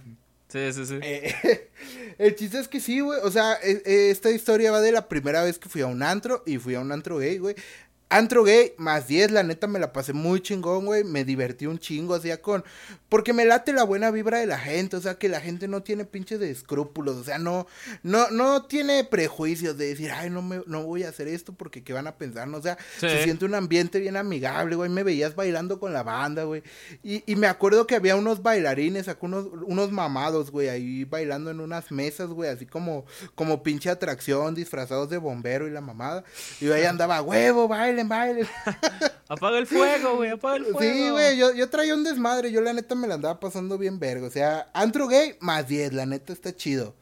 Sí, 0.48 0.72
sí, 0.72 0.86
sí. 0.86 0.98
Eh, 1.02 1.68
el 2.18 2.34
chiste 2.34 2.58
es 2.58 2.68
que 2.68 2.80
sí, 2.80 3.00
güey. 3.00 3.20
O 3.22 3.30
sea, 3.30 3.58
e- 3.62 3.82
e- 3.84 4.10
esta 4.10 4.30
historia 4.30 4.70
va 4.72 4.80
de 4.80 4.92
la 4.92 5.06
primera 5.08 5.42
vez 5.44 5.58
que 5.58 5.68
fui 5.68 5.82
a 5.82 5.86
un 5.86 6.02
antro 6.02 6.42
y 6.46 6.56
fui 6.58 6.74
a 6.74 6.80
un 6.80 6.90
antro 6.90 7.18
gay, 7.18 7.36
güey. 7.38 7.54
Antro 8.10 8.42
gay 8.42 8.72
más 8.78 9.06
10, 9.06 9.32
la 9.32 9.42
neta 9.42 9.66
me 9.66 9.78
la 9.78 9.92
pasé 9.92 10.14
muy 10.14 10.40
chingón, 10.40 10.86
güey. 10.86 11.04
Me 11.04 11.24
divertí 11.24 11.66
un 11.66 11.78
chingo, 11.78 12.14
hacía 12.14 12.40
con. 12.40 12.64
Porque 13.10 13.32
me 13.34 13.44
late 13.44 13.72
la 13.72 13.84
buena 13.84 14.10
vibra 14.10 14.38
de 14.38 14.46
la 14.46 14.58
gente, 14.58 14.96
o 14.96 15.00
sea, 15.00 15.14
que 15.16 15.28
la 15.28 15.40
gente 15.40 15.68
no 15.68 15.82
tiene 15.82 16.04
pinches 16.04 16.40
de 16.40 16.50
escrúpulos, 16.50 17.16
o 17.16 17.24
sea, 17.24 17.38
no, 17.38 17.66
no, 18.02 18.30
no 18.30 18.64
tiene 18.66 19.04
prejuicios 19.04 19.78
de 19.78 19.88
decir, 19.88 20.10
ay, 20.10 20.28
no 20.30 20.42
me, 20.42 20.62
no 20.66 20.84
voy 20.84 21.02
a 21.04 21.08
hacer 21.10 21.28
esto 21.28 21.52
porque 21.54 21.82
qué 21.84 21.92
van 21.92 22.06
a 22.06 22.16
pensar. 22.16 22.48
O 22.48 22.62
sea, 22.62 22.76
Sí. 22.98 23.08
se 23.08 23.24
siente 23.24 23.44
un 23.44 23.54
ambiente 23.54 23.98
bien 24.00 24.16
amigable, 24.16 24.76
güey. 24.76 24.88
Me 24.90 25.02
veías 25.02 25.34
bailando 25.34 25.78
con 25.80 25.92
la 25.92 26.02
banda, 26.02 26.44
güey. 26.44 26.62
Y, 27.02 27.22
y 27.30 27.36
me 27.36 27.46
acuerdo 27.46 27.86
que 27.86 27.94
había 27.96 28.16
unos 28.16 28.42
bailarines, 28.42 29.08
acá 29.08 29.20
unos, 29.22 29.46
unos 29.66 29.90
mamados, 29.92 30.50
güey, 30.50 30.68
ahí 30.68 31.04
bailando 31.04 31.50
en 31.50 31.60
unas 31.60 31.90
mesas, 31.90 32.28
güey, 32.28 32.48
así 32.50 32.64
como, 32.66 33.04
como 33.34 33.62
pinche 33.62 33.90
atracción, 33.90 34.54
disfrazados 34.54 35.10
de 35.10 35.18
bombero 35.18 35.66
y 35.66 35.70
la 35.70 35.80
mamada. 35.80 36.24
Y 36.60 36.66
yo 36.66 36.74
ahí 36.74 36.84
andaba, 36.84 37.20
huevo, 37.22 37.68
bailen, 38.06 38.46
bailen. 38.46 38.46
Apaga 39.28 39.58
el 39.58 39.66
fuego, 39.66 40.16
güey, 40.16 40.30
apaga 40.30 40.56
el 40.56 40.64
fuego. 40.66 40.80
Sí, 40.80 41.10
güey, 41.10 41.36
yo, 41.36 41.54
yo 41.54 41.68
traía 41.70 41.94
un 41.94 42.04
desmadre, 42.04 42.52
yo 42.52 42.60
la 42.60 42.72
neta 42.72 42.94
me 42.94 43.06
la 43.08 43.14
andaba 43.14 43.40
pasando 43.40 43.76
bien 43.78 43.98
verga. 43.98 44.26
O 44.26 44.30
sea, 44.30 44.68
antro 44.74 45.06
gay, 45.08 45.36
más 45.40 45.66
10, 45.68 45.92
la 45.94 46.06
neta 46.06 46.32
está 46.32 46.54
chido. 46.54 46.94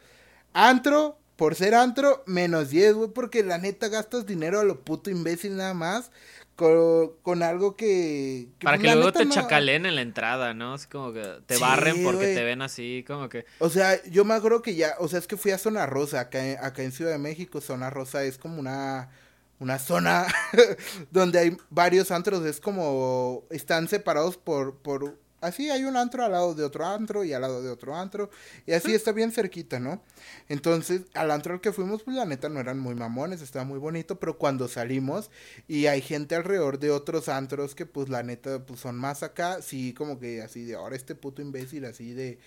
Antro, 0.52 1.18
por 1.36 1.54
ser 1.54 1.74
antro, 1.74 2.22
menos 2.26 2.70
10, 2.70 2.94
güey, 2.94 3.10
porque 3.10 3.42
la 3.44 3.58
neta 3.58 3.88
gastas 3.88 4.26
dinero 4.26 4.58
a 4.60 4.64
lo 4.64 4.80
puto 4.80 5.10
imbécil 5.10 5.56
nada 5.56 5.74
más. 5.74 6.10
Con, 6.56 7.12
con 7.20 7.42
algo 7.42 7.76
que... 7.76 8.48
que, 8.58 8.64
Para 8.64 8.78
pues, 8.78 8.88
que 8.88 8.94
luego 8.96 9.12
te 9.12 9.26
no- 9.26 9.34
chacalen 9.34 9.84
en 9.84 9.94
la 9.94 10.00
entrada, 10.00 10.54
¿no? 10.54 10.74
Es 10.74 10.86
como 10.86 11.12
que 11.12 11.22
te 11.44 11.56
Sí, 11.56 11.60
barren 11.60 12.02
porque 12.02 12.34
te 12.34 12.44
ven 12.44 12.62
así, 12.62 13.04
como 13.06 13.28
que. 13.28 13.44
O 13.58 13.68
sea, 13.68 14.02
yo 14.04 14.24
me 14.24 14.32
acuerdo 14.32 14.62
que 14.62 14.74
ya, 14.74 14.94
o 14.98 15.06
sea, 15.06 15.18
es 15.18 15.26
que 15.26 15.36
fui 15.36 15.50
a 15.50 15.58
Zona 15.58 15.84
Rosa, 15.84 16.18
acá, 16.20 16.38
acá 16.66 16.82
en 16.82 16.92
Ciudad 16.92 17.10
de 17.10 17.18
México, 17.18 17.60
Zona 17.60 17.90
Rosa 17.90 18.24
es 18.24 18.38
como 18.38 18.58
una, 18.58 19.10
una 19.58 19.78
zona 19.78 20.26
donde 21.10 21.38
hay 21.38 21.56
varios 21.70 22.10
antros, 22.10 22.44
es 22.44 22.60
como, 22.60 23.44
están 23.50 23.88
separados 23.88 24.36
por, 24.36 24.76
por, 24.76 25.18
así 25.40 25.70
hay 25.70 25.84
un 25.84 25.96
antro 25.96 26.24
al 26.24 26.32
lado 26.32 26.54
de 26.54 26.64
otro 26.64 26.84
antro 26.86 27.24
y 27.24 27.32
al 27.32 27.42
lado 27.42 27.62
de 27.62 27.70
otro 27.70 27.96
antro, 27.96 28.30
y 28.66 28.72
así 28.72 28.94
está 28.94 29.12
bien 29.12 29.32
cerquita, 29.32 29.78
¿no? 29.80 30.02
Entonces, 30.48 31.02
al 31.14 31.30
antro 31.30 31.54
al 31.54 31.60
que 31.60 31.72
fuimos, 31.72 32.02
pues 32.02 32.16
la 32.16 32.24
neta 32.26 32.48
no 32.48 32.60
eran 32.60 32.78
muy 32.78 32.94
mamones, 32.94 33.40
estaba 33.40 33.64
muy 33.64 33.78
bonito, 33.78 34.18
pero 34.20 34.36
cuando 34.36 34.68
salimos 34.68 35.30
y 35.68 35.86
hay 35.86 36.02
gente 36.02 36.34
alrededor 36.34 36.78
de 36.78 36.90
otros 36.90 37.28
antros 37.28 37.74
que 37.74 37.86
pues 37.86 38.08
la 38.08 38.22
neta 38.22 38.64
pues 38.64 38.80
son 38.80 38.96
más 38.96 39.22
acá, 39.22 39.62
sí 39.62 39.94
como 39.94 40.18
que 40.18 40.42
así 40.42 40.64
de 40.64 40.74
ahora 40.74 40.96
este 40.96 41.14
puto 41.14 41.40
imbécil 41.42 41.84
así 41.86 42.12
de 42.12 42.38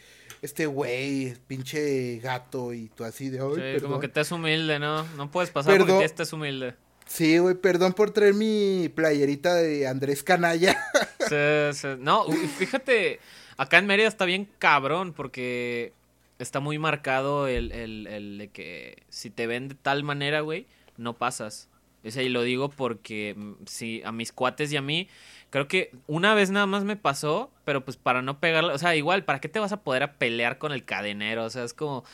este 0.42 0.68
güey, 0.68 1.36
pinche 1.48 2.20
gato 2.20 2.74
y 2.74 2.90
tú 2.90 3.04
así 3.04 3.30
de, 3.30 3.40
"Ay, 3.40 3.50
sí, 3.50 3.56
perdón". 3.56 3.90
como 3.90 4.00
que 4.00 4.08
te 4.08 4.22
es 4.22 4.32
humilde, 4.32 4.80
¿no? 4.80 5.04
No 5.16 5.32
puedes 5.32 5.50
pasar 5.50 5.74
Perdón. 5.74 6.02
porque 6.02 6.24
es 6.24 6.34
humilde. 6.34 6.76
Sí, 7.10 7.40
güey, 7.40 7.56
perdón 7.56 7.94
por 7.94 8.12
traer 8.12 8.36
mi 8.36 8.88
playerita 8.94 9.56
de 9.56 9.88
Andrés 9.88 10.24
Canalla. 10.24 10.78
No, 12.00 12.26
fíjate, 12.58 13.20
acá 13.58 13.78
en 13.78 13.86
Mérida 13.86 14.08
está 14.08 14.26
bien 14.26 14.48
cabrón 14.58 15.14
porque 15.14 15.94
está 16.40 16.60
muy 16.60 16.80
marcado 16.80 17.48
el, 17.48 17.72
el, 17.72 18.08
el 18.08 18.38
de 18.38 18.48
que 18.50 19.04
si 19.10 19.30
te 19.30 19.46
ven 19.46 19.68
de 19.68 19.76
tal 19.76 20.04
manera, 20.04 20.42
güey, 20.42 20.66
no 20.98 21.14
pasas. 21.14 21.70
Y 22.04 22.30
lo 22.30 22.44
digo 22.44 22.70
porque 22.70 23.36
mm, 23.36 23.54
sí, 23.66 24.02
a 24.06 24.12
mis 24.12 24.32
cuates 24.32 24.72
y 24.72 24.78
a 24.78 24.82
mí, 24.82 25.10
creo 25.50 25.68
que 25.68 25.92
una 26.08 26.34
vez 26.34 26.50
nada 26.50 26.66
más 26.66 26.84
me 26.86 26.96
pasó, 26.96 27.52
pero 27.66 27.84
pues 27.84 27.98
para 27.98 28.22
no 28.22 28.40
pegarle, 28.40 28.74
o 28.74 28.78
sea, 28.78 28.96
igual, 28.96 29.26
¿para 29.26 29.40
qué 29.40 29.50
te 29.50 29.60
vas 29.60 29.74
a 29.74 29.82
poder 29.82 30.04
a 30.04 30.14
pelear 30.14 30.58
con 30.58 30.72
el 30.72 30.86
cadenero? 30.86 31.44
O 31.44 31.50
sea, 31.50 31.64
es 31.64 31.74
como, 31.74 32.06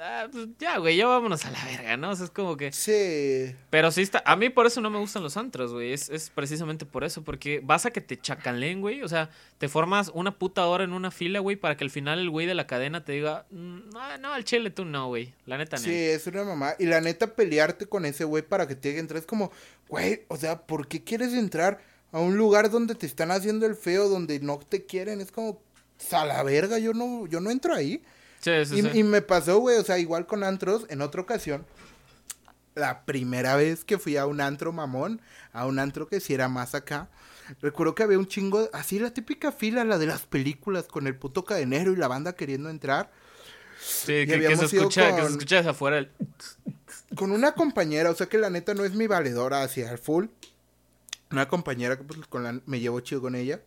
ah, 0.00 0.28
pues 0.30 0.48
ya, 0.58 0.78
güey, 0.78 0.96
ya 0.96 1.06
vámonos 1.06 1.44
a 1.44 1.50
la 1.50 1.64
verga, 1.64 1.96
¿no? 1.96 2.10
O 2.10 2.16
sea, 2.16 2.24
es 2.24 2.30
como 2.30 2.56
que... 2.56 2.72
Sí. 2.72 3.54
Pero 3.70 3.90
sí 3.90 4.02
está... 4.02 4.22
A 4.24 4.36
mí 4.36 4.48
por 4.50 4.66
eso 4.66 4.80
no 4.80 4.90
me 4.90 4.98
gustan 4.98 5.22
los 5.22 5.36
antros, 5.36 5.72
güey. 5.72 5.92
Es, 5.92 6.08
es 6.10 6.30
precisamente 6.30 6.86
por 6.86 7.04
eso, 7.04 7.22
porque 7.22 7.60
vas 7.62 7.86
a 7.86 7.90
que 7.90 8.00
te 8.00 8.20
chacaleen, 8.20 8.80
güey. 8.80 9.02
O 9.02 9.08
sea, 9.08 9.30
te 9.58 9.68
formas 9.68 10.10
una 10.14 10.38
puta 10.38 10.66
hora 10.66 10.84
en 10.84 10.92
una 10.92 11.10
fila, 11.10 11.40
güey, 11.40 11.56
para 11.56 11.76
que 11.76 11.84
al 11.84 11.90
final 11.90 12.18
el 12.18 12.30
güey 12.30 12.46
de 12.46 12.54
la 12.54 12.66
cadena 12.66 13.04
te 13.04 13.12
diga, 13.12 13.46
"Mm, 13.50 13.90
no, 13.90 14.18
no, 14.18 14.32
al 14.32 14.44
chile 14.44 14.70
tú 14.70 14.84
no, 14.84 15.08
güey. 15.08 15.34
La 15.46 15.58
neta 15.58 15.76
no. 15.76 15.82
Sí, 15.82 15.92
es 15.94 16.26
una 16.26 16.44
mamá. 16.44 16.74
Y 16.78 16.86
la 16.86 17.00
neta, 17.00 17.34
pelearte 17.34 17.86
con 17.86 18.04
ese 18.04 18.24
güey 18.24 18.42
para 18.42 18.66
que 18.66 18.74
te 18.74 18.88
deje 18.88 19.00
entrar 19.00 19.18
es 19.20 19.26
como, 19.26 19.50
güey, 19.88 20.22
o 20.28 20.36
sea, 20.36 20.62
¿por 20.62 20.88
qué 20.88 21.02
quieres 21.02 21.32
entrar 21.34 21.80
a 22.12 22.18
un 22.20 22.36
lugar 22.36 22.70
donde 22.70 22.94
te 22.94 23.06
están 23.06 23.30
haciendo 23.30 23.66
el 23.66 23.74
feo, 23.74 24.08
donde 24.08 24.40
no 24.40 24.58
te 24.58 24.84
quieren? 24.84 25.20
Es 25.20 25.32
como, 25.32 25.60
a 26.10 26.26
la 26.26 26.42
verga, 26.42 26.78
yo 26.78 26.92
no, 26.94 27.26
yo 27.26 27.40
no 27.40 27.50
entro 27.50 27.74
ahí. 27.74 28.02
Sí, 28.42 28.50
sí, 28.66 28.78
Y, 28.78 28.82
sí. 28.82 28.90
y 28.98 29.02
me 29.04 29.22
pasó, 29.22 29.58
güey, 29.58 29.78
o 29.78 29.84
sea, 29.84 29.98
igual 29.98 30.26
con 30.26 30.44
antros, 30.44 30.84
en 30.90 31.00
otra 31.00 31.22
ocasión, 31.22 31.64
la 32.74 33.04
primera 33.04 33.56
vez 33.56 33.84
que 33.84 33.98
fui 33.98 34.16
a 34.16 34.26
un 34.26 34.40
antro 34.40 34.72
mamón, 34.72 35.20
a 35.52 35.66
un 35.66 35.78
antro 35.78 36.08
que 36.08 36.20
sí 36.20 36.34
era 36.34 36.48
más 36.48 36.74
acá, 36.74 37.08
recuerdo 37.60 37.94
que 37.94 38.02
había 38.02 38.18
un 38.18 38.26
chingo, 38.26 38.68
así 38.72 38.98
la 38.98 39.12
típica 39.14 39.52
fila, 39.52 39.84
la 39.84 39.98
de 39.98 40.06
las 40.06 40.22
películas, 40.22 40.84
con 40.86 41.06
el 41.06 41.14
puto 41.16 41.44
cadenero 41.44 41.92
y 41.92 41.96
la 41.96 42.08
banda 42.08 42.34
queriendo 42.34 42.68
entrar. 42.68 43.10
Sí, 43.80 44.26
que, 44.26 44.40
que 44.40 44.56
se 44.56 44.64
escucha, 44.66 45.08
que 45.10 45.16
se 45.16 45.22
con- 45.22 45.32
escucha 45.32 45.56
desde 45.56 45.70
afuera 45.70 45.98
el... 45.98 46.10
con 47.16 47.32
una 47.32 47.52
compañera, 47.52 48.10
o 48.10 48.14
sea 48.14 48.26
que 48.28 48.38
la 48.38 48.48
neta 48.50 48.74
no 48.74 48.84
es 48.84 48.94
mi 48.94 49.06
valedora 49.06 49.62
hacia 49.62 49.90
el 49.90 49.98
full. 49.98 50.26
Una 51.30 51.48
compañera 51.48 51.96
que 51.96 52.04
pues 52.04 52.20
con 52.28 52.42
la, 52.44 52.60
me 52.66 52.78
llevo 52.80 53.00
chido 53.00 53.20
con 53.22 53.34
ella. 53.34 53.60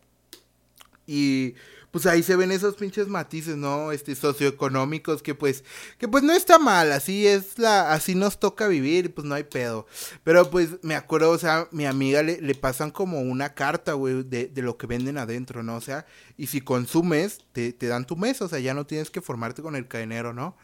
Y 1.06 1.54
pues 1.96 2.04
ahí 2.04 2.22
se 2.22 2.36
ven 2.36 2.52
esos 2.52 2.74
pinches 2.76 3.08
matices, 3.08 3.56
¿no? 3.56 3.90
Este 3.90 4.14
socioeconómicos 4.14 5.22
que 5.22 5.34
pues 5.34 5.64
que 5.96 6.06
pues 6.06 6.22
no 6.22 6.34
está 6.34 6.58
mal, 6.58 6.92
así 6.92 7.26
es 7.26 7.58
la 7.58 7.94
así 7.94 8.14
nos 8.14 8.38
toca 8.38 8.68
vivir, 8.68 9.14
pues 9.14 9.26
no 9.26 9.34
hay 9.34 9.44
pedo. 9.44 9.86
Pero 10.22 10.50
pues 10.50 10.76
me 10.82 10.94
acuerdo, 10.94 11.30
o 11.30 11.38
sea, 11.38 11.68
mi 11.70 11.86
amiga 11.86 12.22
le, 12.22 12.38
le 12.42 12.54
pasan 12.54 12.90
como 12.90 13.22
una 13.22 13.54
carta, 13.54 13.94
güey, 13.94 14.24
de, 14.24 14.48
de 14.48 14.60
lo 14.60 14.76
que 14.76 14.86
venden 14.86 15.16
adentro, 15.16 15.62
¿no? 15.62 15.76
O 15.76 15.80
sea, 15.80 16.04
y 16.36 16.48
si 16.48 16.60
consumes, 16.60 17.46
te, 17.52 17.72
te 17.72 17.86
dan 17.86 18.06
tu 18.06 18.14
mes, 18.14 18.42
o 18.42 18.48
sea, 18.48 18.58
ya 18.58 18.74
no 18.74 18.84
tienes 18.84 19.08
que 19.08 19.22
formarte 19.22 19.62
con 19.62 19.74
el 19.74 19.88
cadenero, 19.88 20.34
¿no? 20.34 20.54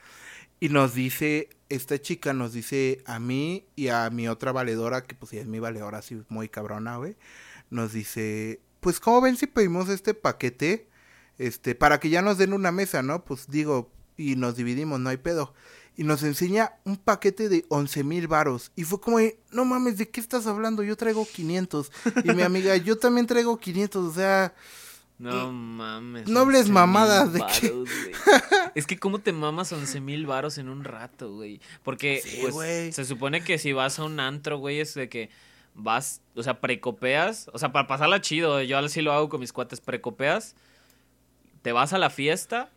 Y 0.61 0.69
nos 0.69 0.93
dice, 0.93 1.49
esta 1.71 1.99
chica 1.99 2.35
nos 2.35 2.53
dice 2.53 3.03
a 3.07 3.19
mí 3.19 3.65
y 3.75 3.89
a 3.89 4.11
mi 4.11 4.29
otra 4.29 4.53
valedora, 4.53 5.07
que 5.07 5.15
pues 5.15 5.31
sí 5.31 5.39
es 5.39 5.47
mi 5.47 5.61
valedora 5.61 5.97
así 5.97 6.23
muy 6.29 6.51
cabrona, 6.51 6.99
güey. 6.99 7.17
Nos 7.71 7.95
dice, 7.95 8.61
pues 8.81 9.01
¿cómo 9.01 9.23
ven 9.23 9.39
si 9.39 9.47
pedimos 9.47 9.89
este 9.89 10.13
paquete? 10.13 10.92
Este, 11.43 11.75
para 11.75 11.99
que 11.99 12.09
ya 12.09 12.23
nos 12.23 12.39
den 12.39 12.53
una 12.53 12.71
mesa, 12.71 13.03
¿no? 13.03 13.25
Pues 13.25 13.49
digo, 13.49 13.91
y 14.17 14.37
nos 14.37 14.55
dividimos, 14.57 15.01
no 15.01 15.11
hay 15.11 15.17
pedo. 15.17 15.55
Y 15.97 16.05
nos 16.05 16.23
enseña 16.23 16.75
un 16.85 16.97
paquete 16.97 17.49
de 17.49 17.65
11 17.69 18.05
mil 18.05 18.29
varos. 18.29 18.71
Y 18.77 18.85
fue 18.85 19.01
como, 19.01 19.19
no 19.51 19.65
mames, 19.65 19.99
¿de 19.99 20.09
qué 20.09 20.21
estás 20.21 20.47
hablando? 20.47 20.85
Yo 20.85 20.97
traigo 20.97 21.27
500. 21.27 21.91
Y 22.25 22.33
mi 22.33 22.43
amiga, 22.43 22.77
yo 22.77 22.97
también 22.97 23.27
traigo 23.27 23.59
500. 23.59 24.05
O 24.05 24.15
sea, 24.15 24.55
No 25.19 25.53
mames. 25.53 26.29
No 26.29 26.41
hables 26.41 26.61
11,000 26.61 26.73
mamadas 26.73 27.33
de 27.33 27.41
varos. 27.41 27.89
Es 28.75 28.87
que 28.87 28.99
cómo 28.99 29.19
te 29.19 29.33
mamas 29.33 29.73
11 29.73 30.01
mil 30.01 30.27
varos 30.27 30.57
en 30.59 30.69
un 30.69 30.85
rato, 30.85 31.35
güey. 31.35 31.61
Porque 31.83 32.23
Sí, 32.25 32.39
pues, 32.41 32.55
güey. 32.55 32.93
se 32.93 33.05
supone 33.05 33.43
que 33.45 33.59
si 33.59 33.73
vas 33.73 33.99
a 33.99 34.05
un 34.05 34.19
antro, 34.21 34.59
güey, 34.59 34.81
es 34.81 34.95
de 34.95 35.09
que 35.09 35.29
vas, 35.75 36.21
o 36.37 36.43
sea, 36.43 36.61
precopeas. 36.61 37.51
O 37.53 37.59
sea, 37.59 37.73
para 37.73 37.87
pasarla 37.87 38.21
chido, 38.21 38.63
yo 38.63 38.79
así 38.79 39.03
lo 39.03 39.13
hago 39.13 39.29
con 39.29 39.41
mis 39.41 39.53
cuates, 39.53 39.81
precopeas. 39.81 40.55
Te 41.63 41.73
vas 41.73 41.93
a 41.93 41.99
la 41.99 42.11
fiesta 42.11 42.71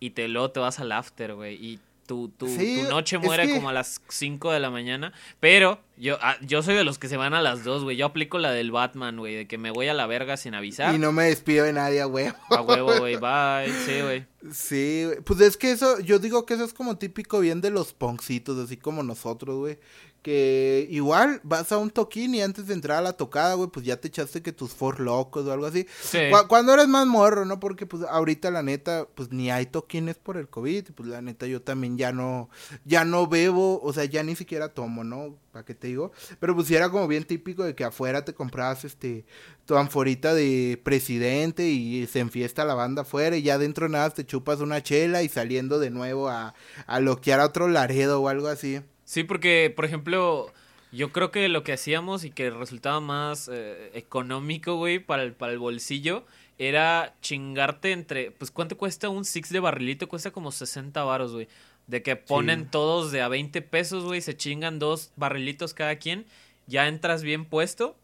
y 0.00 0.10
te 0.10 0.28
luego 0.28 0.50
te 0.50 0.60
vas 0.60 0.80
al 0.80 0.92
after, 0.92 1.34
güey. 1.34 1.54
Y 1.54 1.80
tu, 2.06 2.28
tu, 2.28 2.46
Sí, 2.48 2.82
tu 2.82 2.90
noche 2.90 3.16
muere 3.16 3.46
que- 3.46 3.54
como 3.54 3.70
a 3.70 3.72
las 3.72 4.02
5 4.08 4.52
de 4.52 4.60
la 4.60 4.68
mañana. 4.68 5.12
Pero 5.40 5.80
yo, 5.96 6.18
ah, 6.20 6.36
yo 6.42 6.62
soy 6.62 6.74
de 6.74 6.84
los 6.84 6.98
que 6.98 7.08
se 7.08 7.16
van 7.16 7.32
a 7.32 7.40
las 7.40 7.64
2, 7.64 7.82
güey. 7.84 7.96
Yo 7.96 8.04
aplico 8.06 8.38
la 8.38 8.50
del 8.52 8.70
Batman, 8.72 9.16
güey, 9.16 9.34
de 9.36 9.46
que 9.46 9.56
me 9.56 9.70
voy 9.70 9.88
a 9.88 9.94
la 9.94 10.06
verga 10.06 10.36
sin 10.36 10.54
avisar. 10.54 10.94
y 10.94 10.98
no 10.98 11.12
me 11.12 11.24
despido 11.24 11.64
de 11.64 11.72
nadie, 11.72 12.04
güey. 12.04 12.26
A 12.50 12.60
huevo, 12.60 12.98
güey, 12.98 13.16
bye. 13.16 13.72
Sí, 13.86 14.00
güey. 14.02 14.26
Sí, 14.52 15.06
pues 15.24 15.40
es 15.40 15.56
que 15.56 15.70
eso, 15.70 15.98
yo 16.00 16.18
digo 16.18 16.44
que 16.44 16.54
eso 16.54 16.64
es 16.64 16.74
como 16.74 16.98
típico 16.98 17.40
bien 17.40 17.62
de 17.62 17.70
los 17.70 17.94
poncitos, 17.94 18.58
así 18.58 18.76
como 18.76 19.02
nosotros, 19.02 19.56
güey. 19.56 19.78
Que 20.24 20.86
igual 20.90 21.40
vas 21.44 21.70
a 21.70 21.76
un 21.76 21.90
toquín 21.90 22.34
y 22.34 22.40
antes 22.40 22.66
de 22.66 22.72
entrar 22.72 22.96
a 22.96 23.02
la 23.02 23.12
tocada, 23.12 23.52
güey, 23.54 23.68
pues 23.68 23.84
ya 23.84 24.00
te 24.00 24.08
echaste 24.08 24.40
que 24.40 24.52
tus 24.52 24.72
for 24.72 24.98
locos 24.98 25.44
o 25.46 25.52
algo 25.52 25.66
así. 25.66 25.86
Sí. 26.02 26.18
Cu- 26.32 26.48
Cuando 26.48 26.72
eres 26.72 26.88
más 26.88 27.06
morro, 27.06 27.44
¿no? 27.44 27.60
Porque 27.60 27.84
pues 27.84 28.04
ahorita 28.08 28.50
la 28.50 28.62
neta, 28.62 29.06
pues 29.14 29.30
ni 29.32 29.50
hay 29.50 29.66
toquines 29.66 30.16
por 30.16 30.38
el 30.38 30.48
COVID, 30.48 30.92
pues 30.94 31.10
la 31.10 31.20
neta 31.20 31.46
yo 31.46 31.60
también 31.60 31.98
ya 31.98 32.10
no, 32.10 32.48
ya 32.86 33.04
no 33.04 33.26
bebo, 33.26 33.82
o 33.82 33.92
sea, 33.92 34.06
ya 34.06 34.22
ni 34.22 34.34
siquiera 34.34 34.70
tomo, 34.70 35.04
¿no? 35.04 35.36
¿Para 35.52 35.66
qué 35.66 35.74
te 35.74 35.88
digo? 35.88 36.10
Pero 36.40 36.54
pues 36.54 36.68
sí 36.68 36.74
era 36.74 36.88
como 36.88 37.06
bien 37.06 37.24
típico 37.24 37.62
de 37.62 37.74
que 37.74 37.84
afuera 37.84 38.24
te 38.24 38.32
comprabas 38.32 38.86
este, 38.86 39.26
tu 39.66 39.76
anforita 39.76 40.32
de 40.32 40.80
presidente 40.82 41.68
y 41.68 42.06
se 42.06 42.20
enfiesta 42.20 42.64
la 42.64 42.72
banda 42.72 43.02
afuera 43.02 43.36
y 43.36 43.42
ya 43.42 43.58
dentro 43.58 43.90
nada 43.90 44.08
te 44.08 44.24
chupas 44.24 44.60
una 44.60 44.82
chela 44.82 45.22
y 45.22 45.28
saliendo 45.28 45.78
de 45.78 45.90
nuevo 45.90 46.30
a, 46.30 46.54
a 46.86 47.00
loquear 47.00 47.40
a 47.40 47.44
otro 47.44 47.68
Laredo 47.68 48.22
o 48.22 48.28
algo 48.30 48.48
así. 48.48 48.80
Sí, 49.14 49.22
porque, 49.22 49.72
por 49.74 49.84
ejemplo, 49.84 50.52
yo 50.90 51.12
creo 51.12 51.30
que 51.30 51.48
lo 51.48 51.62
que 51.62 51.72
hacíamos 51.72 52.24
y 52.24 52.30
que 52.32 52.50
resultaba 52.50 52.98
más 52.98 53.48
eh, 53.52 53.92
económico, 53.94 54.74
güey, 54.74 54.98
para 54.98 55.22
el, 55.22 55.34
para 55.34 55.52
el 55.52 55.60
bolsillo, 55.60 56.24
era 56.58 57.14
chingarte 57.20 57.92
entre, 57.92 58.32
pues, 58.32 58.50
¿cuánto 58.50 58.76
cuesta 58.76 59.08
un 59.10 59.24
six 59.24 59.50
de 59.50 59.60
barrilito? 59.60 60.08
Cuesta 60.08 60.32
como 60.32 60.50
60 60.50 61.04
varos, 61.04 61.32
güey. 61.32 61.46
De 61.86 62.02
que 62.02 62.16
ponen 62.16 62.62
Sí. 62.62 62.66
todos 62.72 63.12
de 63.12 63.22
a 63.22 63.28
20 63.28 63.62
pesos, 63.62 64.02
güey, 64.02 64.20
se 64.20 64.36
chingan 64.36 64.80
dos 64.80 65.12
barrilitos 65.14 65.74
cada 65.74 65.94
quien, 65.94 66.26
ya 66.66 66.88
entras 66.88 67.22
bien 67.22 67.44
puesto. 67.44 67.94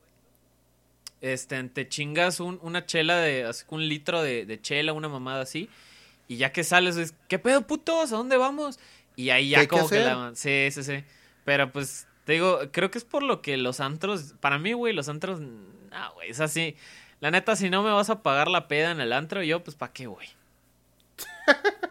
Este, 1.20 1.60
te 1.64 1.88
chingas 1.88 2.38
un- 2.38 2.60
una 2.62 2.86
chela 2.86 3.16
de, 3.18 3.44
así 3.46 3.64
un 3.70 3.88
litro 3.88 4.22
de, 4.22 4.46
de 4.46 4.60
chela, 4.62 4.92
una 4.92 5.08
mamada 5.08 5.42
así. 5.42 5.68
Y 6.28 6.36
ya 6.36 6.52
que 6.52 6.62
sales, 6.62 6.96
es, 6.96 7.14
¿qué 7.26 7.40
pedo, 7.40 7.62
putos? 7.66 8.12
¿A 8.12 8.16
dónde 8.16 8.36
vamos? 8.36 8.78
Y 9.16 9.30
ahí 9.30 9.44
¿Qué 9.44 9.50
ya 9.50 9.60
que 9.60 9.68
como 9.68 9.88
que 9.88 9.98
hacer? 9.98 10.16
la... 10.16 10.32
Sí, 10.34 10.68
sí, 10.70 10.82
sí. 10.82 11.04
Pero 11.44 11.72
pues, 11.72 12.06
te 12.24 12.32
digo, 12.34 12.60
creo 12.72 12.90
que 12.90 12.98
es 12.98 13.04
por 13.04 13.22
lo 13.22 13.42
que 13.42 13.56
los 13.56 13.80
antros, 13.80 14.34
para 14.40 14.58
mí, 14.58 14.72
güey, 14.72 14.92
los 14.92 15.08
antros, 15.08 15.40
no, 15.40 16.12
güey, 16.14 16.30
es 16.30 16.40
así. 16.40 16.76
La 17.20 17.30
neta, 17.30 17.56
si 17.56 17.70
no 17.70 17.82
me 17.82 17.90
vas 17.90 18.10
a 18.10 18.22
pagar 18.22 18.48
la 18.48 18.68
peda 18.68 18.90
en 18.90 19.00
el 19.00 19.12
antro, 19.12 19.42
yo, 19.42 19.62
pues, 19.62 19.76
¿para 19.76 19.92
qué, 19.92 20.06
güey? 20.06 20.28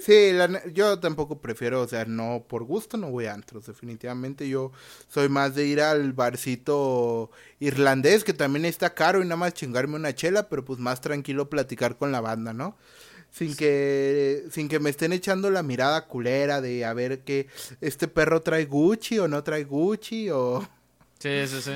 Sí, 0.00 0.32
la 0.32 0.64
yo 0.72 0.98
tampoco 0.98 1.40
prefiero, 1.40 1.82
o 1.82 1.88
sea, 1.88 2.04
no 2.04 2.44
por 2.48 2.64
gusto 2.64 2.96
no 2.96 3.10
voy 3.10 3.26
a 3.26 3.34
antros, 3.34 3.66
definitivamente 3.66 4.48
yo 4.48 4.72
soy 5.08 5.28
más 5.28 5.54
de 5.54 5.66
ir 5.66 5.80
al 5.80 6.12
barcito 6.12 7.30
irlandés 7.60 8.24
que 8.24 8.32
también 8.32 8.64
está 8.64 8.94
caro 8.94 9.20
y 9.20 9.24
nada 9.24 9.36
más 9.36 9.54
chingarme 9.54 9.96
una 9.96 10.14
chela, 10.14 10.48
pero 10.48 10.64
pues 10.64 10.78
más 10.78 11.00
tranquilo 11.00 11.50
platicar 11.50 11.96
con 11.96 12.12
la 12.12 12.20
banda, 12.20 12.52
¿no? 12.52 12.76
Sin 13.30 13.54
que 13.54 14.44
sin 14.50 14.68
que 14.68 14.80
me 14.80 14.90
estén 14.90 15.12
echando 15.12 15.50
la 15.50 15.62
mirada 15.62 16.06
culera 16.06 16.60
de 16.60 16.84
a 16.84 16.92
ver 16.94 17.20
que 17.20 17.46
este 17.80 18.08
perro 18.08 18.40
trae 18.42 18.64
Gucci 18.64 19.18
o 19.18 19.28
no 19.28 19.42
trae 19.44 19.64
Gucci 19.64 20.30
o 20.30 20.66
Sí, 21.18 21.46
sí, 21.46 21.60
sí. 21.62 21.72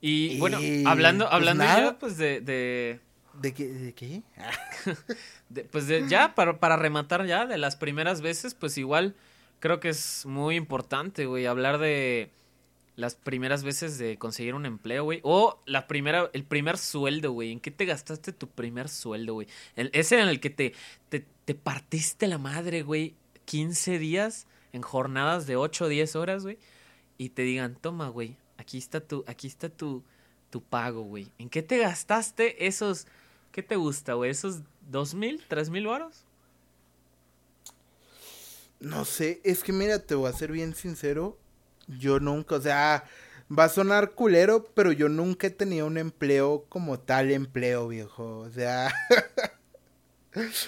Y, 0.00 0.32
Y, 0.32 0.38
bueno, 0.40 0.58
hablando, 0.86 1.24
pues, 1.24 1.34
hablando 1.34 1.64
nada. 1.64 1.80
ya, 1.92 1.98
pues, 1.98 2.16
de, 2.18 2.40
de, 2.40 3.00
de 3.40 3.54
qué 3.54 3.68
de 3.68 3.92
qué? 3.94 4.22
de- 5.48 5.64
pues, 5.64 5.86
de, 5.86 6.06
ya, 6.08 6.34
para, 6.34 6.58
para 6.58 6.76
rematar 6.76 7.24
ya, 7.26 7.46
de 7.46 7.56
las 7.58 7.76
primeras 7.76 8.20
veces, 8.20 8.54
pues, 8.54 8.76
igual, 8.76 9.14
creo 9.60 9.80
que 9.80 9.88
es 9.90 10.26
muy 10.26 10.56
importante, 10.56 11.24
güey, 11.26 11.46
hablar 11.46 11.78
de 11.78 12.30
las 12.96 13.14
primeras 13.16 13.64
veces 13.64 13.98
de 13.98 14.18
conseguir 14.18 14.54
un 14.54 14.66
empleo, 14.66 15.04
güey. 15.04 15.20
O 15.22 15.60
la 15.66 15.86
primera, 15.86 16.30
el 16.32 16.44
primer 16.44 16.78
sueldo, 16.78 17.32
güey. 17.32 17.52
¿En 17.52 17.60
qué 17.60 17.70
te 17.70 17.84
gastaste 17.84 18.32
tu 18.32 18.48
primer 18.48 18.88
sueldo, 18.88 19.34
güey? 19.34 19.48
Ese 19.76 20.20
en 20.20 20.28
el 20.28 20.40
que 20.40 20.50
te, 20.50 20.74
te, 21.08 21.24
te 21.44 21.54
partiste 21.54 22.26
la 22.28 22.38
madre, 22.38 22.82
güey. 22.82 23.14
15 23.46 23.98
días 23.98 24.46
en 24.72 24.82
jornadas 24.82 25.46
de 25.46 25.56
8 25.56 25.84
o 25.84 25.88
10 25.88 26.16
horas, 26.16 26.42
güey. 26.44 26.58
Y 27.18 27.30
te 27.30 27.42
digan, 27.42 27.76
toma, 27.80 28.08
güey. 28.08 28.36
Aquí 28.56 28.78
está 28.78 29.00
tu, 29.00 29.24
aquí 29.26 29.46
está 29.46 29.68
tu, 29.68 30.02
tu 30.50 30.62
pago, 30.62 31.02
güey. 31.02 31.30
¿En 31.38 31.50
qué 31.50 31.62
te 31.62 31.78
gastaste 31.78 32.66
esos, 32.66 33.06
qué 33.52 33.62
te 33.62 33.76
gusta, 33.76 34.14
güey? 34.14 34.30
¿Esos 34.30 34.60
dos 34.88 35.14
mil, 35.14 35.42
tres 35.48 35.70
mil 35.70 35.86
varos? 35.86 36.24
No 38.80 39.04
sé, 39.04 39.40
es 39.44 39.62
que 39.64 39.72
mira, 39.72 39.98
te 39.98 40.14
voy 40.14 40.28
a 40.28 40.32
ser 40.32 40.52
bien 40.52 40.74
sincero. 40.74 41.38
Yo 41.88 42.20
nunca, 42.20 42.56
o 42.56 42.60
sea, 42.60 43.04
va 43.56 43.64
a 43.64 43.68
sonar 43.68 44.12
culero, 44.12 44.64
pero 44.74 44.92
yo 44.92 45.08
nunca 45.08 45.46
he 45.48 45.50
tenido 45.50 45.86
un 45.86 45.98
empleo 45.98 46.64
como 46.68 46.98
tal 47.00 47.30
empleo, 47.30 47.88
viejo. 47.88 48.38
O 48.40 48.50
sea, 48.50 48.92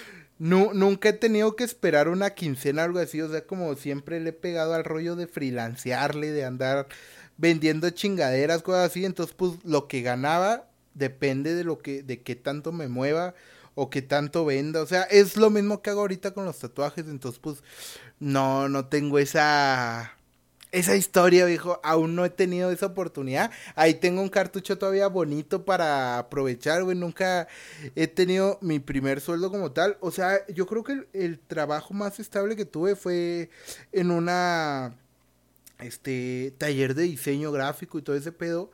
nu- 0.39 0.73
nunca 0.75 1.09
he 1.11 1.13
tenido 1.13 1.57
que 1.57 1.65
esperar 1.65 2.09
una 2.09 2.31
quincena 2.31 2.83
o 2.83 2.85
algo 2.87 2.99
así. 2.99 3.21
O 3.21 3.31
sea, 3.31 3.47
como 3.47 3.75
siempre 3.75 4.21
le 4.21 4.31
he 4.31 4.33
pegado 4.33 4.75
al 4.75 4.85
rollo 4.85 5.17
de 5.17 5.27
freelancearle, 5.27 6.31
de 6.33 6.45
andar 6.45 6.89
vendiendo 7.37 7.91
chingaderas, 7.91 8.63
cosas 8.63 8.91
así. 8.91 9.05
Entonces, 9.05 9.35
pues 9.37 9.53
lo 9.65 9.89
que 9.89 10.03
ganaba 10.03 10.69
depende 10.95 11.55
de 11.55 11.65
lo 11.65 11.79
que, 11.79 12.03
de 12.03 12.23
qué 12.23 12.37
tanto 12.37 12.73
me 12.73 12.89
mueva 12.89 13.35
o 13.75 13.91
qué 13.91 14.03
tanto 14.03 14.45
venda. 14.45 14.83
O 14.83 14.87
sea, 14.87 15.03
es 15.05 15.37
lo 15.37 15.51
mismo 15.51 15.83
que 15.83 15.91
hago 15.91 16.01
ahorita 16.01 16.33
con 16.33 16.45
los 16.45 16.59
tatuajes. 16.59 17.07
Entonces, 17.09 17.39
pues, 17.41 17.63
no, 18.21 18.69
no 18.69 18.87
tengo 18.89 19.19
esa 19.21 20.16
esa 20.77 20.95
historia, 20.95 21.47
viejo, 21.47 21.81
aún 21.83 22.15
no 22.15 22.25
he 22.27 22.29
tenido 22.29 22.71
esa 22.71 22.87
oportunidad. 22.87 23.51
Ahí 23.75 23.95
tengo 23.95 24.21
un 24.21 24.29
cartucho 24.29 24.77
todavía 24.77 25.09
bonito 25.09 25.65
para 25.65 26.19
aprovechar, 26.19 26.85
güey. 26.85 26.95
Nunca 26.95 27.49
he 27.95 28.07
tenido 28.07 28.59
mi 28.61 28.79
primer 28.79 29.23
sueldo 29.23 29.51
como 29.51 29.73
tal. 29.73 29.97
O 30.01 30.11
sea, 30.11 30.47
yo 30.49 30.67
creo 30.67 30.85
que 30.85 31.09
el, 31.15 31.39
trabajo 31.39 31.95
más 31.95 32.21
estable 32.21 32.57
que 32.57 32.67
tuve 32.67 32.95
fue 32.95 33.49
en 33.93 34.11
una 34.11 34.95
este 35.79 36.55
taller 36.59 36.95
de 36.95 37.05
diseño 37.05 37.53
gráfico 37.53 37.99
y 37.99 38.03
todo 38.03 38.15
ese 38.15 38.33
pedo. 38.33 38.71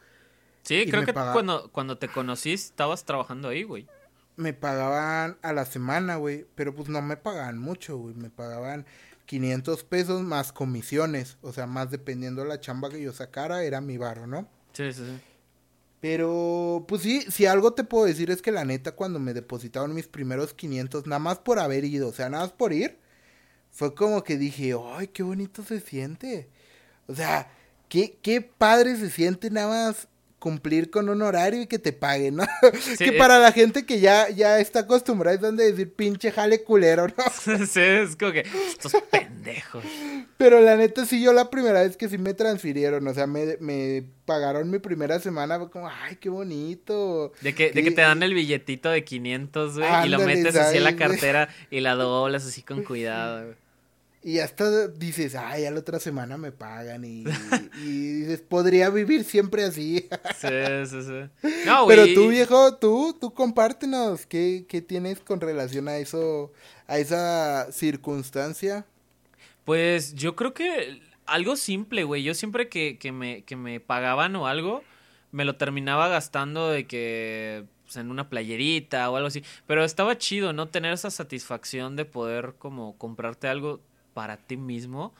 Sí, 0.62 0.86
creo 0.90 1.04
que 1.04 1.12
cuando, 1.12 1.70
cuando 1.70 1.98
te 1.98 2.08
conocí 2.08 2.52
estabas 2.52 3.04
trabajando 3.04 3.48
ahí, 3.48 3.62
güey. 3.62 3.86
Me 4.34 4.52
pagaban 4.52 5.38
a 5.42 5.52
la 5.52 5.66
semana, 5.66 6.16
güey, 6.16 6.46
pero 6.56 6.74
pues 6.74 6.88
no 6.88 7.00
me 7.00 7.16
pagaban 7.16 7.58
mucho, 7.58 7.96
güey. 7.96 8.14
Me 8.14 8.30
pagaban 8.30 8.86
500 9.26 9.84
pesos 9.84 10.22
más 10.22 10.52
comisiones, 10.52 11.38
o 11.42 11.52
sea, 11.52 11.66
más 11.66 11.90
dependiendo 11.90 12.42
de 12.42 12.48
la 12.48 12.60
chamba 12.60 12.90
que 12.90 13.02
yo 13.02 13.12
sacara, 13.12 13.64
era 13.64 13.80
mi 13.80 13.96
barro, 13.98 14.26
¿no? 14.26 14.48
Sí, 14.72 14.92
sí, 14.92 15.04
sí. 15.04 15.20
Pero, 16.00 16.84
pues 16.88 17.02
sí, 17.02 17.20
si 17.30 17.46
algo 17.46 17.74
te 17.74 17.84
puedo 17.84 18.06
decir 18.06 18.30
es 18.30 18.42
que 18.42 18.50
la 18.50 18.64
neta, 18.64 18.92
cuando 18.92 19.20
me 19.20 19.34
depositaron 19.34 19.94
mis 19.94 20.08
primeros 20.08 20.52
500, 20.52 21.06
nada 21.06 21.20
más 21.20 21.38
por 21.38 21.60
haber 21.60 21.84
ido, 21.84 22.08
o 22.08 22.12
sea, 22.12 22.28
nada 22.28 22.44
más 22.44 22.52
por 22.52 22.72
ir, 22.72 22.98
fue 23.70 23.94
como 23.94 24.24
que 24.24 24.36
dije, 24.36 24.74
ay, 24.94 25.08
qué 25.08 25.22
bonito 25.22 25.62
se 25.62 25.80
siente. 25.80 26.48
O 27.06 27.14
sea, 27.14 27.50
qué, 27.88 28.18
qué 28.20 28.40
padre 28.40 28.96
se 28.96 29.10
siente 29.10 29.50
nada 29.50 29.68
más 29.68 30.08
cumplir 30.42 30.90
con 30.90 31.08
un 31.08 31.22
horario 31.22 31.62
y 31.62 31.68
que 31.68 31.78
te 31.78 31.92
paguen, 31.92 32.34
¿no? 32.34 32.44
que 32.98 33.10
eh. 33.10 33.12
para 33.12 33.38
la 33.38 33.52
gente 33.52 33.86
que 33.86 34.00
ya, 34.00 34.28
ya 34.28 34.58
está 34.58 34.80
acostumbrada 34.80 35.36
es 35.36 35.40
donde 35.40 35.70
decir 35.70 35.94
pinche 35.94 36.32
jale 36.32 36.64
culero, 36.64 37.06
¿no? 37.06 37.66
sí, 37.66 37.80
es 37.80 38.16
como 38.16 38.32
que 38.32 38.40
estos 38.40 38.92
pendejos. 39.08 39.84
Pero 40.38 40.60
la 40.60 40.76
neta 40.76 41.06
sí, 41.06 41.22
yo 41.22 41.32
la 41.32 41.48
primera 41.48 41.82
vez 41.82 41.96
que 41.96 42.08
sí 42.08 42.18
me 42.18 42.34
transfirieron, 42.34 43.06
o 43.06 43.14
sea, 43.14 43.28
me, 43.28 43.56
me 43.60 44.02
pagaron 44.24 44.68
mi 44.68 44.80
primera 44.80 45.20
semana, 45.20 45.58
fue 45.58 45.70
como, 45.70 45.88
ay, 45.88 46.16
qué 46.16 46.28
bonito. 46.28 47.32
De 47.40 47.54
que, 47.54 47.70
de 47.70 47.84
que 47.84 47.92
te 47.92 48.00
dan 48.00 48.24
el 48.24 48.34
billetito 48.34 48.90
de 48.90 49.04
500, 49.04 49.78
güey, 49.78 50.06
y 50.06 50.08
lo 50.08 50.18
metes 50.18 50.56
así 50.56 50.78
en 50.78 50.84
la 50.84 50.96
cartera 50.96 51.50
y 51.70 51.78
la 51.78 51.94
doblas 51.94 52.44
así 52.44 52.62
con 52.62 52.82
cuidado, 52.84 53.44
güey. 53.44 53.62
Y 54.24 54.38
hasta 54.38 54.86
dices, 54.86 55.34
ay, 55.34 55.64
a 55.64 55.70
la 55.72 55.80
otra 55.80 55.98
semana 55.98 56.36
me 56.36 56.52
pagan. 56.52 57.04
Y, 57.04 57.24
dices, 57.84 58.40
podría 58.40 58.88
vivir 58.88 59.24
siempre 59.24 59.64
así. 59.64 60.08
sí, 60.38 60.48
sí, 60.86 61.02
sí. 61.02 61.48
No, 61.66 61.86
Pero 61.88 62.04
tú, 62.14 62.28
viejo, 62.28 62.76
tú, 62.76 63.16
tú 63.20 63.34
compártenos 63.34 64.26
qué, 64.26 64.64
qué 64.68 64.80
tienes 64.80 65.18
con 65.18 65.40
relación 65.40 65.88
a 65.88 65.96
eso, 65.96 66.52
a 66.86 66.98
esa 66.98 67.72
circunstancia. 67.72 68.86
Pues 69.64 70.14
yo 70.14 70.36
creo 70.36 70.54
que 70.54 71.00
algo 71.26 71.56
simple, 71.56 72.04
güey. 72.04 72.22
Yo 72.22 72.34
siempre 72.34 72.68
que, 72.68 72.98
que, 72.98 73.10
me, 73.10 73.42
que 73.42 73.56
me 73.56 73.80
pagaban 73.80 74.36
o 74.36 74.46
algo, 74.46 74.84
me 75.32 75.44
lo 75.44 75.56
terminaba 75.56 76.06
gastando 76.06 76.70
de 76.70 76.86
que 76.86 77.64
pues, 77.84 77.96
en 77.96 78.10
una 78.10 78.28
playerita 78.28 79.10
o 79.10 79.16
algo 79.16 79.26
así. 79.26 79.42
Pero 79.66 79.84
estaba 79.84 80.16
chido, 80.16 80.52
¿no? 80.52 80.68
Tener 80.68 80.92
esa 80.92 81.10
satisfacción 81.10 81.96
de 81.96 82.04
poder 82.04 82.54
como 82.58 82.96
comprarte 82.98 83.48
algo 83.48 83.80
para 84.14 84.36
ti 84.36 84.56
mismo. 84.56 85.12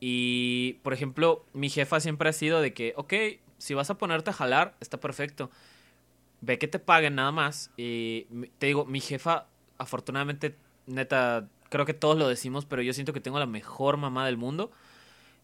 Y, 0.00 0.78
por 0.82 0.92
ejemplo, 0.92 1.44
mi 1.52 1.70
jefa 1.70 2.00
siempre 2.00 2.28
ha 2.28 2.32
sido 2.32 2.60
de 2.60 2.74
que, 2.74 2.92
ok, 2.96 3.14
si 3.58 3.74
vas 3.74 3.88
a 3.90 3.98
ponerte 3.98 4.30
a 4.30 4.32
jalar, 4.32 4.74
está 4.80 4.98
perfecto. 4.98 5.50
Ve 6.40 6.58
que 6.58 6.66
te 6.66 6.80
paguen 6.80 7.14
nada 7.14 7.30
más. 7.30 7.70
Y 7.76 8.26
te 8.58 8.66
digo, 8.66 8.84
mi 8.84 9.00
jefa, 9.00 9.46
afortunadamente, 9.78 10.56
neta, 10.86 11.48
creo 11.68 11.86
que 11.86 11.94
todos 11.94 12.18
lo 12.18 12.26
decimos, 12.26 12.64
pero 12.64 12.82
yo 12.82 12.92
siento 12.92 13.12
que 13.12 13.20
tengo 13.20 13.38
la 13.38 13.46
mejor 13.46 13.96
mamá 13.96 14.26
del 14.26 14.36
mundo. 14.36 14.72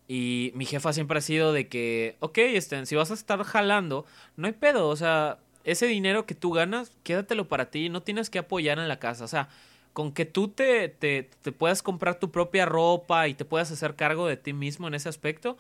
Y 0.09 0.51
mi 0.57 0.65
jefa 0.65 0.93
siempre 0.93 1.19
ha 1.19 1.23
sido 1.23 1.53
de 1.53 1.69
que, 1.69 2.17
ok, 2.19 2.39
este, 2.39 2.85
si 2.87 2.97
vas 2.97 3.13
a 3.13 3.15
estar 3.15 3.43
jalando, 3.45 4.07
no 4.37 4.49
hay 4.49 4.55
pedo. 4.55 4.89
O 4.89 4.97
sea, 4.97 5.39
ese 5.63 5.87
dinero 5.87 6.27
que 6.27 6.35
tú 6.35 6.51
ganas, 6.51 6.91
quédatelo 7.05 7.47
para 7.47 7.71
ti. 7.71 7.91
No 7.91 8.03
tienes 8.03 8.29
que 8.29 8.41
apoyar 8.41 8.79
en 8.79 8.89
la 8.89 8.99
casa. 8.99 9.25
O 9.25 9.29
sea, 9.29 9.51
con 9.99 10.13
que 10.13 10.27
tú 10.27 10.47
te, 10.47 10.89
te, 10.89 11.25
puedas 11.51 11.83
comprar 11.83 12.21
tu 12.21 12.31
propia 12.31 12.65
ropa 12.67 13.27
y 13.27 13.35
te 13.35 13.45
puedas 13.45 13.73
hacer 13.73 13.97
cargo 13.97 14.29
de 14.29 14.37
ti 14.37 14.53
mismo 14.53 14.87
en 14.87 14.95
ese 14.95 15.09
aspecto, 15.09 15.59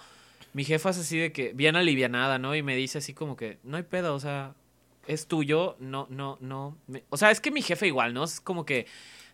mi 0.52 0.62
jefa 0.62 0.90
es 0.90 0.98
así 0.98 1.18
de 1.18 1.32
que, 1.32 1.52
bien 1.54 1.74
alivianada, 1.74 2.38
¿no? 2.38 2.54
Y 2.54 2.62
me 2.62 2.76
dice 2.76 2.98
así 2.98 3.14
como 3.14 3.34
que, 3.34 3.58
no 3.64 3.78
hay 3.78 3.82
pedo, 3.82 4.14
o 4.14 4.20
sea, 4.20 4.54
es 5.08 5.26
tuyo, 5.26 5.74
no, 5.80 6.06
no, 6.08 6.38
no. 6.40 6.76
O 7.10 7.16
sea, 7.16 7.32
es 7.32 7.40
que 7.40 7.50
mi 7.50 7.62
jefe 7.62 7.88
igual, 7.88 8.14
¿no? 8.14 8.22
Es 8.22 8.40
como 8.40 8.64
que, 8.64 8.86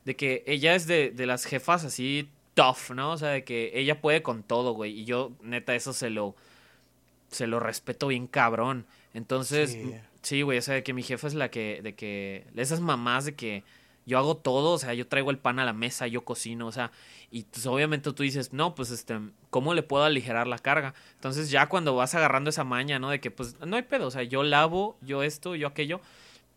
de 0.06 0.16
que 0.16 0.42
ella 0.46 0.74
es 0.74 0.86
de, 0.86 1.10
de 1.10 1.26
las 1.26 1.44
jefas 1.44 1.84
así 1.84 2.30
tough, 2.54 2.94
¿no? 2.94 3.12
O 3.12 3.18
sea, 3.18 3.28
de 3.28 3.44
que 3.44 3.72
ella 3.74 4.00
puede 4.00 4.22
con 4.22 4.42
todo, 4.42 4.72
güey. 4.72 5.00
Y 5.00 5.04
yo, 5.04 5.32
neta, 5.42 5.74
eso 5.74 5.92
se 5.92 6.08
lo, 6.08 6.34
se 7.28 7.46
lo 7.46 7.60
respeto 7.60 8.06
bien 8.06 8.26
cabrón. 8.26 8.86
Entonces, 9.12 9.76
sí, 10.22 10.40
güey, 10.40 10.56
o 10.56 10.62
sea, 10.62 10.76
de 10.76 10.82
que 10.82 10.94
mi 10.94 11.02
jefa 11.02 11.26
es 11.26 11.34
la 11.34 11.50
que, 11.50 11.80
de 11.82 11.94
que, 11.94 12.46
esas 12.56 12.80
mamás 12.80 13.26
de 13.26 13.34
que 13.34 13.64
yo 14.06 14.18
hago 14.18 14.36
todo, 14.36 14.72
o 14.72 14.78
sea, 14.78 14.94
yo 14.94 15.06
traigo 15.06 15.30
el 15.30 15.38
pan 15.38 15.58
a 15.58 15.64
la 15.64 15.72
mesa, 15.72 16.06
yo 16.06 16.24
cocino, 16.24 16.66
o 16.66 16.72
sea, 16.72 16.90
y 17.30 17.44
pues 17.44 17.66
obviamente 17.66 18.12
tú 18.12 18.22
dices, 18.22 18.52
no, 18.52 18.74
pues 18.74 18.90
este, 18.90 19.18
¿cómo 19.50 19.74
le 19.74 19.82
puedo 19.82 20.04
aligerar 20.04 20.46
la 20.46 20.58
carga? 20.58 20.94
Entonces 21.14 21.50
ya 21.50 21.68
cuando 21.68 21.96
vas 21.96 22.14
agarrando 22.14 22.50
esa 22.50 22.64
maña, 22.64 22.98
¿no? 22.98 23.10
De 23.10 23.20
que 23.20 23.30
pues 23.30 23.58
no 23.60 23.76
hay 23.76 23.82
pedo, 23.82 24.06
o 24.06 24.10
sea, 24.10 24.22
yo 24.22 24.42
lavo, 24.42 24.96
yo 25.00 25.22
esto, 25.22 25.54
yo 25.54 25.68
aquello, 25.68 26.00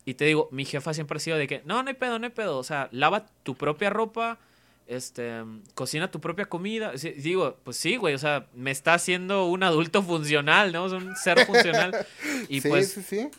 y 0.05 0.13
te 0.13 0.25
digo, 0.25 0.49
mi 0.51 0.65
jefa 0.65 0.93
siempre 0.93 1.17
ha 1.17 1.19
sido 1.19 1.37
de 1.37 1.47
que, 1.47 1.61
no, 1.65 1.83
no 1.83 1.89
hay 1.89 1.95
pedo, 1.95 2.19
no 2.19 2.25
hay 2.25 2.31
pedo, 2.31 2.57
o 2.57 2.63
sea, 2.63 2.89
lava 2.91 3.25
tu 3.43 3.55
propia 3.55 3.89
ropa, 3.89 4.39
este, 4.87 5.43
cocina 5.75 6.09
tu 6.09 6.21
propia 6.21 6.45
comida. 6.45 6.93
digo, 7.17 7.57
pues 7.63 7.77
sí, 7.77 7.97
güey, 7.97 8.15
o 8.15 8.17
sea, 8.17 8.47
me 8.53 8.71
está 8.71 8.93
haciendo 8.93 9.45
un 9.47 9.63
adulto 9.63 10.01
funcional, 10.01 10.71
¿no? 10.71 10.85
un 10.85 11.15
ser 11.15 11.45
funcional. 11.45 12.07
Y 12.47 12.61
sí, 12.61 12.69
pues, 12.69 12.91
sí, 12.91 13.01
sí. 13.03 13.29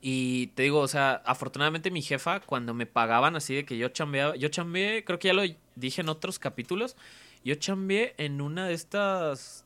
Y 0.00 0.48
te 0.48 0.62
digo, 0.62 0.80
o 0.80 0.88
sea, 0.88 1.22
afortunadamente 1.24 1.90
mi 1.90 2.02
jefa, 2.02 2.40
cuando 2.40 2.74
me 2.74 2.86
pagaban 2.86 3.34
así 3.36 3.54
de 3.54 3.64
que 3.64 3.76
yo 3.76 3.88
chambeaba, 3.88 4.36
yo 4.36 4.48
chambeé, 4.48 5.04
creo 5.04 5.18
que 5.18 5.28
ya 5.28 5.34
lo 5.34 5.42
dije 5.74 6.02
en 6.02 6.08
otros 6.08 6.38
capítulos, 6.38 6.96
yo 7.44 7.56
chambeé 7.56 8.14
en 8.18 8.40
una 8.40 8.68
de 8.68 8.74
estas, 8.74 9.64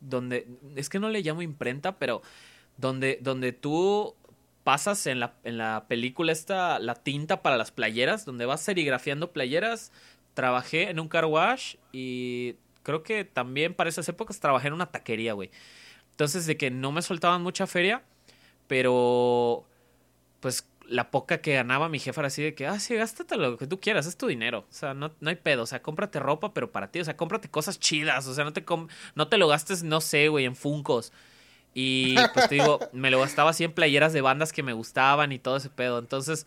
donde, 0.00 0.48
es 0.74 0.88
que 0.88 0.98
no 0.98 1.08
le 1.08 1.22
llamo 1.22 1.42
imprenta, 1.42 1.98
pero 1.98 2.22
donde, 2.78 3.18
donde 3.20 3.52
tú 3.52 4.16
pasas 4.64 5.06
en 5.06 5.20
la, 5.20 5.34
en 5.44 5.58
la 5.58 5.86
película 5.88 6.32
esta, 6.32 6.78
la 6.78 6.94
tinta 6.94 7.42
para 7.42 7.56
las 7.56 7.70
playeras, 7.70 8.24
donde 8.24 8.46
vas 8.46 8.60
serigrafiando 8.62 9.32
playeras, 9.32 9.92
trabajé 10.34 10.90
en 10.90 10.98
un 10.98 11.08
car 11.08 11.26
wash 11.26 11.76
y 11.92 12.56
creo 12.82 13.02
que 13.02 13.24
también 13.24 13.74
para 13.74 13.90
esas 13.90 14.08
épocas 14.08 14.40
trabajé 14.40 14.68
en 14.68 14.74
una 14.74 14.90
taquería, 14.90 15.32
güey. 15.32 15.50
Entonces, 16.10 16.46
de 16.46 16.56
que 16.56 16.70
no 16.70 16.92
me 16.92 17.02
soltaban 17.02 17.42
mucha 17.42 17.66
feria, 17.66 18.02
pero 18.70 19.64
pues 20.38 20.64
la 20.86 21.10
poca 21.10 21.40
que 21.40 21.54
ganaba 21.54 21.88
mi 21.88 21.98
jefa 21.98 22.20
era 22.20 22.28
así 22.28 22.40
de 22.40 22.54
que, 22.54 22.68
ah, 22.68 22.78
sí, 22.78 22.94
gástate 22.94 23.36
lo 23.36 23.58
que 23.58 23.66
tú 23.66 23.80
quieras, 23.80 24.06
es 24.06 24.16
tu 24.16 24.28
dinero. 24.28 24.60
O 24.70 24.72
sea, 24.72 24.94
no, 24.94 25.10
no 25.18 25.28
hay 25.28 25.34
pedo. 25.34 25.64
O 25.64 25.66
sea, 25.66 25.82
cómprate 25.82 26.20
ropa, 26.20 26.54
pero 26.54 26.70
para 26.70 26.88
ti. 26.92 27.00
O 27.00 27.04
sea, 27.04 27.16
cómprate 27.16 27.48
cosas 27.48 27.80
chidas. 27.80 28.28
O 28.28 28.34
sea, 28.34 28.44
no 28.44 28.52
te, 28.52 28.64
no 29.16 29.26
te 29.26 29.38
lo 29.38 29.48
gastes, 29.48 29.82
no 29.82 30.00
sé, 30.00 30.28
güey, 30.28 30.44
en 30.44 30.54
funcos. 30.54 31.12
Y 31.74 32.14
pues 32.32 32.48
te 32.48 32.54
digo, 32.54 32.78
me 32.92 33.10
lo 33.10 33.18
gastaba 33.18 33.50
así 33.50 33.64
en 33.64 33.72
playeras 33.72 34.12
de 34.12 34.20
bandas 34.20 34.52
que 34.52 34.62
me 34.62 34.72
gustaban 34.72 35.32
y 35.32 35.40
todo 35.40 35.56
ese 35.56 35.68
pedo. 35.68 35.98
Entonces, 35.98 36.46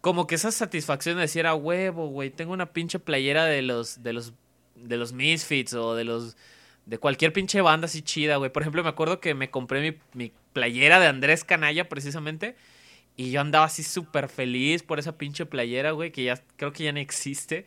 como 0.00 0.26
que 0.26 0.34
esa 0.34 0.50
satisfacción 0.50 1.14
de 1.14 1.22
decir, 1.22 1.46
a 1.46 1.54
huevo, 1.54 2.08
güey, 2.08 2.30
tengo 2.30 2.52
una 2.52 2.72
pinche 2.72 2.98
playera 2.98 3.44
de 3.44 3.62
los, 3.62 4.02
de 4.02 4.12
los, 4.12 4.32
de 4.74 4.96
los 4.96 5.12
Misfits 5.12 5.72
o 5.74 5.94
de 5.94 6.02
los 6.02 6.36
de 6.88 6.96
cualquier 6.96 7.34
pinche 7.34 7.60
banda 7.60 7.84
así 7.84 8.00
chida, 8.00 8.36
güey. 8.36 8.50
Por 8.50 8.62
ejemplo, 8.62 8.82
me 8.82 8.88
acuerdo 8.88 9.20
que 9.20 9.34
me 9.34 9.50
compré 9.50 9.82
mi, 9.82 9.98
mi 10.14 10.32
playera 10.54 10.98
de 10.98 11.06
Andrés 11.06 11.44
Canalla, 11.44 11.86
precisamente. 11.86 12.56
Y 13.14 13.30
yo 13.30 13.42
andaba 13.42 13.66
así 13.66 13.82
súper 13.82 14.28
feliz 14.28 14.82
por 14.82 14.98
esa 14.98 15.18
pinche 15.18 15.44
playera, 15.44 15.90
güey, 15.90 16.12
que 16.12 16.24
ya 16.24 16.42
creo 16.56 16.72
que 16.72 16.84
ya 16.84 16.92
no 16.92 16.98
existe. 16.98 17.66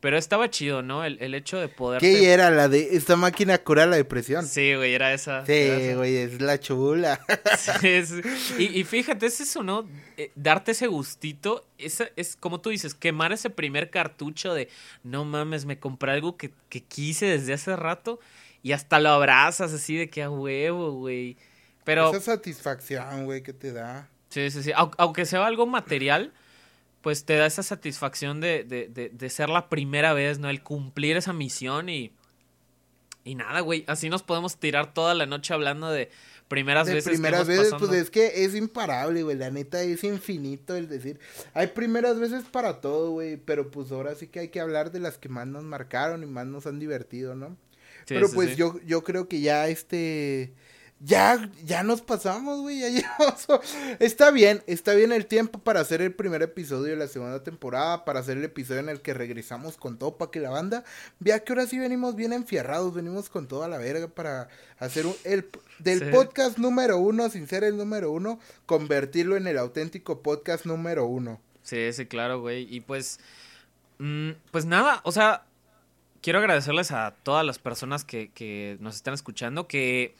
Pero 0.00 0.16
estaba 0.16 0.48
chido, 0.48 0.80
¿no? 0.82 1.04
El, 1.04 1.34
hecho 1.34 1.58
de 1.58 1.68
poder. 1.68 2.00
¿Qué 2.00 2.32
era 2.32 2.50
la 2.50 2.68
de 2.68 2.96
esta 2.96 3.16
máquina 3.16 3.58
cura 3.58 3.84
la 3.84 3.96
depresión? 3.96 4.46
Sí, 4.46 4.74
güey, 4.74 4.94
era 4.94 5.12
esa. 5.12 5.44
Sí, 5.44 5.92
güey, 5.94 6.16
es 6.16 6.40
la 6.40 6.58
chula. 6.58 7.20
y, 8.58 8.84
fíjate, 8.84 9.26
es 9.26 9.40
eso, 9.40 9.62
¿no? 9.62 9.86
Eh, 10.16 10.30
darte 10.34 10.72
ese 10.72 10.86
gustito. 10.86 11.66
Esa, 11.76 12.08
es 12.16 12.36
como 12.36 12.60
tú 12.60 12.70
dices, 12.70 12.94
quemar 12.94 13.32
ese 13.32 13.50
primer 13.50 13.90
cartucho 13.90 14.54
de 14.54 14.68
no 15.02 15.26
mames, 15.26 15.66
me 15.66 15.78
compré 15.78 16.12
algo 16.12 16.36
que, 16.38 16.52
que 16.70 16.82
quise 16.82 17.26
desde 17.26 17.52
hace 17.52 17.76
rato 17.76 18.18
y 18.66 18.72
hasta 18.72 18.98
lo 18.98 19.10
abrazas 19.10 19.72
así 19.72 19.96
de 19.96 20.10
que 20.10 20.24
a 20.24 20.28
huevo, 20.28 20.90
güey. 20.90 21.36
Pero... 21.84 22.10
Esa 22.10 22.20
satisfacción, 22.20 23.24
güey, 23.24 23.40
que 23.40 23.52
te 23.52 23.72
da. 23.72 24.08
Sí, 24.28 24.50
sí, 24.50 24.60
sí. 24.64 24.72
Aunque 24.74 25.24
sea 25.24 25.46
algo 25.46 25.66
material, 25.66 26.32
pues 27.00 27.24
te 27.24 27.36
da 27.36 27.46
esa 27.46 27.62
satisfacción 27.62 28.40
de, 28.40 28.64
de, 28.64 28.88
de, 28.88 29.10
de 29.10 29.30
ser 29.30 29.50
la 29.50 29.68
primera 29.68 30.14
vez, 30.14 30.40
¿no? 30.40 30.50
El 30.50 30.64
cumplir 30.64 31.16
esa 31.16 31.32
misión 31.32 31.88
y... 31.88 32.10
Y 33.22 33.36
nada, 33.36 33.60
güey, 33.60 33.84
así 33.86 34.08
nos 34.08 34.24
podemos 34.24 34.56
tirar 34.56 34.92
toda 34.92 35.14
la 35.14 35.26
noche 35.26 35.54
hablando 35.54 35.88
de 35.88 36.10
primeras 36.48 36.88
de 36.88 36.94
veces. 36.94 37.12
primeras 37.12 37.46
que 37.46 37.56
veces, 37.56 37.74
pues 37.78 37.92
es 37.92 38.10
que 38.10 38.44
es 38.46 38.56
imparable, 38.56 39.22
güey. 39.22 39.36
La 39.36 39.52
neta 39.52 39.80
es 39.80 40.02
infinito 40.02 40.74
el 40.74 40.88
decir. 40.88 41.20
Hay 41.54 41.68
primeras 41.68 42.18
veces 42.18 42.42
para 42.50 42.80
todo, 42.80 43.12
güey. 43.12 43.36
Pero 43.36 43.70
pues 43.70 43.92
ahora 43.92 44.16
sí 44.16 44.26
que 44.26 44.40
hay 44.40 44.48
que 44.48 44.58
hablar 44.58 44.90
de 44.90 44.98
las 44.98 45.18
que 45.18 45.28
más 45.28 45.46
nos 45.46 45.62
marcaron 45.62 46.24
y 46.24 46.26
más 46.26 46.48
nos 46.48 46.66
han 46.66 46.80
divertido, 46.80 47.36
¿no? 47.36 47.56
Sí, 48.06 48.14
pero 48.14 48.28
sí, 48.28 48.34
pues 48.34 48.50
sí. 48.50 48.56
yo, 48.56 48.80
yo 48.86 49.02
creo 49.04 49.28
que 49.28 49.40
ya 49.40 49.68
este. 49.68 50.54
Ya, 50.98 51.50
ya 51.62 51.82
nos 51.82 52.00
pasamos, 52.00 52.62
güey. 52.62 52.80
Ya 52.80 52.88
llevamos. 53.18 53.46
Está 54.00 54.30
bien, 54.30 54.62
está 54.66 54.94
bien 54.94 55.12
el 55.12 55.26
tiempo 55.26 55.58
para 55.58 55.80
hacer 55.80 56.00
el 56.00 56.14
primer 56.14 56.40
episodio 56.40 56.92
de 56.92 56.96
la 56.96 57.06
segunda 57.06 57.42
temporada. 57.42 58.06
Para 58.06 58.20
hacer 58.20 58.38
el 58.38 58.44
episodio 58.44 58.80
en 58.80 58.88
el 58.88 59.02
que 59.02 59.12
regresamos 59.12 59.76
con 59.76 59.98
todo 59.98 60.16
para 60.16 60.30
que 60.30 60.40
la 60.40 60.48
banda 60.48 60.84
vea 61.20 61.40
que 61.44 61.52
ahora 61.52 61.66
sí 61.66 61.78
venimos 61.78 62.16
bien 62.16 62.32
enfierrados. 62.32 62.94
Venimos 62.94 63.28
con 63.28 63.46
toda 63.46 63.68
la 63.68 63.76
verga 63.76 64.08
para 64.08 64.48
hacer 64.78 65.04
un, 65.04 65.14
el 65.24 65.46
del 65.80 65.98
Sí. 65.98 66.06
podcast 66.10 66.56
número 66.56 66.96
uno, 66.96 67.28
sin 67.28 67.46
ser 67.46 67.62
el 67.64 67.76
número 67.76 68.10
uno, 68.10 68.40
convertirlo 68.64 69.36
en 69.36 69.46
el 69.48 69.58
auténtico 69.58 70.22
podcast 70.22 70.64
número 70.64 71.04
uno. 71.04 71.42
Sí, 71.62 71.92
sí, 71.92 72.06
claro, 72.06 72.40
güey. 72.40 72.74
Y 72.74 72.80
pues, 72.80 73.20
mm, 73.98 74.30
pues 74.50 74.64
nada, 74.64 75.02
o 75.04 75.12
sea, 75.12 75.44
quiero 76.26 76.40
agradecerles 76.40 76.90
a 76.90 77.14
todas 77.22 77.46
las 77.46 77.60
personas 77.60 78.04
que, 78.04 78.32
que 78.34 78.78
nos 78.80 78.96
están 78.96 79.14
escuchando, 79.14 79.68
que 79.68 80.12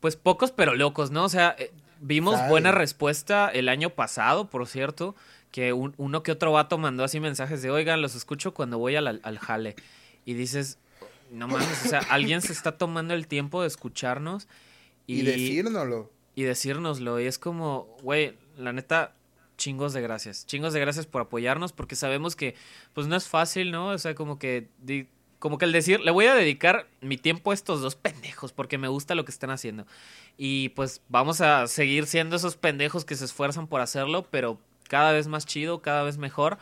pues 0.00 0.16
pocos 0.16 0.50
pero 0.50 0.74
locos, 0.74 1.12
¿no? 1.12 1.22
O 1.24 1.28
sea, 1.28 1.54
eh, 1.56 1.70
vimos 2.00 2.34
buena 2.48 2.72
respuesta 2.72 3.48
el 3.48 3.68
año 3.68 3.90
pasado, 3.90 4.50
por 4.50 4.66
cierto, 4.66 5.14
que 5.52 5.72
un- 5.72 5.94
uno 5.98 6.24
que 6.24 6.32
otro 6.32 6.50
vato 6.50 6.78
mandó 6.78 7.04
así 7.04 7.20
mensajes 7.20 7.62
de, 7.62 7.70
oigan, 7.70 8.02
los 8.02 8.16
escucho 8.16 8.54
cuando 8.54 8.78
voy 8.78 8.96
al, 8.96 9.20
al 9.22 9.38
jale. 9.38 9.76
Y 10.24 10.34
dices, 10.34 10.78
no 11.30 11.46
mames, 11.46 11.84
o 11.86 11.88
sea, 11.88 12.00
alguien 12.10 12.42
se 12.42 12.52
está 12.52 12.76
tomando 12.76 13.14
el 13.14 13.28
tiempo 13.28 13.62
de 13.62 13.68
escucharnos 13.68 14.48
Y, 15.06 15.22
decírnoslo. 15.22 16.10
y 16.34 16.42
decírnoslo. 16.42 17.20
Y 17.20 17.26
es 17.26 17.38
como, 17.38 17.84
güey, 18.02 18.34
la 18.58 18.72
neta, 18.72 19.14
chingos 19.58 19.92
de 19.92 20.00
gracias. 20.00 20.44
Chingos 20.44 20.72
de 20.72 20.80
gracias 20.80 21.06
por 21.06 21.22
apoyarnos, 21.22 21.72
porque 21.72 21.94
sabemos 21.94 22.34
que, 22.34 22.56
pues 22.94 23.06
no 23.06 23.14
es 23.14 23.28
fácil, 23.28 23.70
¿no? 23.70 23.90
O 23.90 23.98
sea, 23.98 24.16
como 24.16 24.40
que, 24.40 24.66
como 25.40 25.58
que 25.58 25.64
el 25.64 25.72
decir, 25.72 26.00
le 26.00 26.10
voy 26.10 26.26
a 26.26 26.34
dedicar 26.34 26.86
mi 27.00 27.16
tiempo 27.16 27.50
a 27.50 27.54
estos 27.54 27.80
dos 27.80 27.96
pendejos, 27.96 28.52
porque 28.52 28.78
me 28.78 28.88
gusta 28.88 29.14
lo 29.14 29.24
que 29.24 29.32
están 29.32 29.50
haciendo. 29.50 29.86
Y 30.36 30.68
pues 30.70 31.00
vamos 31.08 31.40
a 31.40 31.66
seguir 31.66 32.06
siendo 32.06 32.36
esos 32.36 32.56
pendejos 32.56 33.04
que 33.04 33.16
se 33.16 33.24
esfuerzan 33.24 33.66
por 33.66 33.80
hacerlo, 33.80 34.28
pero 34.30 34.60
cada 34.88 35.12
vez 35.12 35.26
más 35.28 35.46
chido, 35.46 35.80
cada 35.80 36.02
vez 36.02 36.18
mejor. 36.18 36.58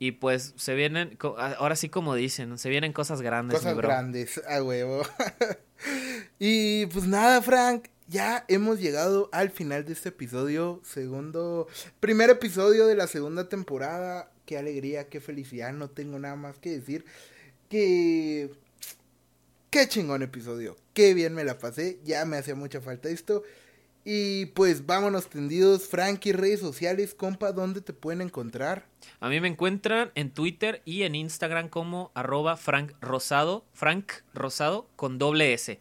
Y 0.00 0.12
pues 0.12 0.52
se 0.56 0.74
vienen, 0.74 1.16
ahora 1.36 1.76
sí 1.76 1.88
como 1.88 2.14
dicen, 2.16 2.58
se 2.58 2.68
vienen 2.68 2.92
cosas 2.92 3.22
grandes, 3.22 3.58
mi 3.58 3.58
Cosas 3.60 3.76
bro. 3.76 3.88
grandes, 3.88 4.42
a 4.48 4.62
huevo. 4.62 5.02
y 6.40 6.86
pues 6.86 7.06
nada, 7.06 7.40
Frank, 7.40 7.86
ya 8.08 8.44
hemos 8.48 8.80
llegado 8.80 9.28
al 9.32 9.50
final 9.50 9.84
de 9.84 9.92
este 9.92 10.08
episodio, 10.08 10.80
segundo, 10.84 11.68
primer 12.00 12.30
episodio 12.30 12.86
de 12.86 12.96
la 12.96 13.06
segunda 13.06 13.48
temporada. 13.48 14.30
Qué 14.44 14.56
alegría, 14.58 15.08
qué 15.08 15.20
felicidad, 15.20 15.72
no 15.72 15.88
tengo 15.88 16.18
nada 16.18 16.34
más 16.34 16.58
que 16.58 16.70
decir. 16.70 17.04
Que... 17.68 18.50
Qué 19.70 19.86
chingón 19.86 20.22
episodio, 20.22 20.76
qué 20.94 21.12
bien 21.12 21.34
me 21.34 21.44
la 21.44 21.58
pasé, 21.58 21.98
ya 22.02 22.24
me 22.24 22.38
hacía 22.38 22.54
mucha 22.54 22.80
falta 22.80 23.10
esto. 23.10 23.42
Y 24.02 24.46
pues 24.46 24.86
vámonos 24.86 25.26
tendidos, 25.26 25.86
Frank, 25.86 26.24
y 26.24 26.32
redes 26.32 26.60
sociales, 26.60 27.14
compa, 27.14 27.52
¿dónde 27.52 27.82
te 27.82 27.92
pueden 27.92 28.22
encontrar? 28.22 28.86
A 29.20 29.28
mí 29.28 29.38
me 29.38 29.48
encuentran 29.48 30.10
en 30.14 30.30
Twitter 30.30 30.80
y 30.86 31.02
en 31.02 31.14
Instagram 31.14 31.68
como 31.68 32.10
arroba 32.14 32.56
Frank 32.56 32.92
Rosado, 33.02 33.66
Frank 33.74 34.12
Rosado 34.32 34.88
con 34.96 35.18
doble 35.18 35.52
S. 35.52 35.78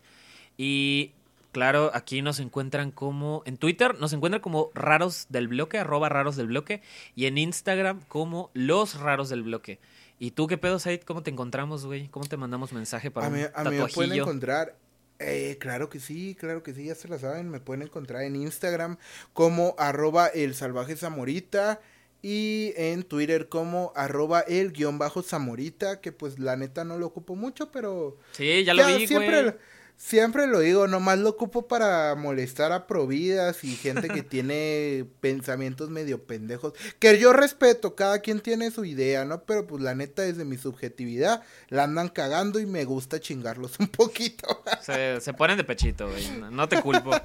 Y 0.58 1.14
claro, 1.54 1.92
aquí 1.94 2.22
nos 2.22 2.42
encuentran 2.42 2.92
como, 2.92 3.44
en 3.46 3.56
Twitter 3.56 3.98
nos 3.98 4.12
encuentran 4.12 4.42
como 4.42 4.72
raros 4.74 5.28
del 5.30 5.48
bloque, 5.48 5.78
arroba 5.78 6.10
raros 6.10 6.36
del 6.36 6.48
bloque, 6.48 6.82
y 7.16 7.28
en 7.28 7.38
Instagram 7.38 8.02
como 8.10 8.52
los 8.54 9.00
raros 9.00 9.30
del 9.30 9.44
bloque. 9.44 9.80
¿Y 10.20 10.32
tú 10.32 10.48
qué 10.48 10.58
pedo, 10.58 10.80
Said? 10.80 11.02
¿Cómo 11.02 11.22
te 11.22 11.30
encontramos, 11.30 11.86
güey? 11.86 12.08
¿Cómo 12.08 12.26
te 12.26 12.38
mandamos 12.38 12.74
mensaje 12.74 13.12
para 13.12 13.28
a 13.28 13.30
un 13.30 13.36
mí, 13.36 13.42
a 13.54 13.64
mí 13.66 13.78
me 13.78 13.88
pueden 13.88 14.14
encontrar. 14.14 14.76
Eh, 15.20 15.58
claro 15.60 15.90
que 15.90 16.00
sí, 16.00 16.36
claro 16.40 16.64
que 16.64 16.74
sí, 16.74 16.86
ya 16.86 16.96
se 16.96 17.08
la 17.08 17.20
saben. 17.20 17.50
Me 17.50 17.60
pueden 17.60 17.84
encontrar 17.84 18.24
en 18.24 18.36
Instagram 18.36 18.98
como 19.34 19.76
arroba 19.78 20.28
el 20.28 20.56
salvaje 20.56 20.96
zamorita. 20.96 21.80
Y 22.24 22.74
en 22.78 23.04
Twitter 23.04 23.48
como 23.48 23.94
arroba 23.96 24.42
el 24.42 24.72
guion 24.72 24.98
bajo 24.98 25.22
zamorita. 25.22 26.02
Que 26.02 26.12
pues 26.12 26.40
la 26.40 26.56
neta 26.56 26.84
no 26.84 26.98
lo 26.98 27.06
ocupo 27.06 27.36
mucho, 27.36 27.72
pero. 27.72 28.18
Sí, 28.32 28.64
ya 28.64 28.74
lo 28.74 28.88
vi, 28.88 29.06
siempre, 29.06 29.44
güey. 29.44 29.56
Siempre 29.98 30.48
lo 30.48 30.60
digo, 30.60 30.88
nomás 30.88 31.20
lo 31.20 31.30
ocupo 31.30 31.68
para 31.68 32.16
molestar 32.16 32.72
a 32.72 32.88
providas 32.88 33.64
y 33.64 33.76
gente 33.76 34.08
que 34.08 34.24
tiene 34.24 35.06
pensamientos 35.20 35.90
medio 35.90 36.24
pendejos. 36.24 36.74
Que 37.00 37.20
yo 37.20 37.34
respeto, 37.34 37.96
cada 37.96 38.20
quien 38.20 38.40
tiene 38.40 38.72
su 38.72 38.86
idea, 38.86 39.26
¿no? 39.26 39.44
Pero 39.44 39.68
pues 39.68 39.82
la 39.84 39.96
neta, 39.96 40.22
desde 40.22 40.46
mi 40.46 40.58
subjetividad, 40.58 41.44
la 41.70 41.84
andan 41.84 42.10
cagando 42.10 42.60
y 42.60 42.66
me 42.66 42.86
gusta 42.86 43.20
chingarlos 43.20 43.80
un 43.80 43.88
poquito. 43.88 44.64
Se, 44.82 45.20
se 45.20 45.34
ponen 45.34 45.58
de 45.58 45.64
pechito, 45.64 46.08
güey. 46.08 46.26
No, 46.52 46.70
te 46.70 46.82
culpo. 46.82 47.12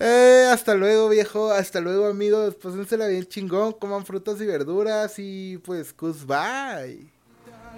Eh, 0.00 0.48
hasta 0.50 0.74
luego, 0.74 1.10
viejo. 1.10 1.50
Hasta 1.50 1.78
luego, 1.80 2.06
amigos. 2.06 2.54
Pásensela 2.54 3.06
bien 3.06 3.26
chingón. 3.26 3.74
Coman 3.74 4.06
frutas 4.06 4.40
y 4.40 4.46
verduras. 4.46 5.14
Y 5.18 5.58
pues, 5.58 5.94
goodbye. 5.94 7.13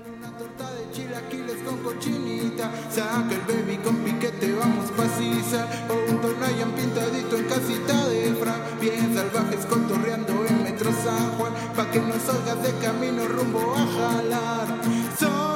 Una 0.07 0.31
torta 0.39 0.71
de 0.71 0.89
chilaquiles 0.93 1.57
con 1.65 1.79
cochinita, 1.79 2.71
saca 2.91 3.35
el 3.35 3.41
baby 3.41 3.77
con 3.79 3.97
piquete, 3.97 4.55
vamos 4.55 4.89
pasizar. 4.93 5.67
O 5.91 6.13
un 6.13 6.21
tornayan 6.21 6.71
pintadito 6.73 7.37
en 7.37 7.45
casita 7.47 8.07
de 8.07 8.33
fra 8.35 8.55
bien 8.81 9.13
salvajes 9.13 9.67
contorreando 9.67 10.47
en 10.47 10.63
Metro 10.63 10.93
San 10.93 11.33
Juan, 11.37 11.53
pa' 11.75 11.91
que 11.91 11.99
nos 11.99 12.23
salgas 12.23 12.63
de 12.63 12.73
camino 12.79 13.27
rumbo 13.27 13.75
a 13.75 13.87
jalar. 13.97 15.56